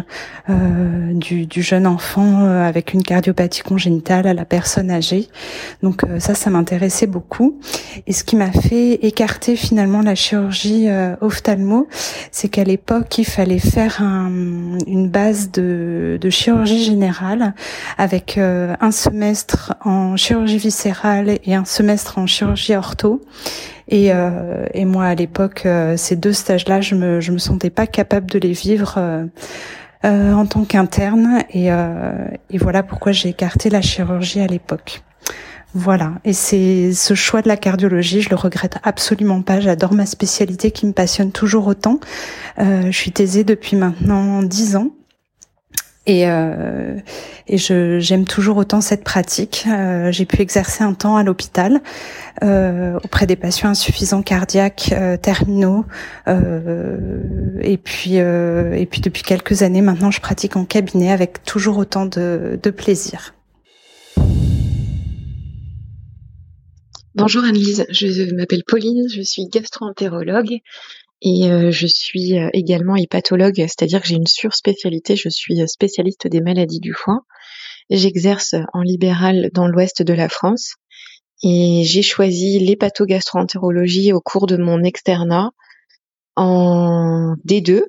du, 0.47 1.45
du 1.45 1.61
jeune 1.61 1.85
enfant 1.87 2.45
avec 2.45 2.93
une 2.93 3.03
cardiopathie 3.03 3.61
congénitale 3.61 4.27
à 4.27 4.33
la 4.33 4.45
personne 4.45 4.91
âgée 4.91 5.27
donc 5.83 6.03
ça 6.19 6.35
ça 6.35 6.49
m'intéressait 6.49 7.07
beaucoup. 7.07 7.59
Et 8.05 8.13
ce 8.13 8.23
qui 8.23 8.35
m'a 8.35 8.51
fait 8.51 8.93
écarter 9.05 9.55
finalement 9.55 10.01
la 10.01 10.15
chirurgie 10.15 10.89
euh, 10.89 11.15
ophtalmo, 11.21 11.87
c'est 12.31 12.49
qu'à 12.49 12.63
l'époque, 12.63 13.17
il 13.17 13.25
fallait 13.25 13.59
faire 13.59 14.01
une 14.01 15.09
base 15.09 15.51
de, 15.51 16.19
chirurgie 16.29 16.83
générale 16.83 17.53
avec 17.97 18.37
euh, 18.37 18.75
un 18.81 18.91
semestre 18.91 19.73
en 19.83 20.17
chirurgie 20.17 20.57
viscérale 20.57 21.39
et 21.43 21.55
un 21.55 21.65
semestre 21.65 22.17
en 22.17 22.27
chirurgie 22.27 22.75
ortho. 22.75 23.21
Et, 23.89 24.11
euh, 24.11 24.65
et 24.73 24.85
moi, 24.85 25.05
à 25.05 25.15
l'époque, 25.15 25.67
ces 25.95 26.15
deux 26.15 26.33
stages-là, 26.33 26.81
je 26.81 26.95
me, 26.95 27.21
je 27.21 27.31
me 27.31 27.37
sentais 27.37 27.69
pas 27.69 27.87
capable 27.87 28.29
de 28.29 28.39
les 28.39 28.53
vivre. 28.53 28.99
en 30.03 30.45
tant 30.45 30.63
qu'interne 30.63 31.43
et, 31.49 31.67
et 31.67 32.57
voilà 32.57 32.83
pourquoi 32.83 33.11
j'ai 33.11 33.29
écarté 33.29 33.69
la 33.69 33.81
chirurgie 33.81 34.39
à 34.39 34.47
l'époque. 34.47 35.01
Voilà. 35.73 36.13
Et 36.23 36.33
c'est 36.33 36.93
ce 36.93 37.13
choix 37.13 37.41
de 37.41 37.47
la 37.47 37.57
cardiologie, 37.57 38.21
je 38.21 38.29
le 38.29 38.35
regrette 38.35 38.77
absolument 38.83 39.41
pas. 39.41 39.59
J'adore 39.59 39.93
ma 39.93 40.05
spécialité 40.05 40.71
qui 40.71 40.85
me 40.85 40.91
passionne 40.93 41.31
toujours 41.31 41.67
autant. 41.67 41.99
Euh, 42.57 42.83
je 42.85 42.97
suis 42.97 43.11
taisée 43.11 43.43
depuis 43.43 43.75
maintenant 43.75 44.41
dix 44.41 44.75
ans. 44.75 44.89
Et, 46.07 46.25
euh, 46.25 46.95
et 47.47 47.57
je, 47.57 47.99
j'aime 47.99 48.23
toujours 48.23 48.55
autant 48.55 48.79
cette 48.79 49.03
pratique. 49.03 49.65
Euh, 49.67 50.09
j'ai 50.09 50.25
pu 50.25 50.41
exercer 50.41 50.81
un 50.81 50.93
temps 50.93 51.17
à 51.17 51.23
l'hôpital 51.23 51.81
euh, 52.43 52.97
auprès 53.03 53.27
des 53.27 53.35
patients 53.35 53.69
insuffisants 53.69 54.21
cardiaques 54.21 54.93
euh, 54.93 55.17
terminaux. 55.17 55.83
Euh, 56.29 57.59
et 57.61 57.77
puis 57.77 58.15
et 58.15 58.87
puis 58.89 59.01
depuis 59.01 59.21
quelques 59.21 59.63
années 59.63 59.81
maintenant, 59.81 60.09
je 60.09 60.21
pratique 60.21 60.55
en 60.55 60.63
cabinet 60.63 61.11
avec 61.11 61.43
toujours 61.43 61.77
autant 61.77 62.05
de, 62.05 62.57
de 62.63 62.69
plaisir. 62.69 63.33
Bonjour 67.15 67.43
Annelise, 67.43 67.85
je 67.89 68.33
m'appelle 68.35 68.63
Pauline, 68.65 69.07
je 69.13 69.21
suis 69.23 69.47
gastro-entérologue 69.47 70.59
et 71.21 71.49
euh, 71.49 71.71
je 71.71 71.87
suis 71.87 72.37
euh, 72.37 72.49
également 72.53 72.95
hépatologue, 72.95 73.55
c'est-à-dire 73.55 74.01
que 74.01 74.07
j'ai 74.07 74.15
une 74.15 74.27
surspécialité, 74.27 75.15
je 75.15 75.29
suis 75.29 75.61
euh, 75.61 75.67
spécialiste 75.67 76.27
des 76.27 76.41
maladies 76.41 76.79
du 76.79 76.93
foie. 76.93 77.21
J'exerce 77.89 78.55
en 78.73 78.81
libéral 78.81 79.49
dans 79.53 79.67
l'ouest 79.67 80.03
de 80.03 80.13
la 80.13 80.29
France 80.29 80.75
et 81.43 81.83
j'ai 81.85 82.01
choisi 82.01 82.59
l'hépatogastro-entérologie 82.59 84.13
au 84.13 84.19
cours 84.19 84.45
de 84.45 84.57
mon 84.57 84.83
externat 84.83 85.51
en 86.35 87.35
D2. 87.47 87.83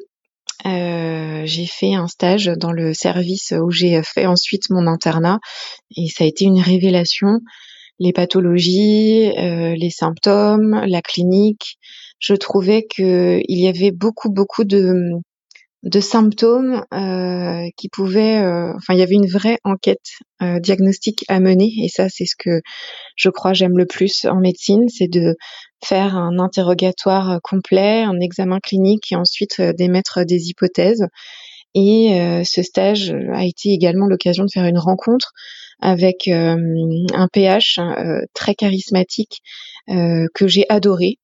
j'ai 0.64 1.66
fait 1.66 1.94
un 1.94 2.06
stage 2.06 2.46
dans 2.46 2.72
le 2.72 2.94
service 2.94 3.52
où 3.60 3.70
j'ai 3.70 4.00
fait 4.04 4.26
ensuite 4.26 4.70
mon 4.70 4.86
internat 4.86 5.40
et 5.96 6.08
ça 6.08 6.24
a 6.24 6.26
été 6.28 6.44
une 6.44 6.60
révélation 6.60 7.40
les 7.98 8.12
pathologies, 8.12 9.32
euh, 9.36 9.74
les 9.74 9.90
symptômes, 9.90 10.82
la 10.86 11.02
clinique. 11.02 11.78
Je 12.18 12.34
trouvais 12.34 12.82
que 12.84 13.40
il 13.46 13.60
y 13.60 13.68
avait 13.68 13.92
beaucoup 13.92 14.30
beaucoup 14.30 14.64
de 14.64 15.12
de 15.84 16.00
symptômes 16.00 16.84
euh, 16.92 17.68
qui 17.76 17.88
pouvaient, 17.88 18.38
euh, 18.40 18.72
enfin 18.76 18.94
il 18.94 18.98
y 18.98 19.02
avait 19.02 19.14
une 19.14 19.28
vraie 19.28 19.58
enquête 19.64 20.18
diagnostique 20.40 21.24
à 21.28 21.40
mener 21.40 21.72
et 21.82 21.88
ça 21.88 22.08
c'est 22.08 22.24
ce 22.24 22.36
que 22.38 22.62
je 23.16 23.28
crois, 23.28 23.52
j'aime 23.54 23.76
le 23.76 23.86
plus 23.86 24.24
en 24.24 24.40
médecine, 24.40 24.88
c'est 24.88 25.08
de 25.08 25.36
faire 25.84 26.16
un 26.16 26.38
interrogatoire 26.38 27.40
complet, 27.42 28.02
un 28.02 28.20
examen 28.20 28.58
clinique 28.60 29.12
et 29.12 29.16
ensuite 29.16 29.60
d'émettre 29.60 30.24
des 30.24 30.48
hypothèses. 30.48 31.06
Et 31.74 32.42
ce 32.44 32.62
stage 32.62 33.14
a 33.32 33.44
été 33.44 33.70
également 33.70 34.06
l'occasion 34.06 34.44
de 34.44 34.50
faire 34.52 34.64
une 34.64 34.78
rencontre 34.78 35.32
avec 35.80 36.28
un 36.28 37.28
PH 37.32 37.80
très 38.32 38.54
charismatique 38.54 39.42
que 39.88 40.46
j'ai 40.46 40.66
adoré 40.68 41.18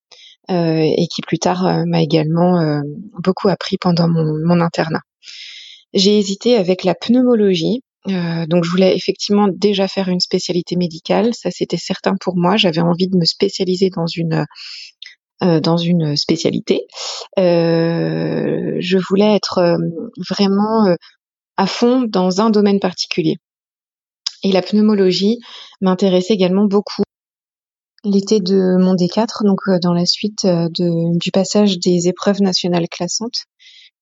et 0.48 1.06
qui 1.12 1.22
plus 1.22 1.38
tard 1.38 1.84
m'a 1.86 2.02
également 2.02 2.82
beaucoup 3.22 3.48
appris 3.48 3.78
pendant 3.78 4.08
mon, 4.08 4.60
internat. 4.60 5.00
J'ai 5.94 6.18
hésité 6.18 6.56
avec 6.56 6.84
la 6.84 6.94
pneumologie. 6.94 7.80
Euh, 8.08 8.44
donc 8.46 8.64
je 8.64 8.70
voulais 8.70 8.94
effectivement 8.94 9.48
déjà 9.48 9.88
faire 9.88 10.08
une 10.08 10.20
spécialité 10.20 10.76
médicale, 10.76 11.32
ça 11.32 11.50
c'était 11.50 11.78
certain 11.78 12.16
pour 12.20 12.36
moi. 12.36 12.56
J'avais 12.56 12.82
envie 12.82 13.08
de 13.08 13.16
me 13.16 13.24
spécialiser 13.24 13.88
dans 13.88 14.06
une 14.06 14.44
euh, 15.42 15.60
dans 15.60 15.78
une 15.78 16.16
spécialité. 16.16 16.86
Euh, 17.38 18.76
je 18.78 18.98
voulais 18.98 19.34
être 19.34 19.58
euh, 19.58 19.78
vraiment 20.28 20.86
euh, 20.86 20.96
à 21.56 21.66
fond 21.66 22.02
dans 22.06 22.40
un 22.42 22.50
domaine 22.50 22.80
particulier. 22.80 23.36
Et 24.42 24.52
la 24.52 24.60
pneumologie 24.60 25.38
m'intéressait 25.80 26.34
également 26.34 26.66
beaucoup. 26.66 27.03
L'été 28.04 28.40
de 28.40 28.76
mon 28.78 28.94
D4, 28.94 29.44
donc 29.44 29.60
dans 29.82 29.94
la 29.94 30.04
suite 30.04 30.44
de, 30.44 31.18
du 31.18 31.30
passage 31.30 31.78
des 31.78 32.08
épreuves 32.08 32.42
nationales 32.42 32.88
classantes, 32.88 33.46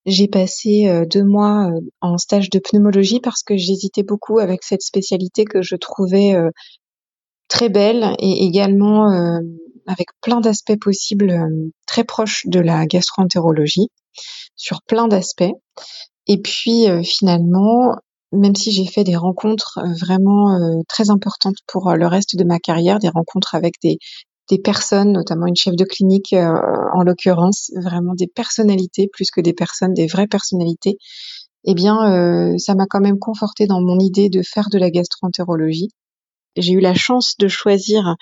j'ai 0.06 0.26
passé 0.26 0.88
euh, 0.88 1.04
deux 1.06 1.22
mois 1.22 1.68
euh, 1.68 1.80
en 2.00 2.18
stage 2.18 2.50
de 2.50 2.58
pneumologie 2.58 3.20
parce 3.20 3.42
que 3.42 3.56
j'hésitais 3.56 4.02
beaucoup 4.02 4.38
avec 4.38 4.64
cette 4.64 4.82
spécialité 4.82 5.44
que 5.44 5.62
je 5.62 5.76
trouvais 5.76 6.34
euh, 6.34 6.50
très 7.48 7.68
belle 7.68 8.16
et 8.18 8.44
également 8.44 9.12
avec 9.86 10.08
plein 10.22 10.40
d'aspects 10.40 10.78
possibles 10.80 11.38
très 11.86 12.02
proches 12.02 12.46
de 12.46 12.60
la 12.60 12.86
gastroentérologie 12.86 13.88
sur 14.56 14.80
plein 14.86 15.06
d'aspects. 15.06 15.52
Et 16.28 16.40
puis 16.40 16.86
finalement, 17.04 17.94
même 18.32 18.54
si 18.54 18.72
j'ai 18.72 18.86
fait 18.86 19.04
des 19.04 19.16
rencontres 19.16 19.78
vraiment 20.00 20.82
très 20.88 21.10
importantes 21.10 21.56
pour 21.66 21.92
le 21.92 22.06
reste 22.06 22.36
de 22.36 22.44
ma 22.44 22.58
carrière, 22.58 22.98
des 22.98 23.08
rencontres 23.08 23.54
avec 23.54 23.74
des, 23.82 23.98
personnes, 24.58 25.12
notamment 25.12 25.46
une 25.46 25.56
chef 25.56 25.76
de 25.76 25.84
clinique 25.84 26.34
euh, 26.34 26.52
en 26.94 27.02
l'occurrence, 27.02 27.70
vraiment 27.82 28.14
des 28.14 28.26
personnalités 28.26 29.08
plus 29.10 29.30
que 29.30 29.40
des 29.40 29.54
personnes, 29.54 29.94
des 29.94 30.06
vraies 30.06 30.26
personnalités, 30.26 30.98
eh 31.64 31.74
bien, 31.74 32.12
euh, 32.12 32.58
ça 32.58 32.74
m'a 32.74 32.86
quand 32.86 33.00
même 33.00 33.18
conforté 33.18 33.66
dans 33.66 33.80
mon 33.80 33.98
idée 33.98 34.28
de 34.28 34.42
faire 34.42 34.68
de 34.70 34.78
la 34.78 34.90
gastroentérologie. 34.90 35.88
J'ai 36.56 36.72
eu 36.72 36.80
la 36.80 36.92
chance 36.92 37.34
de 37.38 37.48
choisir 37.48 38.16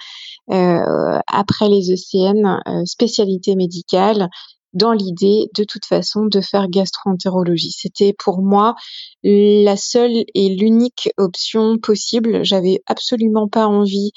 euh, 0.51 1.19
après 1.27 1.69
les 1.69 1.91
ECN 1.91 2.61
spécialité 2.85 3.57
médicale 3.57 4.29
dans 4.73 4.93
l'idée 4.93 5.49
de 5.57 5.65
toute 5.65 5.85
façon 5.85 6.27
de 6.27 6.41
faire 6.41 6.69
gastroentérologie. 6.69 7.73
C'était 7.73 8.15
pour 8.17 8.43
moi 8.43 8.75
la 9.23 9.77
seule 9.77 10.25
et 10.35 10.49
l'unique 10.55 11.11
option 11.17 11.79
possible. 11.79 12.45
J'avais 12.45 12.83
absolument 12.87 13.49
pas 13.49 13.67
envie 13.67 14.13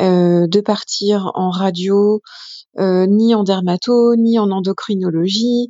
euh, 0.00 0.46
de 0.46 0.60
partir 0.60 1.30
en 1.34 1.50
radio, 1.50 2.20
euh, 2.78 3.06
ni 3.06 3.34
en 3.34 3.42
dermato, 3.42 4.14
ni 4.16 4.38
en 4.38 4.50
endocrinologie. 4.50 5.68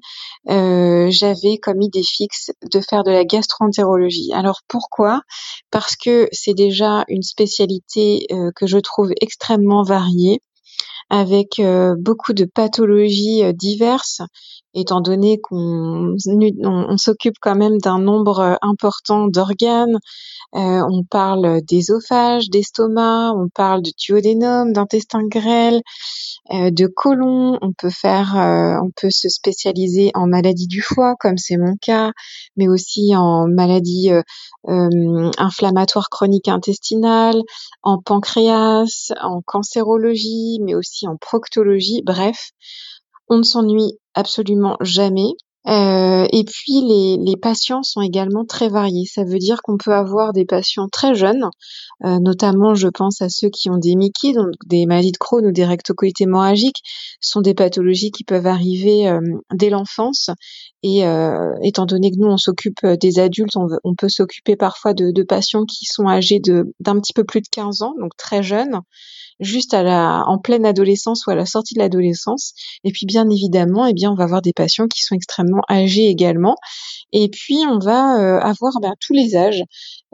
Euh, 0.49 1.09
j'avais 1.11 1.59
comme 1.59 1.83
idée 1.83 2.03
fixe 2.03 2.51
de 2.71 2.81
faire 2.81 3.05
de 3.05 3.11
la 3.11 3.25
gastroentérologie. 3.25 4.33
Alors 4.33 4.61
pourquoi? 4.69 5.23
Parce 5.71 5.97
que 5.97 6.29
c'est 6.33 6.55
déjà 6.55 7.05
une 7.09 7.23
spécialité 7.23 8.27
que 8.55 8.67
je 8.67 8.79
trouve 8.79 9.13
extrêmement 9.21 9.83
variée 9.83 10.43
avec 11.11 11.59
euh, 11.59 11.95
beaucoup 11.99 12.33
de 12.33 12.45
pathologies 12.45 13.43
euh, 13.43 13.53
diverses, 13.53 14.21
étant 14.75 15.01
donné 15.01 15.41
qu'on 15.41 16.17
on, 16.27 16.97
s'occupe 16.99 17.37
quand 17.41 17.57
même 17.57 17.79
d'un 17.79 17.99
nombre 17.99 18.41
euh, 18.41 18.55
important 18.61 19.27
d'organes. 19.27 19.99
on 20.53 21.05
parle 21.11 21.61
d'œsophage, 21.63 22.51
d'estomac, 22.51 23.33
on 23.35 23.49
parle 23.49 23.83
de 23.83 23.91
duodénum, 23.99 24.73
d'intestin 24.73 25.27
grêle, 25.27 25.83
de 26.51 26.87
côlon. 26.87 27.59
On 27.61 27.73
peut 27.73 27.91
faire, 27.91 28.33
on 28.83 28.91
peut 28.97 29.11
se 29.11 29.29
spécialiser 29.29 30.11
en 30.15 30.27
maladie 30.27 30.67
du 30.67 30.81
foie, 30.81 31.17
comme 31.21 31.37
c'est 31.37 31.59
mon 31.59 31.77
cas, 31.77 32.13
mais 32.57 32.67
aussi 32.67 33.15
en 33.15 33.47
maladie 33.47 34.11
euh, 34.69 35.31
inflammatoire 35.39 36.11
chronique 36.11 36.49
intestinale, 36.49 37.41
en 37.83 38.03
pancréas, 38.03 39.13
en 39.21 39.41
cancérologie, 39.41 40.59
mais 40.63 40.75
aussi 40.75 40.98
en 41.07 41.17
proctologie. 41.17 42.03
Bref, 42.05 42.51
on 43.29 43.39
ne 43.39 43.43
s'ennuie 43.43 43.93
absolument 44.15 44.77
jamais. 44.81 45.35
Euh, 45.67 46.27
et 46.33 46.45
puis 46.45 46.81
les, 46.81 47.37
patients 47.37 47.83
sont 47.83 48.01
également 48.01 48.45
très 48.47 48.69
variés. 48.69 49.05
Ça 49.05 49.25
veut 49.25 49.39
dire 49.39 49.61
qu'on 49.63 49.77
peut 49.77 49.93
avoir 49.93 50.33
des 50.33 50.47
patients 50.47 50.89
très 50.91 51.15
jeunes, 51.15 51.45
euh, 52.05 52.19
notamment 52.21 52.75
je 52.75 52.89
pense 52.89 53.21
à 53.21 53.29
ceux 53.29 53.51
qui 53.51 53.69
ont 53.69 53.77
des 53.77 53.95
Mickey, 53.95 54.33
donc 54.33 54.55
des 54.67 54.87
maladies 54.87 55.13
de 55.13 55.19
Crohn 55.19 55.45
ou 55.47 55.53
des 55.53 55.67
rectocolites 55.67 56.21
hémorragiques, 56.21 56.83
sont 57.21 57.43
des 57.43 57.55
pathologies 57.55 58.11
qui 58.11 58.25
peuvent 58.25 58.47
arriver 58.47 59.09
euh, 59.09 59.21
dès 59.53 59.69
l'enfance. 59.69 60.31
Et 60.83 61.05
euh, 61.05 61.55
étant 61.63 61.87
donné 61.87 62.11
que 62.11 62.17
nous 62.19 62.29
on 62.29 62.37
s'occupe 62.37 62.87
des 63.01 63.19
adultes, 63.19 63.57
on, 63.57 63.95
peut 63.95 64.09
s'occuper 64.09 64.55
parfois 64.55 64.95
de, 64.95 65.23
patients 65.23 65.65
qui 65.65 65.87
sont 65.87 66.07
âgés 66.09 66.41
d'un 66.41 67.01
petit 67.01 67.13
peu 67.13 67.25
plus 67.25 67.41
de 67.41 67.49
15 67.51 67.83
ans, 67.83 67.95
donc 68.01 68.17
très 68.17 68.43
jeunes 68.43 68.83
juste 69.41 69.75
à 69.75 69.83
la, 69.83 70.25
en 70.27 70.39
pleine 70.39 70.67
adolescence 70.67 71.27
ou 71.27 71.31
à 71.31 71.35
la 71.35 71.47
sortie 71.47 71.75
de 71.75 71.81
l'adolescence. 71.81 72.55
Et 72.85 72.91
puis 72.91 73.07
bien 73.07 73.29
évidemment, 73.29 73.87
eh 73.87 73.93
bien 73.93 74.11
on 74.11 74.15
va 74.15 74.25
avoir 74.25 74.43
des 74.43 74.53
patients 74.53 74.87
qui 74.89 75.03
sont 75.03 75.15
extrêmement 75.15 75.63
âgés 75.71 76.09
également. 76.09 76.57
Et 77.13 77.29
puis 77.29 77.59
on 77.67 77.79
va 77.79 78.19
euh, 78.19 78.41
avoir 78.41 78.75
ben, 78.81 78.95
tous 79.01 79.13
les 79.13 79.37
âges. 79.37 79.63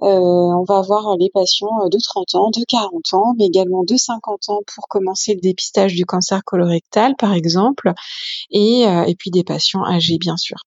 Euh, 0.02 0.06
on 0.06 0.64
va 0.64 0.78
avoir 0.78 1.16
les 1.16 1.30
patients 1.32 1.88
de 1.90 1.98
30 2.02 2.34
ans, 2.34 2.50
de 2.50 2.64
40 2.68 3.14
ans, 3.14 3.34
mais 3.38 3.46
également 3.46 3.84
de 3.84 3.96
50 3.96 4.48
ans 4.48 4.60
pour 4.74 4.88
commencer 4.88 5.34
le 5.34 5.40
dépistage 5.40 5.94
du 5.94 6.04
cancer 6.04 6.42
colorectal, 6.44 7.14
par 7.16 7.32
exemple, 7.32 7.92
et, 8.50 8.86
euh, 8.86 9.04
et 9.04 9.14
puis 9.14 9.30
des 9.30 9.44
patients 9.44 9.84
âgés, 9.84 10.18
bien 10.18 10.36
sûr. 10.36 10.58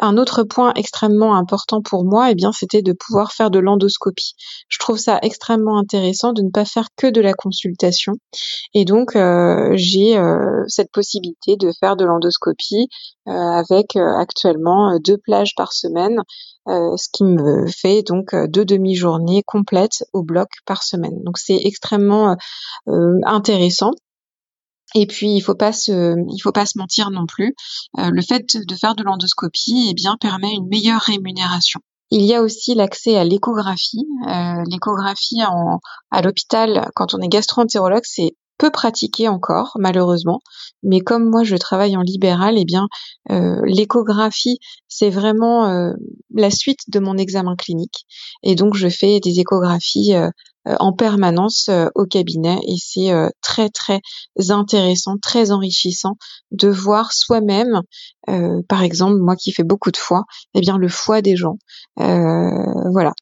Un 0.00 0.16
autre 0.16 0.44
point 0.44 0.72
extrêmement 0.74 1.34
important 1.34 1.82
pour 1.82 2.04
moi, 2.04 2.30
eh 2.30 2.34
bien, 2.36 2.52
c'était 2.52 2.82
de 2.82 2.92
pouvoir 2.92 3.32
faire 3.32 3.50
de 3.50 3.58
l'endoscopie. 3.58 4.34
Je 4.68 4.78
trouve 4.78 4.98
ça 4.98 5.18
extrêmement 5.22 5.78
intéressant 5.78 6.32
de 6.32 6.42
ne 6.42 6.50
pas 6.50 6.64
faire 6.64 6.88
que 6.96 7.08
de 7.08 7.20
la 7.20 7.34
consultation. 7.34 8.14
Et 8.74 8.84
donc, 8.84 9.16
euh, 9.16 9.72
j'ai 9.74 10.16
euh, 10.16 10.62
cette 10.68 10.92
possibilité 10.92 11.56
de 11.56 11.72
faire 11.80 11.96
de 11.96 12.04
l'endoscopie 12.04 12.88
euh, 13.26 13.32
avec 13.32 13.96
actuellement 13.96 14.98
deux 15.04 15.18
plages 15.18 15.54
par 15.56 15.72
semaine, 15.72 16.22
ce 16.66 17.08
qui 17.12 17.24
me 17.24 17.66
fait 17.66 18.02
donc 18.02 18.34
deux 18.48 18.64
demi-journées 18.64 19.42
complètes 19.44 20.04
au 20.12 20.22
bloc 20.22 20.48
par 20.66 20.82
semaine. 20.82 21.22
Donc, 21.24 21.38
c'est 21.38 21.58
extrêmement 21.64 22.36
intéressant. 22.86 23.90
Et 24.94 25.06
puis 25.06 25.34
il 25.34 25.40
faut 25.40 25.54
pas 25.54 25.72
se, 25.72 26.14
il 26.34 26.40
faut 26.40 26.52
pas 26.52 26.66
se 26.66 26.78
mentir 26.78 27.10
non 27.10 27.26
plus. 27.26 27.54
Euh, 27.98 28.10
le 28.10 28.22
fait 28.22 28.56
de 28.56 28.74
faire 28.74 28.94
de 28.94 29.02
l'endoscopie, 29.02 29.88
eh 29.90 29.94
bien, 29.94 30.16
permet 30.20 30.52
une 30.52 30.68
meilleure 30.68 31.00
rémunération. 31.00 31.80
Il 32.10 32.22
y 32.22 32.34
a 32.34 32.40
aussi 32.40 32.74
l'accès 32.74 33.16
à 33.16 33.24
l'échographie. 33.24 34.06
Euh, 34.28 34.62
l'échographie 34.70 35.42
à 36.10 36.22
l'hôpital, 36.22 36.90
quand 36.94 37.14
on 37.14 37.20
est 37.20 37.28
gastro-entérologue, 37.28 38.04
c'est 38.04 38.32
peu 38.56 38.70
pratiqué 38.70 39.28
encore, 39.28 39.76
malheureusement. 39.78 40.40
Mais 40.82 41.00
comme 41.00 41.28
moi, 41.28 41.44
je 41.44 41.54
travaille 41.56 41.96
en 41.96 42.02
libéral, 42.02 42.56
eh 42.58 42.64
bien, 42.64 42.88
euh, 43.30 43.60
l'échographie, 43.64 44.58
c'est 44.88 45.10
vraiment 45.10 45.92
la 46.34 46.50
suite 46.50 46.80
de 46.88 46.98
mon 46.98 47.16
examen 47.16 47.56
clinique. 47.56 48.06
Et 48.42 48.54
donc, 48.54 48.74
je 48.74 48.88
fais 48.88 49.20
des 49.20 49.38
échographies 49.38 50.14
euh, 50.14 50.30
en 50.78 50.92
permanence 50.92 51.68
euh, 51.68 51.86
au 51.94 52.04
cabinet 52.04 52.58
et 52.66 52.76
c'est 52.78 53.12
euh, 53.12 53.28
très 53.42 53.68
très 53.70 54.00
intéressant, 54.50 55.16
très 55.20 55.50
enrichissant 55.50 56.16
de 56.50 56.68
voir 56.68 57.12
soi-même, 57.12 57.82
par 58.68 58.82
exemple 58.82 59.16
moi 59.18 59.36
qui 59.36 59.52
fais 59.52 59.64
beaucoup 59.64 59.90
de 59.90 59.96
foie, 59.96 60.24
eh 60.54 60.60
bien 60.60 60.76
le 60.76 60.88
foie 60.88 61.22
des 61.22 61.36
gens. 61.36 61.56
voilà 61.96 63.12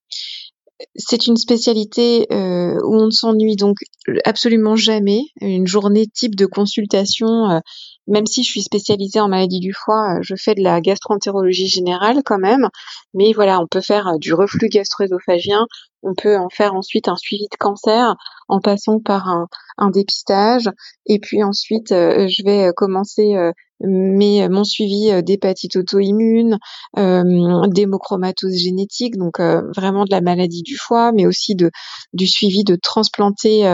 c'est 0.96 1.26
une 1.26 1.36
spécialité 1.36 2.26
où 2.30 2.96
on 2.96 3.06
ne 3.06 3.10
s'ennuie 3.10 3.56
donc 3.56 3.78
absolument 4.24 4.76
jamais. 4.76 5.22
Une 5.40 5.66
journée 5.66 6.06
type 6.06 6.34
de 6.34 6.46
consultation, 6.46 7.60
même 8.06 8.26
si 8.26 8.42
je 8.42 8.50
suis 8.50 8.62
spécialisée 8.62 9.20
en 9.20 9.28
maladie 9.28 9.60
du 9.60 9.72
foie, 9.72 10.18
je 10.20 10.34
fais 10.36 10.54
de 10.54 10.62
la 10.62 10.80
gastroentérologie 10.80 11.68
générale 11.68 12.22
quand 12.24 12.38
même. 12.38 12.68
Mais 13.14 13.32
voilà, 13.32 13.60
on 13.60 13.66
peut 13.66 13.80
faire 13.80 14.18
du 14.18 14.34
reflux 14.34 14.68
gastro-œsophagien, 14.68 15.66
on 16.02 16.14
peut 16.14 16.36
en 16.36 16.48
faire 16.48 16.74
ensuite 16.74 17.08
un 17.08 17.16
suivi 17.16 17.46
de 17.50 17.56
cancer 17.58 18.14
en 18.48 18.60
passant 18.60 19.00
par 19.00 19.28
un, 19.28 19.90
dépistage. 19.90 20.70
Et 21.06 21.18
puis 21.18 21.42
ensuite, 21.42 21.92
euh, 21.92 22.28
je 22.28 22.44
vais 22.44 22.68
euh, 22.68 22.72
commencer 22.74 23.34
euh, 23.34 23.52
mais 23.80 24.48
mon 24.48 24.64
suivi 24.64 25.22
d'hépatite 25.22 25.76
auto-immune, 25.76 26.58
d'hémochromatose 26.96 28.54
génétique, 28.54 29.16
donc 29.16 29.40
vraiment 29.76 30.04
de 30.04 30.10
la 30.10 30.20
maladie 30.20 30.62
du 30.62 30.76
foie, 30.76 31.12
mais 31.12 31.26
aussi 31.26 31.54
de 31.54 31.70
du 32.12 32.26
suivi 32.26 32.64
de 32.64 32.76
transplantés 32.76 33.68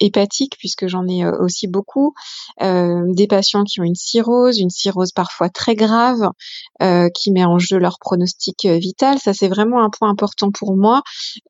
hépatiques 0.00 0.56
puisque 0.58 0.86
j'en 0.86 1.06
ai 1.08 1.26
aussi 1.26 1.66
beaucoup, 1.68 2.14
des 2.60 3.26
patients 3.28 3.64
qui 3.64 3.80
ont 3.80 3.84
une 3.84 3.94
cirrhose, 3.94 4.58
une 4.58 4.70
cirrhose 4.70 5.12
parfois 5.12 5.48
très 5.48 5.74
grave, 5.74 6.28
qui 7.14 7.30
met 7.32 7.44
en 7.44 7.58
jeu 7.58 7.78
leur 7.78 7.98
pronostic 7.98 8.66
vital. 8.66 9.18
Ça 9.18 9.32
c'est 9.32 9.48
vraiment 9.48 9.82
un 9.82 9.90
point 9.90 10.10
important 10.10 10.50
pour 10.50 10.76
moi. 10.76 11.02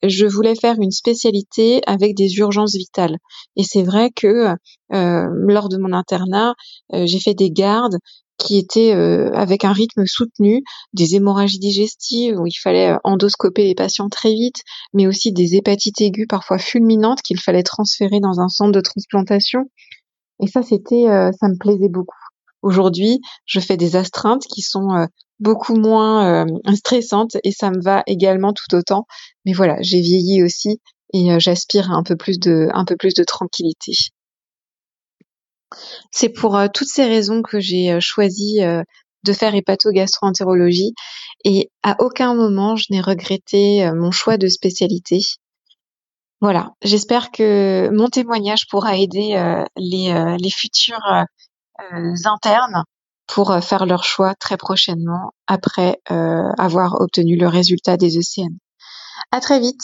Je 0.02 0.26
voulais 0.26 0.54
faire 0.54 0.76
une 0.80 0.92
spécialité 0.92 1.80
avec 1.86 2.14
des 2.14 2.36
urgences 2.36 2.76
vitales, 2.76 3.18
et 3.56 3.62
c'est 3.64 3.82
vrai 3.82 4.10
que 4.14 4.54
lors 4.90 5.68
de 5.68 5.78
mon 5.78 5.92
internat, 5.92 6.54
j'ai 6.92 7.18
fait 7.18 7.34
des 7.34 7.50
gardes 7.50 7.96
qui 8.38 8.58
étaient 8.58 8.94
euh, 8.94 9.30
avec 9.32 9.64
un 9.64 9.72
rythme 9.72 10.06
soutenu, 10.06 10.62
des 10.92 11.14
hémorragies 11.14 11.58
digestives 11.58 12.38
où 12.38 12.46
il 12.46 12.54
fallait 12.54 12.92
euh, 12.92 12.98
endoscoper 13.04 13.64
les 13.64 13.74
patients 13.74 14.08
très 14.08 14.32
vite, 14.32 14.62
mais 14.92 15.06
aussi 15.06 15.32
des 15.32 15.54
hépatites 15.54 16.00
aiguës 16.00 16.26
parfois 16.28 16.58
fulminantes 16.58 17.22
qu'il 17.22 17.40
fallait 17.40 17.62
transférer 17.62 18.20
dans 18.20 18.40
un 18.40 18.48
centre 18.48 18.72
de 18.72 18.80
transplantation. 18.80 19.70
Et 20.42 20.46
ça, 20.48 20.62
c'était, 20.62 21.08
euh, 21.08 21.30
ça 21.40 21.48
me 21.48 21.56
plaisait 21.58 21.88
beaucoup. 21.88 22.16
Aujourd'hui, 22.62 23.20
je 23.46 23.60
fais 23.60 23.76
des 23.76 23.96
astreintes 23.96 24.44
qui 24.44 24.60
sont 24.60 25.06
beaucoup 25.38 25.76
moins 25.76 26.46
stressantes 26.74 27.36
et 27.44 27.52
ça 27.52 27.70
me 27.70 27.80
va 27.80 28.02
également 28.08 28.52
tout 28.52 28.74
autant. 28.74 29.06
Mais 29.44 29.52
voilà, 29.52 29.76
j'ai 29.82 30.00
vieilli 30.00 30.42
aussi 30.42 30.80
et 31.12 31.38
j'aspire 31.38 31.92
à 31.92 31.94
un 31.94 32.02
peu 32.02 32.16
plus 32.16 32.40
de 32.40 33.24
tranquillité. 33.24 33.92
C'est 36.10 36.28
pour 36.28 36.56
euh, 36.56 36.68
toutes 36.72 36.88
ces 36.88 37.04
raisons 37.06 37.42
que 37.42 37.60
j'ai 37.60 37.92
euh, 37.92 38.00
choisi 38.00 38.62
euh, 38.62 38.82
de 39.24 39.32
faire 39.32 39.54
hépato-gastro-entérologie 39.54 40.94
et 41.44 41.70
à 41.82 41.96
aucun 42.00 42.34
moment 42.34 42.76
je 42.76 42.86
n'ai 42.90 43.00
regretté 43.00 43.90
mon 43.92 44.12
choix 44.12 44.36
de 44.36 44.46
spécialité. 44.46 45.18
Voilà, 46.40 46.70
j'espère 46.82 47.32
que 47.32 47.90
mon 47.92 48.08
témoignage 48.08 48.68
pourra 48.68 48.96
aider 48.96 49.34
les, 49.76 50.36
les 50.38 50.50
futurs 50.50 51.24
internes 52.24 52.84
pour 53.26 53.52
faire 53.64 53.84
leur 53.84 54.04
choix 54.04 54.36
très 54.36 54.56
prochainement 54.56 55.32
après 55.48 55.98
avoir 56.06 57.00
obtenu 57.00 57.36
le 57.36 57.48
résultat 57.48 57.96
des 57.96 58.16
ECN. 58.16 58.56
À 59.32 59.40
très 59.40 59.58
vite. 59.58 59.82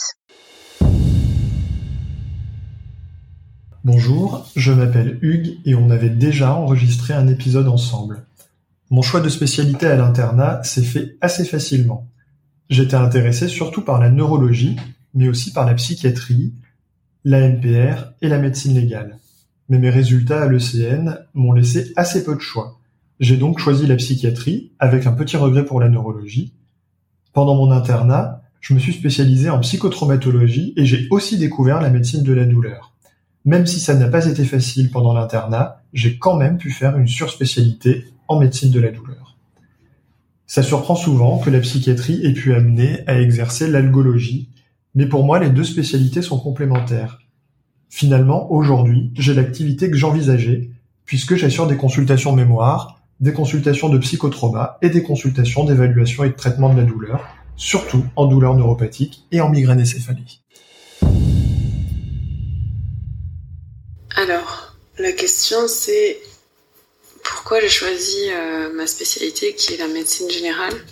Bonjour, 3.85 4.49
je 4.55 4.71
m'appelle 4.71 5.19
Hugues 5.21 5.57
et 5.65 5.75
on 5.75 5.89
avait 5.89 6.09
déjà 6.09 6.55
enregistré 6.55 7.13
un 7.13 7.27
épisode 7.27 7.67
ensemble. 7.67 8.23
Mon 8.89 9.01
choix 9.01 9.19
de 9.19 9.27
spécialité 9.27 9.87
à 9.87 9.97
l'internat 9.97 10.63
s'est 10.63 10.83
fait 10.83 11.17
assez 11.19 11.43
facilement. 11.43 12.07
J'étais 12.69 12.95
intéressé 12.95 13.49
surtout 13.49 13.81
par 13.81 13.99
la 13.99 14.09
neurologie, 14.09 14.77
mais 15.13 15.27
aussi 15.27 15.51
par 15.51 15.65
la 15.65 15.73
psychiatrie, 15.73 16.53
la 17.25 17.41
NPR 17.41 18.13
et 18.21 18.29
la 18.29 18.39
médecine 18.39 18.73
légale. 18.73 19.19
Mais 19.67 19.79
mes 19.79 19.89
résultats 19.89 20.43
à 20.43 20.47
l'ECN 20.47 21.17
m'ont 21.33 21.51
laissé 21.51 21.91
assez 21.97 22.23
peu 22.23 22.35
de 22.35 22.39
choix. 22.39 22.79
J'ai 23.19 23.35
donc 23.35 23.59
choisi 23.59 23.85
la 23.85 23.97
psychiatrie, 23.97 24.71
avec 24.79 25.07
un 25.07 25.11
petit 25.11 25.35
regret 25.35 25.65
pour 25.65 25.81
la 25.81 25.89
neurologie. 25.89 26.53
Pendant 27.33 27.55
mon 27.55 27.69
internat, 27.69 28.43
je 28.61 28.73
me 28.73 28.79
suis 28.79 28.93
spécialisé 28.93 29.49
en 29.49 29.59
psychotraumatologie 29.59 30.73
et 30.77 30.85
j'ai 30.85 31.05
aussi 31.11 31.37
découvert 31.37 31.81
la 31.81 31.89
médecine 31.89 32.23
de 32.23 32.31
la 32.31 32.45
douleur. 32.45 32.92
Même 33.45 33.65
si 33.65 33.79
ça 33.79 33.95
n'a 33.95 34.07
pas 34.07 34.25
été 34.25 34.45
facile 34.45 34.89
pendant 34.89 35.13
l'internat, 35.13 35.81
j'ai 35.93 36.17
quand 36.17 36.37
même 36.37 36.57
pu 36.57 36.71
faire 36.71 36.97
une 36.97 37.07
surspécialité 37.07 38.05
en 38.27 38.39
médecine 38.39 38.71
de 38.71 38.79
la 38.79 38.91
douleur. 38.91 39.35
Ça 40.47 40.63
surprend 40.63 40.95
souvent 40.95 41.39
que 41.39 41.49
la 41.49 41.59
psychiatrie 41.59 42.25
ait 42.25 42.33
pu 42.33 42.53
amener 42.53 42.99
à 43.07 43.19
exercer 43.19 43.67
l'algologie, 43.67 44.49
mais 44.95 45.07
pour 45.07 45.25
moi 45.25 45.39
les 45.39 45.49
deux 45.49 45.63
spécialités 45.63 46.21
sont 46.21 46.39
complémentaires. 46.39 47.19
Finalement, 47.89 48.51
aujourd'hui, 48.51 49.11
j'ai 49.15 49.33
l'activité 49.33 49.91
que 49.91 49.97
j'envisageais, 49.97 50.69
puisque 51.05 51.35
j'assure 51.35 51.67
des 51.67 51.77
consultations 51.77 52.33
mémoire, 52.33 53.01
des 53.19 53.33
consultations 53.33 53.89
de 53.89 53.97
psychotrauma 53.97 54.77
et 54.81 54.89
des 54.89 55.03
consultations 55.03 55.65
d'évaluation 55.65 56.23
et 56.23 56.29
de 56.29 56.33
traitement 56.33 56.73
de 56.73 56.79
la 56.79 56.85
douleur, 56.85 57.23
surtout 57.55 58.05
en 58.15 58.25
douleur 58.25 58.55
neuropathique 58.55 59.25
et 59.31 59.41
en 59.41 59.49
migraine 59.49 59.81
encéphalique. 59.81 60.43
Alors, 64.15 64.73
la 64.99 65.11
question 65.11 65.67
c'est 65.67 66.21
pourquoi 67.23 67.59
j'ai 67.61 67.69
choisi 67.69 68.29
euh, 68.29 68.69
ma 68.71 68.85
spécialité 68.85 69.55
qui 69.55 69.73
est 69.73 69.77
la 69.77 69.87
médecine 69.87 70.29
générale? 70.29 70.85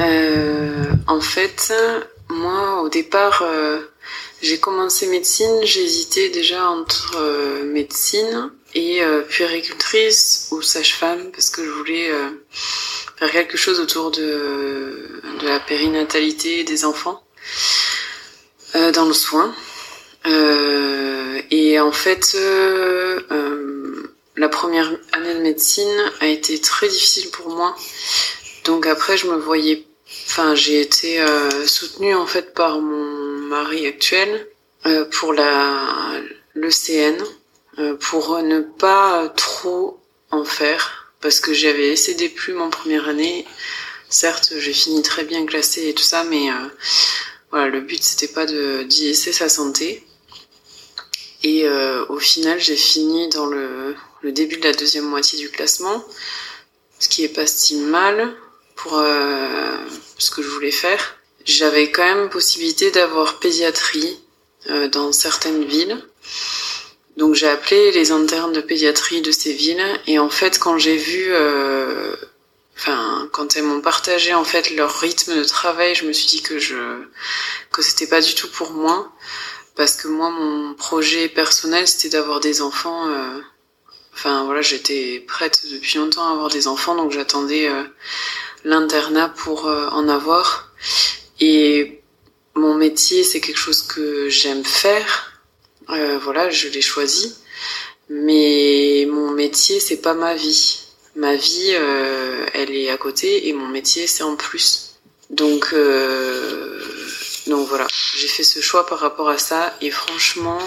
Euh, 0.00 0.84
en 1.06 1.20
fait, 1.20 1.72
moi 2.28 2.82
au 2.82 2.88
départ, 2.88 3.42
euh, 3.42 3.80
j'ai 4.40 4.58
commencé 4.58 5.06
médecine, 5.06 5.60
j'hésitais 5.62 6.30
déjà 6.30 6.68
entre 6.68 7.16
médecine 7.66 8.50
et 8.74 9.00
puéricultrice 9.28 10.48
ou 10.50 10.60
sage-femme 10.60 11.30
parce 11.30 11.50
que 11.50 11.64
je 11.64 11.70
voulais 11.70 12.10
faire 12.50 13.30
quelque 13.30 13.56
chose 13.56 13.78
autour 13.78 14.10
de, 14.10 15.20
de 15.40 15.46
la 15.46 15.60
périnatalité 15.60 16.64
des 16.64 16.84
enfants 16.84 17.22
dans 18.74 19.04
le 19.04 19.12
soin. 19.12 19.54
Euh, 20.26 21.40
et 21.50 21.80
en 21.80 21.92
fait, 21.92 22.34
euh, 22.36 23.20
euh, 23.30 24.12
la 24.36 24.48
première 24.48 24.90
année 25.12 25.34
de 25.34 25.40
médecine 25.40 26.12
a 26.20 26.26
été 26.26 26.60
très 26.60 26.88
difficile 26.88 27.30
pour 27.30 27.48
moi. 27.48 27.74
Donc 28.64 28.86
après, 28.86 29.16
je 29.16 29.26
me 29.26 29.36
voyais, 29.36 29.84
enfin, 30.26 30.54
j'ai 30.54 30.80
été 30.80 31.24
soutenue 31.66 32.14
en 32.14 32.26
fait 32.26 32.54
par 32.54 32.80
mon 32.80 33.48
mari 33.48 33.86
actuel 33.86 34.46
pour 35.10 35.32
la 35.32 36.20
l'ECN 36.54 37.16
pour 37.98 38.38
ne 38.42 38.60
pas 38.60 39.28
trop 39.36 40.00
en 40.30 40.44
faire 40.44 41.12
parce 41.20 41.40
que 41.40 41.52
j'avais 41.52 41.88
essayé 41.88 42.16
des 42.16 42.28
plumes 42.28 42.60
en 42.60 42.70
première 42.70 43.08
année. 43.08 43.46
Certes, 44.08 44.52
j'ai 44.58 44.72
fini 44.72 45.02
très 45.02 45.24
bien 45.24 45.44
classée 45.46 45.88
et 45.88 45.94
tout 45.94 46.02
ça, 46.02 46.24
mais 46.24 46.48
voilà, 47.50 47.68
le 47.68 47.80
but 47.80 48.02
c'était 48.02 48.32
pas 48.32 48.46
de 48.46 48.84
d'y 48.84 49.08
essayer 49.08 49.32
sa 49.32 49.48
santé. 49.48 50.04
Et 51.42 51.66
euh, 51.66 52.04
au 52.08 52.18
final, 52.18 52.60
j'ai 52.60 52.76
fini 52.76 53.28
dans 53.28 53.46
le, 53.46 53.96
le, 54.22 54.32
début 54.32 54.56
de 54.56 54.64
la 54.64 54.72
deuxième 54.72 55.06
moitié 55.06 55.38
du 55.38 55.50
classement, 55.50 56.04
ce 56.98 57.08
qui 57.08 57.24
est 57.24 57.28
pas 57.28 57.46
si 57.46 57.76
mal 57.76 58.32
pour 58.76 58.98
euh, 58.98 59.76
ce 60.18 60.30
que 60.30 60.42
je 60.42 60.48
voulais 60.48 60.70
faire. 60.70 61.16
J'avais 61.44 61.90
quand 61.90 62.04
même 62.04 62.30
possibilité 62.30 62.90
d'avoir 62.90 63.38
pédiatrie 63.40 64.18
euh, 64.70 64.88
dans 64.88 65.12
certaines 65.12 65.64
villes. 65.64 65.98
Donc 67.16 67.34
j'ai 67.34 67.48
appelé 67.48 67.90
les 67.92 68.10
internes 68.12 68.52
de 68.52 68.60
pédiatrie 68.60 69.20
de 69.20 69.32
ces 69.32 69.52
villes 69.52 69.84
et 70.06 70.18
en 70.18 70.30
fait 70.30 70.58
quand 70.58 70.78
j'ai 70.78 70.96
vu, 70.96 71.26
euh, 71.28 72.16
enfin 72.78 73.28
quand 73.32 73.54
elles 73.54 73.64
m'ont 73.64 73.82
partagé 73.82 74.32
en 74.32 74.44
fait 74.44 74.70
leur 74.70 74.98
rythme 75.00 75.36
de 75.36 75.44
travail, 75.44 75.94
je 75.94 76.06
me 76.06 76.12
suis 76.12 76.26
dit 76.26 76.42
que 76.42 76.58
je 76.58 76.76
que 77.70 77.82
c'était 77.82 78.06
pas 78.06 78.22
du 78.22 78.34
tout 78.34 78.48
pour 78.48 78.70
moi 78.70 79.12
parce 79.74 79.96
que 79.96 80.08
moi 80.08 80.30
mon 80.30 80.74
projet 80.74 81.28
personnel 81.28 81.88
c'était 81.88 82.10
d'avoir 82.10 82.40
des 82.40 82.60
enfants 82.60 83.08
euh, 83.08 83.40
enfin 84.14 84.44
voilà 84.44 84.60
j'étais 84.60 85.24
prête 85.26 85.62
depuis 85.70 85.98
longtemps 85.98 86.28
à 86.28 86.32
avoir 86.32 86.50
des 86.50 86.68
enfants 86.68 86.94
donc 86.94 87.10
j'attendais 87.12 87.68
euh, 87.68 87.82
l'internat 88.64 89.28
pour 89.28 89.66
euh, 89.66 89.88
en 89.88 90.08
avoir. 90.08 90.72
Et 91.40 92.00
mon 92.54 92.74
métier 92.74 93.24
c'est 93.24 93.40
quelque 93.40 93.58
chose 93.58 93.82
que 93.82 94.28
j'aime 94.28 94.64
faire. 94.64 95.28
Voilà 95.88 96.48
je 96.50 96.68
l'ai 96.68 96.80
choisi. 96.80 97.34
Mais 98.08 99.06
mon 99.10 99.30
métier 99.32 99.80
c'est 99.80 100.00
pas 100.00 100.14
ma 100.14 100.34
vie. 100.34 100.80
Ma 101.16 101.34
vie 101.34 101.70
elle 102.54 102.70
est 102.70 102.90
à 102.90 102.96
côté 102.96 103.48
et 103.48 103.52
mon 103.52 103.68
métier 103.68 104.06
c'est 104.06 104.22
en 104.22 104.36
plus. 104.36 104.94
Donc 105.30 105.74
donc 107.46 107.68
voilà, 107.68 107.86
j'ai 108.16 108.28
fait 108.28 108.44
ce 108.44 108.60
choix 108.60 108.86
par 108.86 108.98
rapport 108.98 109.28
à 109.28 109.38
ça 109.38 109.74
et 109.80 109.90
franchement, 109.90 110.58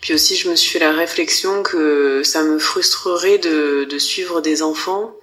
puis 0.00 0.14
aussi 0.14 0.36
je 0.36 0.48
me 0.48 0.56
suis 0.56 0.70
fait 0.70 0.78
la 0.78 0.92
réflexion 0.92 1.62
que 1.62 2.22
ça 2.22 2.42
me 2.42 2.58
frustrerait 2.58 3.38
de, 3.38 3.84
de 3.84 3.98
suivre 3.98 4.40
des 4.40 4.62
enfants 4.62 5.14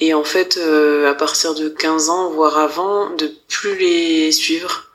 et 0.00 0.14
en 0.14 0.24
fait 0.24 0.56
euh, 0.58 1.10
à 1.10 1.14
partir 1.14 1.54
de 1.54 1.68
15 1.68 2.08
ans 2.08 2.30
voire 2.30 2.58
avant 2.58 3.10
de 3.10 3.32
plus 3.48 3.76
les 3.76 4.32
suivre. 4.32 4.88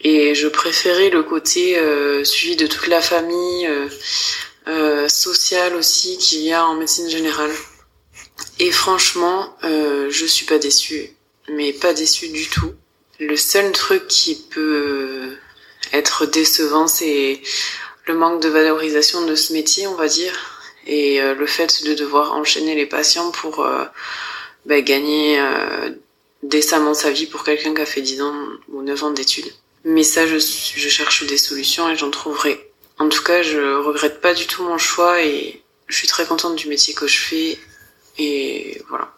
Et 0.00 0.34
je 0.34 0.48
préférais 0.48 1.08
le 1.08 1.22
côté 1.22 1.78
euh, 1.78 2.24
suivi 2.24 2.56
de 2.56 2.66
toute 2.66 2.88
la 2.88 3.00
famille, 3.00 3.66
euh, 3.66 3.88
euh 4.68 5.08
social 5.08 5.74
aussi 5.74 6.18
qu'il 6.18 6.40
y 6.40 6.52
a 6.52 6.66
en 6.66 6.74
médecine 6.74 7.08
générale. 7.08 7.52
Et 8.58 8.70
franchement, 8.70 9.56
euh, 9.64 10.08
je 10.10 10.26
suis 10.26 10.44
pas 10.46 10.58
déçue, 10.58 11.10
mais 11.48 11.72
pas 11.72 11.94
déçue 11.94 12.28
du 12.28 12.48
tout. 12.48 12.74
Le 13.20 13.36
seul 13.36 13.72
truc 13.72 14.06
qui 14.08 14.34
peut 14.34 15.36
être 15.92 16.26
décevant, 16.26 16.86
c'est 16.86 17.40
le 18.06 18.14
manque 18.14 18.42
de 18.42 18.48
valorisation 18.48 19.24
de 19.26 19.34
ce 19.34 19.52
métier, 19.52 19.86
on 19.86 19.94
va 19.94 20.08
dire. 20.08 20.34
Et 20.86 21.20
le 21.20 21.46
fait 21.46 21.84
de 21.84 21.94
devoir 21.94 22.34
enchaîner 22.34 22.74
les 22.74 22.86
patients 22.86 23.30
pour 23.30 23.66
bah, 24.66 24.80
gagner 24.82 25.40
décemment 26.42 26.94
sa 26.94 27.10
vie 27.10 27.26
pour 27.26 27.44
quelqu'un 27.44 27.74
qui 27.74 27.80
a 27.80 27.86
fait 27.86 28.02
10 28.02 28.22
ans 28.22 28.34
ou 28.68 28.82
9 28.82 29.04
ans 29.04 29.10
d'études. 29.10 29.50
Mais 29.84 30.02
ça, 30.02 30.26
je, 30.26 30.38
je 30.38 30.88
cherche 30.88 31.26
des 31.26 31.38
solutions 31.38 31.88
et 31.90 31.96
j'en 31.96 32.10
trouverai. 32.10 32.70
En 32.98 33.08
tout 33.08 33.22
cas, 33.22 33.42
je 33.42 33.76
regrette 33.76 34.20
pas 34.20 34.34
du 34.34 34.46
tout 34.46 34.62
mon 34.62 34.78
choix 34.78 35.22
et 35.22 35.62
je 35.88 35.96
suis 35.96 36.08
très 36.08 36.26
contente 36.26 36.56
du 36.56 36.68
métier 36.68 36.94
que 36.94 37.06
je 37.06 37.18
fais. 37.18 37.58
Et 38.18 38.82
voilà. 38.88 39.12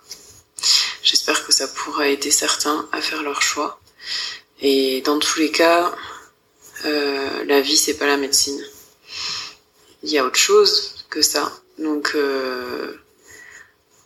J'espère 1.02 1.46
que 1.46 1.52
ça 1.52 1.68
pourra 1.68 2.08
aider 2.08 2.30
certains 2.30 2.88
à 2.92 3.00
faire 3.00 3.22
leur 3.22 3.42
choix. 3.42 3.80
Et 4.60 5.00
dans 5.02 5.18
tous 5.18 5.38
les 5.38 5.50
cas, 5.50 5.94
euh, 6.84 7.44
la 7.44 7.60
vie, 7.60 7.76
c'est 7.76 7.98
pas 7.98 8.06
la 8.06 8.16
médecine. 8.16 8.62
Il 10.02 10.10
y 10.10 10.18
a 10.18 10.24
autre 10.24 10.38
chose 10.38 11.04
que 11.10 11.22
ça. 11.22 11.52
Donc, 11.78 12.12
euh, 12.14 12.94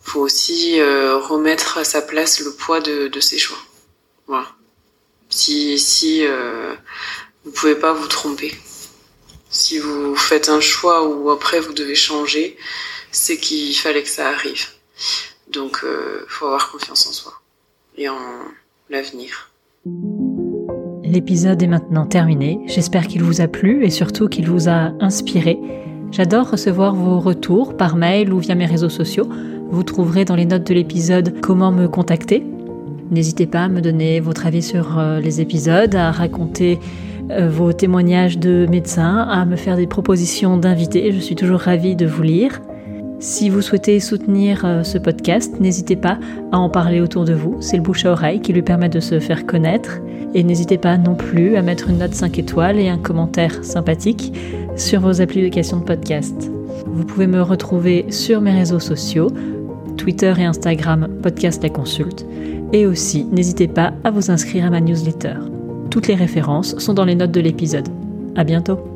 faut 0.03 0.21
aussi 0.21 0.81
euh, 0.81 1.19
remettre 1.19 1.79
à 1.79 1.85
sa 1.85 2.03
place 2.03 2.41
le 2.41 2.53
poids 2.53 2.81
de, 2.81 3.09
de 3.09 3.21
ses 3.21 3.39
choix. 3.39 3.59
Voilà. 4.27 4.49
Si, 5.29 5.79
si 5.79 6.27
euh, 6.27 6.75
vous 7.45 7.53
pouvez 7.53 7.77
pas 7.77 7.93
vous 7.93 8.09
tromper. 8.09 8.57
Si 9.51 9.79
vous 9.79 10.17
faites 10.17 10.49
un 10.49 10.61
choix 10.61 11.05
ou 11.05 11.31
après 11.31 11.61
vous 11.61 11.73
devez 11.73 11.95
changer, 11.95 12.57
c'est 13.13 13.39
qu'il 13.39 13.77
fallait 13.77 14.03
que 14.03 14.09
ça 14.09 14.29
arrive. 14.29 14.67
Donc, 15.49 15.81
euh, 15.83 16.25
faut 16.29 16.47
avoir 16.47 16.71
confiance 16.71 17.07
en 17.07 17.13
soi 17.13 17.41
et 17.97 18.09
en 18.09 18.45
l'avenir. 18.89 19.50
L'épisode 21.05 21.63
est 21.63 21.67
maintenant 21.67 22.07
terminé. 22.07 22.61
J'espère 22.67 23.07
qu'il 23.09 23.23
vous 23.23 23.41
a 23.41 23.49
plu 23.49 23.85
et 23.85 23.91
surtout 23.91 24.29
qu'il 24.29 24.49
vous 24.49 24.69
a 24.69 24.93
inspiré. 25.01 25.59
J'adore 26.13 26.51
recevoir 26.51 26.95
vos 26.95 27.19
retours 27.19 27.77
par 27.77 27.97
mail 27.97 28.33
ou 28.33 28.39
via 28.39 28.55
mes 28.55 28.67
réseaux 28.67 28.89
sociaux. 28.89 29.29
Vous 29.71 29.83
trouverez 29.83 30.25
dans 30.25 30.37
les 30.37 30.45
notes 30.45 30.67
de 30.67 30.75
l'épisode 30.75 31.41
comment 31.41 31.73
me 31.73 31.89
contacter. 31.89 32.45
N'hésitez 33.11 33.47
pas 33.47 33.65
à 33.65 33.69
me 33.69 33.81
donner 33.81 34.21
votre 34.21 34.47
avis 34.47 34.63
sur 34.63 34.99
euh, 34.99 35.19
les 35.19 35.41
épisodes, 35.41 35.95
à 35.97 36.13
raconter 36.13 36.79
euh, 37.31 37.49
vos 37.49 37.73
témoignages 37.73 38.39
de 38.39 38.67
médecins, 38.71 39.19
à 39.19 39.45
me 39.45 39.57
faire 39.57 39.77
des 39.77 39.89
propositions 39.89 40.57
d'invités. 40.57 41.11
Je 41.13 41.19
suis 41.19 41.35
toujours 41.35 41.61
ravie 41.61 41.97
de 41.97 42.07
vous 42.07 42.23
lire. 42.23 42.61
Si 43.21 43.51
vous 43.51 43.61
souhaitez 43.61 44.01
soutenir 44.01 44.65
euh, 44.65 44.83
ce 44.83 44.97
podcast, 44.97 45.61
n'hésitez 45.61 45.95
pas 45.95 46.19
à 46.53 46.59
en 46.59 46.71
parler 46.71 47.03
autour 47.03 47.27
de 47.27 47.35
vous. 47.35 47.59
C'est 47.61 47.77
le 47.77 47.83
bouche 47.83 48.07
à 48.07 48.13
oreille 48.13 48.41
qui 48.41 48.55
lui 48.55 48.63
permet 48.63 48.89
de 48.89 48.99
se 48.99 49.21
faire 49.21 49.45
connaître. 49.45 50.01
Et 50.33 50.43
n'hésitez 50.43 50.79
pas 50.79 50.97
non 50.97 51.15
plus 51.15 51.57
à 51.57 51.63
mettre 51.63 51.91
une 51.91 51.99
note 51.99 52.15
5 52.15 52.39
étoiles 52.39 52.79
et 52.79 52.89
un 52.89 52.97
commentaire 52.97 53.63
sympathique 53.63 54.33
sur 54.75 55.01
vos 55.01 55.21
applications 55.21 55.81
de 55.81 55.85
podcast. 55.85 56.51
Vous 56.87 57.05
pouvez 57.05 57.27
me 57.27 57.43
retrouver 57.43 58.07
sur 58.09 58.41
mes 58.41 58.53
réseaux 58.53 58.81
sociaux, 58.81 59.29
Twitter 59.99 60.33
et 60.39 60.45
Instagram, 60.45 61.07
podcast 61.23 61.63
la 61.63 61.69
consulte. 61.69 62.25
Et 62.73 62.87
aussi, 62.87 63.25
n'hésitez 63.25 63.69
pas 63.69 63.93
à 64.03 64.11
vous 64.11 64.31
inscrire 64.31 64.65
à 64.65 64.71
ma 64.71 64.81
newsletter. 64.81 65.35
Toutes 65.91 66.07
les 66.07 66.15
références 66.15 66.79
sont 66.79 66.95
dans 66.95 67.05
les 67.05 67.17
notes 67.17 67.33
de 67.33 67.41
l'épisode. 67.41 67.89
À 68.35 68.45
bientôt! 68.45 68.90